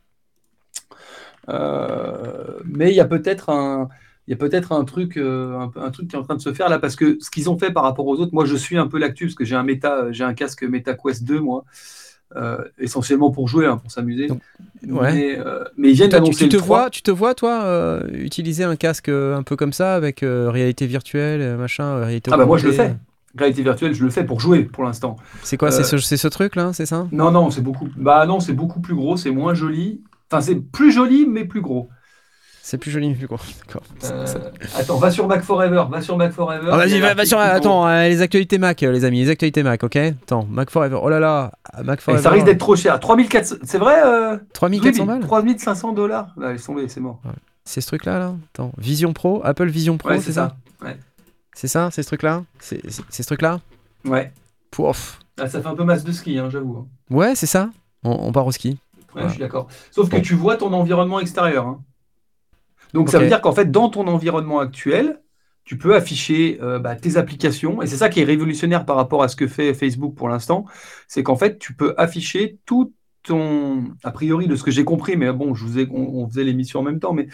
Euh, 1.49 2.59
mais 2.65 2.91
il 2.91 2.95
y 2.95 2.99
a 2.99 3.05
peut-être 3.05 3.49
un, 3.49 3.89
il 4.27 4.31
y 4.31 4.33
a 4.33 4.37
peut-être 4.37 4.71
un 4.71 4.85
truc, 4.85 5.17
euh, 5.17 5.57
un, 5.57 5.71
un 5.81 5.91
truc 5.91 6.07
qui 6.09 6.15
est 6.15 6.19
en 6.19 6.23
train 6.23 6.35
de 6.35 6.41
se 6.41 6.53
faire 6.53 6.69
là 6.69 6.79
parce 6.79 6.95
que 6.95 7.17
ce 7.19 7.29
qu'ils 7.31 7.49
ont 7.49 7.57
fait 7.57 7.71
par 7.71 7.83
rapport 7.83 8.05
aux 8.07 8.17
autres, 8.17 8.33
moi 8.33 8.45
je 8.45 8.55
suis 8.55 8.77
un 8.77 8.87
peu 8.87 8.99
l'actu 8.99 9.25
parce 9.25 9.35
que 9.35 9.45
j'ai 9.45 9.55
un 9.55 9.63
méta, 9.63 10.11
j'ai 10.11 10.23
un 10.23 10.33
casque 10.33 10.63
Meta 10.63 10.93
Quest 10.93 11.23
2 11.23 11.39
moi, 11.39 11.65
euh, 12.35 12.57
essentiellement 12.77 13.31
pour 13.31 13.47
jouer, 13.47 13.65
hein, 13.65 13.77
pour 13.77 13.91
s'amuser. 13.91 14.27
Ouais. 14.87 15.13
Mais, 15.13 15.39
euh, 15.39 15.63
mais 15.77 15.89
ils 15.89 15.95
viennent 15.95 16.09
Toi, 16.09 16.19
tu, 16.19 16.25
d'annoncer 16.25 16.45
tu 16.45 16.49
te 16.49 16.55
le 16.55 16.61
3. 16.61 16.77
vois, 16.81 16.89
tu 16.89 17.01
te 17.01 17.11
vois, 17.11 17.33
toi, 17.35 17.63
euh, 17.65 18.07
utiliser 18.13 18.63
un 18.63 18.75
casque 18.75 19.09
un 19.09 19.43
peu 19.43 19.55
comme 19.55 19.73
ça 19.73 19.95
avec 19.95 20.19
réalité 20.21 20.85
virtuelle, 20.85 21.57
machin, 21.57 21.99
réalité 21.99 22.31
Ah 22.31 22.37
bah 22.37 22.45
moi 22.45 22.57
je 22.57 22.67
le 22.67 22.71
fais. 22.73 22.95
Réalité 23.39 23.63
virtuelle, 23.63 23.93
je 23.93 24.03
le 24.03 24.09
fais 24.11 24.23
pour 24.25 24.39
jouer 24.39 24.63
pour 24.65 24.83
l'instant. 24.83 25.15
C'est 25.43 25.57
quoi 25.57 25.71
C'est 25.71 25.81
Euh, 25.93 25.97
ce, 25.97 26.27
truc 26.27 26.55
là, 26.55 26.71
c'est 26.73 26.85
ça? 26.85 27.07
Non, 27.11 27.31
non, 27.31 27.49
c'est 27.49 27.61
beaucoup. 27.61 27.87
Bah 27.95 28.25
non, 28.27 28.39
c'est 28.39 28.53
beaucoup 28.53 28.81
plus 28.81 28.93
gros, 28.95 29.15
c'est 29.17 29.31
moins 29.31 29.53
joli. 29.53 30.01
Enfin, 30.29 30.41
c'est 30.41 30.55
plus 30.55 30.91
joli, 30.91 31.25
mais 31.25 31.45
plus 31.45 31.61
gros. 31.61 31.89
C'est 32.61 32.77
plus 32.77 32.91
joli, 32.91 33.09
mais 33.09 33.15
plus 33.15 33.25
gros. 33.25 33.39
D'accord. 33.65 33.81
Euh, 34.11 34.25
attends, 34.77 34.97
va 34.97 35.09
sur 35.09 35.27
Mac 35.27 35.41
Forever, 35.41 35.85
va 35.89 36.01
sur 36.01 36.17
Mac 36.17 36.31
Forever. 36.33 36.69
Ah, 36.71 36.77
vas-y, 36.77 36.99
va, 36.99 37.15
va 37.15 37.25
sur. 37.25 37.39
Attends, 37.39 37.87
euh, 37.87 38.07
les 38.09 38.21
actualités 38.21 38.57
Mac, 38.59 38.83
euh, 38.83 38.91
les 38.91 39.05
amis, 39.05 39.21
les 39.21 39.29
actualités 39.29 39.63
Mac, 39.63 39.83
ok? 39.83 39.95
Attends, 39.95 40.45
Mac 40.47 40.69
Forever. 40.69 40.99
Oh 41.01 41.09
là 41.09 41.19
là, 41.19 41.53
Mac 41.83 42.03
tourne. 42.03 42.17
Et 42.17 42.21
Forever. 42.21 42.21
ça 42.21 42.29
risque 42.29 42.45
d'être 42.45 42.59
trop 42.59 42.75
cher. 42.75 42.99
3400, 42.99 43.55
c'est 43.63 43.77
vrai 43.79 43.95
euh, 44.05 44.37
3400 44.53 45.01
oui, 45.01 45.07
balles? 45.07 45.21
3500 45.21 45.93
dollars. 45.93 46.27
Là, 46.37 46.51
laisse 46.51 46.63
tomber, 46.65 46.87
c'est 46.89 46.99
mort. 46.99 47.21
C'est 47.63 47.81
ce 47.81 47.87
truc 47.87 48.05
là, 48.05 48.33
Attends, 48.53 48.71
Vision 48.77 49.13
Pro, 49.13 49.41
Apple 49.43 49.67
Vision 49.69 49.97
Pro, 49.97 50.09
Ouais, 50.09 50.19
c'est 50.19 50.33
ça, 50.33 50.55
Ouais. 50.83 50.97
C'est 51.55 51.67
ça, 51.67 51.89
c'est 51.91 52.03
ce 52.03 52.07
truc 52.07 52.23
là 52.23 52.43
C'est 52.59 52.81
ce 52.89 53.23
truc 53.23 53.41
là 53.41 53.59
Ouais. 54.05 54.31
Pouf. 54.71 55.19
Ah, 55.39 55.47
ça 55.49 55.61
fait 55.61 55.67
un 55.67 55.75
peu 55.75 55.83
masse 55.83 56.03
de 56.03 56.11
ski, 56.11 56.37
hein, 56.37 56.49
j'avoue. 56.49 56.77
hein. 56.77 56.87
Ouais, 57.15 57.35
c'est 57.35 57.45
ça 57.47 57.69
on, 58.03 58.11
on 58.11 58.31
part 58.31 58.47
au 58.47 58.51
ski. 58.51 58.77
Ouais, 59.15 59.21
Ouais. 59.21 59.27
je 59.27 59.33
suis 59.33 59.39
d'accord. 59.39 59.67
Sauf 59.91 60.09
que 60.09 60.15
Bon. 60.17 60.21
tu 60.21 60.35
vois 60.35 60.55
ton 60.57 60.71
environnement 60.73 61.19
extérieur. 61.19 61.65
hein. 61.67 61.81
Donc 62.93 63.09
ça 63.09 63.19
veut 63.19 63.27
dire 63.27 63.41
qu'en 63.41 63.51
fait, 63.53 63.69
dans 63.71 63.89
ton 63.89 64.07
environnement 64.07 64.59
actuel, 64.59 65.21
tu 65.63 65.77
peux 65.77 65.95
afficher 65.95 66.59
euh, 66.61 66.79
bah, 66.79 66.95
tes 66.95 67.17
applications. 67.17 67.81
Et 67.81 67.87
c'est 67.87 67.97
ça 67.97 68.09
qui 68.09 68.21
est 68.21 68.23
révolutionnaire 68.23 68.85
par 68.85 68.95
rapport 68.95 69.21
à 69.21 69.27
ce 69.27 69.35
que 69.35 69.47
fait 69.47 69.73
Facebook 69.73 70.15
pour 70.15 70.29
l'instant. 70.29 70.65
C'est 71.07 71.21
qu'en 71.23 71.35
fait, 71.35 71.59
tu 71.59 71.73
peux 71.75 71.93
afficher 71.97 72.57
tout 72.65 72.93
ton. 73.23 73.83
A 74.03 74.11
priori, 74.11 74.47
de 74.47 74.55
ce 74.55 74.63
que 74.63 74.71
j'ai 74.71 74.83
compris, 74.85 75.17
mais 75.17 75.31
bon, 75.31 75.53
je 75.53 75.65
vous 75.65 75.77
ai, 75.79 75.87
on, 75.91 76.23
on 76.23 76.27
faisait 76.29 76.43
l'émission 76.43 76.79
en 76.79 76.83
même 76.83 76.99
temps, 76.99 77.13
mais 77.13 77.27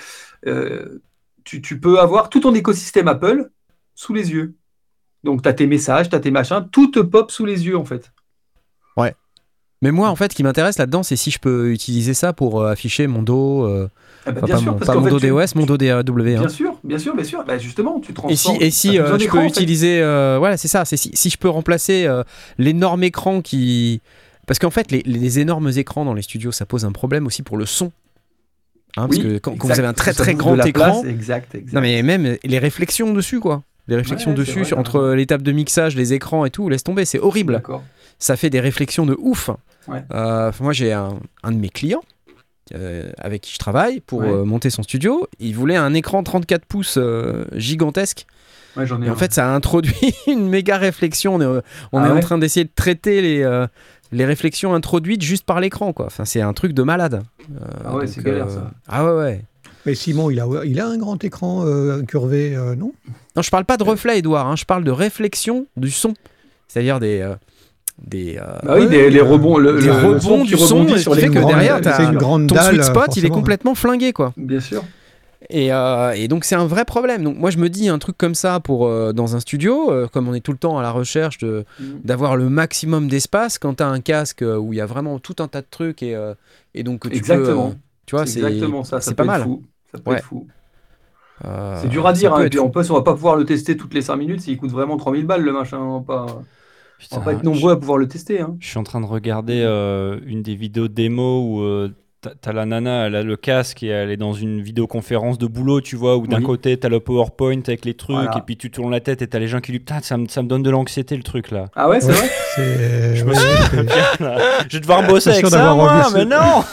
euh, 0.47 0.99
tu, 1.45 1.61
tu 1.61 1.79
peux 1.79 1.99
avoir 1.99 2.29
tout 2.29 2.39
ton 2.41 2.53
écosystème 2.55 3.07
Apple 3.07 3.49
sous 3.95 4.13
les 4.13 4.31
yeux. 4.31 4.55
Donc, 5.23 5.41
tu 5.41 5.49
as 5.49 5.53
tes 5.53 5.67
messages, 5.67 6.09
tu 6.09 6.15
as 6.15 6.19
tes 6.19 6.31
machins, 6.31 6.67
tout 6.71 6.91
te 6.91 6.99
pop 6.99 7.31
sous 7.31 7.45
les 7.45 7.65
yeux, 7.65 7.77
en 7.77 7.85
fait. 7.85 8.11
Mais 9.81 9.91
moi, 9.91 10.09
en 10.09 10.15
fait, 10.15 10.31
ce 10.31 10.35
qui 10.35 10.41
m'intéresse 10.41 10.79
là-dedans, 10.79 11.03
c'est 11.03 11.15
si 11.15 11.29
je 11.31 11.37
peux 11.37 11.71
utiliser 11.71 12.13
ça 12.13 12.33
pour 12.33 12.61
euh, 12.61 12.71
afficher 12.71 13.07
mon 13.07 13.21
dos. 13.21 13.65
euh, 13.65 13.87
Ah 14.25 14.31
bah, 14.31 14.41
bien 14.41 14.55
pas 14.55 14.59
sûr, 14.61 14.71
mon, 14.71 14.77
parce 14.79 14.87
pas 14.89 14.95
mon 14.95 15.03
fait, 15.03 15.09
dos 15.11 15.19
tu- 15.19 15.27
DOS, 15.27 15.55
mon 15.55 15.65
dos 15.65 15.77
DAW. 15.77 15.89
hein. 15.97 16.39
Bien 16.39 16.47
sûr, 16.49 16.79
bien 16.83 16.97
sûr, 16.97 17.15
bien 17.15 17.25
sûr. 17.25 17.43
Bah, 17.45 17.57
justement, 17.57 17.99
tu 17.99 18.13
transformes. 18.13 18.55
Et 18.63 18.71
si, 18.71 18.89
et 18.89 18.93
si 18.93 18.97
euh, 18.97 19.03
besoin 19.03 19.17
je 19.19 19.29
peux 19.29 19.37
en 19.37 19.41
fait. 19.41 19.47
utiliser, 19.49 20.01
euh, 20.01 20.37
voilà, 20.39 20.57
c'est 20.57 20.69
ça, 20.69 20.85
c'est 20.85 20.97
si, 20.97 21.11
si 21.13 21.29
je 21.29 21.37
peux 21.37 21.49
remplacer 21.49 22.09
l'énorme 22.57 23.03
écran 23.03 23.41
qui, 23.41 24.01
parce 24.47 24.59
qu'en 24.59 24.71
fait, 24.71 24.91
les, 24.91 25.03
les 25.05 25.39
énormes 25.39 25.69
écrans 25.75 26.05
dans 26.05 26.13
les 26.13 26.21
studios, 26.23 26.51
ça 26.51 26.65
pose 26.65 26.85
un 26.85 26.91
problème 26.91 27.27
aussi 27.27 27.43
pour 27.43 27.57
le 27.57 27.65
son, 27.65 27.91
Hein, 28.97 29.07
parce 29.07 29.17
Oui, 29.17 29.23
que 29.23 29.37
quand, 29.39 29.55
vous 29.61 29.71
avez 29.71 29.87
un 29.87 29.93
très 29.93 30.13
très 30.13 30.33
grand 30.35 30.55
écran, 30.65 31.01
place, 31.01 31.03
exact, 31.03 31.53
exact. 31.53 31.73
non 31.75 31.81
mais 31.81 32.01
même 32.01 32.37
les 32.43 32.59
réflexions 32.59 33.11
dessus 33.13 33.41
quoi, 33.41 33.61
les 33.87 33.95
réflexions 33.95 34.31
Ouais, 34.31 34.37
dessus 34.37 34.53
vrai, 34.59 34.63
sur- 34.65 34.77
t'as 34.77 34.81
entre 34.81 35.15
tables 35.25 35.43
de 35.43 35.51
mixage, 35.51 35.95
les 35.95 36.13
écrans 36.13 36.45
et 36.45 36.49
tout, 36.49 36.69
laisse 36.69 36.83
tomber, 36.83 37.05
c'est 37.05 37.19
horrible. 37.19 37.61
Ça 38.19 38.35
fait 38.37 38.49
des 38.49 38.59
réflexions 38.59 39.05
de 39.05 39.15
ouf. 39.19 39.49
Ouais. 39.87 40.03
Euh, 40.13 40.51
moi 40.61 40.73
j'ai 40.73 40.93
un, 40.93 41.19
un 41.43 41.51
de 41.51 41.57
mes 41.57 41.69
clients. 41.69 42.01
euh, 42.73 43.11
avec 43.19 43.41
qui 43.43 43.53
je 43.53 43.59
travaille 43.59 43.99
pour 43.99 44.21
Ouais. 44.21 44.29
euh, 44.29 44.43
monter 44.43 44.71
son 44.71 44.81
studio, 44.81 45.27
il 45.39 45.53
voulait 45.53 45.75
un 45.75 45.93
écran 45.93 46.23
34 46.23 46.65
pouces 46.65 46.97
gigantesque 47.53 48.25
ai 48.77 49.05
et 49.05 49.09
en 49.09 49.15
fait, 49.15 49.31
ça 49.33 49.47
a 49.51 49.55
introduit 49.55 49.93
une 50.27 50.49
méga 50.49 50.77
réflexion. 50.77 51.35
On 51.35 51.41
est, 51.41 51.61
on 51.91 51.99
Ah 51.99 52.07
est 52.07 52.11
en 52.11 52.19
train 52.19 52.37
d'essayer 52.39 52.63
de 52.65 52.71
traiter 52.75 53.21
les, 53.21 53.65
les 54.11 54.25
réflexions 54.25 54.73
introduites 54.73 55.21
juste 55.21 55.45
par 55.45 55.59
l'écran. 55.61 55.93
quoi. 55.93 56.07
Enfin, 56.07 56.25
c'est 56.25 56.41
un 56.41 56.51
truc 56.53 56.73
de 56.73 56.83
malade. 56.83 57.23
Ah 57.85 57.95
ouais, 57.95 58.07
c'est 58.07 58.21
galère, 58.23 58.49
ça. 58.49 58.71
Ah 58.87 59.05
ouais, 59.05 59.11
ouais. 59.17 59.41
Mais 59.85 59.95
Simon, 59.95 60.29
il 60.31 60.39
a, 60.39 60.47
il 60.65 60.79
a 60.79 60.87
un 60.87 60.97
grand 60.97 61.23
écran 61.23 61.63
euh, 61.65 62.01
curvé, 62.03 62.55
euh, 62.55 62.75
non? 62.75 62.93
Non, 63.35 63.41
je 63.41 63.49
parle 63.51 63.65
pas 63.65 63.77
de 63.77 63.83
reflet, 63.83 64.19
Edouard. 64.19 64.47
hein, 64.47 64.55
je 64.55 64.65
parle 64.65 64.83
de 64.83 64.91
réflexion 64.91 65.67
du 65.77 65.91
son. 65.91 66.13
C'est-à-dire 66.67 66.99
des. 66.99 67.19
euh, 67.21 67.35
des, 68.03 68.37
euh, 68.37 68.57
Bah 68.63 68.75
oui, 68.77 68.87
des- 68.87 69.09
les 69.09 69.19
euh, 69.19 69.23
rebonds, 69.23 69.57
le, 69.57 69.79
des 69.79 69.85
le- 69.85 69.91
rebonds 69.93 70.19
son 70.19 70.43
du 70.43 70.57
son, 70.57 70.97
sur 70.97 71.11
qui 71.13 71.17
les 71.21 71.27
fait 71.27 71.29
que 71.33 71.45
derrière, 71.45 71.79
t'as- 71.79 71.97
c'est 71.97 72.03
une 72.03 72.17
grande 72.17 72.47
ton 72.47 72.55
dalle. 72.55 72.73
sweet 72.75 72.83
spot, 72.83 73.15
il 73.17 73.25
est 73.25 73.29
complètement 73.29 73.73
flingué, 73.75 74.11
quoi. 74.11 74.33
Bien 74.35 74.59
sûr. 74.59 74.83
Et, 75.51 75.71
euh, 75.71 76.11
et 76.13 76.27
donc 76.27 76.43
c'est 76.43 76.55
un 76.55 76.65
vrai 76.65 76.85
problème. 76.85 77.23
Donc 77.23 77.37
moi 77.37 77.51
je 77.51 77.57
me 77.59 77.69
dis 77.69 77.87
un 77.87 77.99
truc 77.99 78.17
comme 78.17 78.33
ça 78.33 78.59
pour 78.59 78.87
euh, 78.87 79.13
dans 79.13 79.35
un 79.35 79.39
studio, 79.39 79.91
euh, 79.91 80.07
comme 80.07 80.27
on 80.27 80.33
est 80.33 80.39
tout 80.39 80.51
le 80.51 80.57
temps 80.57 80.79
à 80.79 80.81
la 80.81 80.89
recherche 80.91 81.37
de 81.37 81.65
d'avoir 82.03 82.35
le 82.35 82.49
maximum 82.49 83.07
d'espace. 83.07 83.59
Quand 83.59 83.75
t'as 83.75 83.85
un 83.87 83.99
casque 84.01 84.41
euh, 84.41 84.57
où 84.57 84.73
il 84.73 84.77
y 84.77 84.81
a 84.81 84.87
vraiment 84.87 85.19
tout 85.19 85.35
un 85.39 85.47
tas 85.47 85.61
de 85.61 85.67
trucs 85.69 86.01
et 86.01 86.11
et, 86.13 86.33
et 86.73 86.83
donc 86.83 87.01
tu 87.03 87.09
peux, 87.09 87.15
Exactement. 87.15 87.67
euh, 87.69 87.79
tu 88.07 88.15
vois, 88.15 88.25
c'est 88.25 88.39
exactement 88.39 88.83
ça. 88.83 88.99
ça 88.99 89.09
c'est 89.09 89.15
pas 89.15 89.23
mal. 89.23 89.43
Fou. 89.43 89.61
Ça 89.95 90.01
peut 90.03 90.11
Ouais. 90.11 90.17
être 90.17 90.23
fou. 90.23 90.47
Euh, 91.45 91.79
C'est 91.81 91.89
dur 91.89 92.07
à 92.07 92.13
dire. 92.13 92.33
hein, 92.33 92.41
et 92.41 92.45
être 92.45 92.49
puis 92.51 92.59
fou. 92.59 92.65
en 92.65 92.69
plus, 92.69 92.89
on 92.91 92.93
va 92.95 93.01
pas 93.01 93.13
pouvoir 93.13 93.35
le 93.35 93.45
tester 93.45 93.75
toutes 93.75 93.93
les 93.93 94.01
5 94.01 94.15
minutes 94.15 94.41
s'il 94.41 94.57
coûte 94.57 94.71
vraiment 94.71 94.97
3000 94.97 95.25
balles 95.25 95.41
le 95.43 95.51
machin. 95.51 95.77
On 95.79 95.99
va 95.99 96.05
pas, 96.05 96.25
on 96.29 96.43
Putain, 96.99 97.17
va 97.17 97.21
pas 97.25 97.33
être 97.33 97.43
nombreux 97.43 97.73
à 97.73 97.75
pouvoir 97.75 97.97
le 97.97 98.07
tester. 98.07 98.39
Hein. 98.39 98.55
Je 98.59 98.67
suis 98.69 98.77
en 98.79 98.83
train 98.83 99.01
de 99.01 99.05
regarder 99.05 99.61
euh, 99.65 100.17
une 100.25 100.41
des 100.43 100.55
vidéos 100.55 100.87
démo 100.87 101.41
où 101.41 101.61
euh, 101.61 101.89
t'as- 102.21 102.53
la 102.53 102.65
nana, 102.65 103.07
elle 103.07 103.15
a 103.15 103.21
le 103.23 103.35
casque 103.35 103.83
et 103.83 103.87
elle 103.87 104.11
est 104.11 104.17
dans 104.17 104.31
une 104.31 104.61
vidéoconférence 104.61 105.37
de 105.37 105.45
boulot, 105.45 105.81
tu 105.81 105.97
vois, 105.97 106.15
où 106.15 106.25
d'un 106.25 106.37
Oui. 106.37 106.43
côté 106.43 106.77
t'as 106.77 106.87
le 106.87 107.01
PowerPoint 107.01 107.59
avec 107.67 107.83
les 107.83 107.95
trucs 107.95 108.15
Voilà. 108.15 108.37
et 108.37 108.41
puis 108.41 108.55
tu 108.55 108.71
tournes 108.71 108.91
la 108.91 109.01
tête 109.01 109.21
et 109.21 109.27
t'as 109.27 109.39
les 109.39 109.49
gens 109.49 109.59
qui 109.59 109.73
lui 109.73 109.79
putain 109.79 109.99
ça 110.01 110.15
me, 110.17 110.27
ça 110.29 110.41
me 110.41 110.47
donne 110.47 110.63
de 110.63 110.69
l'anxiété 110.69 111.17
le 111.17 111.23
truc 111.23 111.51
là. 111.51 111.65
Ah 111.75 111.89
ouais, 111.89 111.99
c'est 111.99 112.07
Ouais. 112.07 112.13
vrai 112.13 112.29
C'est- 112.55 113.15
Je 113.17 113.25
me 113.25 113.33
suis- 113.33 113.43
Je 114.69 114.77
vais 114.77 114.79
devoir 114.79 115.05
bosser 115.05 115.31
avec 115.31 115.45
ça 115.47 115.73
moi, 115.75 116.07
mais 116.13 116.23
non. 116.23 116.63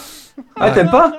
Ah, 0.56 0.70
t'aimes 0.70 0.88
pas? 0.90 1.12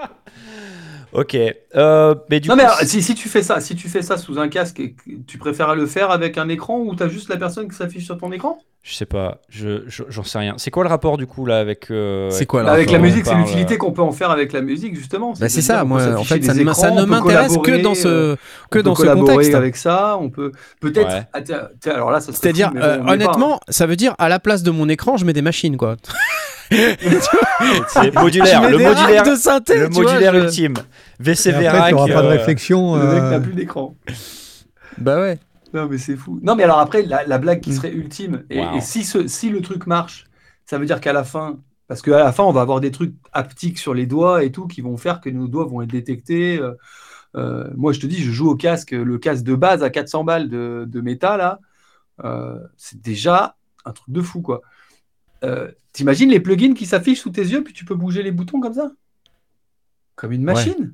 Ok, 1.13 1.37
euh, 1.75 2.15
mais 2.29 2.39
du 2.39 2.49
Non 2.49 2.55
coup, 2.55 2.57
mais 2.57 2.63
alors, 2.65 2.79
si, 2.83 3.01
si 3.03 3.13
tu 3.13 3.29
fais 3.29 3.43
ça, 3.43 3.59
si 3.61 3.75
tu 3.75 3.87
fais 3.87 4.01
ça 4.01 4.17
sous 4.17 4.39
un 4.39 4.47
casque, 4.47 4.81
tu 5.27 5.37
préfères 5.37 5.75
le 5.75 5.85
faire 5.85 6.09
avec 6.11 6.37
un 6.37 6.49
écran 6.49 6.79
ou 6.79 6.95
t'as 6.95 7.07
juste 7.07 7.29
la 7.29 7.37
personne 7.37 7.67
qui 7.69 7.75
s'affiche 7.75 8.05
sur 8.05 8.17
ton 8.17 8.31
écran? 8.31 8.57
Je 8.81 8.95
sais 8.95 9.05
pas, 9.05 9.37
je 9.47 9.83
je- 9.87 10.03
j'en 10.09 10.23
sais 10.23 10.39
rien. 10.39 10.55
C'est 10.57 10.69
quoi 10.71 10.83
le 10.83 10.89
rapport 10.89 11.15
du 11.17 11.25
coup 11.25 11.45
là 11.45 11.59
avec 11.59 11.89
euh, 11.89 12.29
C'est 12.31 12.45
quoi, 12.45 12.61
Bah, 12.61 12.65
Alors, 12.65 12.75
Avec 12.75 12.91
la 12.91 12.97
musique, 12.99 13.25
c'est 13.25 13.35
l'utilité 13.35 13.75
euh, 13.75 13.77
qu'on 13.77 13.91
peut 13.93 14.01
en 14.01 14.11
faire 14.11 14.29
avec 14.29 14.51
la 14.51 14.59
musique 14.61 14.95
justement. 14.97 15.33
Bah, 15.39 15.47
c'est 15.47 15.61
ça, 15.61 15.83
moi 15.85 16.01
en 16.17 16.23
fait 16.25 16.43
ça 16.43 16.53
ne, 16.53 16.73
ça 16.73 16.91
m'intéresse 17.05 17.57
que 17.63 17.81
dans 17.81 17.95
ce 17.95 18.35
que 18.69 18.79
dans 18.79 18.95
ce 18.95 19.05
contexte. 19.05 19.53
avec 19.53 19.77
ça, 19.77 20.17
on 20.19 20.29
peut 20.29 20.51
peut-être. 20.81 21.07
Ouais. 21.07 21.23
Ah, 21.33 21.91
alors 21.93 22.11
là, 22.11 22.19
C'est-à-dire, 22.19 22.71
bon, 22.71 22.79
euh, 22.81 22.97
pas, 22.97 23.11
honnêtement, 23.13 23.59
ça 23.69 23.85
veut 23.85 23.95
dire 23.95 24.15
à 24.17 24.27
la 24.27 24.39
place 24.39 24.63
de 24.63 24.71
mon 24.71 24.89
écran, 24.89 25.15
je 25.15 25.23
mets 25.25 25.33
des 25.33 25.41
machines, 25.43 25.77
quoi. 25.77 25.95
C'est 27.89 28.13
modulaire, 28.15 28.69
le 28.69 28.77
modulaire, 28.79 29.23
de 29.23 29.35
synthé, 29.35 29.77
le 29.77 29.89
vois, 29.89 30.03
modulaire 30.03 30.33
je- 30.33 30.39
ultime. 30.39 30.73
Et 31.27 31.31
VCV 31.31 31.67
après, 31.67 31.79
rack. 31.79 31.89
tu 31.89 31.93
n'auras 31.95 32.07
pas 32.07 32.21
de 32.21 32.27
euh, 32.27 32.29
réflexion. 32.31 32.95
Le 32.95 33.05
mec 33.13 33.23
euh, 33.23 33.29
n'a 33.31 33.39
plus 33.39 33.53
d'écran. 33.53 33.95
Bah 34.97 35.19
ouais. 35.19 35.39
Non, 35.73 35.87
mais 35.87 35.97
c'est 35.97 36.15
fou. 36.15 36.39
Non, 36.43 36.55
mais 36.55 36.63
alors 36.63 36.79
après, 36.79 37.01
la, 37.03 37.25
la 37.25 37.37
blague 37.39 37.59
qui 37.61 37.73
serait 37.73 37.91
ultime, 37.91 38.43
et, 38.49 38.59
Wow. 38.59 38.77
et 38.77 38.81
si, 38.81 39.03
ce, 39.03 39.27
si 39.27 39.49
le 39.49 39.61
truc 39.61 39.87
marche, 39.87 40.25
ça 40.65 40.77
veut 40.77 40.85
dire 40.85 41.01
qu'à 41.01 41.13
la 41.13 41.23
fin, 41.23 41.59
parce 41.87 42.01
qu'à 42.01 42.19
la 42.19 42.31
fin, 42.31 42.43
on 42.43 42.51
va 42.51 42.61
avoir 42.61 42.79
des 42.79 42.91
trucs 42.91 43.15
haptiques 43.31 43.79
sur 43.79 43.93
les 43.93 44.05
doigts 44.05 44.43
et 44.43 44.51
tout 44.51 44.67
qui 44.67 44.81
vont 44.81 44.97
faire 44.97 45.19
que 45.21 45.29
nos 45.29 45.47
doigts 45.47 45.65
vont 45.65 45.81
être 45.81 45.89
détectés. 45.91 46.59
euh, 46.59 46.73
euh, 47.35 47.67
moi, 47.75 47.91
je 47.93 47.99
te 47.99 48.05
dis, 48.05 48.21
je 48.21 48.31
joue 48.31 48.49
au 48.49 48.55
casque, 48.55 48.91
le 48.91 49.17
casque 49.17 49.43
de 49.43 49.55
base 49.55 49.81
à 49.83 49.89
400 49.89 50.23
balles 50.23 50.49
de, 50.49 50.85
de 50.87 51.01
métal, 51.01 51.39
là, 51.39 51.59
euh, 52.23 52.59
c'est 52.77 53.01
déjà 53.01 53.55
un 53.85 53.91
truc 53.91 54.13
de 54.13 54.21
fou, 54.21 54.41
quoi. 54.41 54.61
Euh, 55.43 55.71
T'imagines 55.91 56.29
les 56.29 56.39
plugins 56.39 56.73
qui 56.73 56.85
s'affichent 56.85 57.19
sous 57.21 57.29
tes 57.31 57.41
yeux, 57.43 57.63
puis 57.63 57.73
tu 57.73 57.85
peux 57.85 57.95
bouger 57.95 58.23
les 58.23 58.31
boutons 58.31 58.59
comme 58.59 58.73
ça? 58.73 58.91
Comme 60.15 60.31
une 60.31 60.43
machine? 60.43 60.93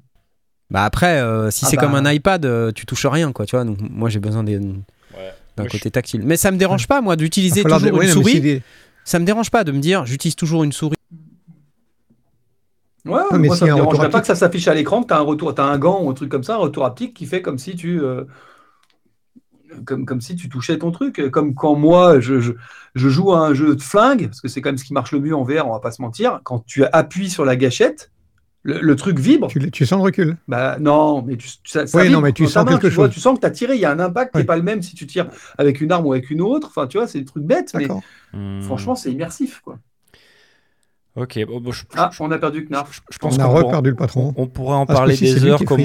Bah 0.71 0.85
après, 0.85 1.19
euh, 1.19 1.49
si 1.49 1.65
Ah 1.65 1.69
c'est 1.69 1.77
bah. 1.77 1.83
comme 1.83 1.95
un 1.95 2.11
iPad, 2.11 2.45
euh, 2.45 2.71
tu 2.71 2.85
touches 2.85 3.05
rien, 3.07 3.31
quoi, 3.31 3.45
tu 3.45 3.55
vois. 3.55 3.65
Donc 3.65 3.77
moi 3.81 4.09
j'ai 4.09 4.19
besoin 4.19 4.43
d'un 4.43 5.65
côté 5.69 5.89
tactile. 5.91 6.21
Mais 6.23 6.37
ça 6.37 6.51
me 6.51 6.57
dérange 6.57 6.87
pas, 6.87 7.01
moi, 7.01 7.15
il 7.15 7.17
d'utiliser 7.17 7.63
toujours 7.63 8.01
une 8.01 8.07
souris. 8.09 8.39
des- 8.41 8.61
Ça 9.03 9.17
me 9.19 9.25
dérange 9.25 9.49
pas 9.49 9.63
de 9.63 9.71
me 9.71 9.79
dire, 9.79 10.05
j'utilise 10.05 10.35
toujours 10.35 10.63
une 10.63 10.71
souris. 10.71 10.95
Ouais, 13.05 13.21
mais 13.31 13.47
moi 13.47 13.55
s'il 13.55 13.65
ça 13.67 13.73
me 13.73 13.75
dérangerait 13.75 14.09
pas 14.09 14.21
que 14.21 14.27
ça 14.27 14.35
s'affiche 14.35 14.67
à 14.67 14.73
l'écran, 14.75 15.01
que 15.01 15.07
tu 15.07 15.13
as 15.13 15.17
un 15.17 15.21
retour, 15.21 15.55
t'as 15.55 15.63
un 15.63 15.77
gant 15.79 16.03
ou 16.03 16.09
un 16.09 16.13
truc 16.13 16.29
comme 16.29 16.43
ça, 16.43 16.55
un 16.55 16.57
retour 16.57 16.85
haptique 16.85 17.13
qui 17.15 17.25
fait 17.25 17.41
comme 17.41 17.57
si 17.57 17.75
tu 17.75 17.99
euh, 18.01 18.25
comme, 19.85 20.05
comme 20.05 20.21
si 20.21 20.35
tu 20.35 20.49
touchais 20.49 20.77
ton 20.77 20.91
truc. 20.91 21.29
Comme 21.31 21.55
quand 21.55 21.75
moi 21.75 22.19
je, 22.19 22.39
je, 22.39 22.51
je 22.95 23.09
joue 23.09 23.31
à 23.33 23.39
un 23.39 23.53
jeu 23.53 23.75
de 23.75 23.81
flingue, 23.81 24.27
parce 24.27 24.41
que 24.41 24.47
c'est 24.47 24.61
quand 24.61 24.69
même 24.69 24.77
ce 24.77 24.83
qui 24.83 24.93
marche 24.93 25.11
le 25.13 25.19
mieux 25.21 25.35
en 25.35 25.43
VR, 25.43 25.65
on 25.67 25.71
va 25.71 25.79
pas 25.79 25.91
se 25.91 26.01
mentir. 26.01 26.41
Quand 26.43 26.59
tu 26.65 26.83
appuies 26.85 27.29
sur 27.29 27.45
la 27.45 27.55
gâchette, 27.55 28.11
le, 28.63 28.79
le 28.81 28.95
truc 28.95 29.19
vibre. 29.19 29.47
Tu, 29.71 29.85
sens 29.85 29.97
le 29.99 30.03
recul. 30.03 30.37
Bah 30.47 30.77
non, 30.79 31.21
mais 31.21 31.37
tu, 31.37 31.47
ça, 31.65 31.87
ça 31.87 31.97
Oui, 31.97 32.05
vibre 32.05 32.15
non, 32.17 32.21
mais 32.21 32.33
tu 32.33 32.45
sens 32.47 32.65
quelque 32.67 32.87
tu 32.87 32.93
vois, 32.93 33.05
chose. 33.05 33.13
tu 33.13 33.19
sens 33.19 33.35
que 33.35 33.41
tu 33.41 33.47
as 33.47 33.51
tiré, 33.51 33.75
il 33.75 33.81
y 33.81 33.85
a 33.85 33.91
un 33.91 33.99
impact 33.99 34.33
qui 34.33 34.39
n'est 34.39 34.43
pas 34.43 34.57
le 34.57 34.63
même 34.63 34.81
si 34.81 34.95
tu 34.95 35.07
tires 35.07 35.29
avec 35.57 35.79
une 35.81 35.91
arme 35.91 36.05
ou 36.05 36.11
avec 36.13 36.29
une 36.29 36.41
autre. 36.41 36.67
Enfin, 36.67 36.87
tu 36.87 36.97
vois, 36.97 37.07
c'est 37.07 37.19
des 37.19 37.25
trucs 37.25 37.43
bêtes, 37.43 37.71
mais 37.75 37.87
hmm, 38.33 38.61
franchement, 38.61 38.95
c'est 38.95 39.11
immersif. 39.11 39.61
Quoi. 39.63 39.79
Ok, 41.15 41.39
bon, 41.47 41.59
bon, 41.59 41.71
je, 41.71 41.83
Ah, 41.95 42.09
je- 42.13 42.21
on 42.23 42.31
a 42.31 42.37
perdu 42.37 42.65
Knarf. 42.65 42.93
je- 42.93 43.01
je 43.13 43.17
pense 43.17 43.37
On 43.37 43.41
a 43.41 43.45
pourra- 43.45 43.61
reperdu 43.63 43.89
le 43.89 43.95
patron. 43.95 44.33
On 44.37 44.47
pourrait 44.47 44.75
en 44.75 44.85
parler 44.85 45.17
des 45.17 45.43
heures 45.45 45.63
comme 45.65 45.81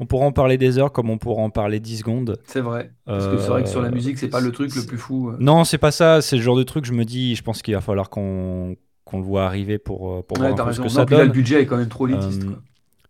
on 0.00 0.06
pourrait 0.06 0.26
en 0.26 0.32
parler 0.32 0.58
des 0.58 0.78
heures 0.78 0.92
comme 0.92 1.08
on 1.08 1.18
pourrait 1.18 1.42
en 1.42 1.50
parler 1.50 1.78
10 1.78 1.98
secondes. 1.98 2.38
C'est 2.46 2.60
vrai. 2.60 2.90
Parce 3.06 3.28
que 3.28 3.38
c'est 3.38 3.48
vrai 3.48 3.62
que 3.62 3.68
sur 3.68 3.80
la 3.80 3.88
Euh, 3.88 3.92
musique, 3.92 4.18
c'est 4.18 4.28
pas 4.28 4.40
le 4.40 4.50
truc 4.50 4.74
le 4.74 4.82
plus 4.82 4.98
fou. 4.98 5.30
euh. 5.30 5.36
Non, 5.38 5.62
c'est 5.64 5.78
pas 5.78 5.92
ça. 5.92 6.20
C'est 6.20 6.36
le 6.36 6.42
genre 6.42 6.56
de 6.56 6.64
truc. 6.64 6.84
Je 6.84 6.92
me 6.92 7.04
dis, 7.04 7.36
je 7.36 7.42
pense 7.42 7.62
qu'il 7.62 7.74
va 7.74 7.80
falloir 7.80 8.10
qu'on 8.10 8.76
qu'on 9.04 9.18
le 9.18 9.24
voit 9.24 9.44
arriver 9.44 9.78
pour 9.78 10.10
euh, 10.12 10.22
pour 10.22 10.38
Ouais, 10.38 10.46
voir 10.48 10.56
t'as 10.56 10.62
un 10.62 10.66
peu 10.66 10.72
ce 10.72 10.78
que 10.78 10.82
Non, 10.84 10.88
ça 10.88 11.04
puis 11.06 11.14
là, 11.16 11.22
le 11.22 11.28
donne. 11.28 11.36
budget 11.36 11.62
est 11.62 11.66
quand 11.66 11.76
même 11.76 11.88
trop 11.88 12.08
élitiste. 12.08 12.42
Euh, 12.42 12.46
quoi. 12.46 12.58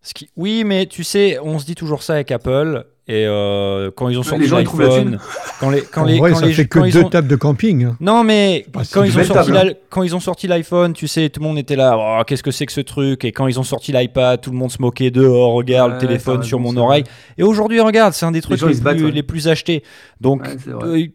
Ce 0.03 0.13
qui... 0.13 0.29
Oui, 0.37 0.65
mais 0.65 0.87
tu 0.87 1.03
sais, 1.05 1.39
on 1.43 1.59
se 1.59 1.65
dit 1.65 1.75
toujours 1.75 2.03
ça 2.03 2.15
avec 2.15 2.31
Apple. 2.31 2.85
Et 3.07 3.27
euh, 3.27 3.91
quand 3.95 4.09
ils 4.09 4.17
ont 4.19 4.23
Les 4.23 4.47
sorti 4.47 4.47
l'iPhone, 4.49 5.19
quand 5.61 5.69
les 5.69 5.83
quand 5.83 6.03
en 6.03 6.05
les 6.07 6.19
vrai, 6.19 6.31
quand 6.33 6.39
ça 6.39 6.47
les 6.47 6.55
fait 6.55 6.65
que 6.67 6.79
quand 6.79 6.85
ils 6.87 6.93
deux 6.95 7.05
ont- 7.05 7.09
tables 7.11 7.29
de 7.29 7.37
camping. 7.37 7.85
hein. 7.85 7.97
Non, 8.01 8.25
mais 8.25 8.65
si 8.83 8.93
quand, 8.95 9.03
ils 9.05 9.19
ont 9.19 9.25
sorti 9.25 9.53
table, 9.53 9.77
quand 9.91 10.03
ils 10.03 10.17
ont 10.17 10.21
sorti 10.21 10.47
l'iPhone, 10.47 10.95
tu 10.95 11.07
sais, 11.07 11.29
tout 11.29 11.41
le 11.41 11.47
monde 11.47 11.59
était 11.59 11.77
là, 11.77 11.97
Oh, 11.99 12.23
qu'est-ce 12.27 12.43
que 12.43 12.51
c'est 12.51 12.65
que 12.65 12.73
ce 12.73 12.81
truc 12.81 13.27
Et 13.27 13.33
quand 13.33 13.47
ils 13.47 13.61
ont 13.61 13.63
sorti 13.63 13.93
l'iPad, 13.93 14.41
tout 14.41 14.51
le 14.51 14.57
monde 14.57 14.71
se 14.73 14.81
moquait 14.81 15.11
de, 15.11 15.23
oh, 15.23 15.53
regarde 15.53 15.91
Ouais, 15.93 15.99
le 16.01 16.07
téléphone 16.07 16.43
sur 16.43 16.59
mon 16.61 16.75
oreille. 16.79 17.05
Et 17.37 17.43
aujourd'hui, 17.43 17.79
regarde, 17.81 18.15
c'est 18.15 18.25
un 18.25 18.33
des 18.33 18.41
trucs 18.41 18.63
les, 18.63 18.69
ils 18.71 18.77
se 18.77 18.81
battent, 18.83 18.97
plus, 18.97 19.05
ouais. 19.07 19.11
les 19.13 19.23
plus 19.23 19.49
achetés. 19.49 19.83
Donc, 20.23 20.43
Ouais, 20.45 20.57
c'est 20.65 20.71
vrai. 20.71 20.89
euh, 20.89 21.07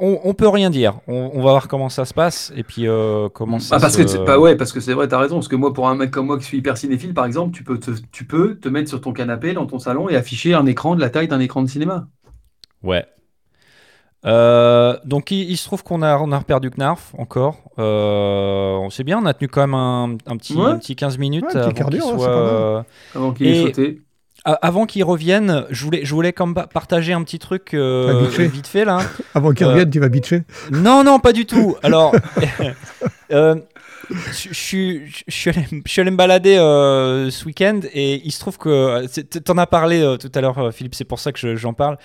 on, 0.00 0.20
on 0.24 0.34
peut 0.34 0.48
rien 0.48 0.70
dire. 0.70 0.98
On, 1.08 1.30
on 1.34 1.38
va 1.38 1.50
voir 1.50 1.68
comment 1.68 1.88
ça 1.88 2.04
se 2.04 2.14
passe 2.14 2.52
et 2.56 2.62
puis 2.62 2.86
euh, 2.88 3.28
comment 3.28 3.58
ça 3.58 3.76
Ah, 3.76 3.80
parce 3.80 3.94
se... 3.94 4.02
que 4.02 4.06
c'est- 4.08 4.24
bah 4.24 4.38
ouais, 4.38 4.56
parce 4.56 4.72
que 4.72 4.80
c'est 4.80 4.92
vrai, 4.94 5.08
t'as 5.08 5.18
raison. 5.18 5.36
Parce 5.36 5.48
que 5.48 5.56
moi, 5.56 5.72
pour 5.72 5.88
un 5.88 5.94
mec 5.94 6.10
comme 6.10 6.26
moi 6.26 6.38
qui 6.38 6.44
suis 6.44 6.58
hyper 6.58 6.76
cinéphile, 6.76 7.14
par 7.14 7.24
exemple, 7.26 7.54
tu 7.56 7.64
peux 7.64 7.78
te, 7.78 7.90
tu 8.12 8.24
peux 8.26 8.56
te 8.58 8.68
mettre 8.68 8.88
sur 8.88 9.00
ton 9.00 9.12
canapé 9.12 9.52
dans 9.54 9.66
ton 9.66 9.78
salon 9.78 10.08
et 10.08 10.16
afficher 10.16 10.54
un 10.54 10.66
écran 10.66 10.94
de 10.94 11.00
la 11.00 11.10
taille 11.10 11.28
d'un 11.28 11.40
écran 11.40 11.62
de 11.62 11.68
cinéma. 11.68 12.06
Ouais. 12.82 13.04
Euh, 14.24 14.96
donc 15.04 15.30
il, 15.30 15.48
il 15.50 15.56
se 15.56 15.64
trouve 15.66 15.84
qu'on 15.84 16.02
a, 16.02 16.18
on 16.18 16.32
a 16.32 16.40
perdu 16.40 16.70
Knarf 16.70 17.14
encore. 17.16 17.58
Euh, 17.78 18.72
on 18.76 18.90
sait 18.90 19.04
bien, 19.04 19.18
on 19.22 19.26
a 19.26 19.34
tenu 19.34 19.46
quand 19.48 19.60
même 19.60 19.74
un, 19.74 20.16
un 20.26 20.36
petit, 20.36 20.54
Ouais. 20.56 20.64
un 20.70 20.78
petit 20.78 20.96
15 20.96 21.18
minutes 21.18 21.44
Ouais, 21.44 21.56
un 21.60 21.70
petit 21.70 21.80
avant 21.82 21.90
qu'il 21.90 22.00
soit, 22.02 22.28
euh, 22.28 22.82
Avant 23.14 23.32
qu'il 23.32 23.46
Et- 23.46 23.60
ait 23.62 23.66
sauté. 23.66 24.02
Avant 24.62 24.86
qu'il 24.86 25.02
revienne, 25.02 25.64
je 25.70 25.84
voulais, 25.84 26.04
je 26.04 26.14
voulais 26.14 26.32
comme 26.32 26.54
pa- 26.54 26.66
partager 26.68 27.12
un 27.12 27.22
petit 27.24 27.38
truc 27.40 27.74
euh, 27.74 28.28
Ah, 28.38 28.42
vite 28.42 28.66
fait. 28.68 28.84
là. 28.84 28.98
Avant 29.34 29.52
qu'il 29.52 29.66
Euh, 29.66 29.70
revienne, 29.70 29.90
tu 29.90 29.98
vas 29.98 30.08
bitcher. 30.08 30.42
Non, 30.70 31.02
non, 31.02 31.18
pas 31.18 31.32
du 31.32 31.46
tout. 31.46 31.74
Alors, 31.82 32.14
euh, 33.32 33.56
je 34.10 34.52
suis 34.52 35.50
allé, 35.50 36.10
me 36.12 36.16
balader 36.16 36.54
ce 36.56 37.44
week-end 37.44 37.80
et 37.92 38.22
il 38.24 38.30
se 38.30 38.38
trouve 38.38 38.56
que 38.58 39.04
t'en 39.40 39.58
as 39.58 39.66
parlé 39.66 40.16
tout 40.20 40.30
à 40.34 40.40
l'heure, 40.40 40.72
Philippe. 40.72 40.94
C'est 40.94 41.04
pour 41.04 41.18
ça 41.18 41.32
que 41.32 41.38
je- 41.40 41.56
j'en 41.56 41.72
parle. 41.72 41.98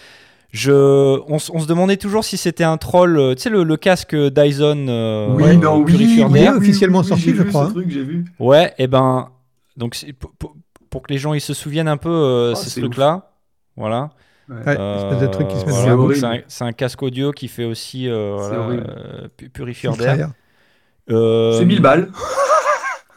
Je, 0.52 0.72
on, 1.28 1.38
se 1.39 1.66
demandait 1.68 1.96
toujours 1.98 2.26
si 2.26 2.36
c'était 2.38 2.66
un 2.66 2.76
troll. 2.78 3.18
euh, 3.18 3.36
Tu 3.36 3.44
sais, 3.44 3.50
le, 3.50 3.64
le 3.64 3.78
casque 3.78 4.14
Dyson. 4.16 4.86
euh, 4.89 5.28
Oui, 5.32 5.44
euh, 5.46 5.54
non, 5.54 5.78
oui, 5.78 5.96
oui, 6.30 6.48
officiellement 6.50 7.04
sorti, 7.04 7.34
je 7.36 7.44
crois, 7.44 7.70
truc, 7.70 7.88
vu. 8.02 8.26
Ouais, 8.39 8.74
et 8.78 8.88
ben. 8.88 9.30
Donc, 9.78 9.96
pour, 10.92 11.02
que 11.02 11.12
les 11.12 11.18
gens 11.18 11.34
ils 11.34 11.42
se 11.42 11.56
souviennent 11.56 11.88
un 11.88 11.98
peu, 11.98 12.10
euh, 12.10 12.52
Oh, 12.52 12.56
c'est 12.56 12.70
ce 12.70 12.80
truc-là. 12.80 13.32
Voilà. 13.76 14.12
Ouais, 14.50 14.58
Euh, 14.68 15.96
voilà, 15.96 16.42
c'est 16.48 16.64
un, 16.64 16.74
casque 16.74 17.02
audio 17.02 17.32
qui 17.32 17.48
fait 17.48 17.64
aussi 17.64 18.08
euh, 18.10 18.36
voilà, 18.38 18.58
euh, 18.70 19.28
purifieur 19.54 19.96
d'air. 19.96 20.20
air. 20.20 20.32
C'est 21.08 21.66
1000 21.66 21.82
balles. 21.82 22.12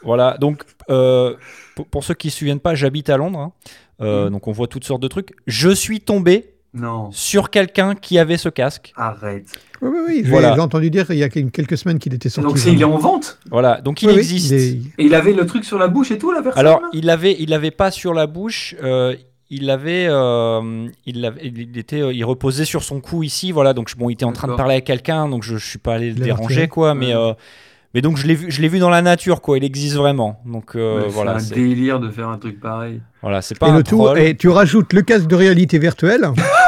Voilà, 0.03 0.37
donc 0.39 0.65
euh, 0.91 1.35
pour, 1.75 1.87
pour 1.87 2.05
ceux 2.05 2.13
qui 2.15 2.31
se 2.31 2.39
souviennent 2.39 2.61
pas, 2.61 2.75
j'habite 2.75 3.09
à 3.09 3.17
Londres, 3.17 3.39
hein. 3.39 3.53
Euh, 4.03 4.27
Mm. 4.27 4.33
donc 4.33 4.49
on 4.49 4.53
voit 4.53 4.67
toutes 4.67 4.85
sortes 4.85 5.01
de 5.01 5.09
trucs. 5.09 5.33
Je 5.47 5.71
suis 5.71 6.01
tombé 6.01 6.54
Non, 6.75 7.09
sur 7.13 7.51
quelqu'un 7.51 7.95
qui 7.95 8.19
avait 8.19 8.37
ce 8.37 8.49
casque. 8.49 8.93
arrête. 8.97 9.47
Oui, 9.81 9.91
oui, 9.93 9.99
oui. 10.09 10.21
J'ai 10.25 10.31
Voilà. 10.31 10.55
j'ai 10.55 10.61
entendu 10.61 10.91
dire 10.91 11.07
il 11.11 11.19
y 11.19 11.23
a 11.23 11.29
quelques 11.29 11.79
semaines 11.79 11.99
qu'il 11.99 12.13
était 12.15 12.29
sorti. 12.29 12.49
Donc 12.49 12.59
c'est, 12.59 12.73
il 12.73 12.81
est 12.81 12.85
en 12.85 12.99
vente? 12.99 13.39
Voilà, 13.51 13.81
donc 13.81 14.03
il 14.03 14.09
Oui, 14.09 14.15
oui, 14.15 14.21
existe. 14.21 14.51
il 14.51 14.55
est- 14.57 14.73
Et 14.99 15.05
il 15.07 15.15
avait 15.15 15.33
le 15.33 15.47
truc 15.47 15.65
sur 15.65 15.79
la 15.79 15.87
bouche 15.89 16.11
et 16.11 16.19
tout, 16.19 16.33
la 16.33 16.43
personne 16.43 16.59
Alors 16.61 16.81
il 16.93 17.11
avait, 17.11 17.37
il 17.39 17.53
avait 17.55 17.71
pas 17.71 17.91
sur 17.91 18.13
la 18.13 18.27
bouche. 18.27 18.75
euh, 18.83 19.15
il 19.51 19.71
avait, 19.71 20.07
euh, 20.09 20.89
il 21.07 21.25
avait, 21.25 21.41
il 21.45 21.79
était, 21.79 22.01
euh, 22.01 22.13
il 22.13 22.25
reposait 22.25 22.65
sur 22.65 22.83
son 22.83 23.01
cou 23.01 23.23
ici, 23.23 23.53
voilà. 23.53 23.73
Donc 23.73 23.89
je- 23.89 23.95
bon, 23.97 24.09
il 24.11 24.15
était 24.15 24.25
en 24.25 24.33
train 24.33 24.49
de 24.49 24.55
parler 24.55 24.73
avec 24.75 24.85
quelqu'un, 24.87 25.29
donc 25.29 25.45
je, 25.45 25.57
je 25.59 25.65
suis 25.69 25.79
pas 25.79 25.95
allé 25.95 26.07
le 26.11 26.17
Il 26.17 26.23
déranger, 26.23 26.67
quoi. 26.67 26.95
Mais, 26.95 27.09
Ouais. 27.15 27.15
euh, 27.15 27.35
mais 27.93 28.01
donc 28.01 28.17
je 28.17 28.27
l'ai 28.27 28.35
vu, 28.35 28.51
je 28.51 28.61
l'ai 28.63 28.69
vu 28.69 28.79
dans 28.81 28.91
la 28.91 29.03
nature, 29.03 29.43
quoi. 29.43 29.59
Il 29.59 29.63
existe 29.65 29.95
vraiment. 29.97 30.41
Donc 30.47 30.75
euh, 30.75 31.03
Ouais, 31.03 31.09
voilà, 31.09 31.39
c'est 31.39 31.53
un 31.55 31.57
délire 31.59 32.01
de 32.01 32.11
faire 32.11 32.31
un 32.31 32.39
truc 32.39 32.59
pareil. 32.59 33.01
voilà, 33.23 33.43
c'est 33.43 33.57
pas 33.57 33.69
Et 33.69 33.71
un 33.71 33.77
le 33.77 33.83
tout, 33.85 33.97
troll. 33.99 34.19
et 34.19 34.35
tu 34.35 34.49
rajoutes 34.49 34.93
le 34.95 35.03
casque 35.03 35.27
de 35.29 35.37
réalité 35.37 35.79
virtuelle 35.79 36.27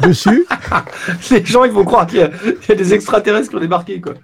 dessus. 0.00 0.46
Les 1.30 1.44
gens, 1.44 1.64
ils 1.64 1.72
vont 1.72 1.84
croire 1.84 2.06
qu'il 2.06 2.18
y, 2.18 2.22
y 2.22 2.72
a 2.72 2.74
des 2.74 2.94
extraterrestres 2.94 3.50
qui 3.50 3.56
ont 3.56 3.60
débarqué, 3.60 4.00
quoi. 4.00 4.14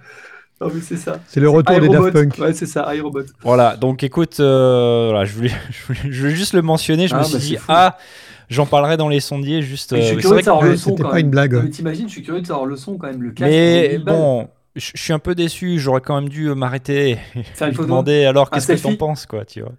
Non, 0.59 0.69
mais 0.73 0.81
c'est 0.81 0.97
ça. 0.97 1.19
C'est 1.27 1.39
le 1.39 1.49
retour 1.49 1.79
des. 1.79 1.87
Daft 1.87 2.11
Punk. 2.13 2.37
Ouais, 2.39 2.53
c'est 2.53 2.65
ça, 2.65 2.93
iRobot. 2.95 3.21
Voilà, 3.43 3.77
donc 3.77 4.01
écoute, 4.03 4.39
euh, 4.39 5.09
voilà, 5.11 5.23
je, 5.25 5.33
voulais, 5.33 5.51
je, 5.69 5.85
voulais, 5.85 6.11
je 6.11 6.19
voulais 6.21 6.35
juste 6.35 6.53
le 6.53 6.61
mentionner. 6.63 7.07
Je 7.07 7.13
Ah, 7.13 7.17
me 7.17 7.21
bah, 7.23 7.29
suis 7.29 7.39
c'est 7.39 7.45
dit, 7.47 7.55
fou. 7.57 7.65
ah, 7.69 7.97
j'en 8.49 8.65
parlerai 8.65 8.97
dans 8.97 9.07
les 9.09 9.19
sondiers. 9.19 9.61
Juste, 9.61 9.91
Mais 9.93 10.01
je 10.01 10.03
euh, 10.03 10.07
suis 10.07 10.15
c'est 10.15 10.21
curieux 10.21 10.33
vrai 10.33 10.41
de 10.41 10.45
savoir 10.45 10.63
que- 10.63 10.69
le 10.69 10.77
son 10.77 10.89
c'était 10.91 11.03
pas 11.03 11.13
même. 11.13 11.25
une 11.25 11.29
blague. 11.29 11.53
Non, 11.53 11.61
Mais 11.63 11.69
t'imagines, 11.69 12.07
je 12.07 12.13
suis 12.13 12.23
curieux 12.23 12.41
de 12.41 12.47
savoir 12.47 12.65
le 12.65 12.75
son 12.75 12.97
quand 12.97 13.05
même. 13.07 13.21
Le 13.21 13.29
que- 13.29 13.35
casque. 13.35 13.51
mais 13.51 13.89
1000 13.97 14.03
balles. 14.03 14.15
bon, 14.15 14.47
je 14.75 14.91
suis 14.95 15.13
un 15.13 15.19
peu 15.19 15.35
déçu. 15.35 15.77
J'aurais 15.77 16.01
quand 16.01 16.19
même 16.19 16.29
dû 16.29 16.49
m'arrêter 16.55 17.11
et 17.11 17.17
lui 17.35 17.43
demander 17.77 18.25
alors 18.25 18.49
qu'est-ce 18.49 18.67
que 18.73 18.81
t'en 18.81 18.95
penses, 18.95 19.27
quoi, 19.27 19.45
tu 19.45 19.61
vois. 19.61 19.73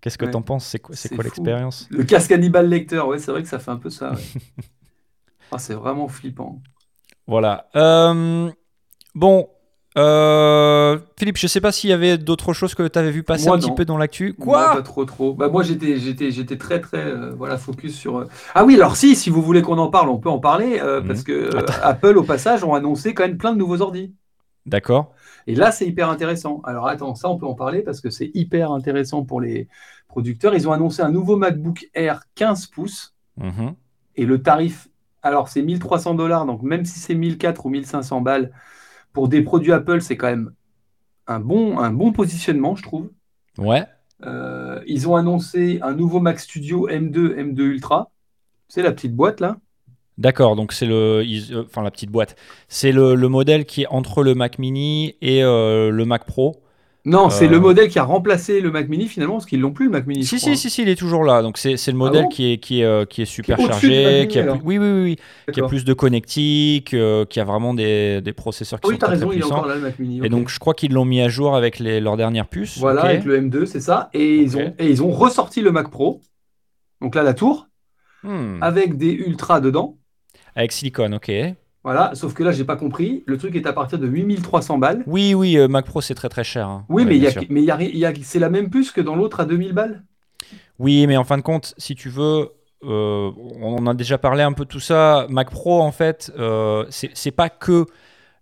Qu'est-ce 0.00 0.16
que 0.16 0.24
Ouais. 0.24 0.30
t'en 0.30 0.40
penses 0.42 0.64
C'est 0.64 0.78
quoi, 0.78 0.94
quoi 1.14 1.24
l'expérience? 1.24 1.86
Le 1.90 2.04
casque 2.04 2.30
Hannibal 2.32 2.66
Lecter, 2.68 3.00
ouais, 3.00 3.18
c'est 3.18 3.30
vrai 3.32 3.42
que 3.42 3.48
ça 3.48 3.58
fait 3.58 3.72
un 3.72 3.76
peu 3.76 3.90
ça. 3.90 4.12
ouais. 4.12 4.64
Ah, 5.52 5.58
c'est 5.58 5.74
vraiment 5.74 6.08
flippant. 6.08 6.60
Voilà. 7.26 7.68
Euh, 7.76 8.50
bon. 9.14 9.48
euh, 9.96 10.98
Philippe, 11.18 11.36
je 11.38 11.46
sais 11.46 11.60
pas 11.60 11.72
s'il 11.72 11.90
y 11.90 11.92
avait 11.92 12.16
d'autres 12.18 12.52
choses 12.52 12.74
que 12.74 12.86
tu 12.86 12.98
avais 12.98 13.10
vu 13.10 13.22
passer 13.22 13.46
Moi, 13.48 13.56
un 13.56 13.58
petit 13.58 13.72
peu 13.74 13.84
dans 13.84 13.96
l'actu. 13.98 14.34
Moi, 14.38 14.44
Quoi 14.64 14.74
Pas 14.76 14.82
trop, 14.82 15.04
trop. 15.04 15.34
Bah, 15.34 15.48
moi, 15.48 15.62
j'étais, 15.62 15.98
j'étais, 15.98 16.30
j'étais 16.30 16.56
très, 16.56 16.80
très, 16.80 17.04
euh, 17.04 17.32
voilà, 17.34 17.56
focus 17.58 17.96
sur. 17.96 18.26
Ah 18.54 18.64
oui, 18.64 18.76
alors 18.76 18.96
si, 18.96 19.16
si 19.16 19.28
vous 19.30 19.42
voulez 19.42 19.62
qu'on 19.62 19.78
en 19.78 19.88
parle, 19.90 20.08
on 20.08 20.18
peut 20.18 20.30
en 20.30 20.38
parler 20.38 20.80
Mhm. 20.80 21.06
parce 21.06 21.22
que 21.22 21.50
Apple, 21.82 22.16
au 22.18 22.22
passage, 22.22 22.62
ont 22.64 22.74
annoncé 22.74 23.14
quand 23.14 23.24
même 23.24 23.38
plein 23.38 23.52
de 23.52 23.58
nouveaux 23.58 23.80
ordi. 23.82 24.14
D'accord. 24.66 25.12
Et 25.46 25.54
là, 25.54 25.72
c'est 25.72 25.86
hyper 25.86 26.10
intéressant. 26.10 26.60
Alors 26.64 26.86
attends, 26.88 27.14
ça, 27.14 27.28
on 27.30 27.38
peut 27.38 27.46
en 27.46 27.54
parler 27.54 27.80
parce 27.82 28.00
que 28.02 28.10
c'est 28.10 28.30
hyper 28.34 28.70
intéressant 28.70 29.24
pour 29.24 29.40
les 29.40 29.66
producteurs. 30.06 30.54
Ils 30.54 30.68
ont 30.68 30.72
annoncé 30.72 31.00
un 31.02 31.10
nouveau 31.10 31.36
MacBook 31.36 31.88
Air 31.94 32.22
15 32.34 32.66
pouces 32.66 33.14
Mhm. 33.38 33.74
et 34.16 34.26
le 34.26 34.42
tarif, 34.42 34.88
alors 35.22 35.48
c'est 35.48 35.62
1300 35.62 36.14
dollars, 36.14 36.46
donc 36.46 36.62
même 36.62 36.84
si 36.84 36.98
c'est 36.98 37.14
1400 37.14 37.62
ou 37.66 37.70
1500 37.70 38.20
balles, 38.20 38.52
pour 39.12 39.28
des 39.28 39.42
produits 39.42 39.72
Apple, 39.72 40.00
c'est 40.00 40.16
quand 40.16 40.28
même 40.28 40.52
un 41.26 41.40
bon, 41.40 41.78
un 41.78 41.92
bon 41.92 42.12
positionnement, 42.12 42.76
je 42.76 42.82
trouve. 42.82 43.10
Ouais. 43.58 43.84
Euh, 44.24 44.80
ils 44.86 45.08
ont 45.08 45.16
annoncé 45.16 45.78
un 45.82 45.94
nouveau 45.94 46.20
Mac 46.20 46.40
Studio 46.40 46.88
M2, 46.88 47.34
M2 47.36 47.62
Ultra. 47.62 48.10
C'est 48.68 48.82
la 48.82 48.92
petite 48.92 49.14
boîte 49.14 49.40
là. 49.40 49.58
D'accord, 50.18 50.56
donc 50.56 50.72
c'est 50.72 50.86
le, 50.86 51.22
ils- 51.24 51.54
euh, 51.54 51.62
enfin 51.64 51.82
la 51.82 51.92
petite 51.92 52.10
boîte, 52.10 52.34
c'est 52.66 52.90
le, 52.90 53.14
le 53.14 53.28
modèle 53.28 53.64
qui 53.66 53.82
est 53.82 53.86
entre 53.86 54.24
le 54.24 54.34
Mac 54.34 54.58
Mini 54.58 55.14
et 55.22 55.44
euh, 55.44 55.90
le 55.90 56.04
Mac 56.04 56.24
Pro. 56.26 56.60
Non, 57.08 57.30
c'est 57.30 57.46
Euh. 57.46 57.50
le 57.50 57.58
modèle 57.60 57.88
qui 57.88 57.98
a 57.98 58.04
remplacé 58.04 58.60
le 58.60 58.70
Mac 58.70 58.88
Mini 58.88 59.08
finalement, 59.08 59.34
parce 59.34 59.46
qu'ils 59.46 59.60
l'ont 59.60 59.72
plus 59.72 59.86
le 59.86 59.90
Mac 59.92 60.06
Mini. 60.06 60.24
Si 60.24 60.38
si 60.38 60.56
si 60.56 60.68
si, 60.70 60.82
il 60.82 60.88
est 60.88 60.94
toujours 60.96 61.24
là. 61.24 61.42
Donc 61.42 61.56
c'est 61.58 61.74
le 61.86 61.92
modèle 61.94 62.20
Ah 62.20 62.22
bon 62.24 62.28
qui 62.28 62.52
est 62.52 62.58
qui 62.58 62.80
est 62.80 62.84
euh, 62.84 63.04
qui 63.04 63.22
est 63.22 63.24
super 63.24 63.58
chargé, 63.58 64.26
qui 64.28 64.38
a 64.38 64.52
oui 64.64 64.78
oui 64.78 64.78
oui, 64.78 65.02
oui, 65.48 65.52
qui 65.52 65.60
a 65.60 65.66
plus 65.66 65.84
de 65.84 65.92
connectique, 65.94 66.92
euh, 66.94 67.24
qui 67.24 67.40
a 67.40 67.44
vraiment 67.44 67.72
des, 67.74 68.20
des 68.20 68.32
processeurs 68.32 68.80
qui 68.80 68.90
sont 68.90 68.96
très, 68.98 69.08
raison, 69.08 69.32
il 69.32 69.36
est 69.36 69.40
puissants. 69.40 69.54
encore 69.56 69.66
là 69.68 69.74
le 69.76 69.80
Mac 69.80 69.98
Mini. 69.98 70.20
Et 70.24 70.28
donc 70.28 70.48
je 70.48 70.58
crois 70.58 70.74
qu'ils 70.74 70.92
l'ont 70.92 71.04
mis 71.04 71.20
à 71.20 71.28
jour 71.28 71.56
avec 71.56 71.78
les, 71.78 72.00
leurs 72.00 72.16
dernières 72.16 72.46
puces. 72.48 72.78
Voilà, 72.78 73.02
avec 73.02 73.24
le 73.24 73.40
M2, 73.40 73.64
c'est 73.66 73.80
ça. 73.80 74.10
Et, 74.12 74.36
ils 74.36 74.56
ont, 74.56 74.74
et 74.78 74.88
ils 74.90 75.02
ont 75.02 75.10
ressorti 75.10 75.60
le 75.62 75.72
Mac 75.72 75.88
Pro. 75.90 76.20
Donc 77.00 77.14
là, 77.14 77.22
la 77.22 77.34
tour, 77.34 77.66
Hmm. 78.24 78.60
avec 78.62 78.96
des 78.96 79.12
Ultra 79.12 79.60
dedans. 79.60 79.96
Avec 80.56 80.72
silicone, 80.72 81.14
ok. 81.14 81.30
Voilà, 81.90 82.14
sauf 82.14 82.34
que 82.34 82.42
là, 82.42 82.52
j'ai 82.52 82.64
pas 82.64 82.76
compris. 82.76 83.24
Le 83.26 83.38
truc 83.38 83.56
est 83.56 83.66
à 83.66 83.72
partir 83.72 83.98
de 83.98 84.06
8300 84.06 84.76
balles. 84.76 85.02
Oui 85.06 85.32
oui, 85.32 85.56
euh, 85.56 85.68
Mac 85.68 85.86
Pro 85.86 86.02
c'est 86.02 86.14
très 86.14 86.28
très 86.28 86.44
cher. 86.44 86.68
hein. 86.68 86.84
Oui, 86.90 87.02
Ouais, 87.04 87.08
mais, 87.08 87.14
il 87.16 87.18
y 87.18 87.20
bien 87.20 87.28
a, 87.30 87.32
sûr. 87.32 87.42
mais 87.48 87.60
il 87.62 87.64
y 87.64 87.70
a, 87.70 87.76
ri- 87.76 87.90
il 87.94 87.98
y 87.98 88.04
a- 88.04 88.12
c'est 88.22 88.38
la 88.38 88.50
même 88.50 88.68
puce 88.68 88.90
que 88.92 89.00
dans 89.00 89.16
l'autre 89.16 89.40
à 89.40 89.46
2000 89.46 89.72
balles. 89.72 90.02
Oui, 90.78 91.06
mais 91.06 91.16
en 91.16 91.24
fin 91.24 91.38
de 91.38 91.42
compte, 91.42 91.74
si 91.78 91.94
tu 91.94 92.10
veux, 92.10 92.50
euh, 92.84 93.30
on 93.60 93.76
en 93.78 93.86
a 93.86 93.94
déjà 93.94 94.18
parlé 94.18 94.42
un 94.42 94.52
peu 94.52 94.64
de 94.64 94.68
tout 94.68 94.80
ça. 94.80 95.26
Mac 95.30 95.50
Pro, 95.50 95.80
en 95.80 95.90
fait, 95.92 96.30
euh, 96.38 96.84
c'est 96.90 97.10
c'est 97.14 97.30
pas 97.32 97.48
que 97.48 97.86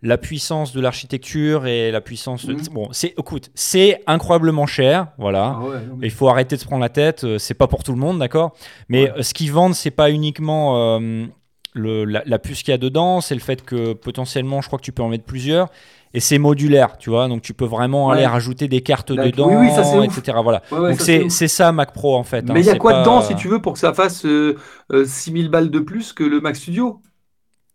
la 0.02 0.18
puissance 0.18 0.72
de 0.72 0.80
l'architecture 0.80 1.66
et 1.66 1.90
la 1.90 2.00
puissance 2.00 2.44
de... 2.46 2.52
Mhm. 2.52 2.60
Bon, 2.72 2.88
c'est, 2.92 3.14
écoute, 3.18 3.50
c'est 3.54 4.02
incroyablement 4.06 4.66
cher, 4.66 5.08
voilà. 5.18 5.56
Ah 5.56 5.60
ouais, 5.64 5.86
non, 5.86 5.96
mais- 5.96 6.06
Il 6.08 6.10
faut 6.12 6.28
arrêter 6.28 6.56
de 6.56 6.60
se 6.60 6.66
prendre 6.66 6.82
la 6.82 6.90
tête, 6.90 7.24
euh, 7.24 7.38
c'est 7.38 7.54
pas 7.54 7.66
pour 7.66 7.82
tout 7.82 7.92
le 7.92 7.98
monde, 7.98 8.18
d'accord 8.18 8.54
Mais 8.88 9.10
euh, 9.10 9.22
ce 9.22 9.32
qu'ils 9.32 9.50
vendent, 9.52 9.74
c'est 9.74 9.90
pas 9.90 10.10
uniquement 10.10 10.98
euh, 11.00 11.26
le, 11.76 12.04
la, 12.04 12.22
la 12.26 12.38
puce 12.38 12.62
qu'il 12.62 12.72
y 12.72 12.74
a 12.74 12.78
dedans, 12.78 13.20
c'est 13.20 13.34
le 13.34 13.40
fait 13.40 13.64
que 13.64 13.92
potentiellement, 13.92 14.60
je 14.62 14.66
crois 14.68 14.78
que 14.78 14.84
tu 14.84 14.92
peux 14.92 15.02
en 15.02 15.08
mettre 15.08 15.24
plusieurs. 15.24 15.68
Et 16.14 16.20
c'est 16.20 16.38
modulaire, 16.38 16.96
tu 16.96 17.10
vois, 17.10 17.28
donc 17.28 17.42
tu 17.42 17.52
peux 17.52 17.66
vraiment 17.66 18.08
aller 18.10 18.24
rajouter 18.24 18.68
des 18.68 18.80
cartes 18.80 19.12
dedans, 19.12 19.48
Oui, 19.48 19.66
oui, 19.68 19.70
ça, 19.74 19.82
etc. 20.02 20.38
Voilà. 20.42 20.62
Ouais, 20.72 20.78
ouais, 20.78 20.90
donc 20.96 21.30
c'est 21.30 21.48
ça 21.48 21.72
Mac 21.72 21.92
Pro 21.92 22.16
en 22.16 22.22
fait. 22.24 22.48
hein, 22.48 22.54
Mais 22.54 22.60
il 22.60 22.66
y 22.66 22.70
a 22.70 22.76
quoi 22.76 22.92
pas- 22.92 23.00
dedans, 23.00 23.20
si 23.20 23.34
tu 23.34 23.48
veux, 23.48 23.60
pour 23.60 23.74
que 23.74 23.78
ça 23.78 23.92
fasse 23.92 24.24
euh, 24.24 24.56
euh, 24.92 25.04
6000 25.04 25.50
balles 25.50 25.70
de 25.70 25.78
plus 25.78 26.14
que 26.14 26.24
le 26.24 26.40
Mac 26.40 26.56
Studio? 26.56 27.02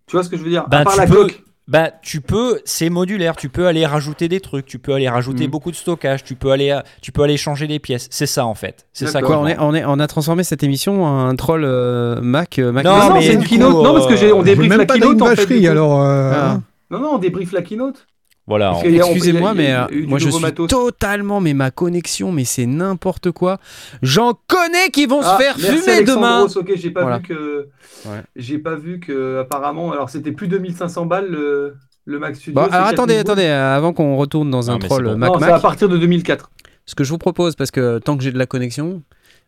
Tu 0.08 0.16
vois 0.16 0.24
ce 0.24 0.30
que 0.30 0.38
je 0.38 0.43
veux 0.43 0.49
dire? 0.49 0.68
Ben, 0.70 0.80
À 0.80 0.84
part 0.86 0.93
tu 0.93 0.99
la 0.99 1.06
peux- 1.08 1.16
coque. 1.28 1.43
Bah, 1.68 1.91
tu 2.01 2.20
peux, 2.22 2.59
c'est 2.66 2.89
modulaire, 2.89 3.36
tu 3.38 3.47
peux 3.47 3.68
aller 3.68 3.86
rajouter 3.86 4.28
des 4.28 4.39
trucs, 4.41 4.66
tu 4.66 4.78
peux 4.80 4.93
aller 4.93 5.07
rajouter 5.07 5.47
Mm. 5.47 5.51
beaucoup 5.51 5.72
de 5.72 5.76
stockage, 5.76 6.24
tu 6.24 6.36
peux 6.36 6.51
aller, 6.51 6.78
tu 7.01 7.12
peux 7.12 7.22
aller 7.22 7.38
changer 7.38 7.68
des 7.68 7.80
pièces. 7.80 8.07
C'est 8.12 8.26
ça 8.26 8.45
en 8.45 8.55
fait. 8.55 8.88
C'est 8.93 9.07
ça. 9.07 9.22
Quoi, 9.22 9.38
on, 9.39 9.47
est, 9.47 9.53
vend. 9.53 9.70
on, 9.70 9.74
est, 9.76 9.86
on 9.86 9.99
a 9.99 10.07
transformé 10.07 10.43
cette 10.43 10.64
émission 10.64 11.05
en 11.05 11.28
un 11.28 11.36
troll 11.36 11.64
euh, 11.64 12.20
Mac, 12.22 12.59
euh, 12.59 12.72
Mac. 12.72 12.84
Non, 12.84 12.97
Non, 12.97 13.22
c'est 13.22 13.34
une 13.34 13.43
keynote. 13.43 13.72
coup, 13.74 13.84
non, 13.84 13.93
parce 13.93 14.07
que 14.07 14.16
j'ai, 14.18 14.34
on 14.34 14.41
euh, 14.41 14.43
débriefe 14.43 14.76
la 14.76 14.86
keynote 14.86 15.22
en 15.22 15.36
fait. 15.36 15.68
alors. 15.68 16.01
euh, 16.01 16.32
Ah. 16.36 16.51
hein. 16.51 16.64
Non, 16.89 16.99
non, 16.99 17.09
on 17.14 17.18
débriefe 17.20 17.53
la 17.53 17.62
keynote. 17.62 18.05
Voilà. 18.47 18.73
On- 18.75 18.81
Excusez-moi, 18.81 19.53
mais 19.53 19.71
euh, 19.73 19.85
moi 20.07 20.17
je 20.19 20.29
suis 20.29 20.41
matos. 20.41 20.67
totalement, 20.69 21.39
mais 21.39 21.53
ma 21.53 21.71
connexion, 21.71 22.31
mais 22.31 22.43
c'est 22.43 22.65
n'importe 22.65 23.31
quoi. 23.31 23.59
J'en 24.01 24.33
connais 24.47 24.89
qui 24.91 25.05
vont 25.05 25.21
Ah, 25.23 25.37
se 25.37 25.43
faire 25.43 25.55
merci 25.59 25.77
fumer 25.89 26.03
demain. 26.03 26.47
Ok, 26.55 26.71
j'ai 26.75 26.89
pas 26.91 27.01
Voilà. 27.01 27.17
vu 27.19 27.23
que. 27.23 27.67
Ouais. 28.05 28.21
J'ai 28.35 28.57
pas 28.57 28.75
vu 28.75 28.99
que 28.99 29.39
apparemment. 29.39 29.91
Alors 29.91 30.09
c'était 30.09 30.31
plus 30.31 30.47
2500 30.47 31.05
balles 31.05 31.29
le, 31.29 31.75
le 32.05 32.19
Mac 32.19 32.35
Studio. 32.35 32.59
Bon, 32.59 32.67
c'est 32.67 32.75
alors 32.75 32.89
4000 32.89 32.93
attendez, 32.99 33.17
attendez, 33.17 33.45
euh, 33.45 33.75
avant 33.77 33.93
qu'on 33.93 34.15
retourne 34.17 34.49
dans 34.49 34.63
Non, 34.63 34.69
un 34.73 34.79
troll 34.79 35.05
c'est 35.05 35.11
bon. 35.13 35.17
Mac 35.17 35.29
Non, 35.31 35.39
c'est 35.39 35.45
à 35.45 35.51
Mac, 35.51 35.61
partir 35.61 35.87
de 35.87 35.97
2004. 35.97 36.49
ce 36.85 36.95
que 36.95 37.03
je 37.03 37.09
vous 37.11 37.19
propose, 37.19 37.55
parce 37.55 37.71
que 37.71 37.99
tant 37.99 38.17
que 38.17 38.23
j'ai 38.23 38.31
de 38.31 38.39
la 38.39 38.47
connexion, 38.47 39.01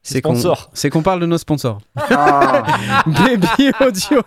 c'est 0.06 0.22
qu'on 0.22 0.32
Sponsor. 0.36 0.70
c'est 0.74 0.89
qu'on 0.89 1.01
parle 1.01 1.22
de 1.22 1.26
nos 1.26 1.38
sponsors. 1.38 1.80
Ah, 1.95 2.64
Baby 3.08 3.72
Audio. 3.80 4.22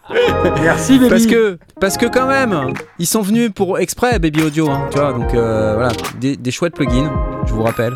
merci 0.63 0.99
Baby. 0.99 1.11
Parce 1.11 1.27
que, 1.27 1.59
parce 1.79 1.97
que 1.99 2.07
quand 2.07 2.27
même, 2.27 2.73
ils 2.99 3.07
sont 3.07 3.21
venus 3.21 3.51
pour 3.55 3.79
exprès, 3.79 4.19
Baby 4.19 4.43
Audio, 4.43 4.71
hein, 4.71 4.89
tu 4.91 4.99
vois, 4.99 5.13
donc 5.13 5.35
euh, 5.35 5.75
voilà, 5.75 5.93
des, 6.19 6.37
des 6.37 6.51
chouettes 6.51 6.75
plugins, 6.75 7.13
je 7.47 7.53
vous 7.53 7.63
rappelle. 7.63 7.93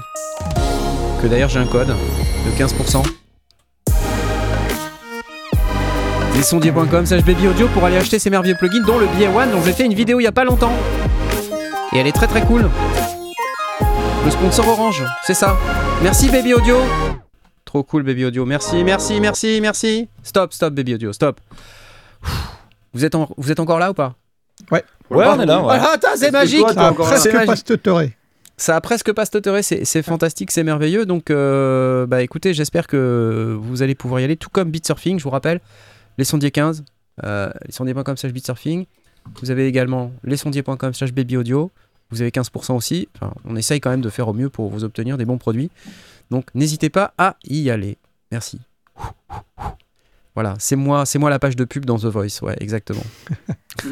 Que 1.22 1.26
d'ailleurs 1.26 1.48
j'ai 1.48 1.58
un 1.60 1.66
code 1.66 1.88
de 1.88 2.62
15%. 2.64 3.02
Lesondiers.com 6.36 7.06
slash 7.06 7.24
Baby 7.24 7.48
Audio 7.48 7.66
pour 7.68 7.84
aller 7.84 7.96
acheter 7.96 8.18
ces 8.18 8.30
merveilleux 8.30 8.56
plugins, 8.56 8.84
dont 8.86 8.98
le 8.98 9.06
BA1 9.06 9.50
dont 9.52 9.62
j'ai 9.64 9.72
fait 9.72 9.84
une 9.86 9.94
vidéo 9.94 10.20
il 10.20 10.24
y 10.24 10.26
a 10.26 10.32
pas 10.32 10.44
longtemps. 10.44 10.72
Et 11.92 11.98
elle 11.98 12.06
est 12.06 12.12
très 12.12 12.26
très 12.26 12.42
cool. 12.42 12.68
Le 14.24 14.30
sponsor 14.30 14.68
Orange, 14.68 15.02
c'est 15.26 15.34
ça. 15.34 15.56
Merci 16.02 16.28
Baby 16.28 16.54
Audio. 16.54 16.76
Trop 17.70 17.84
cool 17.84 18.02
Baby 18.02 18.24
Audio, 18.24 18.44
merci, 18.44 18.82
merci, 18.82 19.20
merci, 19.20 19.60
merci. 19.60 20.08
Stop, 20.24 20.52
stop 20.52 20.74
Baby 20.74 20.94
Audio, 20.94 21.12
stop. 21.12 21.40
Vous 22.92 23.04
êtes, 23.04 23.14
en- 23.14 23.28
vous 23.36 23.52
êtes 23.52 23.60
encore 23.60 23.78
là 23.78 23.92
ou 23.92 23.94
pas? 23.94 24.16
Ouais, 24.72 24.82
on 25.08 25.40
est 25.40 25.46
là. 25.46 25.62
ouais. 25.64 25.76
Attends, 25.76 26.08
c'est 26.16 26.26
que 26.26 26.32
magique. 26.32 26.60
toi, 26.66 26.72
Ah, 26.76 26.92
presque 26.92 27.30
pas 27.46 27.54
stutteré. 27.54 28.16
Ça 28.56 28.74
a 28.74 28.80
presque 28.80 29.12
pas 29.12 29.24
stutteré, 29.24 29.62
c'est 29.62 29.84
c'est 29.84 30.02
fantastique, 30.02 30.50
c'est 30.50 30.64
merveilleux. 30.64 31.06
Donc, 31.06 31.30
euh, 31.30 32.06
bah 32.06 32.22
écoutez, 32.22 32.54
j'espère 32.54 32.88
que 32.88 33.56
vous 33.62 33.82
allez 33.82 33.94
pouvoir 33.94 34.20
y 34.20 34.24
aller, 34.24 34.36
tout 34.36 34.50
comme 34.50 34.72
Beat 34.72 34.84
Surfing, 34.84 35.18
je 35.20 35.22
vous 35.24 35.30
rappelle. 35.30 35.60
Les 36.18 36.24
sondiers 36.24 36.50
15, 36.50 36.84
euh, 37.22 37.50
lesondiers.com 37.68 38.16
slash 38.16 38.32
beatsurfing. 38.32 38.84
Vous 39.40 39.52
avez 39.52 39.68
également 39.68 40.10
lesondiers.com 40.24 40.92
slash 40.92 41.12
babyaudio. 41.12 41.70
Vous 42.10 42.20
avez 42.20 42.32
15% 42.32 42.74
aussi. 42.76 43.08
Enfin, 43.14 43.32
on 43.44 43.54
essaye 43.54 43.78
quand 43.80 43.90
même 43.90 44.00
de 44.00 44.10
faire 44.10 44.26
au 44.26 44.32
mieux 44.32 44.48
pour 44.50 44.68
vous 44.70 44.82
obtenir 44.82 45.16
des 45.16 45.24
bons 45.24 45.38
produits. 45.38 45.70
Donc 46.30 46.46
n'hésitez 46.54 46.90
pas 46.90 47.12
à 47.18 47.36
y 47.44 47.70
aller. 47.70 47.98
Merci. 48.32 48.60
Voilà, 50.36 50.54
c'est 50.58 50.76
moi, 50.76 51.04
c'est 51.06 51.18
moi 51.18 51.28
la 51.28 51.38
page 51.40 51.56
de 51.56 51.64
pub 51.64 51.84
dans 51.84 51.98
The 51.98 52.04
Voice, 52.04 52.40
ouais, 52.42 52.56
exactement. 52.60 53.02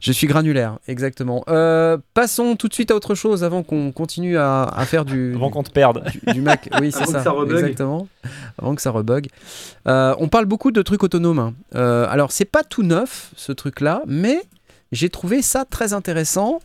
je 0.00 0.12
suis 0.12 0.26
granulaire, 0.26 0.78
exactement. 0.88 1.44
Euh, 1.48 1.98
passons 2.14 2.56
tout 2.56 2.68
de 2.68 2.74
suite 2.74 2.90
à 2.90 2.96
autre 2.96 3.14
chose 3.14 3.44
avant 3.44 3.62
qu'on 3.62 3.92
continue 3.92 4.36
à, 4.38 4.64
à 4.64 4.84
faire 4.86 5.04
du, 5.04 5.34
Avant 5.34 5.46
du- 5.46 5.52
qu'on 5.52 5.62
te 5.62 5.70
perde. 5.70 6.04
du, 6.10 6.32
du 6.34 6.40
Mac. 6.40 6.68
Oui, 6.80 6.90
c'est 6.92 7.02
Avant 7.02 7.44
que 7.44 7.50
ça. 7.52 7.58
Exactement. 7.60 8.08
Avant 8.58 8.74
que 8.74 8.82
ça 8.82 8.90
rebug. 8.90 9.28
Euh, 9.86 10.14
on 10.18 10.28
parle 10.28 10.46
beaucoup 10.46 10.72
de 10.72 10.82
trucs 10.82 11.02
autonomes. 11.04 11.38
hein. 11.38 11.54
Euh, 11.76 12.06
alors, 12.10 12.32
c'est 12.32 12.44
pas 12.44 12.64
tout 12.64 12.82
neuf, 12.82 13.30
ce 13.36 13.52
truc-là, 13.52 14.02
mais 14.06 14.42
j'ai 14.92 15.08
trouvé 15.10 15.42
ça 15.42 15.64
très 15.64 15.92
intéressant. 15.92 16.60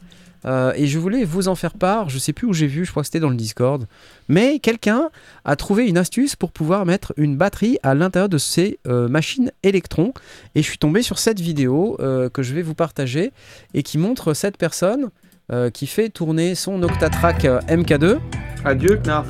Euh, 0.46 0.74
et 0.76 0.88
je 0.88 1.00
voulais 1.00 1.24
vous 1.24 1.48
en 1.48 1.56
faire 1.56 1.74
part. 1.74 2.10
Je 2.10 2.18
sais 2.18 2.34
plus 2.34 2.48
où 2.48 2.54
j'ai 2.54 2.68
vu, 2.68 2.86
je 2.86 2.92
crois 2.92 3.04
que 3.04 3.08
c'était 3.08 3.20
dans 3.20 3.30
le 3.30 3.36
Discord. 3.36 3.88
Mais 4.30 4.60
quelqu'un 4.60 5.10
a 5.44 5.56
trouvé 5.56 5.88
une 5.88 5.98
astuce 5.98 6.36
pour 6.36 6.52
pouvoir 6.52 6.86
mettre 6.86 7.14
une 7.18 7.36
batterie 7.36 7.78
à 7.84 7.94
l'intérieur 7.96 8.30
de 8.30 8.38
ces 8.38 8.80
euh, 8.88 9.08
machines 9.08 9.52
électrons. 9.64 10.14
Et 10.56 10.62
je 10.62 10.68
suis 10.68 10.78
tombé 10.78 11.02
sur 11.02 11.20
cette 11.20 11.40
vidéo 11.40 11.98
euh, 12.00 12.30
que 12.30 12.44
je 12.44 12.54
vais 12.54 12.62
vous 12.62 12.76
partager 12.76 13.32
et 13.74 13.84
qui 13.84 13.98
montre 13.98 14.34
cette 14.34 14.58
personne 14.58 15.10
euh, 15.52 15.70
qui 15.70 15.86
fait 15.86 16.10
tourner 16.10 16.56
son 16.56 16.82
Octatrack 16.82 17.46
euh, 17.46 17.60
MK2. 17.68 18.18
Adieu, 18.64 19.00
Knarf. 19.04 19.28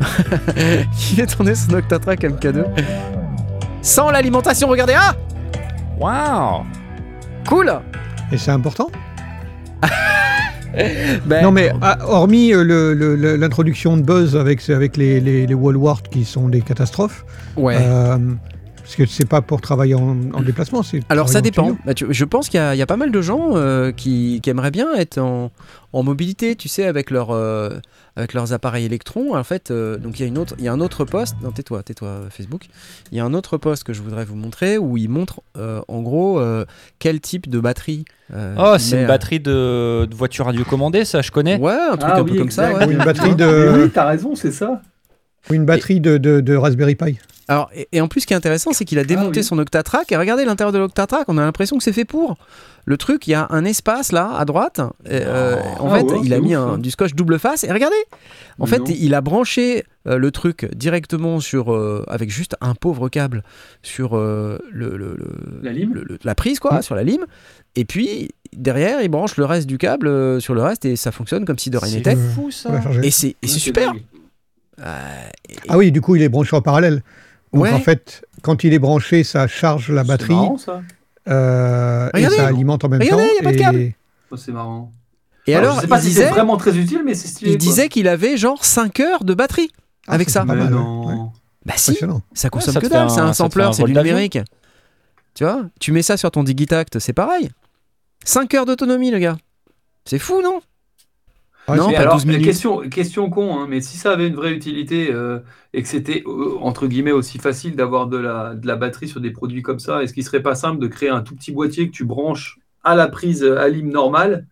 qui 0.96 1.14
fait 1.16 1.26
tourner 1.26 1.54
son 1.54 1.74
Octatrack 1.74 2.22
MK2 2.22 2.64
sans 3.80 4.10
l'alimentation. 4.10 4.68
Regardez, 4.68 4.94
ah, 4.96 5.14
Waouh 5.98 6.64
cool. 7.48 7.80
Et 8.30 8.36
c'est 8.36 8.50
important? 8.50 8.88
Ben, 11.26 11.42
Non, 11.42 11.50
mais 11.50 11.72
ah, 11.80 11.98
hormis 12.06 12.52
euh, 12.52 13.36
l'introduction 13.36 13.96
de 13.96 14.02
Buzz 14.02 14.36
avec, 14.36 14.68
avec 14.70 14.96
les, 14.96 15.18
les, 15.20 15.46
qui 16.10 16.24
sont 16.24 16.48
des 16.48 16.60
catastrophes, 16.60 17.24
ouais. 17.56 17.76
euh, 17.80 18.18
parce 18.88 18.96
que 18.96 19.04
c'est 19.04 19.28
pas 19.28 19.42
pour 19.42 19.60
travailler 19.60 19.94
en, 19.94 20.16
en 20.32 20.40
déplacement, 20.40 20.82
c'est. 20.82 21.00
Alors 21.10 21.28
ça 21.28 21.40
en 21.40 21.42
dépend. 21.42 21.76
Bah, 21.84 21.92
tu- 21.92 22.06
je 22.08 22.24
pense 22.24 22.48
qu'il 22.48 22.58
y, 22.58 22.62
a- 22.62 22.74
il 22.74 22.78
y 22.78 22.82
a 22.82 22.86
pas 22.86 22.96
mal 22.96 23.10
de 23.12 23.20
gens 23.20 23.50
euh, 23.54 23.92
qui, 23.92 24.40
qui 24.42 24.48
aimeraient 24.48 24.70
bien 24.70 24.94
être 24.94 25.18
en, 25.18 25.50
en 25.92 26.02
mobilité, 26.02 26.56
tu 26.56 26.68
sais, 26.68 26.86
avec, 26.86 27.10
leur, 27.10 27.30
euh, 27.30 27.68
avec 28.16 28.32
leurs 28.32 28.54
appareils 28.54 28.86
électrons. 28.86 29.36
En 29.36 29.44
fait, 29.44 29.70
euh, 29.70 29.98
donc 29.98 30.18
il 30.18 30.22
y, 30.22 30.24
a 30.24 30.28
une 30.28 30.38
autre- 30.38 30.54
il 30.58 30.64
y 30.64 30.68
a 30.68 30.72
un 30.72 30.80
autre 30.80 31.04
poste. 31.04 31.36
Non, 31.42 31.50
tais-toi, 31.50 31.82
tais-toi, 31.82 32.22
Facebook. 32.30 32.62
Il 33.12 33.18
y 33.18 33.20
a 33.20 33.26
un 33.26 33.34
autre 33.34 33.58
poste 33.58 33.84
que 33.84 33.92
je 33.92 34.00
voudrais 34.00 34.24
vous 34.24 34.36
montrer 34.36 34.78
où 34.78 34.96
il 34.96 35.10
montre 35.10 35.42
euh, 35.58 35.82
en 35.88 36.00
gros 36.00 36.40
euh, 36.40 36.64
quel 36.98 37.20
type 37.20 37.50
de 37.50 37.60
batterie. 37.60 38.06
euh, 38.32 38.54
Oh, 38.58 38.76
c'est 38.78 39.02
une 39.02 39.06
batterie 39.06 39.40
de, 39.40 40.06
de 40.10 40.14
voiture 40.14 40.46
radiocommandée, 40.46 41.04
ça 41.04 41.20
je 41.20 41.30
connais. 41.30 41.58
Ouais, 41.58 41.72
un 41.92 41.96
truc 41.98 42.10
Ah 42.14 42.20
un 42.20 42.24
peu 42.24 42.36
comme 42.36 42.50
ça. 42.50 42.72
ouais. 42.72 42.86
Ou 42.86 42.90
une 42.92 42.98
batterie 43.04 43.30
Mais 43.30 43.36
de, 43.36 43.82
oui, 43.84 43.90
t'as 43.92 44.06
raison, 44.06 44.34
c'est 44.34 44.52
ça. 44.52 44.80
Ou 45.50 45.54
une 45.54 45.64
batterie 45.64 46.00
de, 46.00 46.18
de, 46.18 46.40
de 46.40 46.54
Raspberry 46.56 46.94
Pi. 46.94 47.18
Alors, 47.50 47.70
et, 47.74 47.88
et 47.92 48.00
en 48.02 48.08
plus, 48.08 48.20
ce 48.22 48.26
qui 48.26 48.34
est 48.34 48.36
intéressant, 48.36 48.72
c'est 48.74 48.84
qu'il 48.84 48.98
a 48.98 49.04
démonté 49.04 49.40
oui. 49.40 49.44
son 49.44 49.58
Octatrack. 49.58 50.12
Et 50.12 50.16
regardez 50.18 50.44
l'intérieur 50.44 50.72
de 50.72 50.78
l'Octatrack, 50.78 51.24
on 51.28 51.38
a 51.38 51.40
l'impression 51.42 51.78
que 51.78 51.82
c'est 51.82 51.94
fait 51.94 52.04
pour. 52.04 52.36
Le 52.84 52.96
truc, 52.98 53.26
il 53.26 53.30
y 53.30 53.34
a 53.34 53.46
un 53.50 53.64
espace 53.64 54.12
là, 54.12 54.32
à 54.36 54.44
droite. 54.44 54.80
et, 55.06 55.10
euh, 55.24 55.56
en 55.78 55.90
Ah 55.90 55.98
fait, 55.98 56.04
ouais, 56.04 56.20
il 56.24 56.32
a 56.34 56.36
c'est 56.36 56.42
mis 56.42 56.56
ouf, 56.56 56.62
un- 56.62 56.72
hein. 56.74 56.78
du 56.78 56.90
scotch 56.90 57.14
double 57.14 57.38
face. 57.38 57.64
Et 57.64 57.72
regardez, 57.72 57.96
en 58.58 58.64
Mais 58.64 58.70
fait, 58.72 58.78
non. 58.80 58.84
il 58.98 59.14
a 59.14 59.20
branché 59.22 59.84
euh, 60.06 60.18
le 60.18 60.30
truc 60.30 60.68
directement 60.74 61.40
sur, 61.40 61.72
euh, 61.72 62.04
avec 62.08 62.30
juste 62.30 62.54
un 62.60 62.74
pauvre 62.74 63.08
câble 63.08 63.42
sur 63.82 64.16
euh, 64.16 64.58
le, 64.70 64.96
le- 64.98 65.16
le- 65.16 65.60
La 65.62 65.72
lime 65.72 65.94
le- 65.94 66.04
le- 66.04 66.18
la 66.22 66.34
prise, 66.34 66.58
quoi, 66.60 66.82
sur 66.82 66.94
la 66.94 67.02
lime. 67.02 67.24
Et 67.76 67.84
puis, 67.86 68.28
derrière, 68.54 69.00
il 69.02 69.08
branche 69.08 69.36
le 69.38 69.44
reste 69.46 69.66
du 69.66 69.78
câble 69.78 70.40
sur 70.42 70.54
le 70.54 70.62
reste 70.62 70.84
et 70.84 70.96
ça 70.96 71.12
fonctionne 71.12 71.44
comme 71.46 71.58
si 71.58 71.70
de 71.70 71.78
rien 71.78 71.90
C'est 71.90 71.96
n'était. 71.96 72.16
fou 72.16 72.50
On 72.66 72.72
va 72.72 72.82
ça. 72.82 72.90
Et 73.02 73.10
c'est 73.10 73.36
c'est 73.42 73.58
super. 73.58 73.92
dingue. 73.92 74.02
Euh, 74.80 75.28
et- 75.48 75.56
Ah 75.68 75.76
oui, 75.76 75.90
du 75.92 76.00
coup, 76.00 76.16
il 76.16 76.22
est 76.22 76.28
branché 76.28 76.54
en 76.56 76.62
parallèle. 76.62 77.02
Donc 77.52 77.62
Ouais. 77.64 77.72
en 77.72 77.80
fait, 77.80 78.24
quand 78.42 78.62
il 78.64 78.72
est 78.74 78.78
branché, 78.78 79.24
ça 79.24 79.46
charge 79.48 79.90
la 79.90 80.02
C'est 80.02 80.08
batterie 80.08 80.34
marrant, 80.34 80.58
ça. 80.58 80.82
euh, 81.28 82.10
et 82.14 82.28
ça 82.28 82.46
alimente 82.46 82.84
en 82.84 82.88
même 82.88 83.00
Regardez, 83.00 83.24
temps. 83.24 83.30
a 83.40 83.42
pas 83.42 83.50
de 83.50 83.54
et- 83.54 83.58
câble. 83.58 83.92
Oh, 84.30 84.36
c'est 84.36 84.52
marrant. 84.52 84.92
et 85.46 85.54
Alors, 85.54 85.70
alors, 85.70 85.76
je 85.76 85.80
sais 85.82 85.86
pas 85.88 85.96
il 85.98 86.02
si 86.02 86.08
disait, 86.08 86.24
c'est 86.24 86.30
vraiment 86.30 86.56
très 86.58 86.76
utile, 86.76 87.00
mais 87.04 87.14
c'est 87.14 87.28
stylé. 87.28 87.52
il 87.52 87.56
quoi. 87.58 87.66
disait 87.66 87.88
qu'il 87.88 88.06
avait 88.08 88.36
genre 88.36 88.64
5 88.64 89.00
heures 89.00 89.24
de 89.24 89.32
batterie. 89.34 89.70
Ah, 90.06 90.12
avec 90.14 90.28
ça. 90.30 90.40
pas 90.44 90.54
Mais 90.54 90.64
mal, 90.64 90.74
ouais. 90.74 90.78
non. 90.80 91.06
Ouais. 91.06 91.30
Bah 91.66 91.74
si, 91.76 91.98
ça 92.34 92.50
consomme 92.50 92.74
ça 92.74 92.80
te 92.80 92.86
que 92.86 92.90
dalle, 92.90 93.02
un- 93.06 93.08
c'est 93.08 93.20
un 93.20 93.26
ça 93.26 93.32
fait 93.32 93.34
sampler, 93.34 93.64
un 93.64 93.72
c'est 93.72 93.84
du 93.84 93.92
numérique. 93.94 94.38
Tu 95.34 95.44
vois, 95.44 95.66
tu 95.80 95.92
mets 95.92 96.02
ça 96.02 96.16
sur 96.16 96.30
ton 96.30 96.42
Digitact, 96.44 96.98
c'est 96.98 97.12
pareil. 97.12 97.50
5 98.24 98.52
heures 98.54 98.66
d'autonomie, 98.66 99.10
le 99.10 99.18
gars. 99.18 99.36
C'est 100.04 100.18
fou, 100.18 100.40
non? 100.42 100.60
Ouais, 101.68 101.76
Non, 101.76 101.90
pas 101.92 101.98
alors, 101.98 102.14
12 102.14 102.26
minutes. 102.26 102.44
Question, 102.44 102.80
question 102.88 103.30
con, 103.30 103.58
hein, 103.58 103.66
mais 103.68 103.80
si 103.80 103.96
ça 103.96 104.12
avait 104.12 104.26
une 104.28 104.34
vraie 104.34 104.52
utilité 104.52 105.10
euh, 105.12 105.38
et 105.74 105.82
que 105.82 105.88
c'était 105.88 106.22
euh, 106.26 106.56
entre 106.60 106.86
guillemets 106.86 107.12
aussi 107.12 107.38
facile 107.38 107.76
d'avoir 107.76 108.06
de 108.06 108.16
la, 108.16 108.54
de 108.54 108.66
la 108.66 108.76
batterie 108.76 109.08
sur 109.08 109.20
des 109.20 109.30
produits 109.30 109.62
comme 109.62 109.78
ça, 109.78 110.02
est-ce 110.02 110.14
qu'il 110.14 110.24
serait 110.24 110.42
pas 110.42 110.54
simple 110.54 110.80
de 110.80 110.86
créer 110.86 111.10
un 111.10 111.20
tout 111.20 111.34
petit 111.34 111.52
boîtier 111.52 111.86
que 111.88 111.92
tu 111.92 112.04
branches 112.04 112.58
à 112.84 112.94
la 112.96 113.08
prise 113.08 113.42
euh, 113.42 113.58
à 113.58 113.68
lime 113.68 113.90
normale, 113.90 114.46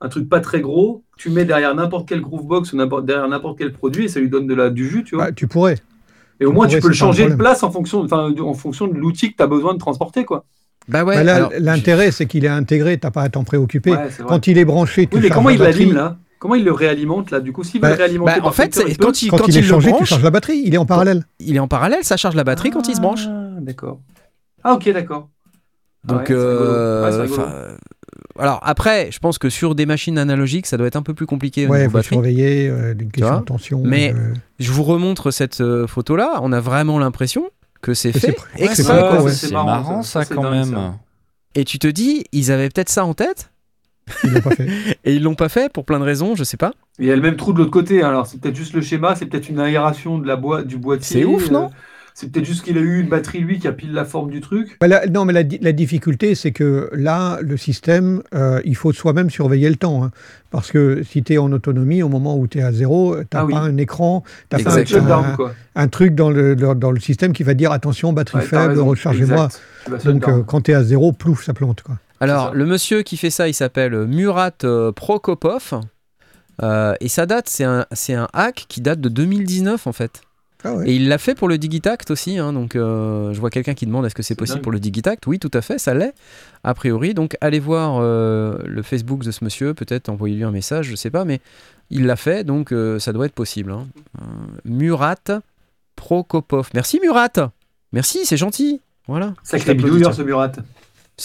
un 0.00 0.08
truc 0.08 0.28
pas 0.28 0.40
très 0.40 0.60
gros, 0.60 1.04
que 1.16 1.22
tu 1.22 1.30
mets 1.30 1.44
derrière 1.44 1.74
n'importe 1.74 2.08
quel 2.08 2.20
Groovebox 2.20 2.72
ou 2.72 2.76
n'importe- 2.76 3.04
derrière 3.04 3.28
n'importe 3.28 3.58
quel 3.58 3.72
produit 3.72 4.04
et 4.04 4.08
ça 4.08 4.20
lui 4.20 4.28
donne 4.30 4.46
de 4.46 4.54
la, 4.54 4.70
du 4.70 4.88
jus, 4.88 5.04
tu 5.04 5.16
vois? 5.16 5.26
Bah, 5.26 5.32
tu 5.32 5.46
pourrais. 5.46 5.76
et 6.40 6.46
au 6.46 6.52
moins 6.52 6.66
tu 6.68 6.80
peux 6.80 6.88
le 6.88 6.94
changer 6.94 7.28
de 7.28 7.34
place 7.34 7.62
en 7.62 7.70
fonction, 7.70 8.04
de- 8.04 8.40
en 8.42 8.54
fonction 8.54 8.86
de 8.86 8.94
l'outil 8.94 9.32
que 9.32 9.36
tu 9.36 9.42
as 9.42 9.46
besoin 9.46 9.74
de 9.74 9.78
transporter, 9.78 10.24
quoi. 10.24 10.44
Bah 10.88 11.04
ouais, 11.04 11.22
Bah 11.24 11.50
l'intérêt, 11.58 12.10
c'est 12.10 12.26
qu'il 12.26 12.44
est 12.44 12.48
intégré, 12.48 12.98
t'as 12.98 13.10
pas 13.10 13.22
à 13.22 13.28
t'en 13.28 13.44
préoccuper. 13.44 13.92
Ouais. 13.92 14.08
Quand 14.26 14.46
il 14.46 14.58
est 14.58 14.64
branché, 14.64 15.06
tu 15.06 15.16
Oui, 15.16 15.22
mais 15.22 15.28
comment 15.30 15.50
la 15.50 15.54
il 15.54 15.60
l'alime 15.60 15.92
là? 15.94 16.18
Comment 16.40 16.56
il 16.56 16.64
le 16.64 16.72
réalimente 16.72 17.30
là 17.30 17.38
Du 17.38 17.52
coup, 17.52 17.62
s'il 17.62 17.76
veut 17.80 17.82
Bah, 17.82 17.90
le 17.90 17.96
réalimenter 17.96 18.40
bah, 18.40 18.46
en 18.48 18.50
fait, 18.50 18.82
il 18.88 18.96
peut 18.96 19.04
quand 19.06 19.22
il, 19.22 19.30
Quand, 19.30 19.36
quand 19.36 19.46
il 19.48 19.58
est 19.58 19.60
le 19.60 19.66
changé, 19.68 19.88
tu 19.90 19.94
branche, 19.96 20.08
charges 20.08 20.24
la 20.24 20.30
batterie. 20.30 20.62
Il 20.64 20.74
est 20.74 20.78
en 20.78 20.86
parallèle. 20.86 21.24
il 21.38 21.54
est 21.54 21.60
en 21.60 21.68
parallèle, 21.68 22.02
ça 22.02 22.16
charge 22.16 22.34
la 22.34 22.44
batterie 22.44 22.70
quand 22.70 22.88
il 22.88 22.96
se 22.96 23.00
branche. 23.00 23.26
Ah, 23.28 23.60
D'accord. 23.60 24.00
Ah, 24.64 24.72
ok, 24.74 24.90
d'accord. 24.92 25.28
Ah 26.08 26.12
Donc, 26.14 26.20
ouais, 26.28 26.34
euh, 26.34 27.22
Ouais, 27.22 27.30
enfin, 27.30 27.42
euh, 27.52 27.76
alors 28.38 28.58
après, 28.62 29.10
je 29.12 29.18
pense 29.18 29.36
que 29.36 29.50
sur 29.50 29.74
des 29.74 29.84
machines 29.84 30.16
analogiques, 30.16 30.66
ça 30.66 30.78
doit 30.78 30.86
être 30.86 30.96
un 30.96 31.02
peu 31.02 31.12
plus 31.12 31.26
compliqué 31.26 31.66
Ouais, 31.66 31.88
batterie. 31.88 32.14
surveiller 32.14 32.68
euh, 32.68 32.94
des 32.94 33.04
questions 33.04 33.28
vois 33.28 33.40
de 33.40 33.44
tension. 33.44 33.82
Mais- 33.84 34.14
euh, 34.16 34.32
Je 34.58 34.72
vous 34.72 34.82
remontre 34.82 35.30
cette 35.30 35.60
euh, 35.60 35.86
photo-là, 35.86 36.40
on 36.42 36.52
a 36.52 36.60
vraiment 36.60 36.98
l'impression 36.98 37.50
que 37.82 37.92
c'est 37.92 38.12
fait 38.12 38.36
c'est 38.56 38.62
ouais. 38.62 39.32
C'est 39.32 39.52
marrant, 39.52 39.66
marrant, 39.66 40.02
ça. 40.02 40.24
quand 40.24 40.50
même. 40.50 40.70
ça. 40.72 40.94
Et 41.54 41.64
tu 41.64 41.78
te 41.78 41.86
dis, 41.86 42.24
ils 42.32 42.50
avaient 42.50 42.68
peut-être 42.68 42.88
ça 42.90 43.04
en 43.04 43.12
tête, 43.14 43.49
Ils 44.24 44.32
l'ont 44.32 44.40
pas 44.40 44.50
fait. 44.54 44.66
et 45.04 45.14
ils 45.14 45.22
l'ont 45.22 45.34
pas 45.34 45.48
fait 45.48 45.72
pour 45.72 45.84
plein 45.84 45.98
de 45.98 46.04
raisons, 46.04 46.34
je 46.36 46.44
sais 46.44 46.56
pas. 46.56 46.72
Il 46.98 47.06
y 47.06 47.10
a 47.12 47.16
le 47.16 47.22
même 47.22 47.36
trou 47.36 47.52
de 47.52 47.58
l'autre 47.58 47.70
côté. 47.70 48.02
hein. 48.02 48.08
Alors, 48.08 48.26
c'est 48.26 48.40
peut-être 48.40 48.56
juste 48.56 48.74
le 48.74 48.80
schéma, 48.82 49.14
c'est 49.16 49.26
peut-être 49.26 49.48
une 49.48 49.60
aération 49.60 50.18
de 50.18 50.26
la 50.26 50.36
boîte, 50.36 50.66
du 50.66 50.76
boîtier. 50.76 51.20
C'est 51.22 51.24
ouf, 51.26 51.50
non? 51.50 51.64
euh, 51.66 51.68
C'est 52.12 52.30
peut-être 52.30 52.44
juste 52.44 52.62
qu'il 52.64 52.76
a 52.76 52.80
eu 52.80 53.00
une 53.00 53.08
batterie, 53.08 53.38
lui, 53.40 53.58
qui 53.58 53.66
a 53.68 53.72
pile 53.72 53.92
la 53.92 54.04
forme 54.04 54.30
du 54.30 54.40
truc. 54.40 54.76
Bah, 54.80 54.88
la- 54.88 55.06
non, 55.06 55.24
mais 55.24 55.32
la, 55.32 55.42
di- 55.44 55.58
la 55.62 55.72
difficulté, 55.72 56.34
c'est 56.34 56.50
que 56.50 56.90
là, 56.92 57.38
le 57.40 57.56
système, 57.56 58.22
euh, 58.34 58.60
il 58.66 58.76
faut 58.76 58.92
soi-même 58.92 59.30
surveiller 59.30 59.70
le 59.70 59.76
temps. 59.76 60.04
hein. 60.04 60.10
parce 60.50 60.70
que 60.72 61.02
si 61.04 61.22
tu 61.22 61.32
es 61.34 61.38
en 61.38 61.50
autonomie, 61.52 62.02
au 62.02 62.08
moment 62.08 62.36
où 62.36 62.46
tu 62.48 62.58
es 62.58 62.62
à 62.62 62.72
zéro, 62.72 63.14
tu 63.16 63.20
n'as 63.32 63.40
Ah 63.42 63.46
oui. 63.46 63.54
pas 63.54 63.60
un 63.60 63.76
écran, 63.78 64.22
tu 64.50 64.56
C'est 64.58 64.64
pas 64.64 64.70
un 64.72 64.74
un, 64.74 64.78
Exactement. 64.80 65.22
shutdown, 65.22 65.36
quoi. 65.36 65.54
un 65.76 65.88
truc 65.88 66.14
dans 66.16 66.28
le, 66.28 66.56
dans, 66.56 66.74
dans 66.74 66.90
le 66.90 67.00
système 67.00 67.32
qui 67.32 67.44
va 67.44 67.54
dire 67.54 67.70
attention, 67.72 68.12
batterie 68.12 68.40
Ouais, 68.40 68.44
faible, 68.46 68.78
rechargez-moi. 68.80 69.48
Donc 70.04 70.28
euh, 70.28 70.42
quand 70.42 70.62
tu 70.62 70.72
es 70.72 70.74
à 70.74 70.82
zéro, 70.82 71.12
plouf, 71.12 71.44
ça 71.44 71.54
plante. 71.54 71.82
Quoi. 71.82 71.94
Alors, 72.20 72.54
le 72.54 72.66
monsieur 72.66 73.02
qui 73.02 73.16
fait 73.16 73.30
ça, 73.30 73.48
il 73.48 73.54
s'appelle 73.54 73.94
Murat 74.06 74.50
euh, 74.64 74.92
Prokopov. 74.92 75.80
Euh, 76.62 76.94
et 77.00 77.08
ça 77.08 77.24
date, 77.24 77.48
c'est 77.48 77.64
un, 77.64 77.86
c'est 77.92 78.12
un 78.14 78.28
hack 78.34 78.66
qui 78.68 78.82
date 78.82 79.00
de 79.00 79.08
2019 79.08 79.86
en 79.86 79.92
fait. 79.92 80.20
Ah 80.62 80.74
ouais. 80.74 80.90
Et 80.90 80.96
il 80.96 81.08
l'a 81.08 81.16
fait 81.16 81.34
pour 81.34 81.48
le 81.48 81.56
Digitact 81.56 82.10
aussi. 82.10 82.36
hein, 82.36 82.52
donc, 82.52 82.76
euh, 82.76 83.32
je 83.32 83.40
vois 83.40 83.48
quelqu'un 83.48 83.72
qui 83.72 83.86
demande 83.86 84.04
est-ce 84.04 84.14
que 84.14 84.22
c'est 84.22 84.34
C'est 84.34 84.34
possible 84.34 84.56
dingue. 84.56 84.62
pour 84.64 84.72
le 84.72 84.78
Digitact? 84.78 85.26
Oui, 85.26 85.38
tout 85.38 85.50
à 85.54 85.62
fait, 85.62 85.78
ça 85.78 85.94
l'est. 85.94 86.12
A 86.62 86.74
priori, 86.74 87.14
donc 87.14 87.38
allez 87.40 87.60
voir 87.60 87.98
euh, 88.02 88.58
le 88.66 88.82
Facebook 88.82 89.24
de 89.24 89.30
ce 89.30 89.42
monsieur, 89.42 89.72
peut-être 89.72 90.10
envoyez-lui 90.10 90.44
un 90.44 90.50
message, 90.50 90.88
je 90.88 90.96
sais 90.96 91.08
pas, 91.08 91.24
mais 91.24 91.40
il 91.88 92.04
l'a 92.04 92.16
fait, 92.16 92.44
donc 92.44 92.72
euh, 92.72 92.98
ça 92.98 93.14
doit 93.14 93.24
être 93.24 93.32
possible. 93.34 93.72
hein. 93.72 93.86
Euh, 94.20 94.24
Murat 94.66 95.14
Prokopov. 95.96 96.68
Merci 96.74 97.00
Murat 97.02 97.28
Merci, 97.92 98.26
c'est 98.26 98.36
gentil. 98.36 98.82
Voilà. 99.08 99.32
Sacré 99.42 99.72
bidouilleur, 99.74 100.14
ce 100.14 100.20
Murat. 100.22 100.52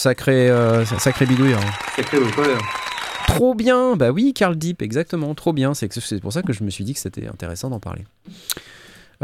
Sacré, 0.00 0.50
euh, 0.50 0.84
sacré 0.84 1.24
bidouilleur. 1.24 1.58
hein. 1.62 1.70
Sacré. 1.96 2.18
Trop 3.28 3.54
bien, 3.54 3.96
bah 3.96 4.10
oui, 4.10 4.34
Carl 4.34 4.54
Deep, 4.56 4.82
exactement, 4.82 5.34
trop 5.34 5.54
bien. 5.54 5.72
C'est 5.72 5.88
que- 5.88 5.98
c'est 6.00 6.20
pour 6.20 6.34
ça 6.34 6.42
que 6.42 6.52
je 6.52 6.62
me 6.64 6.68
suis 6.70 6.84
dit 6.84 6.92
que 6.92 7.00
c'était 7.00 7.26
intéressant 7.26 7.70
d'en 7.70 7.80
parler. 7.80 8.04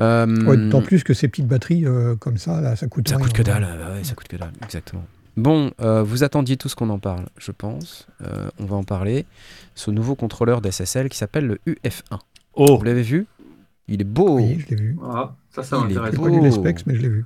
Euh, 0.01 0.27
Ouais, 0.47 0.57
D'autant 0.57 0.81
plus 0.81 1.05
que 1.05 1.13
ces 1.13 1.29
petites 1.29 1.47
batteries 1.47 1.85
euh, 1.87 2.17
comme 2.17 2.39
ça, 2.39 2.63
là, 2.63 2.75
ça 2.75 2.87
coûte 2.89 3.07
ça 3.09 3.17
rien. 3.17 3.25
coûte 3.27 3.35
que 3.35 3.43
dalle, 3.43 3.63
bah 3.79 3.93
ouais, 3.93 4.03
ça 4.05 4.15
coûte 4.15 4.29
que 4.29 4.37
dalle, 4.37 4.53
exactement. 4.65 5.05
Bon, 5.37 5.73
euh, 5.83 6.03
vous 6.03 6.25
attendiez 6.25 6.57
tous 6.57 6.75
qu'on 6.75 6.89
en 6.89 6.99
parle, 6.99 7.27
je 7.37 7.53
pense. 7.53 8.07
Euh, 8.23 8.49
on 8.59 8.65
va 8.65 8.77
en 8.77 8.85
parler. 8.85 9.27
Ce 9.75 9.91
nouveau 9.91 10.15
contrôleur 10.15 10.63
d'SSL 10.63 11.11
qui 11.11 11.19
s'appelle 11.19 11.47
le 11.47 11.59
UF1. 11.67 12.19
Oh, 12.55 12.79
Vous 12.79 12.85
l'avez 12.85 13.03
vu? 13.03 13.27
Il 13.89 14.01
est 14.01 14.05
beau. 14.05 14.37
Oui, 14.37 14.59
je 14.59 14.75
l'ai 14.75 14.81
vu. 14.83 14.97
Voilà, 14.99 15.35
ça, 15.55 15.63
ça 15.63 15.77
Il 15.77 15.85
est 15.85 15.89
J'ai 15.89 15.95
m'intéresse. 16.01 16.15
pas 16.17 16.17
beau. 16.23 16.29
lu 16.29 16.41
les 16.41 16.51
specs, 16.51 16.87
mais 16.87 16.95
je 16.97 17.03
l'ai 17.03 17.09
vu. 17.09 17.25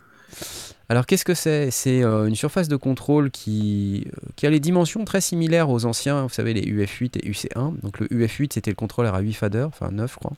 Alors 0.89 1.07
qu'est-ce 1.07 1.25
que 1.25 1.35
c'est? 1.35 1.71
C'est 1.71 2.03
euh, 2.05 2.27
une 2.27 2.37
surface 2.37 2.69
de 2.69 2.77
contrôle 2.77 3.31
qui, 3.31 4.07
euh, 4.07 4.29
qui 4.37 4.47
a 4.47 4.51
les 4.51 4.61
dimensions 4.61 5.05
très 5.05 5.21
similaires 5.21 5.69
aux 5.69 5.85
anciens, 5.85 6.23
vous 6.23 6.29
savez, 6.29 6.55
les 6.55 6.63
UF8 6.63 7.19
et 7.19 7.31
UC1. 7.31 7.81
Donc 7.83 7.99
le 7.99 8.07
UF8 8.07 8.53
c'était 8.55 8.71
le 8.71 8.77
contrôleur 8.77 9.15
à 9.15 9.21
8 9.21 9.33
faders, 9.33 9.67
enfin 9.67 9.91
9 9.91 10.13
je 10.13 10.19
crois. 10.19 10.33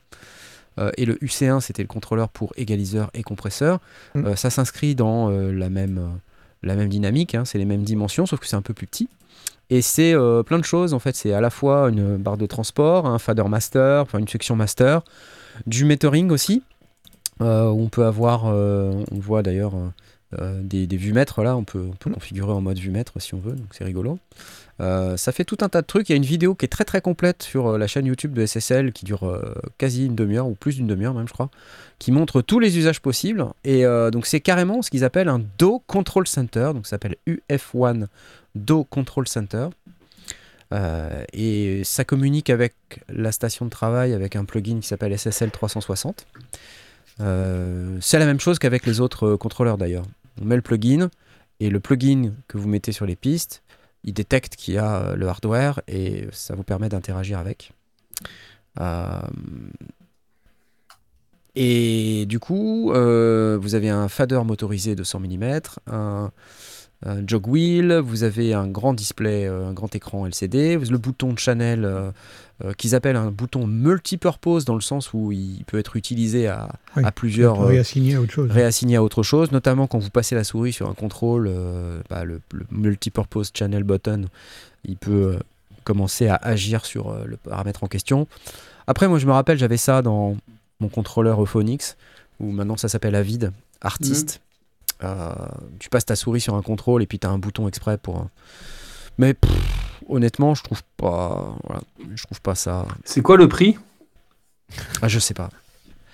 Euh, 0.79 0.91
et 0.97 1.05
le 1.05 1.15
UC1 1.15 1.59
c'était 1.61 1.83
le 1.83 1.87
contrôleur 1.87 2.29
pour 2.29 2.53
égaliseur 2.57 3.11
et 3.13 3.21
compresseur. 3.21 3.79
Mm. 4.15 4.25
Euh, 4.25 4.35
ça 4.35 4.49
s'inscrit 4.49 4.95
dans 4.95 5.29
la, 5.29 5.69
même, 5.69 6.19
la 6.63 6.75
même 6.75 6.89
dynamique, 6.89 7.35
hein, 7.35 7.45
c'est 7.45 7.59
les 7.59 7.65
mêmes 7.65 7.83
dimensions, 7.83 8.25
sauf 8.25 8.39
que 8.39 8.47
c'est 8.47 8.55
un 8.55 8.63
peu 8.63 8.73
plus 8.73 8.87
petit. 8.87 9.07
Et 9.71 9.83
c'est 9.83 10.15
plein 10.47 10.57
de 10.57 10.65
choses 10.65 10.95
en 10.95 10.99
fait, 10.99 11.15
c'est 11.15 11.31
à 11.31 11.41
la 11.41 11.51
fois 11.51 11.89
une 11.89 12.17
barre 12.17 12.37
de 12.37 12.47
transport, 12.47 13.05
un 13.05 13.19
fader 13.19 13.43
master, 13.43 14.01
enfin 14.01 14.17
une 14.17 14.27
section 14.27 14.55
master, 14.55 15.03
du 15.67 15.85
metering 15.85 16.31
aussi, 16.31 16.63
où 17.39 17.45
on 17.45 17.87
peut 17.87 18.05
avoir, 18.05 18.45
on 18.45 19.19
voit 19.19 19.43
d'ailleurs 19.43 19.73
euh, 20.37 20.61
des, 20.61 20.85
des 20.85 20.97
vumètres 20.97 21.41
là, 21.41 21.55
on 21.55 21.63
peut, 21.63 21.87
on 21.89 21.95
peut 21.95 22.11
configurer 22.11 22.51
en 22.51 22.61
mode 22.61 22.77
vumètre 22.77 23.13
si 23.19 23.33
on 23.33 23.39
veut, 23.39 23.53
donc 23.53 23.67
c'est 23.71 23.83
rigolo. 23.83 24.19
Euh, 24.79 25.17
ça 25.17 25.31
fait 25.31 25.43
tout 25.43 25.57
un 25.61 25.69
tas 25.69 25.81
de 25.81 25.87
trucs. 25.87 26.09
Il 26.09 26.13
y 26.13 26.13
a 26.13 26.17
une 26.17 26.25
vidéo 26.25 26.55
qui 26.55 26.65
est 26.65 26.69
très 26.69 26.85
très 26.85 27.01
complète 27.01 27.43
sur 27.43 27.67
euh, 27.67 27.77
la 27.77 27.87
chaîne 27.87 28.05
YouTube 28.05 28.33
de 28.33 28.45
SSL 28.45 28.93
qui 28.93 29.05
dure 29.05 29.27
euh, 29.27 29.53
quasi 29.77 30.05
une 30.05 30.15
demi-heure 30.15 30.47
ou 30.47 30.55
plus 30.55 30.75
d'une 30.75 30.87
demi-heure 30.87 31.13
même, 31.13 31.27
je 31.27 31.33
crois, 31.33 31.49
qui 31.97 32.11
montre 32.11 32.41
tous 32.41 32.59
les 32.59 32.77
usages 32.77 33.01
possibles. 33.01 33.45
Et 33.63 33.83
donc 34.11 34.25
c'est 34.25 34.39
carrément 34.39 34.81
ce 34.81 34.89
qu'ils 34.89 35.03
appellent 35.03 35.27
un 35.27 35.41
DO 35.57 35.83
Control 35.85 36.27
Center, 36.27 36.71
donc 36.73 36.85
ça 36.85 36.91
s'appelle 36.91 37.15
UF1 37.27 38.07
DO 38.55 38.83
Control 38.85 39.27
Center. 39.27 39.67
Et 41.33 41.81
ça 41.83 42.05
communique 42.05 42.49
avec 42.49 42.73
la 43.09 43.31
station 43.33 43.65
de 43.65 43.69
travail 43.69 44.13
avec 44.13 44.35
un 44.37 44.45
plugin 44.45 44.79
qui 44.79 44.87
s'appelle 44.87 45.17
SSL 45.17 45.51
360. 45.51 46.25
Euh, 47.21 47.97
c'est 48.01 48.19
la 48.19 48.25
même 48.25 48.39
chose 48.39 48.59
qu'avec 48.59 48.85
les 48.85 49.01
autres 49.01 49.27
euh, 49.27 49.37
contrôleurs 49.37 49.77
d'ailleurs. 49.77 50.05
On 50.41 50.45
met 50.45 50.55
le 50.55 50.61
plugin 50.61 51.09
et 51.59 51.69
le 51.69 51.79
plugin 51.79 52.33
que 52.47 52.57
vous 52.57 52.67
mettez 52.67 52.91
sur 52.91 53.05
les 53.05 53.15
pistes, 53.15 53.63
il 54.03 54.13
détecte 54.13 54.55
qu'il 54.55 54.75
y 54.75 54.77
a 54.77 54.95
euh, 54.95 55.15
le 55.15 55.27
hardware 55.27 55.81
et 55.87 56.27
ça 56.31 56.55
vous 56.55 56.63
permet 56.63 56.89
d'interagir 56.89 57.39
avec. 57.39 57.73
Euh, 58.79 59.19
et 61.55 62.25
du 62.27 62.39
coup, 62.39 62.93
euh, 62.93 63.57
vous 63.61 63.75
avez 63.75 63.89
un 63.89 64.07
fader 64.07 64.41
motorisé 64.45 64.95
de 64.95 65.03
100 65.03 65.19
mm, 65.19 65.59
un, 65.87 66.31
un 67.05 67.27
jog 67.27 67.47
wheel, 67.47 67.93
vous 67.97 68.23
avez 68.23 68.53
un 68.53 68.67
grand 68.67 68.93
display, 68.93 69.47
un 69.47 69.73
grand 69.73 69.93
écran 69.95 70.25
LCD, 70.25 70.77
le 70.77 70.97
bouton 70.97 71.33
de 71.33 71.39
channel 71.39 72.13
euh, 72.63 72.73
qu'ils 72.73 72.95
appellent 72.95 73.15
un 73.15 73.31
bouton 73.31 73.67
multipurpose 73.67 74.65
dans 74.65 74.75
le 74.75 74.81
sens 74.81 75.13
où 75.13 75.31
il 75.31 75.63
peut 75.65 75.79
être 75.79 75.95
utilisé 75.95 76.47
à, 76.47 76.69
Oui, 76.97 77.03
à 77.05 77.11
plusieurs, 77.11 77.61
euh, 77.61 77.67
réassigné 77.67 78.15
à 78.15 78.21
autre 78.21 78.31
chose. 78.33 78.51
réassigné 78.51 78.95
à 78.97 79.03
autre 79.03 79.23
chose, 79.23 79.51
notamment 79.51 79.87
quand 79.87 79.99
vous 79.99 80.09
passez 80.09 80.35
la 80.35 80.43
souris 80.43 80.73
sur 80.73 80.89
un 80.89 80.93
contrôle, 80.93 81.47
euh, 81.49 82.01
bah, 82.09 82.23
le, 82.23 82.41
le 82.53 82.65
multipurpose 82.71 83.51
channel 83.53 83.83
button, 83.83 84.25
il 84.85 84.97
peut 84.97 85.37
commencer 85.83 86.27
à 86.27 86.35
agir 86.35 86.85
sur 86.85 87.13
le 87.25 87.37
paramètre 87.37 87.83
en 87.83 87.87
question. 87.87 88.27
Après, 88.87 89.07
moi 89.07 89.19
je 89.19 89.25
me 89.25 89.31
rappelle, 89.31 89.57
j'avais 89.57 89.77
ça 89.77 90.01
dans 90.01 90.35
mon 90.79 90.87
contrôleur 90.89 91.41
Euphonix, 91.41 91.97
où 92.39 92.51
maintenant 92.51 92.77
ça 92.77 92.87
s'appelle 92.89 93.15
Avid, 93.15 93.51
Artiste. 93.81 94.41
Euh, 95.03 95.33
tu 95.79 95.89
passes 95.89 96.05
ta 96.05 96.15
souris 96.17 96.41
sur 96.41 96.55
un 96.55 96.61
contrôle 96.61 97.01
et 97.01 97.05
puis 97.05 97.19
tu 97.19 97.25
as 97.27 97.29
un 97.29 97.37
bouton 97.39 97.67
exprès 97.67 97.97
pour. 97.97 98.27
Mais 99.17 99.33
pff, 99.33 99.51
honnêtement, 100.09 100.55
je 100.55 100.63
trouve 100.63 100.81
pas. 100.97 101.55
Voilà, 101.63 101.81
je 102.15 102.23
trouve 102.23 102.41
pas 102.41 102.55
ça. 102.55 102.85
C'est 103.05 103.21
quoi 103.21 103.37
le 103.37 103.47
prix? 103.47 103.77
Ah, 105.01 105.07
je 105.07 105.19
sais 105.19 105.33
pas. 105.33 105.49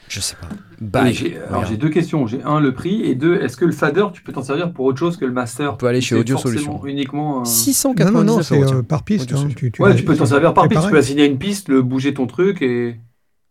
Je 0.08 0.20
sais 0.20 0.36
pas. 0.36 0.48
Bah, 0.80 1.12
j'ai- 1.12 1.36
Alors 1.50 1.66
j'ai 1.66 1.78
deux 1.78 1.90
questions. 1.90 2.28
J'ai 2.28 2.44
un 2.44 2.60
le 2.60 2.74
prix 2.76 3.02
et 3.04 3.16
deux 3.16 3.42
est-ce 3.42 3.58
que 3.58 3.66
le 3.66 3.72
fader 3.72 4.06
tu 4.14 4.22
peux 4.22 4.32
t'en 4.32 4.44
servir 4.44 4.72
pour 4.72 4.86
autre 4.86 5.00
chose 5.00 5.18
que 5.18 5.26
le 5.26 5.32
master? 5.32 5.74
On 5.74 5.78
peut 5.78 5.88
aller 5.88 6.00
chez 6.00 6.14
c'est 6.16 6.22
Audio 6.22 6.38
Solutions. 6.38 6.86
Uniquement. 6.86 7.38
un- 7.38 7.40
Non, 7.40 7.46
699 7.46 8.14
non, 8.26 8.36
non, 8.38 8.44
c'est 8.44 8.56
euros, 8.56 8.66
tiens. 8.66 8.76
euh, 8.78 8.84
par 8.84 9.02
piste. 9.04 9.34
Hein, 9.34 9.48
tu, 9.56 9.72
tu 9.72 9.82
Ouais, 9.82 9.90
l'as- 9.90 9.96
tu 9.96 10.06
peux 10.06 10.16
t'en 10.16 10.28
servir 10.28 10.54
par 10.54 10.66
c'est 10.66 10.70
piste. 10.70 10.84
Tu 10.86 10.92
peux 10.92 10.98
assigner 10.98 11.26
une 11.26 11.40
piste, 11.40 11.70
le 11.70 11.82
bouger 11.82 12.14
ton 12.14 12.28
truc 12.28 12.62
et, 12.62 13.00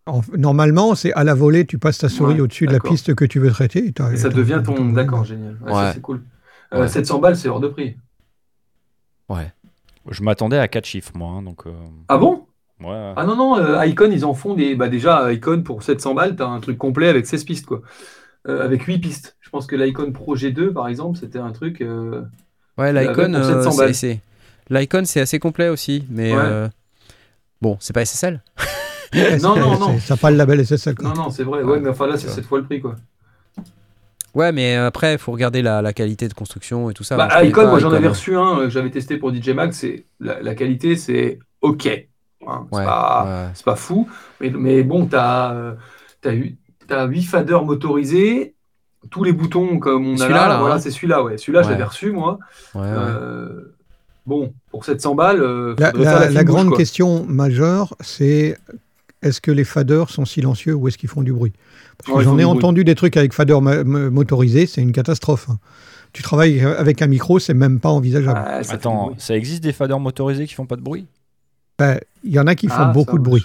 En- 0.06 0.20
Normalement, 0.36 0.94
c'est 0.94 1.12
à 1.14 1.24
la 1.24 1.34
volée, 1.34 1.64
tu 1.66 1.78
passes 1.78 1.96
ta 1.98 2.10
souris 2.10 2.34
Ouais, 2.34 2.40
au-dessus 2.42 2.66
de 2.66 2.72
la 2.72 2.78
piste 2.78 3.14
que 3.14 3.24
tu 3.24 3.38
veux 3.40 3.50
traiter. 3.50 3.86
et 4.12 4.16
ça 4.16 4.28
devient 4.28 4.62
ton. 4.64 4.90
D'accord, 4.92 5.24
génial. 5.24 5.56
Ouais, 5.62 5.72
ça, 5.72 5.76
Ouais. 5.86 5.90
c'est 5.94 6.00
cool. 6.02 6.22
Euh, 6.74 6.82
Ouais. 6.82 6.88
700 6.88 7.18
balles, 7.20 7.36
c'est 7.36 7.48
hors 7.48 7.58
de 7.60 7.68
prix. 7.68 7.96
Ouais. 9.30 9.50
Je 10.10 10.22
m'attendais 10.22 10.58
à 10.58 10.68
4 10.68 10.84
chiffres, 10.86 11.12
moi. 11.14 11.30
hein, 11.30 11.42
donc, 11.42 11.66
euh, 11.66 11.72
Ah 12.08 12.18
bon? 12.18 12.46
Ouais. 12.80 13.12
Ah 13.16 13.24
non, 13.24 13.36
non, 13.36 13.56
euh, 13.58 13.84
Icon, 13.86 14.10
ils 14.10 14.24
en 14.24 14.34
font 14.34 14.54
des. 14.54 14.74
Bah 14.74 14.88
déjà, 14.88 15.32
Icon, 15.32 15.62
pour 15.62 15.82
700 15.82 16.14
balles, 16.14 16.36
t'as 16.36 16.46
un 16.46 16.60
truc 16.60 16.76
complet 16.76 17.08
avec 17.08 17.26
16 17.26 17.44
pistes, 17.44 17.66
quoi. 17.66 17.80
Euh, 18.48 18.62
avec 18.64 18.82
8 18.82 18.98
pistes. 18.98 19.36
Je 19.40 19.48
pense 19.50 19.66
que 19.66 19.76
l'Icon 19.76 20.12
Pro 20.12 20.36
G2, 20.36 20.72
par 20.72 20.88
exemple, 20.88 21.18
c'était 21.18 21.38
un 21.38 21.52
truc. 21.52 21.80
euh, 21.80 22.22
Ouais, 22.76 22.92
l'avais 22.92 23.08
l'Icon, 23.08 23.32
pour 23.32 23.44
700 23.44 23.70
c'est- 23.70 23.78
balles. 23.78 23.94
c'est 23.94 24.20
l'Icon, 24.68 25.02
c'est 25.04 25.20
assez 25.20 25.38
complet 25.38 25.68
aussi, 25.68 26.04
mais 26.10 26.32
Ouais. 26.34 26.42
euh, 26.42 26.68
bon, 27.62 27.76
c'est 27.80 27.92
pas 27.94 28.02
SSL. 28.02 28.42
Non, 29.14 29.20
c'est- 29.30 29.38
non, 29.38 29.54
c'est- 29.54 29.60
non. 29.80 29.98
Ça 30.00 30.14
n'a 30.14 30.18
pas 30.18 30.30
le 30.32 30.36
label 30.36 30.60
SSL. 30.60 30.96
quoi. 30.96 31.08
Non, 31.08 31.14
non, 31.14 31.30
c'est 31.30 31.44
vrai. 31.44 31.62
Ouais, 31.62 31.78
mais 31.80 31.88
enfin 31.88 32.06
là, 32.08 32.18
c'est 32.18 32.26
Ouais. 32.26 32.34
7 32.34 32.44
fois 32.44 32.58
le 32.58 32.64
prix, 32.64 32.80
quoi. 32.80 32.96
Ouais, 34.34 34.52
mais 34.52 34.74
après, 34.76 35.12
il 35.14 35.18
faut 35.18 35.32
regarder 35.32 35.62
la, 35.62 35.80
la 35.82 35.92
qualité 35.92 36.28
de 36.28 36.34
construction 36.34 36.90
et 36.90 36.94
tout 36.94 37.04
ça. 37.04 37.16
Bah, 37.16 37.28
je 37.40 37.46
Icon, 37.46 37.62
pas 37.62 37.70
moi 37.70 37.78
j'en 37.78 37.92
avais 37.92 38.06
hein. 38.06 38.10
reçu 38.10 38.36
un 38.36 38.58
euh, 38.58 38.64
que 38.64 38.70
j'avais 38.70 38.90
testé 38.90 39.16
pour 39.16 39.32
DJ 39.34 39.50
Mag. 39.50 39.72
C'est 39.72 40.06
la, 40.20 40.40
la 40.42 40.54
qualité, 40.54 40.96
c'est 40.96 41.38
ok. 41.60 41.86
Hein, 42.46 42.66
c'est 42.70 42.78
Ouais, 42.78 42.84
pas, 42.84 43.24
ouais. 43.26 43.50
c'est 43.54 43.64
pas 43.64 43.76
fou, 43.76 44.08
mais, 44.40 44.50
mais 44.50 44.82
bon, 44.82 45.06
t'as 45.06 45.54
euh, 45.54 45.74
t'as 46.20 47.06
8 47.06 47.22
faders 47.22 47.64
motorisés, 47.64 48.54
tous 49.10 49.24
les 49.24 49.32
boutons 49.32 49.78
comme 49.78 50.06
on 50.06 50.14
a 50.14 50.18
Celui-là, 50.18 50.42
là. 50.42 50.48
là, 50.48 50.58
voilà, 50.58 50.74
hein. 50.74 50.78
c'est 50.78 50.90
celui-là. 50.90 51.22
Ouais, 51.22 51.38
celui-là, 51.38 51.62
je 51.62 51.66
Ouais. 51.68 51.72
l'avais 51.72 51.84
reçu 51.84 52.10
moi. 52.12 52.38
Ouais, 52.74 52.80
ouais. 52.82 52.86
Euh, 52.90 53.74
bon, 54.26 54.52
pour 54.70 54.84
700 54.84 55.14
balles, 55.14 55.40
euh, 55.42 55.74
La, 55.78 55.92
bouche, 55.92 56.44
grande 56.44 56.76
question 56.76 57.24
majeure, 57.26 57.94
c'est 58.00 58.58
est-ce 59.22 59.40
que 59.40 59.50
les 59.50 59.64
faders 59.64 60.10
sont 60.10 60.24
silencieux 60.26 60.74
ou 60.74 60.88
est-ce 60.88 60.98
qu'ils 60.98 61.08
font 61.08 61.22
du 61.22 61.32
bruit? 61.32 61.52
Ouais, 62.08 62.22
j'en 62.24 62.30
font 62.32 62.38
ai 62.38 62.44
bruit. 62.44 62.56
entendu 62.58 62.84
des 62.84 62.94
trucs 62.94 63.16
avec 63.16 63.36
ma- 63.38 63.82
motorisés, 63.84 64.66
c'est 64.66 64.80
une 64.82 64.92
catastrophe. 64.92 65.48
Tu 66.12 66.22
travailles 66.22 66.60
avec 66.60 67.02
un 67.02 67.06
micro, 67.08 67.38
c'est 67.38 67.54
même 67.54 67.80
pas 67.80 67.88
envisageable. 67.88 68.38
Ouais, 68.38 68.62
ça 68.64 68.74
Attends, 68.74 69.14
ça 69.18 69.36
existe 69.36 69.62
des 69.62 69.72
faders 69.72 69.98
motorisés 70.00 70.46
qui 70.46 70.54
font 70.54 70.66
pas 70.66 70.76
de 70.76 70.80
bruit? 70.82 71.06
Ben, 71.78 71.98
Il 72.22 72.32
y 72.32 72.38
en 72.38 72.46
a 72.46 72.54
qui 72.54 72.68
font 72.68 72.74
Ah, 72.78 72.84
beaucoup 72.92 73.16
ça, 73.16 73.18
de 73.18 73.22
bruit. 73.24 73.44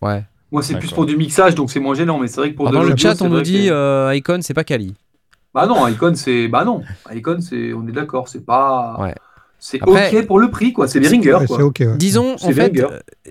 Ouais. 0.00 0.24
Moi, 0.50 0.62
c'est 0.62 0.76
plus 0.78 0.90
pour 0.90 1.06
du 1.06 1.16
mixage, 1.16 1.54
donc 1.54 1.70
c'est 1.70 1.80
moins 1.80 1.94
gênant, 1.94 2.18
mais 2.18 2.26
c'est 2.26 2.40
vrai 2.40 2.50
que 2.52 2.56
pour 2.56 2.68
de 2.68 2.74
dans 2.74 2.82
le 2.82 2.96
chat, 2.96 3.20
on 3.22 3.28
nous 3.28 3.40
dit 3.40 3.66
que- 3.66 3.72
euh, 3.72 4.14
Icon, 4.14 4.40
c'est 4.42 4.52
pas 4.54 4.64
Kali. 4.64 4.94
Bah 5.54 5.66
non, 5.66 5.86
Icon, 5.86 6.14
c'est. 6.14 6.48
Bah 6.48 6.64
non, 6.64 6.82
Icon, 7.14 7.38
c'est. 7.40 7.72
On 7.72 7.86
est 7.86 7.92
d'accord, 7.92 8.28
c'est 8.28 8.44
pas. 8.44 8.96
Ouais. 8.98 9.14
C'est 9.58 9.80
ok 9.82 10.26
pour 10.26 10.40
le 10.40 10.50
prix, 10.50 10.72
quoi. 10.72 10.88
C'est 10.88 10.98
Behringer, 10.98 11.34
Ouais, 11.34 11.46
quoi. 11.46 11.56
c'est 11.56 11.62
ok. 11.62 11.76
ouais. 11.80 11.96
Disons, 11.96 12.34
en 12.34 12.50
fait, 12.52 12.72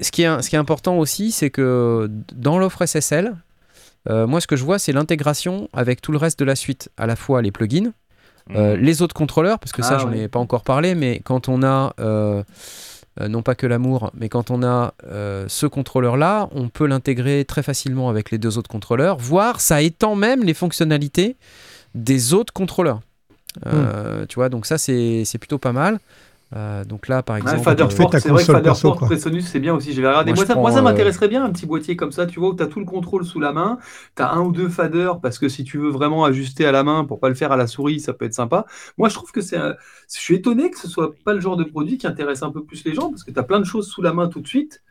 ce 0.02 0.12
qui, 0.12 0.22
est, 0.24 0.41
ce 0.41 0.49
qui 0.49 0.56
est 0.56 0.60
important 0.60 0.97
aussi, 0.97 1.32
c'est 1.32 1.49
que 1.49 2.10
dans 2.34 2.58
l'offre 2.58 2.86
SSL, 2.86 3.36
euh, 4.10 4.28
moi, 4.28 4.41
ce 4.41 4.47
que 4.47 4.56
je 4.56 4.64
vois, 4.64 4.80
c'est 4.80 4.91
l'intégration 4.93 5.70
avec 5.74 6.02
tout 6.02 6.12
le 6.12 6.18
reste 6.18 6.39
de 6.39 6.45
la 6.45 6.56
suite, 6.56 6.89
à 6.97 7.06
la 7.08 7.16
fois 7.16 7.41
les 7.41 7.52
plugins, 7.52 7.91
euh, 8.56 8.76
Mhm. 8.76 8.82
les 8.84 9.02
autres 9.02 9.14
contrôleurs, 9.16 9.60
parce 9.60 9.72
que 9.72 9.82
ça, 9.84 9.95
Ah, 9.95 9.97
j'en 9.99 10.12
ouais. 10.12 10.20
ai 10.22 10.28
pas 10.28 10.39
encore 10.39 10.64
parlé, 10.64 10.95
mais 10.95 11.22
quand 11.24 11.47
on 11.49 11.62
a, 11.64 11.93
euh, 11.99 12.43
non 13.30 13.41
pas 13.43 13.56
que 13.56 13.68
l'amour, 13.68 14.10
mais 14.16 14.30
quand 14.30 14.49
on 14.52 14.64
a 14.64 14.93
ce 15.47 15.66
contrôleur-là, 15.68 16.49
on 16.52 16.70
peut 16.70 16.88
l'intégrer 16.88 17.45
très 17.45 17.62
facilement 17.64 18.10
avec 18.10 18.32
les 18.32 18.38
deux 18.38 18.58
autres 18.58 18.70
contrôleurs, 18.70 19.18
voire 19.18 19.60
ça 19.62 19.82
étend 19.82 20.16
même 20.16 20.43
les 20.43 20.54
fonctionnalités 20.54 21.36
des 21.93 22.34
autres 22.34 22.54
contrôleurs. 22.54 23.02
Euh, 23.68 24.26
Tu 24.28 24.36
vois, 24.36 24.47
donc 24.50 24.66
ça, 24.66 24.78
c'est 24.78 25.38
plutôt 25.39 25.58
pas 25.58 25.74
mal. 25.74 26.00
Euh, 26.54 26.84
donc 26.84 27.08
là, 27.08 27.24
par 27.24 27.36
Ouais, 27.36 27.42
exemple, 27.44 27.64
Fader 27.64 27.84
euh, 27.84 27.88
tu 27.88 27.96
fais 27.96 28.04
Port, 28.04 28.12
ta 28.12 28.20
c'est 28.20 28.30
vrai 28.30 28.46
que 28.46 28.52
console 28.52 28.56
Fader 28.58 28.64
perso, 28.70 28.90
Port 28.90 28.98
quoi. 28.98 29.08
Presonus, 29.08 29.48
c'est 29.48 29.60
bien 29.60 29.74
aussi. 29.74 29.94
Je 29.94 30.02
vais 30.02 30.08
regarder. 30.10 30.34
Moi, 30.34 30.46
ça, 30.46 30.56
moi, 30.56 30.70
prends, 30.70 30.72
ça 30.72 30.80
euh, 30.80 30.82
m'intéresserait 30.84 31.28
bien, 31.30 31.44
un 31.46 31.50
petit 31.52 31.66
boîtier 31.66 31.96
comme 31.96 32.12
ça, 32.12 32.26
tu 32.28 32.40
vois, 32.40 32.50
où 32.50 32.56
tu 32.56 32.62
as 32.62 32.68
tout 32.68 32.80
le 32.80 32.86
contrôle 32.86 33.26
sous 33.26 33.40
la 33.40 33.54
main. 33.54 33.78
Tu 34.16 34.22
as 34.22 34.32
un 34.34 34.42
ou 34.42 34.52
deux 34.52 34.68
faders, 34.70 35.22
parce 35.22 35.40
que 35.40 35.48
si 35.50 35.64
tu 35.64 35.78
veux 35.78 35.90
vraiment 35.90 36.26
ajuster 36.26 36.66
à 36.66 36.72
la 36.74 36.84
main 36.84 37.06
pour 37.06 37.20
pas 37.20 37.30
le 37.30 37.36
faire 37.36 37.52
à 37.54 37.58
la 37.58 37.68
souris, 37.68 38.00
ça 38.02 38.14
peut 38.14 38.26
être 38.26 38.34
sympa. 38.34 38.66
Moi, 38.98 39.08
je 39.10 39.16
trouve 39.16 39.32
que 39.32 39.42
c'est. 39.42 39.58
un- 39.58 39.76
Je 40.14 40.20
suis 40.20 40.36
étonné 40.36 40.70
que 40.70 40.78
ce 40.78 40.88
soit 40.90 41.14
pas 41.26 41.34
le 41.34 41.40
genre 41.40 41.56
de 41.58 41.64
produit 41.64 41.98
qui 41.98 42.06
intéresse 42.08 42.44
un 42.44 42.52
peu 42.52 42.64
plus 42.64 42.84
les 42.86 42.94
gens, 42.94 43.10
parce 43.10 43.24
que 43.24 43.32
tu 43.32 43.40
as 43.40 43.44
plein 43.44 43.60
de 43.60 43.66
choses 43.66 43.88
sous 43.88 44.02
la 44.02 44.14
main 44.14 44.28
tout 44.28 44.42
de 44.42 44.48
suite. 44.48 44.82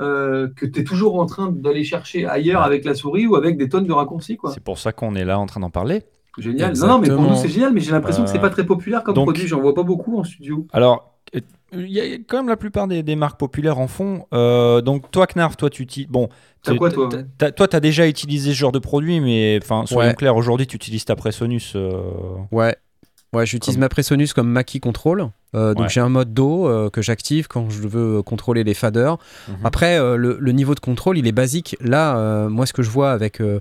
euh, 0.00 0.48
que 0.56 0.66
tu 0.66 0.80
es 0.80 0.84
toujours 0.84 1.20
en 1.20 1.26
train 1.26 1.52
d'aller 1.52 1.84
chercher 1.84 2.26
ailleurs 2.26 2.62
avec 2.62 2.84
la 2.84 2.94
souris 2.94 3.26
ou 3.26 3.36
avec 3.36 3.58
des 3.58 3.68
tonnes 3.68 3.86
de 3.86 3.92
raccourcis. 3.92 4.38
C'est 4.44 4.62
pour 4.64 4.78
ça 4.78 4.92
qu'on 4.92 5.14
est 5.14 5.24
là 5.24 5.38
en 5.38 5.46
train 5.46 5.60
d'en 5.60 5.70
parler. 5.70 6.04
Génial. 6.38 6.76
Non, 6.78 6.86
non, 6.86 6.98
mais 6.98 7.08
pour 7.08 7.20
nous, 7.22 7.36
c'est 7.36 7.48
génial, 7.48 7.72
mais 7.72 7.80
j'ai 7.80 7.92
l'impression 7.92 8.24
que 8.24 8.30
c'est 8.30 8.38
Euh, 8.38 8.40
pas 8.40 8.50
très 8.50 8.64
populaire 8.64 9.02
comme 9.02 9.14
donc- 9.14 9.26
produit. 9.26 9.46
J'en 9.46 9.60
vois 9.60 9.74
pas 9.74 9.82
beaucoup 9.82 10.18
en 10.18 10.24
studio. 10.24 10.66
Alors, 10.72 11.12
euh, 11.36 11.40
il 11.74 11.90
y 11.90 12.00
a 12.00 12.04
quand 12.26 12.38
même 12.38 12.48
la 12.48 12.56
plupart 12.56 12.88
des, 12.88 13.02
des 13.02 13.16
marques 13.16 13.38
populaires 13.38 13.78
en 13.78 13.86
font. 13.88 14.26
Euh, 14.32 14.80
donc, 14.80 15.10
toi, 15.10 15.26
Knarf, 15.26 15.56
toi, 15.56 15.68
tu 15.70 15.82
utilises. 15.82 16.08
Bon, 16.10 16.28
T'as 16.62 16.74
quoi, 16.76 16.90
toi 16.90 17.08
t'as- 17.10 17.22
t'as- 17.38 17.50
Toi, 17.52 17.68
tu 17.68 17.76
as 17.76 17.80
déjà 17.80 18.06
utilisé 18.06 18.50
ce 18.52 18.56
genre 18.56 18.72
de 18.72 18.78
produit, 18.78 19.20
mais 19.20 19.58
enfin, 19.62 19.84
soyons 19.86 20.10
Ouais. 20.10 20.14
clairs, 20.14 20.36
aujourd'hui, 20.36 20.66
tu 20.66 20.76
utilises 20.76 21.04
ta 21.04 21.16
Presonus. 21.16 21.72
euh, 21.76 21.90
Ouais. 22.50 22.76
Ouais, 23.34 23.46
j'utilise 23.46 23.76
Comme- 23.76 23.80
ma 23.80 23.88
Presonus 23.88 24.34
comme 24.34 24.48
Mackie 24.48 24.78
Control. 24.78 25.30
Euh, 25.54 25.72
donc 25.74 25.84
Ouais. 25.84 25.88
j'ai 25.90 26.00
un 26.00 26.10
mode 26.10 26.34
dos 26.34 26.66
euh, 26.68 26.90
que 26.90 27.00
j'active 27.00 27.48
quand 27.48 27.70
je 27.70 27.86
veux 27.88 28.22
contrôler 28.22 28.62
les 28.62 28.74
faders. 28.74 29.16
Mhm. 29.48 29.54
Après, 29.64 29.98
euh, 29.98 30.16
le, 30.16 30.36
le 30.38 30.52
niveau 30.52 30.74
de 30.74 30.80
contrôle, 30.80 31.16
il 31.16 31.26
est 31.26 31.32
basique. 31.32 31.74
Là, 31.80 32.16
euh, 32.18 32.48
moi, 32.50 32.66
ce 32.66 32.74
que 32.74 32.82
je 32.82 32.90
vois 32.90 33.10
avec 33.12 33.40
euh, 33.40 33.60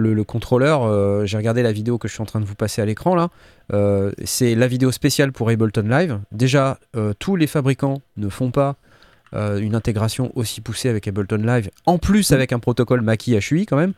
le, 0.00 0.14
le 0.14 0.24
contrôleur, 0.24 0.82
euh, 0.82 1.24
j'ai 1.26 1.36
regardé 1.36 1.62
la 1.62 1.72
vidéo 1.72 1.98
que 1.98 2.08
je 2.08 2.12
suis 2.14 2.22
en 2.22 2.26
train 2.26 2.40
de 2.40 2.44
vous 2.44 2.54
passer 2.54 2.82
à 2.82 2.84
l'écran 2.84 3.14
là. 3.14 3.28
Euh, 3.72 4.10
c'est 4.24 4.54
la 4.54 4.66
vidéo 4.66 4.90
spéciale 4.90 5.30
pour 5.30 5.48
Ableton 5.50 5.86
Live. 5.88 6.18
Déjà, 6.32 6.78
euh, 6.96 7.12
tous 7.18 7.36
les 7.36 7.46
fabricants 7.46 8.02
ne 8.16 8.28
font 8.28 8.50
pas 8.50 8.76
une 9.32 9.76
intégration 9.76 10.32
aussi 10.34 10.60
poussée 10.60 10.88
avec 10.88 11.06
Ableton 11.06 11.36
Live, 11.36 11.70
en 11.86 11.98
plus 11.98 12.32
avec 12.32 12.52
un 12.52 12.58
protocole 12.58 13.00
Mackie 13.00 13.38
HUI 13.38 13.64
quand 13.64 13.76
même. 13.76 13.92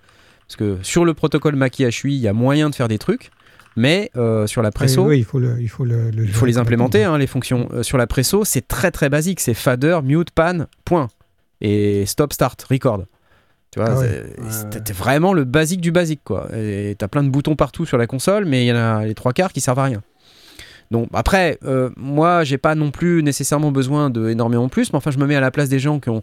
Parce 0.47 0.57
que 0.57 0.77
sur 0.83 1.07
le 1.07 1.15
protocole 1.15 1.57
Mackie 1.57 1.85
HUI, 1.85 2.15
il 2.15 2.20
y 2.20 2.29
a 2.29 2.35
moyen 2.35 2.69
de 2.69 2.74
faire 2.74 2.89
des 2.89 2.99
trucs, 2.99 3.31
mais 3.77 4.11
euh, 4.16 4.47
sur 4.47 4.62
la 4.62 4.70
presso, 4.70 5.03
Oui, 5.07 5.19
il 5.19 5.24
faut, 5.24 5.39
le, 5.39 5.61
il 5.61 5.69
faut, 5.69 5.85
le, 5.85 6.11
le 6.11 6.24
il 6.24 6.33
faut 6.33 6.47
les 6.47 6.59
implémenter, 6.59 7.05
hein, 7.05 7.19
les 7.19 7.27
fonctions. 7.27 7.69
Euh, 7.73 7.83
sur 7.83 7.99
la 7.99 8.07
presso, 8.07 8.45
c'est 8.45 8.66
très 8.66 8.91
très 8.91 9.09
basique. 9.09 9.41
C'est 9.41 9.55
fader, 9.55 10.01
mute, 10.05 10.31
pan, 10.31 10.66
point. 10.85 11.09
Et 11.61 12.05
stop, 12.07 12.33
start, 12.33 12.62
record. 12.70 13.05
Tu 13.73 13.81
vois, 13.81 13.89
Ah 13.90 13.99
ouais. 13.99 14.23
c'était 14.51 14.93
vraiment 14.93 15.32
le 15.32 15.44
basique 15.44 15.81
du 15.81 15.93
basique, 15.93 16.20
quoi. 16.24 16.49
Et 16.55 16.94
t'as 16.99 17.09
plein 17.09 17.23
de 17.23 17.31
boutons 17.31 17.57
partout 17.57 17.86
sur 17.86 17.97
la 17.97 18.07
console, 18.07 18.44
mais 18.44 18.65
il 18.65 18.69
y 18.69 18.73
en 18.73 18.77
a 18.77 19.05
les 19.05 19.15
trois 19.15 19.32
quarts 19.32 19.53
qui 19.53 19.61
servent 19.62 19.78
à 19.78 19.85
rien. 19.85 20.03
Donc 20.90 21.09
après, 21.15 21.59
euh, 21.65 21.89
moi, 21.97 22.44
j'ai 22.44 22.59
pas 22.59 22.74
non 22.74 22.90
plus 22.90 23.23
nécessairement 23.23 23.73
besoin 23.73 24.11
de 24.11 24.28
énormément 24.28 24.69
plus, 24.69 24.93
mais 24.93 24.99
enfin, 24.99 25.11
je 25.11 25.19
me 25.19 25.27
mets 25.27 25.36
à 25.36 25.40
la 25.40 25.51
place 25.51 25.70
des 25.70 25.78
gens 25.78 26.01
qui 26.01 26.11
ont 26.11 26.23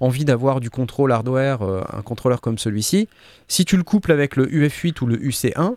envie 0.00 0.24
d'avoir 0.24 0.60
du 0.60 0.70
contrôle 0.70 1.12
hardware, 1.12 1.60
euh, 1.62 1.82
un 1.92 2.00
contrôleur 2.00 2.40
comme 2.40 2.56
celui-ci. 2.56 3.08
Si 3.46 3.66
tu 3.66 3.76
le 3.76 3.82
couples 3.82 4.10
avec 4.12 4.36
le 4.36 4.46
UF8 4.46 5.02
ou 5.02 5.06
le 5.06 5.18
UC1, 5.18 5.74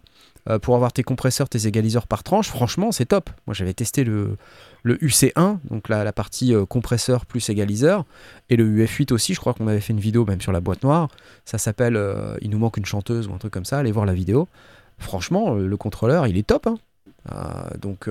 euh, 0.49 0.57
pour 0.57 0.75
avoir 0.75 0.93
tes 0.93 1.03
compresseurs, 1.03 1.49
tes 1.49 1.67
égaliseurs 1.67 2.07
par 2.07 2.23
tranche, 2.23 2.47
franchement, 2.47 2.93
c'est 2.93 3.07
top. 3.07 3.29
Moi, 3.45 3.53
j'avais 3.53 3.73
testé 3.73 4.05
le, 4.05 4.37
le 4.83 4.95
UC1, 4.97 5.59
donc 5.69 5.89
la, 5.89 6.11
partie 6.13 6.53
euh, 6.53 6.65
compresseur 6.65 7.25
plus 7.25 7.49
égaliseur, 7.49 8.05
et 8.49 8.55
le 8.55 8.65
UF8 8.65 9.13
aussi. 9.13 9.33
Je 9.33 9.39
crois 9.39 9.53
qu'on 9.53 9.67
avait 9.67 9.81
fait 9.81 9.93
une 9.93 9.99
vidéo 9.99 10.25
même 10.25 10.41
sur 10.41 10.51
la 10.51 10.61
boîte 10.61 10.83
noire. 10.83 11.09
Ça 11.45 11.57
s'appelle 11.57 11.95
euh, 11.95 12.37
Il 12.41 12.49
nous 12.49 12.59
manque 12.59 12.77
une 12.77 12.85
chanteuse 12.85 13.27
ou 13.27 13.33
un 13.33 13.37
truc 13.37 13.53
comme 13.53 13.65
ça. 13.65 13.79
Allez 13.79 13.91
voir 13.91 14.05
la 14.05 14.13
vidéo. 14.13 14.47
Franchement, 14.97 15.55
euh, 15.55 15.67
le 15.67 15.77
contrôleur, 15.77 16.27
il 16.27 16.37
est 16.37 16.47
top. 16.47 16.67
hein. 16.67 16.77
Donc, 17.81 18.09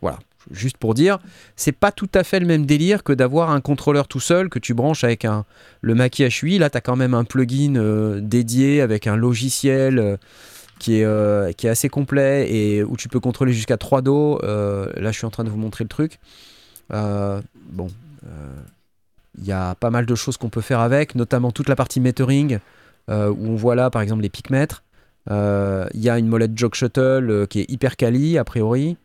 voilà. 0.00 0.18
Juste 0.50 0.76
pour 0.76 0.92
dire, 0.92 1.18
c'est 1.56 1.72
pas 1.72 1.90
tout 1.90 2.08
à 2.14 2.22
fait 2.22 2.38
le 2.38 2.44
même 2.44 2.66
délire 2.66 3.02
que 3.02 3.14
d'avoir 3.14 3.50
un 3.50 3.62
contrôleur 3.62 4.06
tout 4.06 4.20
seul 4.20 4.50
que 4.50 4.58
tu 4.58 4.74
branches 4.74 5.02
avec 5.02 5.24
un, 5.24 5.46
le 5.80 5.94
Mackie 5.94 6.24
HUI. 6.24 6.58
Là, 6.58 6.68
tu 6.68 6.76
as 6.76 6.82
quand 6.82 6.96
même 6.96 7.14
un 7.14 7.24
plugin 7.24 8.18
dédié 8.20 8.82
avec 8.82 9.06
un 9.06 9.16
logiciel 9.16 10.18
qui, 10.78 11.00
est, 11.00 11.04
euh, 11.04 11.52
qui 11.52 11.66
est 11.66 11.70
assez 11.70 11.88
complet 11.88 12.50
et 12.52 12.82
où 12.82 12.96
tu 12.96 13.08
peux 13.08 13.20
contrôler 13.20 13.52
jusqu'à 13.52 13.76
3 13.76 14.02
dos. 14.02 14.38
Euh, 14.42 14.90
là, 14.96 15.12
je 15.12 15.18
suis 15.18 15.26
en 15.26 15.30
train 15.30 15.44
de 15.44 15.50
vous 15.50 15.56
montrer 15.56 15.84
le 15.84 15.88
truc. 15.88 16.18
Euh, 16.92 17.40
bon, 17.70 17.88
il 19.38 19.44
y 19.44 19.52
a 19.52 19.74
pas 19.74 19.90
mal 19.90 20.06
de 20.06 20.14
choses 20.14 20.36
qu'on 20.36 20.48
peut 20.48 20.60
faire 20.60 20.80
avec, 20.80 21.14
notamment 21.14 21.50
toute 21.50 21.68
la 21.68 21.76
partie 21.76 22.00
metering 22.00 22.58
où 23.08 23.12
on 23.12 23.54
voit 23.54 23.74
là, 23.74 23.90
par 23.90 24.00
exemple, 24.00 24.22
les 24.22 24.30
picmètres. 24.30 24.82
Il 25.28 26.00
y 26.00 26.08
a 26.08 26.18
une 26.18 26.26
molette 26.26 26.56
jog 26.56 26.74
shuttle 26.74 27.46
qui 27.48 27.60
est 27.60 27.70
hyper 27.70 27.96
quali, 27.96 28.38
a 28.38 28.44
priori. 28.44 28.96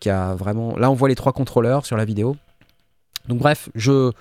qui 0.00 0.10
a 0.10 0.34
vraiment. 0.34 0.76
Là, 0.76 0.90
on 0.90 0.94
voit 0.94 1.08
les 1.08 1.14
trois 1.14 1.32
contrôleurs 1.32 1.86
sur 1.86 1.96
la 1.96 2.04
vidéo. 2.04 2.36
Donc, 3.28 3.38
bref, 3.38 3.68
je. 3.74 4.12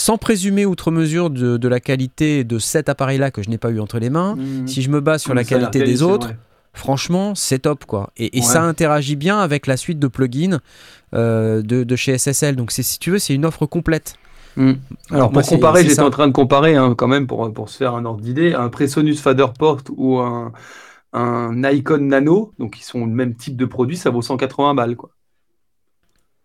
Sans 0.00 0.16
présumer 0.16 0.64
outre 0.64 0.90
mesure 0.90 1.28
de, 1.28 1.58
de 1.58 1.68
la 1.68 1.78
qualité 1.78 2.42
de 2.42 2.58
cet 2.58 2.88
appareil-là 2.88 3.30
que 3.30 3.42
je 3.42 3.50
n'ai 3.50 3.58
pas 3.58 3.68
eu 3.70 3.80
entre 3.80 3.98
les 3.98 4.08
mains, 4.08 4.34
Mhm. 4.36 4.66
si 4.66 4.80
je 4.80 4.88
me 4.88 5.00
base 5.02 5.20
sur 5.22 5.34
la 5.34 5.44
qualité 5.44 5.82
des 5.82 6.00
autres, 6.02 6.28
vrai. 6.28 6.38
franchement, 6.72 7.34
c'est 7.34 7.58
top 7.60 7.84
quoi. 7.84 8.10
Et, 8.16 8.38
et 8.38 8.40
Ouais. 8.40 8.46
ça 8.46 8.62
interagit 8.62 9.16
bien 9.16 9.38
avec 9.40 9.66
la 9.66 9.76
suite 9.76 9.98
de 9.98 10.06
plugins 10.08 10.60
euh, 11.12 11.60
de, 11.60 11.84
de 11.84 11.96
chez 11.96 12.16
SSL. 12.16 12.56
Donc, 12.56 12.70
si 12.70 12.98
tu 12.98 13.10
veux, 13.10 13.18
c'est 13.18 13.34
une 13.34 13.44
offre 13.44 13.66
complète. 13.66 14.14
Mm. 14.56 14.72
Alors 15.10 15.30
pour 15.30 15.42
comparer, 15.46 15.84
j'étais 15.86 16.00
en 16.00 16.10
train 16.10 16.28
de 16.28 16.32
comparer 16.32 16.76
hein, 16.76 16.94
quand 16.96 17.06
même 17.08 17.26
pour, 17.26 17.52
pour 17.52 17.68
se 17.68 17.76
faire 17.76 17.94
un 17.94 18.04
ordre 18.06 18.22
d'idée, 18.22 18.54
un 18.54 18.68
Presonus 18.70 19.20
Faderport 19.20 19.82
ou 19.96 20.18
un, 20.18 20.52
un 21.12 21.62
Icon 21.70 21.98
Nano, 21.98 22.52
donc 22.58 22.80
ils 22.80 22.84
sont 22.84 23.00
le 23.04 23.12
même 23.12 23.34
type 23.36 23.56
de 23.56 23.66
produit, 23.66 23.96
ça 23.98 24.08
vaut 24.10 24.22
180 24.22 24.74
balles 24.74 24.96
quoi. 24.96 25.10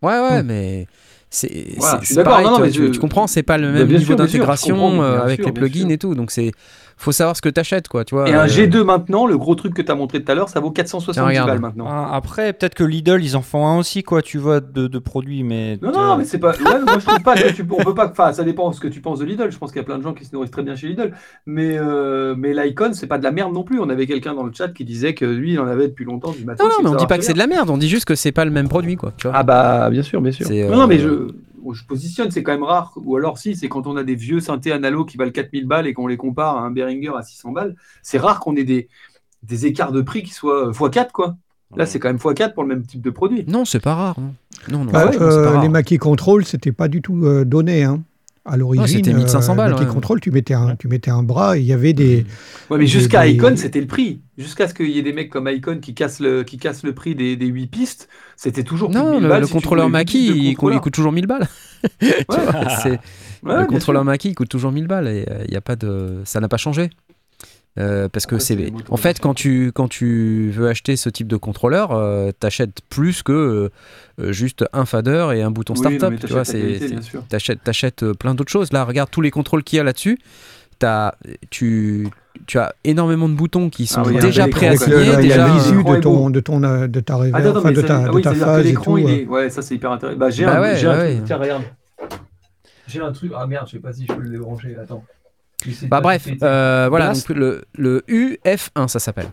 Ouais, 0.02 0.20
ouais, 0.20 0.44
Hmm. 0.44 0.48
mais 0.48 0.88
c'est 1.36 1.76
Voilà, 1.78 2.00
pareil, 2.24 2.46
non, 2.46 2.52
non, 2.52 2.58
tu, 2.58 2.62
mais 2.64 2.70
tu- 2.72 2.88
je- 2.88 2.92
tu 2.92 3.00
comprends, 3.00 3.28
c'est 3.28 3.44
pas 3.44 3.58
le 3.58 3.72
même 3.72 3.88
bien 3.88 3.98
niveau 4.00 4.16
d'intégration 4.16 5.02
euh, 5.04 5.22
avec 5.22 5.38
sûr, 5.40 5.46
les 5.48 5.52
plugins 5.54 5.90
et 5.90 5.98
tout. 5.98 6.16
Donc, 6.16 6.32
c'est 6.32 6.52
faut 6.98 7.12
savoir 7.12 7.36
ce 7.36 7.42
que 7.42 7.50
t'achètes 7.50 7.88
quoi, 7.88 8.06
tu 8.06 8.16
vois. 8.16 8.30
Et 8.30 8.34
un 8.34 8.46
euh, 8.46 8.48
G2 8.48 8.84
maintenant, 8.84 9.26
le 9.26 9.38
gros 9.38 9.56
truc 9.56 9.74
que 9.74 9.82
tu 9.82 9.92
as 9.92 9.96
montré 9.96 10.24
tout 10.24 10.32
à 10.32 10.36
l'heure, 10.36 10.50
ça 10.50 10.60
vaut 10.60 10.72
470 10.72 11.14
Tiens, 11.14 11.26
regarde. 11.28 11.50
balles 11.50 11.60
maintenant. 11.60 11.86
Ah, 11.90 12.10
Après, 12.14 12.54
peut-être 12.54 12.74
que 12.76 12.84
Lidl, 12.84 13.22
ils 13.24 13.36
en 13.36 13.42
font 13.42 13.68
un 13.68 13.78
aussi, 13.78 14.04
quoi, 14.04 14.22
tu 14.22 14.38
vois, 14.38 14.60
de, 14.62 14.88
de 14.88 15.00
produits, 15.00 15.44
mais. 15.44 15.78
Non, 15.82 15.92
non, 15.92 16.02
non, 16.02 16.18
mais 16.18 16.26
c'est 16.26 16.40
pas. 16.40 16.52
ouais, 16.52 16.80
moi, 16.86 17.00
je 17.00 17.06
trouve 17.06 17.22
pas 17.22 17.36
que 17.36 17.52
tu. 17.52 17.66
On 17.70 17.84
peut 17.84 17.94
pas. 17.94 18.10
Enfin, 18.10 18.34
ça 18.34 18.44
dépend 18.44 18.70
de 18.70 18.76
ce 18.76 18.80
que 18.80 18.88
tu 18.88 19.02
penses 19.02 19.20
de 19.20 19.26
Lidl. 19.26 19.52
Je 19.52 19.58
pense 19.58 19.72
qu'il 19.72 19.80
y 19.80 19.84
a 19.84 19.86
plein 19.86 19.98
de 19.98 20.04
gens 20.04 20.14
qui 20.14 20.26
se 20.26 20.34
nourrissent 20.34 20.52
très 20.52 20.64
bien 20.64 20.76
chez 20.76 20.88
Lidl. 20.88 21.12
Mais, 21.46 21.78
euh, 21.78 22.36
mais 22.38 22.54
l'Icon, 22.54 22.92
c'est 22.94 23.08
pas 23.08 23.18
de 23.18 23.24
la 23.24 23.32
merde 23.32 23.54
non 23.54 23.64
plus. 23.64 23.80
On 23.80 23.90
avait 23.90 24.08
quelqu'un 24.08 24.34
dans 24.34 24.44
le 24.44 24.54
chat 24.54 24.70
qui 24.70 24.86
disait 24.86 25.14
que 25.14 25.26
lui, 25.26 25.54
il 25.54 25.60
en 25.60 25.68
avait 25.68 25.88
depuis 25.88 26.06
longtemps 26.06 26.32
du 26.32 26.46
matos. 26.46 26.66
Non, 26.66 26.72
non, 26.78 26.84
mais 26.84 26.96
on 26.96 26.96
dit 26.96 27.08
pas 27.08 27.18
que 27.18 27.24
c'est 27.24 27.34
de 27.34 27.38
la 27.40 27.48
merde, 27.48 27.70
on 27.70 27.78
dit 27.78 27.90
juste 27.90 28.06
que 28.06 28.16
c'est 28.16 28.32
pas 28.32 28.46
le 28.46 28.52
même 28.52 28.70
produit 28.70 28.96
quoi, 28.96 29.12
tu 29.18 29.28
vois. 29.28 29.36
Ah 29.38 29.44
bah 29.44 29.90
bien 29.90 30.04
sûr, 30.04 30.22
bien 30.22 30.32
sûr. 30.32 30.50
Non, 30.50 30.78
non, 30.78 30.88
mais 30.88 31.00
euh, 31.00 31.28
je, 31.30 31.34
je 31.74 31.86
positionne, 31.86 32.32
c'est 32.32 32.44
quand 32.44 32.52
même 32.52 32.64
rare. 32.64 32.94
Ou 32.98 33.16
alors 33.18 33.38
si, 33.38 33.56
c'est 33.56 33.68
quand 33.70 33.88
on 33.88 33.96
a 33.98 34.04
des 34.04 34.16
vieux 34.16 34.40
synthés 34.40 34.72
analo 34.72 35.06
qui 35.06 35.18
valent 35.18 35.32
4000 35.32 35.66
balles 35.68 35.88
et 35.88 35.94
qu'on 35.94 36.08
les 36.08 36.18
compare 36.18 36.58
à 36.58 36.62
un 36.62 36.72
Behringer 36.72 37.12
à 37.18 37.22
600 37.24 37.52
balles, 37.52 37.76
c'est 38.04 38.18
rare 38.18 38.40
qu'on 38.40 38.56
ait 38.56 38.64
des, 38.64 38.88
des 39.44 39.66
écarts 39.66 39.92
de 39.92 40.02
prix 40.02 40.24
qui 40.24 40.32
soient 40.34 40.72
x4 40.72 41.12
quoi. 41.12 41.36
Là, 41.76 41.86
c'est 41.86 42.00
quand 42.00 42.08
même 42.10 42.18
x4 42.18 42.54
pour 42.54 42.64
le 42.64 42.70
même 42.70 42.84
type 42.86 43.02
de 43.02 43.10
produit. 43.10 43.44
Non, 43.48 43.66
c'est 43.66 43.80
pas 43.82 43.96
rare. 43.96 44.16
Non, 44.20 44.34
non, 44.80 44.86
non, 44.86 44.92
Bah, 44.92 45.10
c'est 45.12 45.22
euh, 45.22 45.44
pas 45.46 45.52
rare. 45.52 45.62
les 45.64 45.70
Mackie 45.70 45.98
Control, 45.98 46.46
c'était 46.46 46.72
pas 46.72 46.88
du 46.88 47.02
tout 47.02 47.26
euh, 47.26 47.44
donné. 47.44 47.84
Hein. 47.84 48.02
À 48.48 48.58
l'origine, 48.58 48.86
c'était 48.86 49.12
1500 49.14 49.56
balles, 49.56 49.72
Mackie 49.72 49.86
ouais. 49.86 49.90
Control, 49.90 50.20
tu 50.22 50.30
mettais, 50.30 50.54
un, 50.54 50.76
tu 50.76 50.88
mettais 50.88 51.10
un 51.10 51.24
bras 51.24 51.58
et 51.58 51.62
il 51.62 51.66
y 51.66 51.74
avait 51.74 51.94
des. 51.94 52.28
Ouais, 52.70 52.78
mais 52.78 52.86
jusqu'à 52.86 53.24
des- 53.26 53.32
Icon, 53.32 53.56
c'était 53.58 53.82
le 53.82 53.88
prix. 53.88 54.22
Jusqu'à 54.38 54.68
ce 54.68 54.76
qu'il 54.76 54.90
y 54.90 55.00
ait 55.00 55.02
des 55.02 55.14
mecs 55.14 55.32
comme 55.32 55.48
Icon 55.50 55.80
qui 55.82 55.96
cassent 55.96 56.20
le, 56.20 56.44
qui 56.44 56.58
cassent 56.58 56.84
le 56.84 56.94
prix 56.94 57.16
des, 57.16 57.36
des 57.38 57.48
8 57.48 57.66
pistes, 57.68 58.08
c'était 58.36 58.62
toujours 58.64 58.90
plus 58.92 59.00
de 59.00 59.04
Non, 59.04 59.12
1000 59.14 59.24
le, 59.24 59.30
balles 59.30 59.42
le 59.42 59.48
si 59.48 59.54
contrôleur 59.54 59.90
de 59.90 59.92
il, 59.98 60.06
coûte- 60.06 60.14
il 60.38 60.54
contrôleur. 60.56 60.82
coûte 60.82 60.94
toujours 60.94 61.12
1000 61.12 61.26
balles. 61.26 61.48
Vois, 62.30 62.38
Ouais, 63.44 63.62
le 63.62 63.66
contrôleur. 63.66 64.04
Mackie 64.04 64.30
il 64.30 64.36
coûte 64.36 64.50
toujours 64.50 64.72
1000 64.72 64.88
balles 64.88 65.08
et 65.08 65.26
il 65.48 65.54
y 65.54 65.58
a 65.58 65.62
pas 65.62 65.76
de 65.76 66.22
ça 66.26 66.40
n'a 66.40 66.48
pas 66.48 66.58
changé. 66.58 66.90
Euh, 67.78 68.08
parce 68.08 68.26
que 68.26 68.36
Après, 68.36 68.46
c'est 68.46 68.72
en 68.90 68.96
fait 68.96 69.20
quand 69.20 69.34
tu 69.34 69.74
quand 69.76 69.90
tu 69.90 70.50
veux 70.52 70.70
acheter 70.70 70.96
ce 70.96 71.10
type 71.10 71.28
de 71.28 71.36
contrôleur 71.36 71.92
euh, 71.92 72.32
t'achètes 72.32 72.80
plus 72.90 73.22
que 73.22 73.70
euh, 74.22 74.32
juste 74.32 74.64
un 74.72 74.86
fader 74.86 75.28
et 75.36 75.42
un 75.42 75.52
bouton 75.52 75.74
Oui, 75.76 75.82
non, 75.82 75.98
startup 76.00 76.20
tu 76.26 76.28
vois 76.32 76.44
t'achètes 76.46 77.28
t'achètes 77.28 77.64
t'achètes 77.66 78.04
euh, 78.04 78.14
plein 78.14 78.34
d'autres 78.34 78.52
choses 78.52 78.72
là 78.72 78.86
regarde 78.86 79.10
tous 79.12 79.20
les 79.20 79.30
contrôles 79.30 79.62
qu'il 79.64 79.76
y 79.76 79.80
a 79.82 79.84
là-dessus 79.84 80.18
T'as- 80.80 81.16
tu 81.50 82.08
tu 82.48 82.58
as 82.60 82.74
énormément 82.86 83.28
de 83.28 83.34
boutons 83.34 83.70
qui 83.70 83.88
sont 83.88 84.04
Ah 84.06 84.08
oui, 84.08 84.20
déjà 84.20 84.48
préassignés 84.48 85.16
déjà 85.18 85.48
l'écran 85.54 85.94
de 85.96 86.00
ton, 86.00 86.30
de 86.30 86.40
ton, 86.40 86.60
de 86.88 87.00
ta 87.02 87.18
réverb, 87.18 87.44
Ah, 87.46 87.58
enfin, 87.60 87.72
de 87.72 87.82
ta, 87.82 88.04
ah 88.04 88.08
de 88.08 88.12
oui, 88.14 88.22
ta 88.22 88.34
phase 88.34 88.60
et 88.66 88.70
l'écran, 88.70 88.92
tout. 88.94 88.98
il 89.00 89.10
est... 89.10 89.26
Ouais, 89.26 89.50
ça 89.50 89.62
c'est 89.62 89.76
hyper 89.76 89.92
intéressant. 89.92 90.18
Bah, 90.20 90.30
j'ai 90.30 90.44
Bah 90.46 90.58
un, 90.58 90.62
ouais, 90.62 90.76
j'ai 90.78 90.88
un 90.88 90.98
ouais. 90.98 91.14
truc, 91.16 91.26
tiens, 91.26 91.38
regarde. 91.38 91.64
J'ai 92.88 93.00
un 93.02 93.12
truc, 93.14 93.32
ah 93.36 93.48
merde, 93.48 93.66
je 93.68 93.72
sais 93.74 93.80
pas 93.80 93.94
si 93.94 94.06
je 94.06 94.14
peux 94.14 94.22
le 94.22 94.30
débrancher, 94.30 94.76
attends. 94.76 95.04
Bah 95.90 96.02
bref 96.02 96.28
euh, 96.44 96.88
voilà 96.90 97.10
donc 97.14 97.30
le, 97.30 97.66
le 97.76 98.04
UF1 98.08 98.88
ça 98.88 99.00
s'appelle 99.00 99.30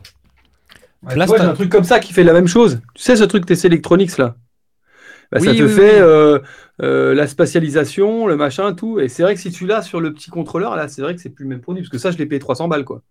Ouais, 1.02 1.38
j'ai 1.38 1.44
un- 1.44 1.54
truc 1.54 1.70
comme 1.70 1.84
ça 1.84 1.98
qui 2.00 2.12
fait 2.12 2.22
la 2.24 2.32
même 2.32 2.46
chose. 2.46 2.80
Tu 2.94 3.02
sais, 3.02 3.16
ce 3.16 3.24
truc 3.24 3.44
TC 3.46 3.66
Electronics 3.66 4.16
là? 4.18 4.36
Bah, 5.32 5.40
Ça 5.40 5.54
te 5.54 5.62
oui, 5.62 5.62
fait 5.68 6.00
oui. 6.00 6.00
euh, 6.00 6.40
euh, 6.82 7.14
la 7.14 7.26
spatialisation, 7.26 8.26
le 8.26 8.36
machin, 8.36 8.74
tout. 8.74 9.00
Et 9.00 9.09
c'est 9.09 9.22
vrai 9.22 9.34
que 9.34 9.40
si 9.40 9.50
tu 9.50 9.66
l'as 9.66 9.82
sur 9.82 10.00
le 10.00 10.12
petit 10.14 10.30
contrôleur, 10.30 10.76
là, 10.76 10.88
c'est 10.88 11.02
vrai 11.02 11.14
que 11.14 11.20
c'est 11.20 11.30
plus 11.30 11.44
le 11.44 11.50
même 11.50 11.60
produit. 11.60 11.82
Parce 11.82 11.90
que 11.90 11.98
ça, 11.98 12.10
je 12.10 12.18
l'ai 12.18 12.26
payé 12.26 12.38
300 12.40 12.68
balles, 12.68 12.84
quoi. 12.84 13.02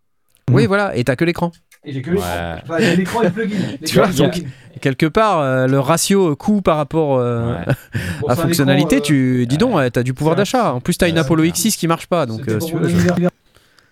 oui 0.49 0.65
voilà 0.65 0.95
et 0.95 1.03
t'as 1.03 1.15
que 1.15 1.25
l'écran 1.25 1.51
Et 1.83 1.93
j'ai 1.93 2.01
que 2.03 2.11
Ouais. 2.11 2.95
l'écran. 2.95 3.19
Enfin, 3.19 3.23
le 3.23 3.31
plugin. 3.31 3.57
Tu 3.85 3.95
vois, 3.95 4.07
donc, 4.07 4.43
quelque 4.81 5.07
part 5.07 5.39
euh, 5.39 5.65
le 5.67 5.79
ratio 5.79 6.35
coût 6.35 6.61
par 6.61 6.77
rapport 6.77 7.17
euh, 7.17 7.55
Ouais. 7.55 7.65
Bon, 8.21 8.27
à 8.27 8.33
un 8.33 8.35
fonctionnalité, 8.35 8.97
écran, 8.97 9.05
euh, 9.13 9.39
tu 9.41 9.47
dis 9.47 9.57
donc, 9.57 9.75
ouais, 9.75 9.89
t'as 9.89 10.03
du 10.03 10.13
pouvoir 10.13 10.33
un- 10.35 10.37
d'achat. 10.37 10.73
En 10.73 10.79
plus, 10.79 10.95
t'as 10.97 11.07
une 11.07 11.15
c'est 11.15 11.19
un- 11.19 11.23
Apollo 11.23 11.43
X6 11.45 11.75
qui 11.77 11.87
marche 11.87 12.05
pas, 12.07 12.25
donc 12.27 12.41
si 12.47 12.67
tu 12.67 12.73
mon 12.75 12.81
veux, 12.81 12.89
je- 12.89 12.95
anniversaire. 12.95 13.29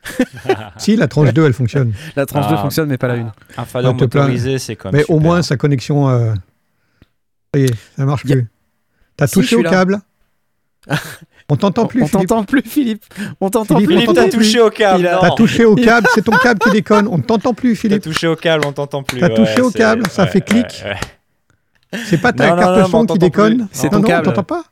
Si, 0.77 0.95
la 0.95 1.07
tranche 1.07 1.33
2, 1.33 1.45
elle 1.45 1.53
fonctionne. 1.53 1.93
la 2.15 2.25
tranche 2.25 2.47
2 2.47 2.55
Ah. 2.57 2.61
fonctionne, 2.61 2.87
mais 2.89 2.97
pas 2.97 3.07
la 3.07 3.15
une. 3.15 3.31
Un 3.57 3.65
fader 3.65 3.87
On 3.89 3.93
te 3.93 4.05
plaint. 4.05 4.23
motorisé, 4.23 4.57
c'est 4.59 4.75
quand 4.75 4.91
même. 4.91 5.01
Mais 5.01 5.13
au 5.13 5.19
moins, 5.19 5.41
sa 5.41 5.57
connexion. 5.57 6.09
euh, 6.09 6.33
Ça 7.53 7.59
y 7.59 7.63
est, 7.65 7.73
ça 7.97 8.05
marche 8.05 8.23
plus. 8.23 8.47
T'as 9.17 9.25
Si, 9.27 9.33
touché 9.33 9.55
au 9.55 9.63
câble 9.63 9.99
On 11.51 11.55
t'entend 11.55 11.87
plus, 11.87 12.03
on 12.03 12.07
Philippe. 12.07 12.27
t'entend 12.29 12.43
plus, 12.43 12.61
Philippe. 12.61 13.03
On 13.41 13.49
t'entend 13.49 13.75
plus. 13.75 13.87
Philippe, 13.87 14.13
t'as 14.13 14.29
touché 14.29 14.59
au 14.61 14.69
câble. 14.69 15.09
T'as 15.19 15.31
touché 15.31 15.65
au 15.65 15.75
câble, 15.75 16.07
c'est 16.13 16.23
ton 16.23 16.37
câble 16.37 16.59
qui 16.59 16.69
déconne. 16.69 17.07
On 17.07 17.17
ne 17.17 17.23
t'entend 17.23 17.53
plus, 17.53 17.73
T'as 17.73 17.79
Philippe. 17.81 18.03
touché 18.03 18.27
au 18.27 18.35
câble, 18.35 18.63
on 18.67 18.71
t'entend 18.71 19.01
plus. 19.03 19.19
T'as 19.19 19.29
touché 19.29 19.61
au 19.61 19.71
câble, 19.71 20.07
ça 20.09 20.27
fait 20.27 20.41
clic. 20.41 20.83
C'est 22.05 22.21
pas 22.21 22.33
ta 22.33 22.49
carte 22.55 22.91
son 22.91 22.97
on 22.99 23.05
qui 23.07 23.17
déconne. 23.17 23.67
C'est 23.71 23.85
non, 23.91 23.97
ton 23.97 23.99
non, 24.03 24.07
câble. 24.07 24.27
on 24.27 24.31
t'entend 24.31 24.43
pas. 24.43 24.63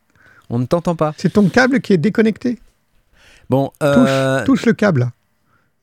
On 0.49 0.59
ne 0.59 0.65
t'entend 0.65 0.95
pas. 0.95 1.13
C'est 1.17 1.33
ton 1.33 1.49
câble 1.49 1.81
qui 1.81 1.93
est 1.93 1.97
déconnecté. 1.97 2.59
Bon, 3.49 3.71
euh, 3.81 4.45
Touche 4.45 4.65
le 4.65 4.73
câble. 4.73 5.09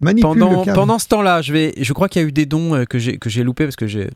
Manipule 0.01 0.23
pendant, 0.39 0.51
le 0.61 0.65
câble. 0.65 0.77
pendant 0.77 0.99
ce 0.99 1.09
temps-là, 1.09 1.43
je 1.43 1.53
vais, 1.53 1.73
je 1.77 1.93
crois 1.93 2.09
qu'il 2.09 2.23
y 2.23 2.25
a 2.25 2.29
eu 2.29 2.33
des 2.33 2.47
dons 2.47 2.75
euh, 2.75 2.85
que 2.85 2.99
j'ai 2.99 3.16
que 3.19 3.31
j'ai 3.31 3.43
loupé 3.43 3.65
parce 3.65 3.77
que 3.77 3.87
j'ai, 3.87 4.11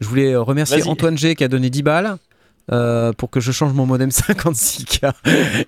je 0.00 0.06
voulais 0.06 0.36
remercier. 0.36 0.86
Antoine 0.86 1.16
G 1.18 1.34
qui 1.34 1.42
a 1.42 1.48
donné 1.48 1.68
10 1.70 1.82
balles. 1.82 2.16
Euh, 2.70 3.12
pour 3.12 3.30
que 3.30 3.40
je 3.40 3.52
change 3.52 3.72
mon 3.72 3.86
modem 3.86 4.10
56K. 4.10 5.12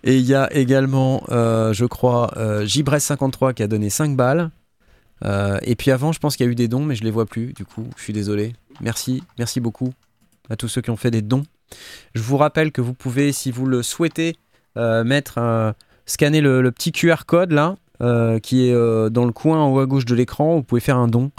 Et 0.05 0.17
il 0.17 0.25
y 0.25 0.35
a 0.35 0.53
également, 0.53 1.25
euh, 1.31 1.73
je 1.73 1.85
crois, 1.85 2.33
euh, 2.37 2.65
Jibres53 2.65 3.55
qui 3.55 3.63
a 3.63 3.67
donné 3.67 3.91
5 3.91 4.17
balles. 4.17 4.51
Euh, 5.25 5.59
et 5.63 5.75
puis 5.75 5.91
avant, 5.91 6.13
je 6.13 6.19
pense 6.19 6.37
qu'il 6.37 6.47
y 6.47 6.49
a 6.49 6.53
eu 6.53 6.57
des 6.57 6.69
dons, 6.69 6.85
mais 6.85 6.95
je 6.95 7.05
les 7.05 7.11
vois 7.11 7.27
plus. 7.27 7.53
Du 7.53 7.65
coup, 7.65 7.87
je 7.97 8.03
suis 8.03 8.13
désolé. 8.13 8.55
Merci, 8.81 9.23
merci 9.39 9.61
beaucoup 9.61 9.93
à 10.51 10.57
tous 10.57 10.69
ceux 10.69 10.83
qui 10.83 10.91
ont 10.91 10.97
fait 10.97 11.11
des 11.11 11.23
dons. 11.23 11.45
Je 12.15 12.23
vous 12.23 12.37
rappelle 12.37 12.71
que 12.71 12.81
vous 12.81 12.95
pouvez, 12.95 13.33
si 13.33 13.51
vous 13.51 13.67
le 13.67 13.83
souhaitez, 13.83 14.37
mettre, 14.77 15.75
scanner 16.05 16.41
le, 16.41 16.61
le 16.61 16.73
petit 16.73 16.93
QR 16.93 17.25
code 17.27 17.53
là, 17.53 17.77
qui 18.43 18.69
est 18.69 18.75
dans 19.11 19.25
le 19.25 19.33
coin 19.33 19.59
en 19.59 19.73
haut 19.73 19.79
à 19.79 19.87
gauche 19.87 20.05
de 20.05 20.15
l'écran. 20.15 20.57
Vous 20.57 20.63
pouvez 20.63 20.83
faire 20.83 20.99
un 20.99 21.09
don 21.09 21.31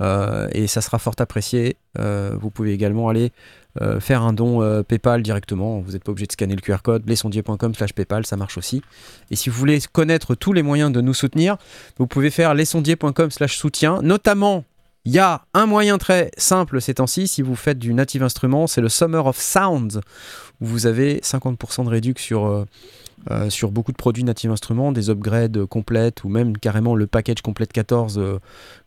et 0.00 0.66
ça 0.68 0.80
sera 0.80 0.98
fort 1.00 1.16
apprécié. 1.18 1.76
Vous 1.98 2.50
pouvez 2.50 2.72
également 2.72 3.08
aller 3.08 3.32
euh, 3.82 3.98
faire 4.00 4.22
un 4.22 4.32
don 4.32 4.62
euh, 4.62 4.82
PayPal 4.82 5.22
directement. 5.22 5.80
Vous 5.80 5.92
n'êtes 5.92 6.04
pas 6.04 6.12
obligé 6.12 6.26
de 6.26 6.32
scanner 6.32 6.54
le 6.54 6.60
QR 6.60 6.82
code. 6.82 7.08
lesondier.com 7.08 7.74
slash 7.74 7.92
PayPal, 7.92 8.24
ça 8.24 8.36
marche 8.36 8.56
aussi. 8.56 8.82
Et 9.30 9.36
si 9.36 9.50
vous 9.50 9.58
voulez 9.58 9.80
connaître 9.92 10.34
tous 10.34 10.52
les 10.52 10.62
moyens 10.62 10.92
de 10.92 11.00
nous 11.00 11.14
soutenir, 11.14 11.56
vous 11.98 12.06
pouvez 12.06 12.30
faire 12.30 12.54
lesondier.com 12.54 13.30
slash 13.30 13.56
soutien. 13.56 14.00
Notamment, 14.02 14.64
il 15.06 15.12
y 15.12 15.18
a 15.18 15.42
un 15.52 15.66
moyen 15.66 15.98
très 15.98 16.30
simple 16.38 16.80
ces 16.80 16.94
temps-ci, 16.94 17.28
si 17.28 17.42
vous 17.42 17.56
faites 17.56 17.78
du 17.78 17.92
native 17.92 18.22
instrument, 18.22 18.66
c'est 18.66 18.80
le 18.80 18.88
Summer 18.88 19.26
of 19.26 19.36
Sound, 19.38 20.00
où 20.60 20.66
vous 20.66 20.86
avez 20.86 21.18
50% 21.20 21.84
de 21.84 21.90
réduction 21.90 22.24
sur, 22.24 22.46
euh, 22.46 22.64
euh, 23.30 23.50
sur 23.50 23.70
beaucoup 23.70 23.92
de 23.92 23.96
produits 23.96 24.24
native 24.24 24.50
instrument, 24.50 24.92
des 24.92 25.10
upgrades 25.10 25.64
complètes, 25.66 26.24
ou 26.24 26.28
même 26.28 26.56
carrément 26.56 26.94
le 26.94 27.06
package 27.06 27.42
complète 27.42 27.72
14, 27.72 28.18
euh, 28.18 28.38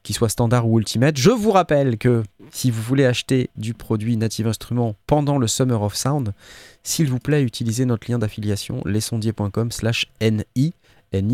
qui 0.04 0.14
soit 0.14 0.30
standard 0.30 0.68
ou 0.68 0.80
ultimate. 0.80 1.18
Je 1.18 1.32
vous 1.32 1.52
rappelle 1.52 1.98
que 1.98 2.24
si 2.52 2.72
vous 2.72 2.82
voulez 2.82 3.06
acheter 3.06 3.50
du 3.56 3.74
produit 3.74 4.18
native 4.18 4.48
instrument 4.48 4.96
pendant 5.08 5.38
le 5.38 5.48
Summer 5.48 5.82
of 5.82 5.96
Sound, 5.96 6.34
s'il 6.84 7.10
vous 7.10 7.20
plaît, 7.20 7.44
utilisez 7.44 7.86
notre 7.86 8.10
lien 8.10 8.20
d'affiliation 8.20 8.82
lesondier.com 8.86 9.72
slash 9.72 10.08
NI, 10.22 10.74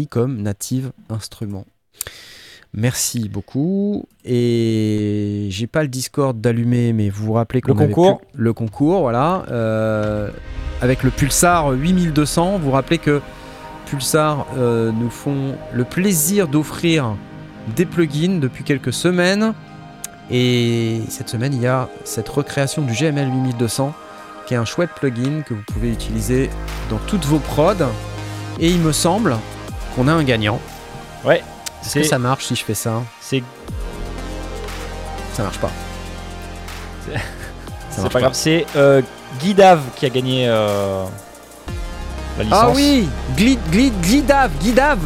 comme 0.07 0.41
native 0.41 0.91
instrument. 1.09 1.65
Merci 2.75 3.29
beaucoup. 3.29 4.05
Et 4.25 5.47
j'ai 5.51 5.67
pas 5.67 5.83
le 5.83 5.87
Discord 5.89 6.39
d'allumé, 6.39 6.91
mais 6.93 7.09
vous 7.09 7.25
vous 7.25 7.33
rappelez 7.33 7.61
qu'on 7.61 7.73
Le 7.75 7.81
avait 7.83 7.93
concours. 7.93 8.19
pu- 8.21 8.25
le 8.35 8.53
concours, 8.53 9.01
voilà. 9.01 9.43
Euh, 9.51 10.29
avec 10.81 11.03
le 11.03 11.11
Pulsar 11.11 11.71
8200, 11.71 12.57
vous 12.57 12.65
vous 12.65 12.71
rappelez 12.71 12.97
que 12.97 13.21
Pulsar 13.85 14.47
euh, 14.57 14.91
nous 14.91 15.09
font 15.11 15.55
le 15.71 15.83
plaisir 15.83 16.47
d'offrir 16.47 17.15
des 17.75 17.85
plugins 17.85 18.39
depuis 18.39 18.63
quelques 18.63 18.93
semaines. 18.93 19.53
Et 20.31 21.01
cette 21.09 21.29
semaine, 21.29 21.53
il 21.53 21.61
y 21.61 21.67
a 21.67 21.89
cette 22.05 22.27
recréation 22.29 22.81
du 22.81 22.93
GML 22.93 23.29
8200, 23.29 23.93
qui 24.47 24.55
est 24.55 24.57
un 24.57 24.65
chouette 24.65 24.89
plugin 24.95 25.41
que 25.45 25.53
vous 25.53 25.61
pouvez 25.71 25.91
utiliser 25.91 26.49
dans 26.89 26.97
toutes 27.07 27.25
vos 27.25 27.39
prods. 27.39 27.73
Et 28.59 28.69
il 28.69 28.79
me 28.79 28.91
semble 28.91 29.35
qu'on 29.95 30.07
a 30.07 30.13
un 30.13 30.23
gagnant. 30.23 30.59
Ouais. 31.25 31.41
Est-ce 31.85 31.93
que 31.99 32.03
ça 32.03 32.17
marche 32.19 32.45
si 32.45 32.55
je 32.55 32.63
fais 32.63 32.73
ça 32.73 33.01
c'est- 33.21 33.43
Ça 35.33 35.43
marche 35.43 35.57
pas. 35.59 35.71
C'est- 37.05 38.01
marche 38.01 38.13
pas 38.13 38.19
grave. 38.21 38.33
C'est 38.33 38.65
euh, 38.75 39.01
qui 39.95 40.05
a 40.05 40.09
gagné 40.09 40.47
euh, 40.47 41.03
la 42.37 42.43
licence. 42.43 42.59
Ah 42.61 42.69
oui 42.73 43.09
Gli- 43.35 43.57
gli- 43.71 43.91
Glidav 44.01 44.51
Guidav 44.61 44.99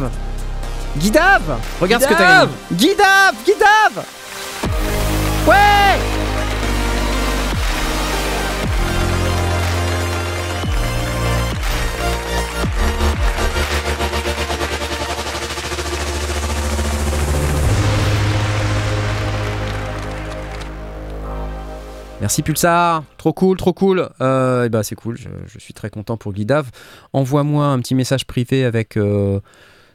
Guidav 0.96 1.42
Regarde 1.80 2.02
ce 2.02 2.08
que 2.08 2.14
t'as 2.14 2.40
gagné 2.40 2.50
Guidav 2.72 3.34
Guidav 3.44 4.04
Ouais 5.46 5.98
Merci 22.28 22.42
Pulsar, 22.42 23.04
trop 23.16 23.32
cool, 23.32 23.56
trop 23.56 23.72
cool. 23.72 24.10
Euh, 24.20 24.66
et 24.66 24.68
bah 24.68 24.82
c'est 24.82 24.94
cool, 24.94 25.16
je, 25.16 25.58
suis 25.58 25.72
très 25.72 25.88
content 25.88 26.18
pour 26.18 26.34
Guidav. 26.34 26.70
Envoie-moi 27.14 27.64
un 27.64 27.78
petit 27.80 27.94
message 27.94 28.26
privé 28.26 28.66
avec 28.66 28.98
euh, 28.98 29.40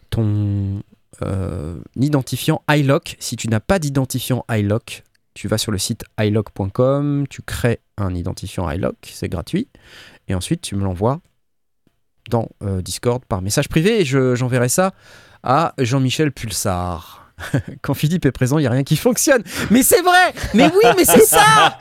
ton 0.09 0.81
euh, 1.21 1.75
identifiant 1.95 2.63
iLock. 2.71 3.17
Si 3.19 3.35
tu 3.35 3.49
n'as 3.49 3.59
pas 3.59 3.77
d'identifiant 3.77 4.45
iLock, 4.49 5.03
tu 5.35 5.47
vas 5.47 5.59
sur 5.59 5.71
le 5.71 5.77
site 5.77 6.05
iLock.com, 6.19 7.27
tu 7.29 7.43
crées 7.43 7.81
un 7.97 8.15
identifiant 8.15 8.67
iLock, 8.67 8.95
c'est 9.03 9.29
gratuit, 9.29 9.67
et 10.27 10.33
ensuite 10.33 10.61
tu 10.61 10.75
me 10.75 10.83
l'envoies 10.83 11.21
dans 12.31 12.49
Discord 12.81 13.23
par 13.25 13.43
message 13.43 13.69
privé 13.69 14.01
et 14.01 14.05
je- 14.05 14.33
j'enverrai 14.33 14.69
ça 14.69 14.93
à 15.43 15.75
Jean-Michel 15.77 16.31
Pulsar. 16.31 17.22
Quand 17.81 17.93
Philippe 17.93 18.25
est 18.25 18.31
présent, 18.31 18.57
il 18.57 18.61
n'y 18.61 18.67
a 18.67 18.71
rien 18.71 18.83
qui 18.83 18.95
fonctionne. 18.95 19.43
Mais 19.71 19.83
c'est 19.83 20.01
vrai 20.01 20.33
Mais 20.53 20.65
oui, 20.65 20.89
mais 20.97 21.05
c'est 21.05 21.25
ça 21.25 21.75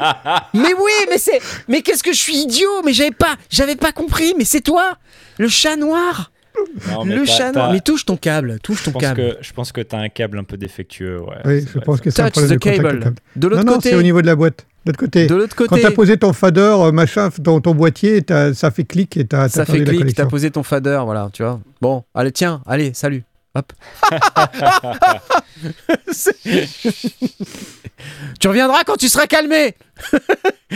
Mais 0.54 0.72
oui, 0.74 0.92
mais 1.10 1.18
c'est... 1.18 1.40
Mais 1.68 1.82
qu'est-ce 1.82 2.02
que 2.02 2.12
je 2.12 2.18
suis 2.18 2.36
idiot? 2.36 2.82
Mais 2.84 2.92
j'avais 2.92 3.10
pas, 3.10 3.36
j'avais 3.50 3.76
pas 3.76 3.92
compris, 3.92 4.34
mais 4.38 4.44
c'est 4.44 4.60
toi 4.62 4.96
Le 5.38 5.48
chat 5.48 5.76
noir 5.76 6.30
Non, 6.90 7.04
Le 7.04 7.24
t'as- 7.24 7.32
chat 7.32 7.52
t'as- 7.52 7.58
noir 7.60 7.72
Mais 7.72 7.80
touche 7.80 8.04
ton 8.04 8.16
câble, 8.16 8.58
touche 8.62 8.80
Je 8.80 8.84
ton 8.86 8.92
pense, 8.92 9.02
câble. 9.02 9.16
que, 9.16 9.36
je 9.40 9.52
pense 9.52 9.72
que 9.72 9.80
t'as 9.82 9.98
un 9.98 10.08
câble 10.08 10.38
un 10.38 10.44
peu 10.44 10.56
défectueux. 10.56 11.20
Ouais, 11.20 11.36
Oui, 11.44 11.66
je 11.72 11.78
pense 11.80 12.00
que 12.00 12.10
c'est 12.10 12.22
un 12.22 12.30
problème 12.30 12.50
the 12.50 12.54
de 12.54 12.58
contact 12.70 12.82
cable. 12.82 12.98
câble. 13.04 13.16
De 13.36 13.48
l'autre 13.48 13.64
Non, 13.64 13.70
non, 13.72 13.76
côté. 13.78 13.90
c'est 13.90 13.96
au 13.96 14.02
niveau 14.02 14.20
de 14.22 14.26
la 14.26 14.36
boîte. 14.36 14.66
De 14.84 14.90
l'autre 14.90 14.98
côté. 14.98 15.26
De 15.28 15.34
l'autre 15.36 15.54
Quand 15.54 15.66
côté. 15.68 15.80
tu 15.82 15.86
as 15.86 15.90
posé 15.92 16.16
ton 16.16 16.32
fader, 16.32 16.60
euh, 16.78 16.90
machin, 16.92 17.28
dans 17.38 17.60
ton 17.60 17.72
boîtier, 17.74 18.20
t'as- 18.22 18.52
ça 18.52 18.70
fait 18.72 18.82
clic 18.84 19.16
et 19.16 19.24
t'as 19.26 19.48
Ça 19.48 19.64
t'as 19.64 19.72
fait 19.72 19.84
clic, 19.84 20.14
t'as 20.14 20.26
posé 20.26 20.50
ton 20.50 20.62
fader, 20.64 21.00
voilà, 21.04 21.30
tu 21.32 21.42
vois. 21.44 21.60
Bon, 21.80 22.02
allez, 22.14 22.32
tiens, 22.32 22.60
allez, 22.66 22.90
salut. 22.94 23.22
Hop. 23.54 23.72
Tu 28.40 28.48
reviendras 28.48 28.84
quand 28.84 28.96
tu 28.96 29.08
seras 29.08 29.26
calmé. 29.26 29.74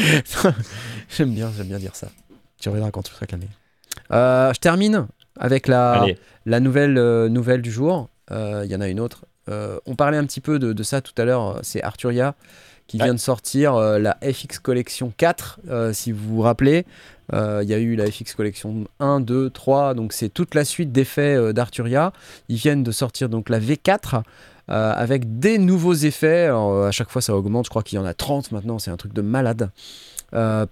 j'aime 1.16 1.35
bien, 1.35 1.51
j'aime 1.57 1.66
bien 1.69 1.78
dire 1.78 1.94
ça. 1.97 2.09
Tu 2.61 2.69
reviendras 2.69 2.90
quand 2.90 3.03
tu 3.03 3.12
seras 3.12 3.27
calmé. 3.27 3.48
Euh, 4.12 4.53
je 4.55 4.61
termine 4.61 5.07
avec 5.39 5.66
la, 5.69 6.03
Allez, 6.03 6.19
la 6.44 6.61
nouvelle, 6.61 6.98
euh, 6.98 7.28
nouvelle 7.28 7.62
du 7.62 7.70
jour. 7.73 8.09
Euh, 8.31 8.62
Il 8.65 8.70
y 8.70 8.77
en 8.77 8.81
a 8.81 8.89
une 8.89 9.01
autre. 9.01 9.24
On 9.48 9.94
parlait 9.97 10.16
un 10.19 10.24
petit 10.27 10.40
peu 10.40 10.59
de, 10.59 10.73
de 10.73 10.82
ça 10.82 11.01
tout 11.01 11.12
à 11.19 11.24
l'heure. 11.24 11.61
C'est 11.62 11.82
Arturia 11.82 12.35
qui 12.89 12.98
Ouais. 12.98 13.05
vient 13.05 13.15
de 13.15 13.19
sortir 13.19 13.74
la 13.77 14.16
FX 14.23 14.59
Collection 14.61 15.12
4. 15.16 15.59
euh, 15.69 15.93
si 15.93 16.12
vous 16.12 16.36
vous 16.36 16.43
rappelez, 16.43 16.86
Euh, 17.32 17.61
il 17.62 17.69
y 17.69 17.74
a 17.74 17.78
eu 17.78 17.97
la 17.97 18.11
FX 18.11 18.35
Collection 18.35 18.85
1, 19.01 19.20
2, 19.20 19.51
3. 19.51 19.94
Donc 19.94 20.12
c'est 20.12 20.28
toute 20.28 20.55
la 20.55 20.65
suite 20.65 20.93
d'effets 20.93 21.36
euh, 21.36 21.53
d'Arturia. 21.53 22.12
Ils 22.48 22.57
viennent 22.57 22.82
de 22.82 22.93
sortir 22.93 23.28
donc 23.28 23.48
la 23.48 23.61
V4. 23.61 24.23
euh, 24.69 24.93
avec 24.97 25.39
des 25.39 25.59
nouveaux 25.59 25.94
effets, 25.94 26.47
Alors, 26.47 26.86
à 26.86 26.90
chaque 26.90 27.11
fois 27.11 27.23
ça 27.23 27.36
augmente, 27.36 27.66
je 27.66 27.70
crois 27.70 27.82
qu'il 27.82 27.98
y 27.98 28.03
en 28.03 28.05
a 28.05 28.15
30 28.15 28.51
maintenant, 28.51 28.81
c'est 28.81 28.90
un 28.90 28.97
truc 28.97 29.12
de 29.12 29.23
malade. 29.23 29.70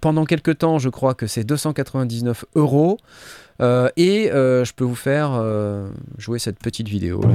Pendant 0.01 0.25
quelques 0.25 0.59
temps, 0.59 0.77
je 0.77 0.89
crois 0.89 1.15
que 1.15 1.25
c'est 1.25 1.43
299 1.43 2.45
euros. 2.55 2.97
Et 3.61 4.29
je 4.31 4.73
peux 4.73 4.83
vous 4.83 4.95
faire 4.95 5.41
jouer 6.17 6.39
cette 6.39 6.59
petite 6.59 6.87
vidéo 6.87 7.21
là. 7.21 7.33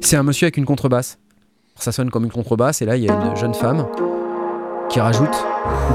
C'est 0.00 0.16
un 0.16 0.22
monsieur 0.22 0.46
avec 0.46 0.56
une 0.56 0.64
contrebasse. 0.64 1.18
Ça 1.78 1.92
sonne 1.92 2.10
comme 2.10 2.24
une 2.24 2.30
contrebasse 2.32 2.82
et 2.82 2.86
là 2.86 2.96
il 2.96 3.04
y 3.04 3.10
a 3.10 3.12
une 3.12 3.36
jeune 3.36 3.54
femme 3.54 3.86
qui 4.88 5.00
rajoute 5.00 5.34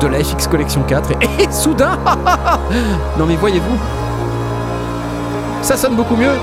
de 0.01 0.07
la 0.07 0.23
FX 0.23 0.47
Collection 0.47 0.83
4 0.83 1.11
et, 1.39 1.51
soudain 1.51 1.97
Non 3.17 3.25
mais 3.25 3.35
voyez-vous 3.35 3.77
Ça 5.61 5.77
sonne 5.77 5.95
beaucoup 5.95 6.15
mieux 6.15 6.33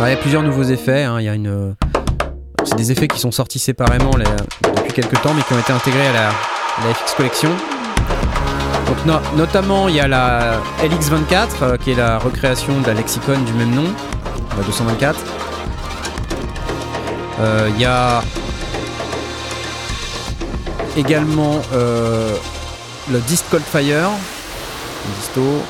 Ouais, 0.00 0.06
Il 0.06 0.10
y 0.10 0.14
a 0.14 0.16
plusieurs 0.16 0.42
nouveaux 0.42 0.62
effets. 0.62 1.02
hein. 1.04 1.16
Il 1.20 1.24
y 1.24 1.28
a 1.28 1.34
une. 1.34 1.74
C'est 2.64 2.76
des 2.76 2.90
effets 2.90 3.06
qui 3.06 3.18
sont 3.20 3.30
sortis 3.30 3.58
séparément 3.58 4.12
depuis 4.12 4.94
quelques 4.94 5.20
temps, 5.20 5.34
mais 5.36 5.42
qui 5.42 5.52
ont 5.52 5.58
été 5.58 5.72
intégrés 5.74 6.06
à 6.08 6.12
la 6.84 6.94
FX 6.94 7.14
Collection. 7.14 7.50
Donc, 8.90 9.06
no- 9.06 9.20
notamment, 9.36 9.88
il 9.88 9.94
y 9.94 10.00
a 10.00 10.08
la 10.08 10.54
LX24, 10.82 11.48
euh, 11.62 11.76
qui 11.76 11.92
est 11.92 11.94
la 11.94 12.18
recréation 12.18 12.80
de 12.80 12.86
la 12.88 12.94
lexicon 12.94 13.38
du 13.46 13.52
même 13.52 13.70
nom, 13.74 13.84
la 14.58 14.62
224. 14.64 15.16
Euh, 17.40 17.70
Il 17.74 17.80
y 17.80 17.84
a 17.86 18.20
également 20.96 21.62
euh, 21.72 22.34
le 23.10 23.18
Dist 23.20 23.44
Cold 23.50 23.62
Fire, 23.62 24.10
le 24.10 25.14
disto. 25.20 25.62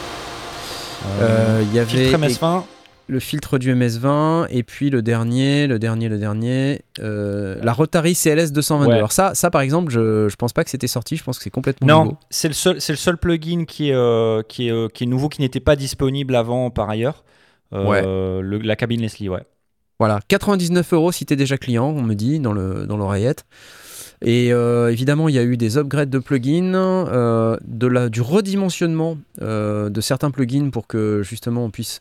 Il 1.62 1.74
y 1.74 1.78
avait 1.78 1.86
filtre 2.08 2.18
MS20. 2.18 2.62
Le 3.10 3.20
filtre 3.20 3.58
du 3.58 3.74
MS20 3.74 4.46
et 4.50 4.62
puis 4.62 4.88
le 4.90 5.02
dernier, 5.02 5.66
le 5.66 5.78
dernier, 5.78 6.08
le 6.08 6.16
dernier, 6.18 6.82
euh, 7.00 7.58
la 7.62 7.72
Rotary 7.72 8.14
CLS 8.14 8.52
222. 8.52 8.88
Ouais. 8.90 8.96
Alors 8.96 9.12
ça, 9.12 9.34
ça 9.34 9.50
par 9.50 9.60
exemple, 9.60 9.92
je, 9.92 10.28
je 10.28 10.36
pense 10.36 10.52
pas 10.52 10.64
que 10.64 10.70
c'était 10.70 10.86
sorti, 10.86 11.16
je 11.16 11.24
pense 11.24 11.36
que 11.38 11.44
c'est 11.44 11.50
complètement 11.50 11.86
Non, 11.86 12.04
nouveau. 12.04 12.16
c'est 12.30 12.48
le 12.48 12.54
seul, 12.54 12.80
c'est 12.80 12.92
le 12.92 12.96
seul 12.98 13.18
plugin 13.18 13.64
qui 13.66 13.90
est, 13.90 13.94
euh, 13.94 14.42
qui 14.48 14.68
est, 14.68 14.72
euh, 14.72 14.88
qui 14.88 15.04
est 15.04 15.06
nouveau, 15.06 15.28
qui 15.28 15.40
n'était 15.42 15.60
pas 15.60 15.76
disponible 15.76 16.34
avant 16.36 16.70
par 16.70 16.88
ailleurs. 16.88 17.24
Euh, 17.72 18.40
le- 18.40 18.58
la 18.58 18.74
cabine 18.76 19.00
Leslie, 19.00 19.28
ouais. 19.28 19.42
Voilà, 19.98 20.20
99 20.28 20.92
euros 20.94 21.12
si 21.12 21.26
t'es 21.26 21.36
déjà 21.36 21.58
client, 21.58 21.86
on 21.94 22.02
me 22.02 22.14
dit 22.14 22.40
dans 22.40 22.52
le 22.52 22.86
dans 22.86 22.96
l'oreillette. 22.96 23.44
Et 24.22 24.52
euh, 24.52 24.90
évidemment, 24.92 25.28
il 25.28 25.34
y 25.34 25.38
a 25.38 25.42
eu 25.42 25.56
des 25.56 25.78
upgrades 25.78 26.10
de 26.10 26.18
plugins, 26.18 26.74
euh, 26.74 27.56
de 27.66 27.86
la, 27.86 28.08
du 28.08 28.20
redimensionnement 28.20 29.16
euh, 29.40 29.88
de 29.88 30.00
certains 30.00 30.30
plugins 30.30 30.70
pour 30.70 30.86
que 30.86 31.22
justement 31.22 31.64
on 31.64 31.70
puisse 31.70 32.00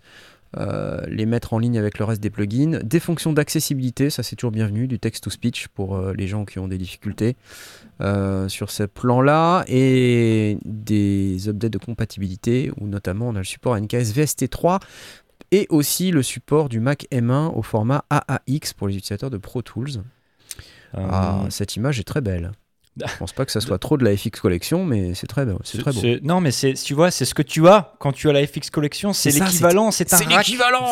euh, 0.58 1.02
les 1.08 1.26
mettre 1.26 1.54
en 1.54 1.60
ligne 1.60 1.78
avec 1.78 2.00
le 2.00 2.06
reste 2.06 2.22
des 2.22 2.30
plugins. 2.30 2.80
Des 2.84 3.00
fonctions 3.00 3.34
d'accessibilité, 3.34 4.10
ça 4.10 4.24
c'est 4.24 4.36
toujours 4.36 4.52
bienvenu, 4.52 4.88
du 4.88 5.00
text-to-speech 5.00 5.68
pour 5.70 5.96
euh, 5.96 6.14
les 6.14 6.28
gens 6.28 6.46
qui 6.46 6.60
ont 6.60 6.68
des 6.68 6.78
difficultés 6.78 7.36
euh, 8.02 8.48
sur 8.50 8.72
ce 8.72 8.84
plan-là. 8.84 9.64
Et 9.68 10.58
des 10.66 11.48
updates 11.50 11.74
de 11.74 11.78
compatibilité, 11.78 12.72
où 12.80 12.88
notamment 12.88 13.30
on 13.30 13.36
a 13.36 13.40
le 13.40 13.44
support 13.44 13.80
NKS 13.80 14.14
VST3 14.16 14.80
et 15.52 15.68
aussi 15.70 16.12
le 16.12 16.24
support 16.24 16.70
du 16.70 16.80
Mac 16.80 17.08
M1 17.12 17.54
au 17.56 17.62
format 17.62 18.06
AAX 18.10 18.74
pour 18.74 18.88
les 18.88 18.96
utilisateurs 18.96 19.30
de 19.30 19.38
Pro 19.38 19.62
Tools. 19.62 20.04
Euh, 20.96 21.08
Ah, 21.12 21.46
cette 21.50 21.76
image 21.76 22.00
est 22.00 22.04
très 22.04 22.22
belle. 22.22 22.52
Je 22.98 23.18
pense 23.18 23.32
pas 23.32 23.46
que 23.46 23.52
ça 23.52 23.62
soit 23.62 23.78
trop 23.78 23.98
de 23.98 24.04
la 24.04 24.16
FX 24.18 24.42
Collection, 24.42 24.84
mais 24.84 25.14
c'est 25.14 25.28
très, 25.28 25.46
beau- 25.46 25.60
c'est 25.64 25.78
très 25.78 25.94
beau. 25.94 26.00
c'est- 26.02 26.20
Non, 26.22 26.42
mais 26.42 26.52
c'est, 26.52 26.74
tu 26.74 26.94
vois, 26.94 27.12
c'est 27.12 27.24
ce 27.24 27.34
que 27.34 27.42
tu 27.42 27.66
as 27.68 27.94
quand 28.00 28.12
tu 28.12 28.30
as 28.30 28.34
la 28.34 28.46
FX 28.46 28.70
Collection. 28.70 29.14
C'est, 29.14 29.30
l'équivalent, 29.32 29.92
c'est, 29.92 30.12
un 30.14 30.18
rack 30.18 30.46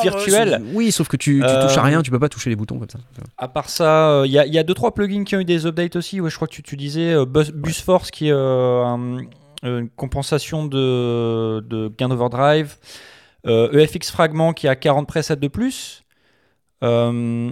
virtuel. 0.03 0.53
euh, 0.53 0.60
Oui, 0.74 0.91
sauf 0.94 1.10
que 1.10 1.18
tu, 1.18 1.40
tu 1.40 1.44
Euh, 1.45 1.68
touches 1.68 1.78
à 1.78 1.82
rien, 1.84 2.02
tu 2.02 2.10
peux 2.11 2.19
pas 2.19 2.30
toucher 2.30 2.49
les 2.49 2.56
boutons 2.56 2.80
comme 2.80 2.90
ça. 2.90 2.99
À 3.38 3.48
part 3.49 3.69
ça, 3.69 4.22
il 4.26 4.32
y, 4.32 4.40
a- 4.40 4.45
y 4.45 4.57
a 4.57 4.64
deux 4.64 4.74
trois 4.74 4.94
plugins 4.94 5.26
qui 5.26 5.36
ont 5.36 5.40
eu 5.41 5.45
des 5.45 5.65
updates 5.65 5.98
aussi. 5.98 6.22
Ouais, 6.22 6.30
je 6.30 6.36
crois 6.38 6.48
que 6.48 6.53
tu, 6.53 6.64
tu 6.64 6.78
disais 6.78 7.11
euh, 7.14 7.26
Bus, 7.26 7.52
BusForce 7.52 8.10
qui 8.11 8.28
est 8.30 8.32
euh, 8.32 8.84
un- 8.86 9.18
une 9.64 9.90
compensation 9.90 10.65
de, 10.65 11.60
de 11.68 11.91
gain 11.98 12.07
d'overdrive. 12.07 12.76
Euh, 13.48 13.72
EFX 13.78 14.11
Fragment 14.11 14.53
qui 14.53 14.68
a 14.69 14.76
40 14.78 15.07
presets 15.07 15.36
de 15.36 15.48
plus. 15.49 16.03
Euh, 16.84 17.52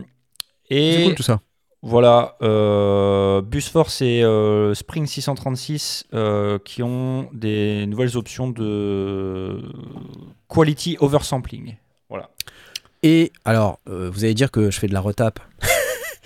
C'est 0.70 0.76
et 0.76 1.04
cool 1.06 1.16
tout 1.16 1.24
ça. 1.24 1.42
Voilà, 1.88 2.36
euh, 2.42 3.44
BusForce 3.44 4.02
et 4.02 4.24
euh, 4.24 4.74
Spring 4.74 5.06
636 5.06 6.06
euh, 6.16 6.58
qui 6.66 6.82
ont 6.82 7.30
des 7.32 7.86
nouvelles 7.86 8.18
options 8.18 8.50
de 8.50 9.62
quality 10.50 10.98
oversampling. 11.00 11.76
Voilà. 12.10 12.32
Et 13.04 13.32
alors, 13.46 13.80
vous 13.86 14.24
allez 14.24 14.34
dire 14.34 14.50
que 14.50 14.72
je 14.72 14.80
fais 14.80 14.88
de 14.88 14.94
la 14.94 15.00
retape. 15.00 15.40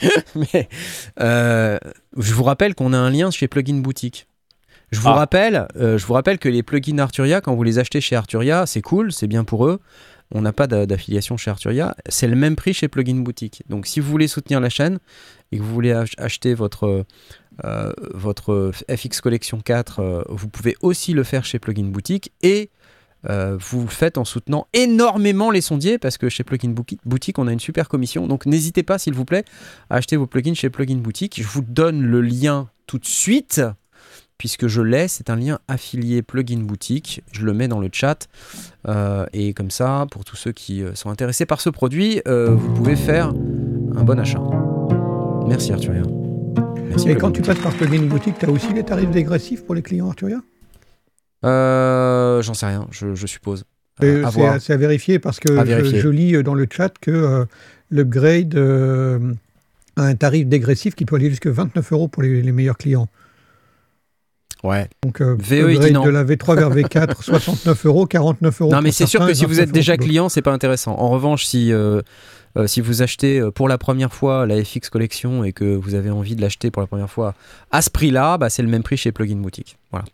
Mais 0.36 0.70
je 1.18 2.34
vous 2.34 2.44
rappelle 2.44 2.74
qu'on 2.74 2.94
a 2.94 2.98
un 2.98 3.10
lien 3.10 3.30
chez 3.30 3.50
Plugin 3.50 3.82
Boutique. 3.82 4.28
Je 4.92 5.02
vous, 5.02 5.10
Ah. 5.10 5.14
rappelle, 5.14 5.68
je 5.76 6.04
vous 6.06 6.14
rappelle 6.14 6.40
que 6.40 6.48
les 6.48 6.64
plugins 6.64 7.00
Arturia, 7.00 7.42
quand 7.42 7.54
vous 7.54 7.64
les 7.64 7.80
achetez 7.80 8.00
chez 8.00 8.16
Arturia, 8.16 8.66
c'est 8.66 8.82
cool, 8.82 9.12
c'est 9.12 9.28
bien 9.28 9.44
pour 9.44 9.68
eux. 9.68 9.82
On 10.34 10.42
n'a 10.42 10.54
pas 10.54 10.68
d'a- 10.68 10.86
d'affiliation 10.86 11.38
chez 11.38 11.50
Arturia. 11.50 11.96
C'est 12.08 12.28
le 12.28 12.36
même 12.36 12.56
prix 12.56 12.74
chez 12.74 12.88
Plugin 12.88 13.16
Boutique. 13.24 13.64
Donc 13.68 13.88
si 13.88 14.00
vous 14.00 14.10
voulez 14.10 14.28
soutenir 14.28 14.60
la 14.60 14.70
chaîne 14.70 15.00
et 15.52 15.58
que 15.58 15.64
vous 15.64 15.74
voulez 15.74 15.92
ach- 15.92 16.14
acheter 16.20 16.54
votre, 16.54 17.06
euh, 17.66 17.94
votre 18.14 18.72
FX 18.90 19.22
Collection 19.22 19.60
4, 19.60 20.00
euh, 20.00 20.22
vous 20.30 20.48
pouvez 20.50 20.76
aussi 20.82 21.14
le 21.14 21.24
faire 21.24 21.46
chez 21.46 21.58
Plugin 21.58 21.86
Boutique. 21.86 22.32
Et 22.44 22.70
euh, 23.30 23.58
vous 23.60 23.82
le 23.82 23.88
faites 23.88 24.18
en 24.18 24.24
soutenant 24.24 24.68
énormément 24.74 25.52
les 25.52 25.62
sondiers 25.62 25.98
parce 25.98 26.18
que 26.18 26.30
chez 26.30 26.44
Plugin 26.44 26.74
Boutique, 27.06 27.40
on 27.40 27.48
a 27.48 27.52
une 27.52 27.60
super 27.60 27.90
commission. 27.90 28.28
Donc 28.28 28.46
n'hésitez 28.46 28.84
pas, 28.84 28.98
s'il 29.00 29.14
vous 29.16 29.26
plaît, 29.26 29.46
à 29.90 29.96
acheter 29.96 30.16
vos 30.16 30.28
plugins 30.28 30.54
chez 30.54 30.70
Plugin 30.70 30.98
Boutique. 30.98 31.42
Je 31.42 31.48
vous 31.48 31.62
donne 31.64 32.02
le 32.04 32.22
lien 32.22 32.70
tout 32.88 33.00
de 33.00 33.06
suite 33.06 33.62
puisque 34.40 34.66
je 34.66 34.82
l'ai. 34.82 35.08
C'est 35.08 35.30
un 35.30 35.36
lien 35.36 35.60
affilié 35.68 36.24
Plugin 36.24 36.62
Boutique. 36.62 37.22
Je 37.32 37.46
le 37.46 37.54
mets 37.54 37.68
dans 37.68 37.80
le 37.80 37.90
chat. 37.92 38.28
Euh, 38.88 39.28
et 39.34 39.54
comme 39.54 39.70
ça, 39.70 40.08
pour 40.10 40.26
tous 40.26 40.36
ceux 40.36 40.52
qui 40.52 40.82
euh, 40.82 40.96
sont 40.96 41.12
intéressés 41.12 41.46
par 41.46 41.62
ce 41.62 41.70
produit, 41.70 42.24
euh, 42.28 42.50
vous 42.50 42.74
pouvez 42.74 42.96
faire 42.96 43.28
un 43.28 44.04
bon 44.04 44.18
achat. 44.18 44.42
Merci 45.48 45.74
Arturia. 45.74 46.02
Merci 46.90 47.10
Et 47.10 47.16
quand 47.16 47.32
tu 47.32 47.44
passes 47.44 47.60
par 47.60 47.74
Plugin 47.74 48.04
Boutique, 48.04 48.40
tu 48.40 48.48
as 48.48 48.50
aussi 48.50 48.74
les 48.74 48.84
tarifs 48.84 49.12
dégressifs 49.12 49.64
pour 49.64 49.76
les 49.76 49.84
clients 49.84 50.08
Arturia 50.08 50.40
Euh, 51.46 52.42
J'en 52.42 52.54
sais 52.56 52.66
rien, 52.66 52.88
je, 52.90 53.14
je 53.14 53.28
suppose. 53.28 53.66
C'est 54.00 54.24
à, 54.24 54.54
à 54.54 54.78
vérifier 54.78 55.20
parce 55.20 55.42
que 55.42 55.54
je, 55.54 56.08
lis 56.08 56.42
dans 56.42 56.54
le 56.54 56.66
chat 56.72 56.98
que 57.02 57.46
l'upgrade 57.92 58.56
a 58.56 60.02
un 60.02 60.16
tarif 60.16 60.48
dégressif 60.48 60.96
qui 60.96 61.04
peut 61.04 61.18
aller 61.18 61.30
jusqu'à 61.30 61.52
29 61.52 61.92
euros 61.92 62.08
pour 62.08 62.24
les, 62.24 62.42
les 62.42 62.52
meilleurs 62.54 62.78
clients. 62.78 63.10
Ouais. 64.64 64.90
Donc, 65.04 65.22
euh, 65.22 65.36
VE, 65.40 65.78
de 65.78 66.10
la 66.10 66.24
V3 66.24 66.56
vers 66.58 66.70
V4, 66.70 67.22
69 67.22 67.86
euros, 67.86 68.06
49 68.06 68.62
euros. 68.62 68.72
Non, 68.72 68.82
mais 68.82 68.92
c'est 68.92 69.06
sûr 69.06 69.26
que 69.26 69.34
si 69.34 69.46
vous 69.46 69.56
29 69.56 69.70
êtes 69.70 69.72
déjà 69.74 69.98
client, 69.98 70.30
c'est 70.30 70.42
pas 70.42 70.52
intéressant. 70.52 70.96
En 70.98 71.10
revanche, 71.10 71.46
si, 71.46 71.72
euh, 71.72 72.02
euh, 72.58 72.68
si 72.68 72.82
vous 72.82 73.02
achetez 73.02 73.40
euh, 73.40 73.52
pour 73.52 73.68
la 73.68 73.78
première 73.78 74.14
fois 74.14 74.46
la 74.46 74.64
FX 74.64 74.90
Collection 74.90 75.44
et 75.44 75.54
que 75.54 75.76
vous 75.76 75.96
avez 75.96 76.10
envie 76.10 76.36
de 76.36 76.42
l'acheter 76.42 76.72
pour 76.72 76.82
la 76.82 76.88
première 76.88 77.10
fois 77.10 77.36
à 77.72 77.82
ce 77.82 77.90
prix-là, 77.90 78.38
bah, 78.38 78.50
c'est 78.50 78.64
le 78.64 78.70
même 78.70 78.84
prix 78.84 78.98
chez 78.98 79.12
Plugin 79.12 79.38
Boutique. 79.38 79.78
Voilà. 79.92 80.06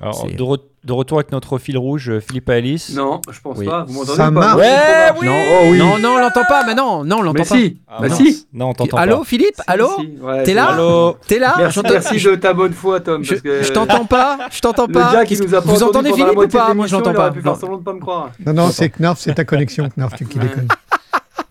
Alors, 0.00 0.26
de, 0.26 0.42
re- 0.42 0.60
de 0.84 0.92
retour 0.92 1.18
avec 1.18 1.30
notre 1.32 1.56
fil 1.58 1.78
rouge, 1.78 2.10
euh, 2.10 2.20
Philippe 2.20 2.48
Alice. 2.50 2.94
Non, 2.94 3.20
je 3.30 3.40
pense 3.40 3.56
Oui. 3.58 3.66
pas. 3.66 3.84
Vous 3.84 3.94
m'entendez 3.94 4.18
pas 4.18 4.30
marche. 4.30 4.56
Ouais, 4.58 5.12
oui. 5.20 5.26
non, 5.26 5.34
Oh 5.34 5.66
oui. 5.70 5.78
non, 5.78 5.98
non, 5.98 6.08
on 6.16 6.18
l'entend 6.18 6.44
pas. 6.48 6.64
Mais 6.66 6.74
non, 6.74 7.04
non, 7.04 7.18
on 7.18 7.22
l'entend 7.22 7.38
Mais 7.42 7.48
pas. 7.48 7.56
si. 7.56 7.78
Ah, 7.88 7.98
bah 8.00 8.08
non. 8.08 8.16
si. 8.16 8.46
Non, 8.52 8.68
on 8.70 8.72
t'entend 8.74 8.96
Allô, 8.96 9.18
pas. 9.18 9.24
Philippe 9.24 9.54
Si, 9.56 9.62
Allô 9.66 9.88
si. 9.98 10.18
Ouais, 10.20 10.42
T'es 10.42 10.54
là. 10.54 10.66
Allô 10.72 11.16
T'es 11.26 11.38
là 11.38 11.54
Merci, 11.58 11.80
merci 11.84 12.18
je, 12.18 12.30
de 12.30 12.34
ta 12.36 12.52
bonne 12.52 12.72
foi, 12.72 13.00
Tom. 13.00 13.22
je- 13.24 13.30
parce 13.30 13.40
que 13.42 13.62
je 13.62 13.72
t'entends 13.72 14.04
pas. 14.04 14.38
Je 14.50 14.60
t'entends 14.60 14.86
Le 14.86 14.92
pas. 14.92 15.12
gars 15.12 15.24
qui 15.24 15.38
nous 15.40 15.54
a 15.54 15.62
pas 15.62 15.70
vous 15.72 15.82
entendez 15.82 16.12
Philippe 16.12 16.36
ou 16.36 16.48
pas 16.48 16.74
Moi, 16.74 16.86
je 16.86 16.92
l'entends 16.96 17.12
il 17.12 17.16
aurait 17.16 17.28
pas. 17.28 17.32
pu 17.32 17.38
Non. 17.38 17.52
faire 17.52 17.60
semblant 17.60 17.78
de 17.78 17.84
pas 17.84 17.92
me 17.92 18.00
croire. 18.00 18.30
Non, 18.44 18.52
non, 18.52 18.70
c'est 18.70 18.90
Knarf, 18.90 19.18
c'est 19.20 19.34
ta 19.34 19.44
connexion, 19.44 19.88
Knarf, 19.96 20.14
tu 20.16 20.26
qui 20.26 20.38
déconnes. 20.38 20.68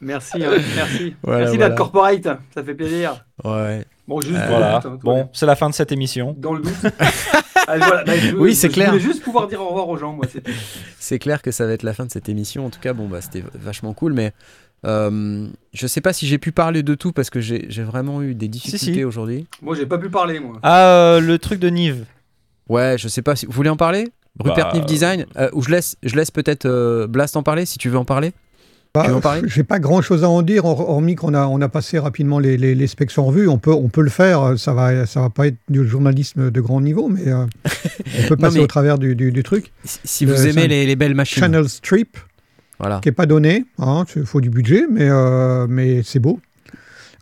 Merci, 0.02 0.44
hein, 0.44 0.50
merci. 0.76 1.16
Merci 1.26 1.58
d'être 1.58 1.76
corporate, 1.76 2.24
ça 2.54 2.64
fait 2.64 2.74
plaisir. 2.74 3.24
Ouais. 3.44 3.86
Bon, 4.08 4.20
juste 4.22 4.34
Euh, 4.36 4.48
pour 4.48 4.58
Voilà. 4.58 4.82
hein, 4.86 4.98
Bon, 5.04 5.30
c'est 5.34 5.46
la 5.46 5.56
fin 5.56 5.70
de 5.70 5.74
cette 5.76 5.92
émission. 5.92 6.36
Dans 6.38 6.54
le 6.54 6.62
doute. 6.62 6.74
Allez, 7.68 7.84
voilà, 7.86 8.04
bah, 8.04 8.18
je- 8.18 8.36
Oui, 8.36 8.54
c'est 8.56 8.68
je 8.68 8.74
clair. 8.74 8.90
voulais 8.92 9.02
juste 9.02 9.24
pouvoir 9.24 9.48
dire 9.48 9.62
au 9.62 9.70
revoir 9.70 9.88
aux 9.88 9.98
gens, 9.98 10.14
moi. 10.14 10.26
C'est 11.00 11.20
clair 11.20 11.42
que 11.42 11.52
ça 11.52 11.66
va 11.66 11.72
être 11.74 11.84
la 11.84 11.94
fin 11.94 12.06
de 12.06 12.12
cette 12.12 12.28
émission. 12.30 12.66
En 12.66 12.70
tout 12.70 12.80
cas, 12.82 12.94
bon, 12.94 13.08
bah, 13.08 13.22
c'était 13.22 13.44
vachement 13.54 13.94
cool, 13.94 14.14
mais 14.14 14.34
euh, 14.86 15.48
je 15.74 15.88
sais 15.88 16.02
pas 16.02 16.12
si 16.12 16.28
j'ai 16.28 16.38
pu 16.38 16.52
parler 16.52 16.84
de 16.84 16.96
tout 16.96 17.14
parce 17.14 17.30
que 17.30 17.40
j'ai 17.40 17.66
vraiment 17.84 18.22
eu 18.22 18.36
des 18.36 18.50
difficultés 18.50 18.94
si. 18.94 19.04
aujourd'hui. 19.06 19.48
Moi, 19.62 19.76
j'ai 19.76 19.86
pas 19.86 19.98
pu 19.98 20.10
parler, 20.10 20.40
moi. 20.42 20.58
Ah, 20.64 20.86
euh, 20.88 21.20
le 21.22 21.40
truc 21.40 21.60
de 21.60 21.70
Nive. 21.70 22.06
Ouais, 22.70 22.98
je 22.98 23.08
sais 23.08 23.22
pas 23.22 23.36
si 23.38 23.46
vous 23.46 23.52
voulez 23.54 23.70
en 23.70 23.78
parler? 23.78 24.10
Rupert 24.40 24.70
Bah, 24.70 24.74
Neve 24.74 24.86
Design, 24.86 25.26
euh, 25.38 25.50
ou 25.54 25.62
je 25.62 25.70
laisse, 25.70 25.96
je 26.02 26.16
laisse 26.16 26.32
peut-être 26.32 26.66
euh, 26.66 27.06
Blast 27.08 27.38
en 27.38 27.44
parler 27.44 27.66
si 27.66 27.78
tu 27.78 27.88
veux 27.90 27.98
en 28.00 28.06
parler? 28.06 28.34
Bah, 28.94 29.08
J'ai 29.46 29.64
pas 29.64 29.80
grand 29.80 30.04
chose 30.04 30.24
à 30.24 30.30
en 30.30 30.44
dire, 30.44 30.66
hor- 30.66 30.88
hormis 30.88 31.16
qu'on 31.16 31.34
a, 31.34 31.48
on 31.48 31.60
a 31.62 31.68
passé 31.68 31.98
rapidement 31.98 32.38
les, 32.38 32.58
les, 32.58 32.76
les 32.76 32.86
specs 32.88 33.18
en 33.18 33.26
revue. 33.26 33.48
On 33.48 33.58
peut, 33.58 33.72
on 33.74 33.90
peut 33.90 34.04
le 34.04 34.12
faire, 34.12 34.54
ça 34.60 34.74
va, 34.74 35.08
ça 35.08 35.20
va 35.22 35.30
pas 35.32 35.48
être 35.48 35.58
du 35.68 35.88
journalisme 35.88 36.52
de 36.52 36.62
grand 36.62 36.80
niveau, 36.80 37.08
mais 37.10 37.28
euh, 37.28 37.46
on 38.24 38.28
peut 38.28 38.38
passer 38.38 38.60
au 38.60 38.68
travers 38.68 39.00
du, 39.00 39.16
du, 39.16 39.32
du 39.32 39.42
truc. 39.42 39.72
Si, 39.84 40.28
Le- 40.28 40.34
vous 40.34 40.44
aimez 40.46 40.62
ça- 40.62 40.68
les, 40.68 40.86
les 40.86 40.96
belles 40.96 41.16
machines. 41.16 41.40
Channel 41.42 41.68
Strip, 41.68 42.18
Voilà. 42.80 43.00
qui 43.02 43.10
est 43.10 43.14
pas 43.14 43.26
donné, 43.26 43.66
hein, 43.80 44.06
il 44.16 44.26
faut 44.28 44.42
du 44.42 44.52
budget, 44.52 44.84
mais, 44.88 45.10
euh, 45.10 45.66
mais 45.68 46.04
c'est 46.04 46.20
beau. 46.20 46.40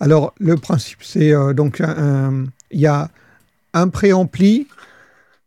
Alors, 0.02 0.34
le 0.42 0.58
principe, 0.58 1.00
c'est 1.04 1.32
euh, 1.34 1.54
donc 1.54 1.82
il 2.72 2.80
y 2.82 2.88
a 2.88 3.10
un 3.74 3.88
préampli 3.88 4.68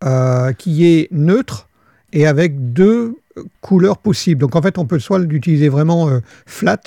euh, 0.04 0.52
qui 0.54 0.86
est 0.86 1.08
neutre 1.12 1.68
et 2.14 2.26
avec 2.26 2.72
deux 2.72 3.16
couleurs 3.60 3.98
possibles. 3.98 4.40
Donc, 4.40 4.56
en 4.56 4.62
fait, 4.62 4.78
on 4.78 4.86
peut 4.86 4.98
soit 4.98 5.18
l'utiliser 5.18 5.68
vraiment 5.68 6.08
euh, 6.08 6.20
flat, 6.46 6.80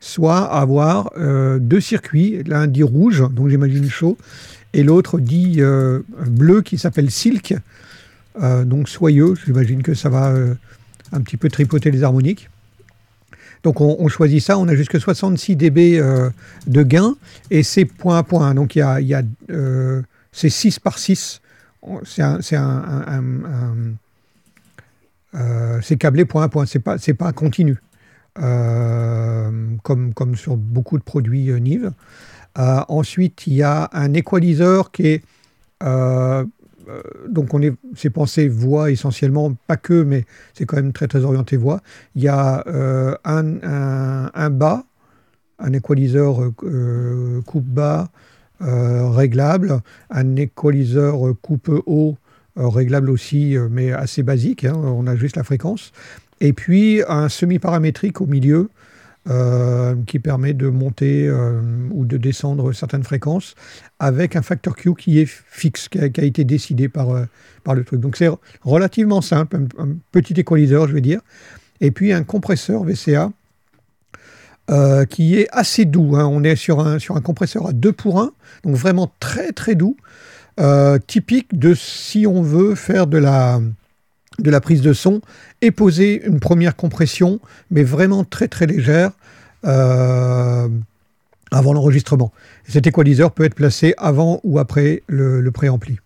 soit 0.00 0.38
avoir 0.52 1.10
euh, 1.16 1.58
deux 1.58 1.80
circuits. 1.80 2.42
L'un 2.46 2.66
dit 2.66 2.82
rouge, 2.82 3.24
donc 3.30 3.48
j'imagine 3.48 3.88
chaud, 3.88 4.18
et 4.74 4.82
l'autre 4.82 5.18
dit 5.18 5.56
euh, 5.58 6.00
bleu 6.26 6.62
qui 6.62 6.78
s'appelle 6.78 7.10
silk, 7.10 7.54
donc 8.64 8.90
soyeux. 8.90 9.34
J'imagine 9.46 9.82
que 9.82 9.94
ça 9.94 10.10
va 10.10 10.34
un 11.12 11.20
petit 11.22 11.38
peu 11.38 11.48
tripoter 11.48 11.90
les 11.90 12.02
harmoniques. 12.04 12.50
Donc 13.62 13.80
on, 13.80 14.06
choisit 14.08 14.42
ça, 14.42 14.58
on 14.58 14.68
a 14.68 14.74
jusque 14.74 15.00
66 15.00 15.56
dB 15.56 16.02
de 16.66 16.82
gain 16.82 17.16
et 17.50 17.62
c'est 17.62 17.86
point 17.86 18.18
à 18.18 18.22
point. 18.22 18.54
Donc 18.54 18.76
il 18.76 18.80
y 18.80 18.82
a, 18.82 19.00
y 19.00 19.14
a 19.14 19.22
c'est 20.32 20.50
6 20.50 20.78
par 20.80 20.98
6. 20.98 21.40
On- 21.80 22.00
C'est 22.04 22.20
un- 22.22 22.40
euh, 25.34 25.80
c'est 25.82 25.96
câblé 25.96 26.24
point 26.24 26.44
à 26.44 26.48
point, 26.48 26.66
c'est 26.66 26.78
pas, 26.80 26.98
c'est 26.98 27.14
pas 27.14 27.32
continu. 27.32 27.78
Euh, 28.38 29.50
comme, 29.82 30.12
comme 30.14 30.36
sur 30.36 30.56
beaucoup 30.58 30.98
de 30.98 31.02
produits 31.02 31.50
euh, 31.50 31.58
Nive. 31.58 31.92
Euh, 32.58 32.80
ensuite, 32.88 33.46
il 33.46 33.54
y 33.54 33.62
a 33.62 33.88
un 33.92 34.14
équaliseur 34.14 34.92
qui 34.92 35.06
est 35.08 35.24
donc 37.28 37.52
on 37.54 37.62
est, 37.62 37.74
c'est 37.94 38.10
pensé 38.10 38.48
voix 38.48 38.90
essentiellement, 38.90 39.52
pas 39.66 39.76
que, 39.76 40.02
mais 40.02 40.24
c'est 40.54 40.66
quand 40.66 40.76
même 40.76 40.92
très 40.92 41.08
très 41.08 41.24
orienté 41.24 41.56
voix. 41.56 41.80
Il 42.14 42.22
y 42.22 42.28
a 42.28 42.64
un, 43.24 43.60
un- 43.62 44.50
bas, 44.50 44.84
un 45.58 45.72
euh, 46.64 47.42
coupe 47.42 47.64
bas 47.66 48.08
réglable, 48.60 49.80
un 50.10 50.36
équaliseur 50.36 51.26
euh, 51.28 51.34
coupe 51.34 51.70
haut 51.86 52.16
réglable 52.56 53.10
aussi, 53.10 53.56
euh, 53.56 53.68
mais 53.70 53.92
assez 53.92 54.22
basique. 54.22 54.64
hein, 54.64 54.74
on 54.74 55.06
a 55.06 55.16
juste 55.16 55.36
la 55.36 55.44
fréquence. 55.44 55.92
Et 56.40 56.52
puis 56.52 57.02
un 57.08 57.28
semi-paramétrique 57.28 58.20
au 58.20 58.26
milieu 58.26 58.68
euh, 59.28 59.96
qui 60.06 60.18
permet 60.18 60.52
de 60.52 60.68
monter 60.68 61.26
euh, 61.26 61.60
ou 61.90 62.04
de 62.04 62.16
descendre 62.16 62.72
certaines 62.72 63.02
fréquences 63.02 63.54
avec 63.98 64.36
un 64.36 64.42
facteur 64.42 64.76
Q 64.76 64.94
qui 64.94 65.18
est 65.18 65.26
fixe, 65.26 65.88
qui 65.88 65.98
a, 65.98 66.04
été 66.04 66.44
décidé 66.44 66.88
par, 66.88 67.10
euh, 67.10 67.24
par 67.64 67.74
le 67.74 67.82
truc. 67.82 68.00
Donc 68.00 68.16
c'est 68.16 68.30
relativement 68.62 69.20
simple, 69.20 69.56
un, 69.78 69.88
petit 70.12 70.34
équaliseur, 70.34 70.86
je 70.86 70.92
vais 70.92 71.00
dire. 71.00 71.20
Et 71.80 71.90
puis 71.90 72.12
un 72.12 72.22
compresseur 72.22 72.84
VCA 72.84 73.32
euh, 74.70 75.04
qui 75.06 75.36
est 75.36 75.48
assez 75.50 75.86
doux. 75.86 76.16
hein. 76.16 76.26
On 76.26 76.44
est 76.44 76.56
sur 76.56 76.80
un, 76.80 76.98
sur 76.98 77.16
un 77.16 77.20
compresseur 77.20 77.66
à 77.66 77.72
2 77.72 77.92
pour 77.92 78.20
1, 78.20 78.32
donc 78.64 78.76
vraiment 78.76 79.10
très 79.18 79.52
très 79.52 79.74
doux. 79.74 79.96
Euh, 80.58 80.98
typique 80.98 81.58
de 81.58 81.74
si 81.74 82.26
on 82.26 82.40
veut 82.40 82.74
faire 82.74 83.06
de 83.06 83.18
la, 83.18 83.60
de 84.38 84.50
la 84.50 84.60
prise 84.62 84.80
de 84.80 84.94
son 84.94 85.20
et 85.60 85.70
poser 85.70 86.24
une 86.24 86.40
première 86.40 86.76
compression, 86.76 87.40
mais 87.70 87.82
vraiment 87.82 88.24
très 88.24 88.48
très 88.48 88.66
légère 88.66 89.10
euh, 89.66 90.66
avant 91.50 91.74
l'enregistrement. 91.74 92.32
Et 92.66 92.72
Cet 92.72 92.86
équaliseur 92.86 93.32
peut 93.32 93.44
être 93.44 93.54
placé 93.54 93.94
avant 93.98 94.40
ou 94.44 94.58
après 94.58 95.02
le, 95.08 95.42
le 95.42 95.50
préampli. 95.50 95.98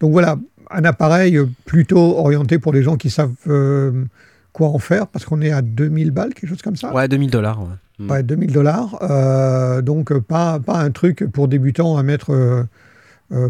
Donc 0.00 0.12
voilà, 0.12 0.36
un 0.70 0.84
appareil 0.84 1.38
plutôt 1.64 2.18
orienté 2.18 2.58
pour 2.58 2.74
les 2.74 2.82
gens 2.82 2.96
qui 2.96 3.08
savent 3.08 3.32
euh, 3.48 4.04
quoi 4.52 4.68
en 4.68 4.78
faire, 4.78 5.06
parce 5.06 5.24
qu'on 5.24 5.40
est 5.40 5.52
à 5.52 5.62
2000 5.62 6.10
balles, 6.10 6.34
quelque 6.34 6.50
chose 6.50 6.62
comme 6.62 6.76
ça. 6.76 6.92
Ouais, 6.92 7.08
2000 7.08 7.30
dollars. 7.30 7.62
Ouais. 7.62 7.76
Mm. 7.98 8.10
Ouais, 8.10 8.22
2000 8.22 8.52
dollars. 8.52 8.98
Euh, 9.02 9.80
donc, 9.80 10.12
pas, 10.18 10.58
pas 10.60 10.78
un 10.78 10.90
truc 10.90 11.24
pour 11.32 11.48
débutants 11.48 11.96
à 11.96 12.02
mettre 12.02 12.66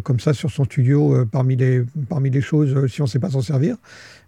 comme 0.03 0.21
ça 0.21 0.35
sur 0.35 0.51
son 0.51 0.65
studio 0.65 1.15
euh, 1.15 1.25
parmi, 1.31 1.57
les, 1.57 1.83
parmi 2.09 2.31
les 2.31 2.41
choses 2.43 2.75
euh, 2.77 2.87
si 2.89 3.01
on 3.01 3.05
ne 3.05 3.09
sait 3.11 3.19
pas 3.19 3.31
s'en 3.31 3.41
servir. 3.43 3.77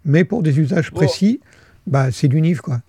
Mais 0.05 0.23
pour 0.23 0.41
des 0.43 0.59
usages 0.59 0.91
Bon. 0.91 0.97
précis, 0.97 1.39
bah, 1.87 2.11
c'est 2.11 2.27
du 2.27 2.41
NIV, 2.41 2.61
quoi. 2.61 2.81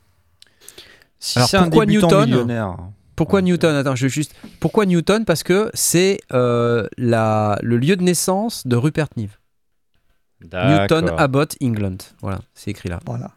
Si 1.18 1.38
Alors, 1.38 1.48
c'est 1.48 1.56
un 1.56 1.68
Newton 1.68 2.24
millionnaire. 2.26 2.76
Pourquoi 3.16 3.38
Ouais. 3.38 3.44
Newton 3.44 3.74
Attends, 3.76 3.94
je 3.94 4.04
veux 4.04 4.08
juste. 4.08 4.34
Pourquoi 4.60 4.86
Newton 4.86 5.24
Parce 5.24 5.42
que 5.42 5.70
c'est 5.74 6.18
euh, 6.32 6.86
la, 6.98 7.58
le 7.62 7.76
lieu 7.78 7.96
de 7.96 8.02
naissance 8.02 8.66
de 8.66 8.76
Rupert 8.76 9.08
Neve. 9.16 9.36
Newton. 10.42 11.10
Abbott, 11.16 11.56
England. 11.62 11.96
Voilà, 12.20 12.40
c'est 12.54 12.70
écrit 12.70 12.88
là. 12.88 13.00
Voilà. 13.06 13.30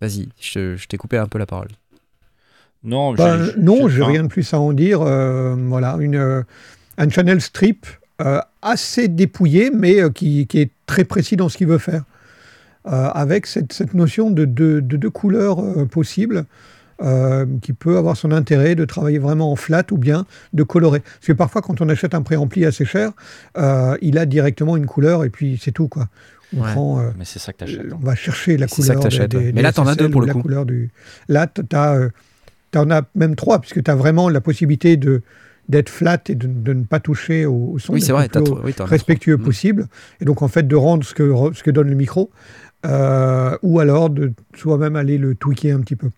Vas-y, 0.00 0.28
je, 0.40 0.76
je 0.76 0.86
t'ai 0.88 0.96
coupé 0.96 1.16
un 1.18 1.26
peu 1.26 1.38
la 1.38 1.46
parole. 1.46 1.68
Non, 2.82 3.14
Ben, 3.14 3.44
j'ai- 3.44 3.60
non, 3.60 3.88
j'ai- 3.88 4.02
rien 4.02 4.22
de 4.24 4.28
plus 4.28 4.52
à 4.52 4.60
en 4.60 4.72
dire. 4.72 5.00
Euh, 5.02 5.54
voilà, 5.56 5.96
une, 6.00 6.16
euh, 6.16 6.42
un 6.98 7.08
channel 7.08 7.40
strip 7.40 7.86
euh, 8.22 8.40
assez 8.62 9.08
dépouillé, 9.08 9.70
mais 9.74 10.00
euh, 10.02 10.10
qui, 10.10 10.46
qui 10.46 10.60
est 10.60 10.70
très 10.86 11.04
précis 11.04 11.36
dans 11.36 11.48
ce 11.48 11.56
qu'il 11.58 11.66
veut 11.66 11.78
faire. 11.78 12.04
Euh, 12.86 13.08
avec 13.14 13.46
cette, 13.46 13.72
cette 13.72 13.94
notion 13.94 14.30
de 14.30 14.44
deux 14.44 14.80
de, 14.80 15.08
couleurs 15.08 15.58
euh, 15.60 15.86
possibles, 15.86 16.44
euh, 17.02 17.44
qui 17.60 17.72
peut 17.72 17.98
avoir 17.98 18.16
son 18.16 18.30
intérêt 18.30 18.74
de 18.76 18.84
travailler 18.84 19.18
vraiment 19.18 19.50
en 19.52 19.56
flat 19.56 19.82
ou 19.90 19.98
bien 19.98 20.24
de 20.52 20.62
colorer. 20.62 21.00
Parce 21.00 21.26
que 21.26 21.32
parfois, 21.32 21.62
quand 21.62 21.80
on 21.80 21.88
achète 21.88 22.14
un 22.14 22.22
préampli 22.22 22.64
assez 22.64 22.84
cher, 22.84 23.10
euh, 23.58 23.96
il 24.02 24.16
a 24.18 24.24
directement 24.24 24.76
une 24.76 24.86
couleur 24.86 25.24
et 25.24 25.28
puis 25.30 25.60
c'est 25.62 25.72
tout. 25.72 25.88
Quoi. 25.88 26.08
On, 26.56 26.62
Ouais. 26.62 26.72
prend, 26.72 27.00
euh, 27.00 27.10
Mais 27.18 27.24
c'est 27.24 27.40
ça 27.40 27.52
que 27.52 27.58
t'achètes. 27.58 27.92
on 27.92 27.98
va 27.98 28.14
chercher 28.14 28.56
la 28.56 28.68
ça 28.68 28.94
que 28.94 29.00
couleur 29.00 29.28
des, 29.28 29.38
des- 29.46 29.52
Mais 29.52 29.62
là, 29.62 29.72
t'en 29.72 29.86
as 29.88 29.96
deux 29.96 30.08
pour 30.08 30.18
ou 30.18 30.20
le 30.22 30.26
la 30.28 30.32
coup. 30.32 30.42
couleur 30.42 30.64
du... 30.64 30.90
Là, 31.28 31.48
tu 31.48 31.62
as, 31.74 32.08
en 32.76 32.90
as 32.90 33.02
même 33.16 33.34
trois, 33.34 33.60
puisque 33.60 33.82
tu 33.82 33.90
as 33.90 33.96
vraiment 33.96 34.28
la 34.28 34.40
possibilité 34.40 34.96
de 34.96 35.22
d'être 35.68 35.88
flat 35.88 36.18
et 36.28 36.34
de, 36.34 36.46
de 36.46 36.72
ne 36.72 36.84
pas 36.84 37.00
toucher 37.00 37.44
au, 37.46 37.72
au 37.72 37.78
son, 37.78 37.92
Oui, 37.94 38.00
c'est 38.00 38.12
vrai. 38.12 38.28
plus 38.28 38.42
trop- 38.44 38.60
oui, 38.64 38.72
respectueux. 38.78 39.36
Mm. 39.36 39.42
possible, 39.42 39.86
et 40.20 40.24
donc 40.24 40.42
en 40.42 40.48
fait 40.48 40.66
de 40.68 40.76
rendre 40.76 41.04
ce 41.04 41.14
que, 41.14 41.32
ce 41.54 41.62
que 41.62 41.70
donne 41.70 41.88
le 41.88 41.96
micro, 41.96 42.30
euh, 42.84 43.56
ou 43.62 43.80
alors 43.80 44.10
de 44.10 44.32
soi-même 44.54 44.96
aller 44.96 45.18
le 45.18 45.34
tweaker 45.34 45.76
un 45.76 45.80
petit 45.80 45.96
peu. 45.96 46.10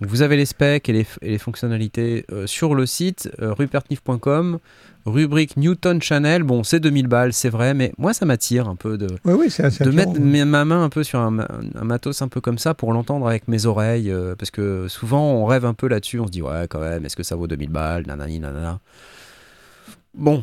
Donc, 0.00 0.10
Vous 0.10 0.22
avez 0.22 0.36
les 0.36 0.46
specs 0.46 0.88
et 0.88 0.92
les, 0.92 1.06
et 1.22 1.30
les 1.30 1.38
fonctionnalités 1.38 2.24
euh, 2.32 2.46
sur 2.46 2.74
le 2.74 2.86
site 2.86 3.28
euh, 3.42 3.52
rupertnif.com, 3.52 4.58
rubrique 5.08 5.56
Newton 5.56 6.00
Channel. 6.00 6.42
Bon, 6.42 6.62
c'est 6.62 6.80
2000 6.80 7.06
balles, 7.08 7.32
c'est 7.32 7.48
vrai, 7.48 7.74
mais 7.74 7.92
moi 7.98 8.12
ça 8.14 8.24
m'attire 8.26 8.68
un 8.68 8.76
peu 8.76 8.96
de, 8.98 9.06
Oui, 9.24 9.48
de 9.58 9.64
attirant, 9.64 9.92
mettre 9.92 10.12
ouais. 10.20 10.44
ma 10.44 10.64
main 10.64 10.82
un 10.84 10.88
peu 10.88 11.02
sur 11.04 11.18
un, 11.20 11.30
ma- 11.30 11.48
un 11.74 11.84
matos 11.84 12.22
un 12.22 12.28
peu 12.28 12.40
comme 12.40 12.58
ça 12.58 12.74
pour 12.74 12.92
l'entendre 12.92 13.26
avec 13.28 13.48
mes 13.48 13.66
oreilles. 13.66 14.10
euh, 14.10 14.34
parce 14.36 14.50
que 14.50 14.86
souvent 14.88 15.32
on 15.32 15.44
rêve 15.46 15.64
un 15.64 15.74
peu 15.74 15.88
là-dessus, 15.88 16.20
on 16.20 16.26
se 16.26 16.32
dit 16.32 16.42
ouais, 16.42 16.66
quand 16.68 16.80
même, 16.80 17.04
est-ce 17.04 17.16
que 17.16 17.22
ça 17.22 17.36
vaut 17.36 17.46
2000 17.46 17.70
balles 17.70 18.04
Nanani, 18.06 18.40
nanana. 18.40 18.80
Bon, 20.14 20.42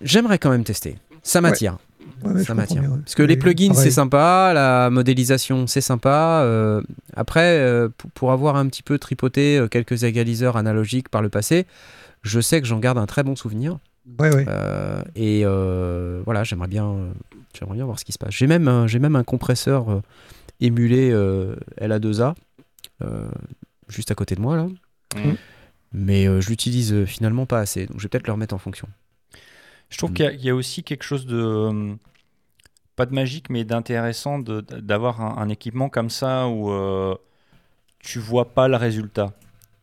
j'aimerais 0.00 0.38
quand 0.38 0.50
même 0.50 0.64
tester. 0.64 0.96
Ça 1.22 1.40
m'attire. 1.40 1.78
Ouais, 2.22 2.32
ouais, 2.32 2.40
je 2.40 2.46
ça 2.46 2.54
m'attire. 2.54 2.82
Parce 3.02 3.14
que 3.14 3.22
les 3.22 3.36
plugins, 3.36 3.72
c'est 3.74 3.90
sympa, 3.90 4.52
la 4.54 4.90
modélisation, 4.90 5.66
c'est 5.66 5.80
sympa. 5.80 6.42
euh, 6.44 6.82
après, 7.16 7.58
euh, 7.60 7.88
pour, 8.14 8.32
avoir 8.32 8.56
un 8.56 8.66
petit 8.68 8.82
peu 8.82 8.98
tripoté 8.98 9.64
quelques 9.70 10.04
égaliseurs 10.04 10.56
analogiques 10.56 11.08
par 11.08 11.22
le 11.22 11.28
passé, 11.30 11.66
je 12.22 12.40
sais 12.40 12.60
que 12.60 12.66
j'en 12.66 12.78
garde 12.78 12.98
un 12.98 13.06
très 13.06 13.22
bon 13.22 13.36
souvenir. 13.36 13.78
Ouais, 14.18 14.34
ouais. 14.34 14.44
Euh, 14.48 15.02
et 15.14 15.42
euh, 15.44 16.22
voilà, 16.24 16.44
j'aimerais 16.44 16.68
bien, 16.68 16.86
euh, 16.86 17.12
j'aimerais 17.58 17.76
bien 17.76 17.84
voir 17.84 17.98
ce 17.98 18.04
qui 18.04 18.12
se 18.12 18.18
passe. 18.18 18.34
J'ai 18.34 18.46
même, 18.46 18.68
un- 18.68 18.86
j'ai 18.86 18.98
même 18.98 19.16
un 19.16 19.24
compresseur 19.24 19.90
euh, 19.90 20.00
émulé 20.60 21.10
euh, 21.10 21.56
LA2A 21.80 22.34
euh, 23.02 23.28
juste 23.88 24.10
à 24.10 24.14
côté 24.14 24.34
de 24.34 24.40
moi 24.40 24.56
là. 24.56 24.66
Mhm. 25.16 25.36
Mais 25.92 26.26
euh, 26.26 26.40
je 26.40 26.48
l'utilise 26.48 27.04
finalement 27.06 27.46
pas 27.46 27.60
assez, 27.60 27.86
donc 27.86 27.98
je 27.98 28.02
vais 28.02 28.08
peut-être 28.08 28.26
le 28.26 28.32
remettre 28.32 28.54
en 28.54 28.58
fonction. 28.58 28.88
Je 29.90 29.96
trouve 29.98 30.10
Mm. 30.10 30.14
qu'il 30.14 30.24
y 30.24 30.28
a- 30.28 30.32
il 30.32 30.44
y, 30.44 30.50
a 30.50 30.54
aussi 30.54 30.82
quelque 30.82 31.04
chose 31.04 31.24
de. 31.26 31.96
pas 32.96 33.06
de 33.06 33.14
magique, 33.14 33.48
mais 33.50 33.64
d'intéressant 33.64 34.38
de- 34.38 34.60
d'avoir 34.60 35.20
un, 35.20 35.36
un 35.42 35.48
équipement 35.48 35.88
comme 35.88 36.10
ça 36.10 36.46
où 36.48 36.70
euh, 36.70 37.14
tu 38.00 38.18
vois 38.20 38.52
pas 38.54 38.68
le 38.68 38.76
résultat 38.76 39.32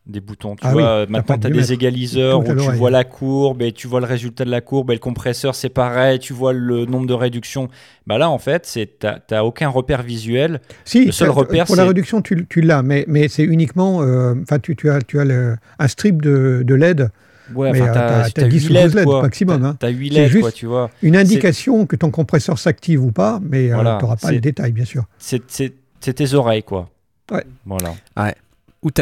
des 0.06 0.20
boutons. 0.20 0.56
Tu 0.56 0.62
Ah 0.66 0.72
vois, 0.72 0.82
oui, 0.82 0.88
euh, 0.88 1.06
t'as 1.06 1.12
maintenant, 1.12 1.38
tu 1.38 1.46
as 1.46 1.50
de 1.50 1.54
des 1.54 1.72
égaliseurs 1.72 2.40
où 2.40 2.44
tu 2.44 2.54
vois 2.72 2.90
la 2.90 3.04
courbe 3.04 3.62
et 3.62 3.70
tu 3.72 3.86
vois 3.86 4.00
le 4.00 4.06
résultat 4.06 4.44
de 4.44 4.50
la 4.50 4.60
courbe 4.60 4.90
et 4.90 4.94
le 4.94 4.98
compresseur, 4.98 5.54
c'est 5.54 5.68
pareil, 5.68 6.18
tu 6.18 6.32
vois 6.32 6.52
le 6.52 6.86
nombre 6.86 7.06
de 7.06 7.14
réductions. 7.14 7.68
Bah 8.06 8.18
là, 8.18 8.28
en 8.28 8.38
fait, 8.38 8.68
tu 8.72 9.06
n'as 9.30 9.44
aucun 9.44 9.68
repère 9.68 10.02
visuel. 10.02 10.60
Si, 10.84 11.04
Le 11.06 11.12
seul 11.12 11.30
repère, 11.30 11.66
pour 11.66 11.76
la 11.76 11.84
réduction, 11.84 12.20
tu, 12.20 12.46
tu 12.48 12.60
l'as, 12.62 12.82
mais, 12.82 13.04
mais 13.06 13.28
c'est 13.28 13.44
uniquement. 13.44 14.02
euh, 14.02 14.34
Enfin, 14.42 14.58
tu, 14.58 14.74
tu 14.74 14.90
as, 14.90 15.00
tu 15.02 15.20
as 15.20 15.24
le- 15.24 15.56
un 15.78 15.88
strip 15.88 16.20
de, 16.20 16.62
de 16.66 16.74
LED, 16.74 17.10
Ouais, 17.54 17.70
Mais, 17.72 17.82
enfin, 17.82 17.90
euh, 17.90 17.94
t'as- 17.94 18.08
t'as- 18.08 18.30
t'as 18.30 18.42
t'as 18.42 18.48
10 18.48 18.66
huit 18.68 18.70
ou 18.70 18.82
12 18.82 18.94
LED 18.94 19.04
quoi. 19.04 19.22
maximum, 19.22 19.60
T'as- 19.60 19.66
hein. 19.68 19.76
T'as 19.78 19.88
8 19.88 20.12
C'est 20.14 20.20
LED, 20.28 20.40
quoi, 20.40 20.48
juste- 20.48 20.56
tu 20.56 20.66
vois. 20.66 20.90
une 21.02 21.16
indication 21.16 21.86
que 21.86 21.96
ton 21.96 22.10
compresseur 22.10 22.58
s'active 22.58 23.04
ou 23.04 23.12
pas, 23.12 23.40
mais 23.42 23.70
euh, 23.70 23.74
Voilà, 23.74 23.96
tu 23.98 24.04
n'auras 24.04 24.16
pas 24.16 24.28
c'est- 24.28 24.34
le 24.34 24.40
détail, 24.40 24.72
bien 24.72 24.84
sûr. 24.86 25.04
C'est 25.18 25.42
c'est- 25.48 25.74
c'est 26.00 26.14
tes 26.14 26.32
oreilles, 26.34 26.62
quoi. 26.62 26.88
Ouais. 27.30 27.44
Voilà. 27.66 27.90
Où 27.90 28.30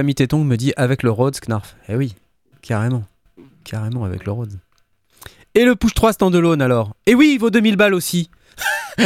mis 0.03 0.15
tes 0.15 0.29
tongs 0.29 0.45
me 0.45 0.57
dit 0.57 0.73
avec 0.77 1.03
le 1.03 1.11
Rhodes 1.11 1.39
Knarf. 1.41 1.77
Eh 1.89 1.97
oui, 1.97 2.15
carrément. 2.63 3.05
Carrément 3.65 4.05
avec 4.05 4.25
le 4.25 4.33
Rhodes. 4.33 4.59
Et 5.55 5.65
le 5.65 5.75
push 5.75 5.95
3 5.95 6.13
standalone 6.13 6.63
alors? 6.63 6.95
Eh 7.07 7.15
oui, 7.15 7.33
il 7.35 7.39
vaut 7.39 7.51
2000 7.51 7.77
balles 7.77 7.95
aussi 7.95 8.31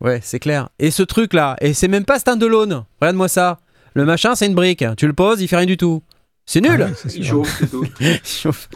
Ouais, 0.00 0.20
c'est 0.22 0.38
clair. 0.40 0.68
Et 0.78 0.90
ce 0.90 1.02
truc 1.02 1.34
là, 1.34 1.56
et 1.60 1.74
c'est 1.74 1.88
même 1.88 2.04
pas 2.04 2.18
standalone. 2.18 2.84
Regarde-moi 3.00 3.28
ça. 3.28 3.60
Le 3.94 4.04
machin, 4.04 4.34
c'est 4.34 4.46
une 4.46 4.54
brique. 4.54 4.84
Tu 4.96 5.06
le 5.06 5.12
poses, 5.12 5.40
il 5.40 5.48
fait 5.48 5.56
rien 5.56 5.66
du 5.66 5.76
tout. 5.76 6.02
C'est 6.46 6.60
nul 6.60 6.82
Ah 6.82 7.08
Il 7.14 7.24
chauffe, 7.24 7.56
c'est 7.58 7.70
tout. 7.70 7.86
Il 8.00 8.20
chauffe. 8.24 8.68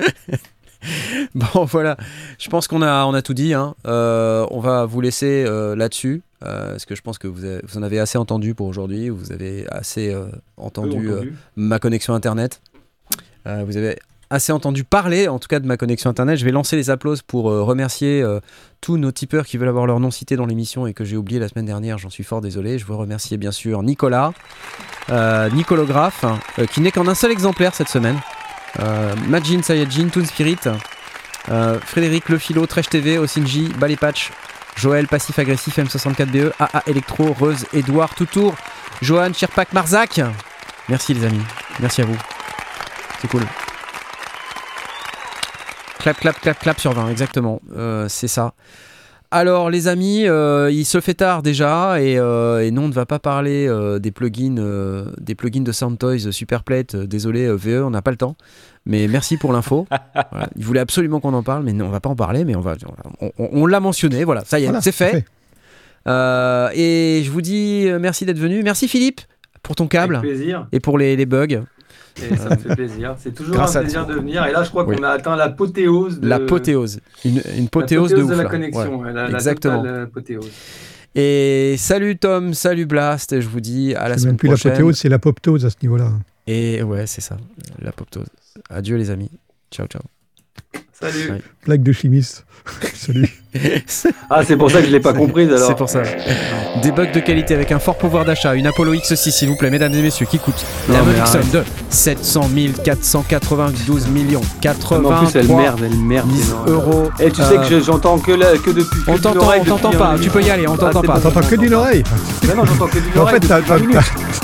bon, 1.34 1.64
voilà. 1.64 1.96
Je 2.38 2.48
pense 2.48 2.68
qu'on 2.68 2.82
a, 2.82 3.04
on 3.06 3.14
a 3.14 3.22
tout 3.22 3.34
dit. 3.34 3.54
hein. 3.54 3.74
Euh, 3.86 4.46
on 4.50 4.60
va 4.60 4.84
vous 4.84 5.00
laisser 5.00 5.44
euh, 5.46 5.74
là-dessus. 5.76 6.22
euh, 6.44 6.70
parce 6.72 6.84
que 6.86 6.94
je 6.94 7.02
pense 7.02 7.18
que 7.18 7.26
vous, 7.28 7.44
avez- 7.44 7.60
vous 7.66 7.78
en 7.78 7.82
avez 7.82 7.98
assez 7.98 8.18
entendu 8.18 8.54
pour 8.54 8.66
aujourd'hui. 8.66 9.08
Vous 9.08 9.32
avez 9.32 9.66
assez 9.70 10.14
entendu, 10.56 11.08
ma 11.56 11.78
connexion 11.78 12.14
Internet. 12.14 12.60
Vous 13.44 13.76
avez 13.78 13.98
assez 14.30 14.52
entendu 14.52 14.84
parler, 14.84 15.26
en 15.26 15.38
tout 15.38 15.48
cas, 15.48 15.58
de 15.58 15.66
ma 15.66 15.78
connexion 15.78 16.10
Internet. 16.10 16.36
Je 16.36 16.44
vais 16.44 16.50
lancer 16.52 16.76
les 16.76 16.90
applauses 16.90 17.22
pour 17.22 17.50
euh, 17.50 17.62
remercier 17.62 18.20
euh, 18.22 18.40
tous 18.82 18.98
nos 18.98 19.10
tipeurs 19.10 19.46
qui 19.46 19.56
veulent 19.56 19.70
avoir 19.70 19.86
leur 19.86 20.00
nom 20.00 20.10
cité 20.10 20.36
dans 20.36 20.44
l'émission 20.44 20.86
et 20.86 20.92
que 20.92 21.02
j'ai 21.02 21.16
oublié 21.16 21.40
la 21.40 21.48
semaine 21.48 21.64
dernière. 21.64 21.96
J'en 21.96 22.10
suis 22.10 22.24
fort 22.24 22.42
désolé. 22.42 22.78
Je 22.78 22.84
veux 22.84 22.94
remercier 22.94 23.38
bien 23.38 23.52
sûr 23.52 23.82
Nicolas, 23.82 24.34
euh, 25.08 25.48
Nicolographe, 25.48 26.26
qui 26.72 26.82
n'est 26.82 26.92
qu'en 26.92 27.08
un 27.08 27.14
seul 27.14 27.32
exemplaire 27.32 27.74
cette 27.74 27.88
semaine. 27.88 28.16
Euh, 28.80 29.14
Majin 29.28 29.62
Sayajin, 29.62 30.08
Toon 30.08 30.24
Spirit, 30.24 30.58
euh, 31.50 31.78
Frédéric 31.80 32.28
Lefilo, 32.28 32.66
Tresh 32.66 32.88
TV, 32.88 33.18
Osinji, 33.18 33.68
Balépatch, 33.78 34.30
Joël 34.76 35.08
Passif 35.08 35.38
Agressif, 35.38 35.78
M64BE, 35.78 36.52
AA 36.58 36.82
Electro, 36.86 37.32
Reuse, 37.32 37.66
Edouard, 37.72 38.14
Toutour, 38.14 38.54
Johan, 39.02 39.32
Chirpak, 39.32 39.72
Marzac. 39.72 40.20
Merci 40.88 41.14
les 41.14 41.24
amis, 41.24 41.42
merci 41.80 42.02
à 42.02 42.04
vous. 42.04 42.16
C'est 43.20 43.28
cool. 43.28 43.42
Clap, 45.98 46.18
clap, 46.20 46.40
clap, 46.40 46.58
clap 46.58 46.80
sur 46.80 46.92
20, 46.92 47.08
exactement. 47.10 47.60
Euh, 47.76 48.08
c'est 48.08 48.28
ça. 48.28 48.52
Alors 49.30 49.68
les 49.68 49.88
amis, 49.88 50.26
euh, 50.26 50.70
il 50.72 50.86
se 50.86 51.00
fait 51.02 51.12
tard 51.12 51.42
déjà 51.42 52.00
et, 52.00 52.18
euh, 52.18 52.64
et 52.64 52.70
non, 52.70 52.84
on 52.84 52.88
ne 52.88 52.92
va 52.94 53.04
pas 53.04 53.18
parler 53.18 53.66
euh, 53.68 53.98
des 53.98 54.10
plugins, 54.10 54.56
euh, 54.56 55.10
des 55.20 55.34
plugins 55.34 55.60
de 55.62 55.70
Soundtoys 55.72 56.32
Superplate. 56.32 56.96
Désolé 56.96 57.46
VE, 57.54 57.82
on 57.84 57.90
n'a 57.90 58.00
pas 58.00 58.10
le 58.10 58.16
temps. 58.16 58.36
Mais 58.86 59.06
merci 59.06 59.36
pour 59.36 59.52
l'info. 59.52 59.86
Voilà. 60.32 60.48
Il 60.56 60.64
voulait 60.64 60.80
absolument 60.80 61.20
qu'on 61.20 61.34
en 61.34 61.42
parle, 61.42 61.62
mais 61.62 61.74
non, 61.74 61.86
on 61.86 61.90
va 61.90 62.00
pas 62.00 62.08
en 62.08 62.16
parler. 62.16 62.44
Mais 62.46 62.56
on 62.56 62.60
va, 62.60 62.74
on, 63.20 63.30
on- 63.38 63.48
on 63.52 63.66
l'a 63.66 63.80
mentionné. 63.80 64.24
Voilà, 64.24 64.44
ça 64.46 64.58
y 64.58 64.62
est, 64.62 64.66
Voilà, 64.66 64.80
c'est 64.80 64.92
fait. 64.92 65.10
fait. 65.10 65.24
Euh, 66.06 66.70
et 66.74 67.20
je 67.22 67.30
vous 67.30 67.42
dis 67.42 67.86
merci 68.00 68.24
d'être 68.24 68.38
venu. 68.38 68.62
Merci 68.62 68.88
Philippe 68.88 69.20
pour 69.62 69.76
ton 69.76 69.84
Avec 69.84 69.92
câble 69.92 70.20
plaisir. 70.20 70.66
et 70.72 70.80
pour 70.80 70.96
les, 70.96 71.16
les 71.16 71.26
bugs. 71.26 71.64
Et 72.30 72.36
ça 72.36 72.50
me 72.50 72.56
fait 72.56 72.74
plaisir. 72.74 73.14
C'est 73.18 73.34
toujours 73.34 73.54
Grâce 73.54 73.76
un 73.76 73.80
plaisir 73.80 74.06
de 74.06 74.14
venir. 74.14 74.44
Et 74.46 74.52
là, 74.52 74.62
je 74.64 74.70
crois 74.70 74.84
Oui. 74.84 74.96
qu'on 74.96 75.02
a 75.02 75.10
atteint 75.10 75.36
l'apothéose 75.36 76.20
de 76.20 76.28
L'apothéose. 76.28 77.00
Une, 77.24 77.42
une 77.56 77.68
pothéose 77.68 78.10
de 78.10 78.16
de 78.18 78.22
ouf. 78.22 78.30
la 78.30 78.36
là. 78.42 78.44
connexion. 78.48 78.98
Ouais. 79.00 79.06
ouais, 79.06 79.12
la, 79.12 79.28
la 79.28 79.38
exactement. 79.38 79.84
apothéose. 79.84 80.50
Et 81.14 81.76
salut 81.78 82.16
Tom, 82.18 82.54
salut 82.54 82.86
Blast. 82.86 83.32
et 83.32 83.40
Je 83.42 83.48
vous 83.48 83.60
dis 83.60 83.94
à 83.94 84.08
la 84.08 84.14
C'est 84.14 84.20
semaine 84.20 84.32
même 84.32 84.36
plus 84.38 84.48
prochaine. 84.48 84.72
l'apothéose, 84.72 84.96
c'est 84.98 85.08
l'apoptose 85.08 85.64
à 85.64 85.70
ce 85.70 85.76
niveau-là. 85.82 86.12
Et 86.46 86.82
ouais, 86.82 87.06
c'est 87.06 87.20
ça, 87.20 87.36
l'apoptose. 87.80 88.26
Adieu 88.70 88.96
les 88.96 89.10
amis. 89.10 89.30
Ciao, 89.70 89.86
ciao. 89.86 90.02
Salut. 90.92 91.30
Ouais. 91.30 91.42
Blague 91.64 91.82
de 91.82 91.92
chimiste. 91.92 92.44
Salut. 92.94 93.28
Ah, 94.30 94.42
c'est 94.46 94.56
pour 94.56 94.70
ça 94.70 94.80
que 94.80 94.86
je 94.86 94.90
l'ai 94.90 95.00
pas 95.00 95.12
comprise 95.14 95.48
alors. 95.50 95.66
C'est 95.66 95.74
pour 95.76 95.88
ça. 95.88 96.02
Des 96.82 96.92
bugs 96.92 97.10
de 97.12 97.20
qualité 97.20 97.54
avec 97.54 97.72
un 97.72 97.78
fort 97.78 97.96
pouvoir 97.96 98.24
d'achat, 98.24 98.54
une 98.54 98.66
Apollo 98.66 98.94
X6 98.94 99.30
s'il 99.30 99.48
vous 99.48 99.56
plaît, 99.56 99.70
mesdames 99.70 99.94
et 99.94 100.02
messieurs, 100.02 100.26
qui 100.30 100.38
coûte 100.38 100.54
la 100.88 100.98
Non, 100.98 101.04
arrête. 101.22 101.50
de 101.50 101.62
700 101.90 102.50
492 102.84 104.06
millions 104.08 104.40
Mais 104.62 104.68
En 104.70 104.74
plus, 104.74 105.30
elle 105.34 105.46
83 105.46 105.56
merde, 105.60 105.80
elle 105.84 105.96
merde. 105.96 106.28
000 106.30 106.42
énorme. 106.46 106.70
euros. 106.70 107.10
Et 107.18 107.30
tu 107.30 107.42
sais 107.42 107.56
Euh, 107.56 107.62
que 107.62 107.68
je- 107.68 107.80
j'entends 107.80 108.18
que, 108.18 108.32
depuis. 108.32 109.02
que 109.04 109.10
On 109.10 109.18
t'entend, 109.18 109.40
oreille 109.46 109.62
on 109.62 109.76
t'entend 109.76 109.90
pas, 109.92 110.16
tu 110.20 110.28
peux 110.30 110.42
y 110.42 110.50
aller, 110.50 110.68
on 110.68 110.74
Ah, 110.74 110.78
t'entend 110.78 111.00
c'est 111.00 111.06
pas. 111.06 111.20
T'entends 111.20 111.40
que 111.48 111.54
d'une 111.56 111.74
oreille. 111.74 112.04
Mais 112.46 112.54
non, 112.54 112.64
j'entends 112.66 112.86
que 112.86 112.98
d'une 112.98 113.18
En 113.18 113.22
oreille. 113.22 113.40
fait, 113.40 113.48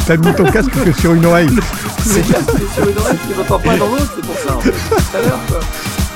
t'as 0.07 0.17
mis 0.17 0.35
ton 0.35 0.45
casque 0.45 0.71
que 0.71 0.93
sur 1.01 1.13
une 1.15 1.27
oreille. 1.27 1.49
C'est 2.05 2.21
casque 2.23 2.51
sur 2.75 2.89
une 2.89 2.99
oreille, 2.99 3.19
tu 3.31 3.37
n'entends 3.39 3.59
pas 3.59 3.77
dans 3.77 3.87
l'autre, 3.87 4.13
c'est 4.17 4.27
pour 4.27 4.37
ça. 4.39 4.57
en 4.57 4.61
fait. 4.61 4.71
Tout 4.71 5.17
à 5.17 5.21
l'heure, 5.23 5.39
quoi. 5.49 5.61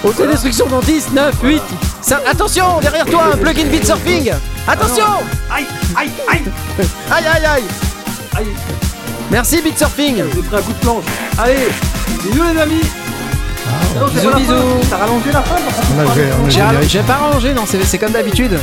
Autodestruction 0.05 0.67
dans 0.67 0.81
10, 0.81 1.13
9, 1.13 1.35
8. 1.43 1.63
Ça, 2.03 2.21
attention, 2.27 2.81
derrière 2.81 3.05
toi, 3.07 3.31
un 3.33 3.37
plugin 3.37 3.67
beat 3.67 3.85
surfing. 3.85 4.33
Attention 4.67 5.05
Aïe, 5.51 5.67
aïe, 5.97 6.11
aïe, 6.31 6.43
Aïe 7.11 7.25
aïe 7.27 7.45
aïe 7.47 7.65
aïe. 8.37 8.47
Merci 9.31 9.61
beat 9.61 9.77
surfing 9.77 10.23
J'ai 10.35 10.43
pris 10.43 10.57
un 10.57 10.63
coup 10.63 10.73
de 10.73 10.79
planche. 10.79 11.05
Allez, 11.37 11.69
bisous 12.23 12.43
les 12.55 12.61
amis. 12.61 12.81
Ah, 13.67 13.99
non, 14.01 14.07
Bisous, 14.07 14.35
bisous. 14.35 14.55
T'as 14.89 14.97
rallongé 14.99 15.33
la 15.33 15.43
fin 15.43 15.57
J'ai 16.87 17.01
pas 17.01 17.17
rangé, 17.17 17.53
non, 17.53 17.65
c'est 17.67 17.83
c'est 17.85 17.99
comme 17.99 18.13
d'habitude. 18.13 18.59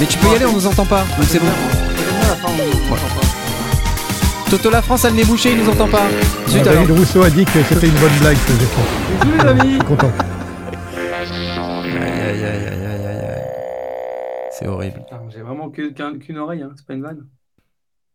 Mais 0.00 0.06
tu 0.06 0.18
peux 0.18 0.28
y 0.28 0.36
aller, 0.36 0.46
on 0.46 0.52
nous 0.52 0.66
entend 0.66 0.86
pas. 0.86 1.04
Donc 1.18 1.26
c'est 1.28 1.40
bon. 1.40 1.46
Toto 4.50 4.70
la 4.70 4.80
France, 4.80 5.04
elle 5.04 5.14
n'est 5.14 5.26
bouchée, 5.26 5.52
il 5.52 5.62
nous 5.62 5.68
entend 5.68 5.88
pas. 5.88 6.08
Zut. 6.48 6.62
David 6.62 6.90
Rousseau 6.90 7.22
a 7.22 7.28
dit 7.28 7.44
que 7.44 7.62
c'était 7.68 7.86
une 7.86 7.94
bonne 7.94 8.18
blague 8.20 8.36
que 8.46 8.52
j'ai. 8.52 8.66
Bisous 9.30 9.36
les 9.36 9.46
amis. 9.46 9.78
Content. 9.80 10.10
Aïe 10.96 12.00
aïe 12.00 12.44
aïe 12.44 12.44
aïe 12.44 12.64
aïe 12.64 13.06
aïe 13.06 13.24
aïe. 13.26 13.42
C'est 14.50 14.66
horrible. 14.66 15.04
J'ai 15.28 15.42
vraiment 15.42 15.68
qu'une 15.68 16.38
oreille, 16.38 16.62
hein. 16.62 16.70
c'est 16.76 16.86
pas 16.86 16.94
une 16.94 17.02
vanne. 17.02 17.26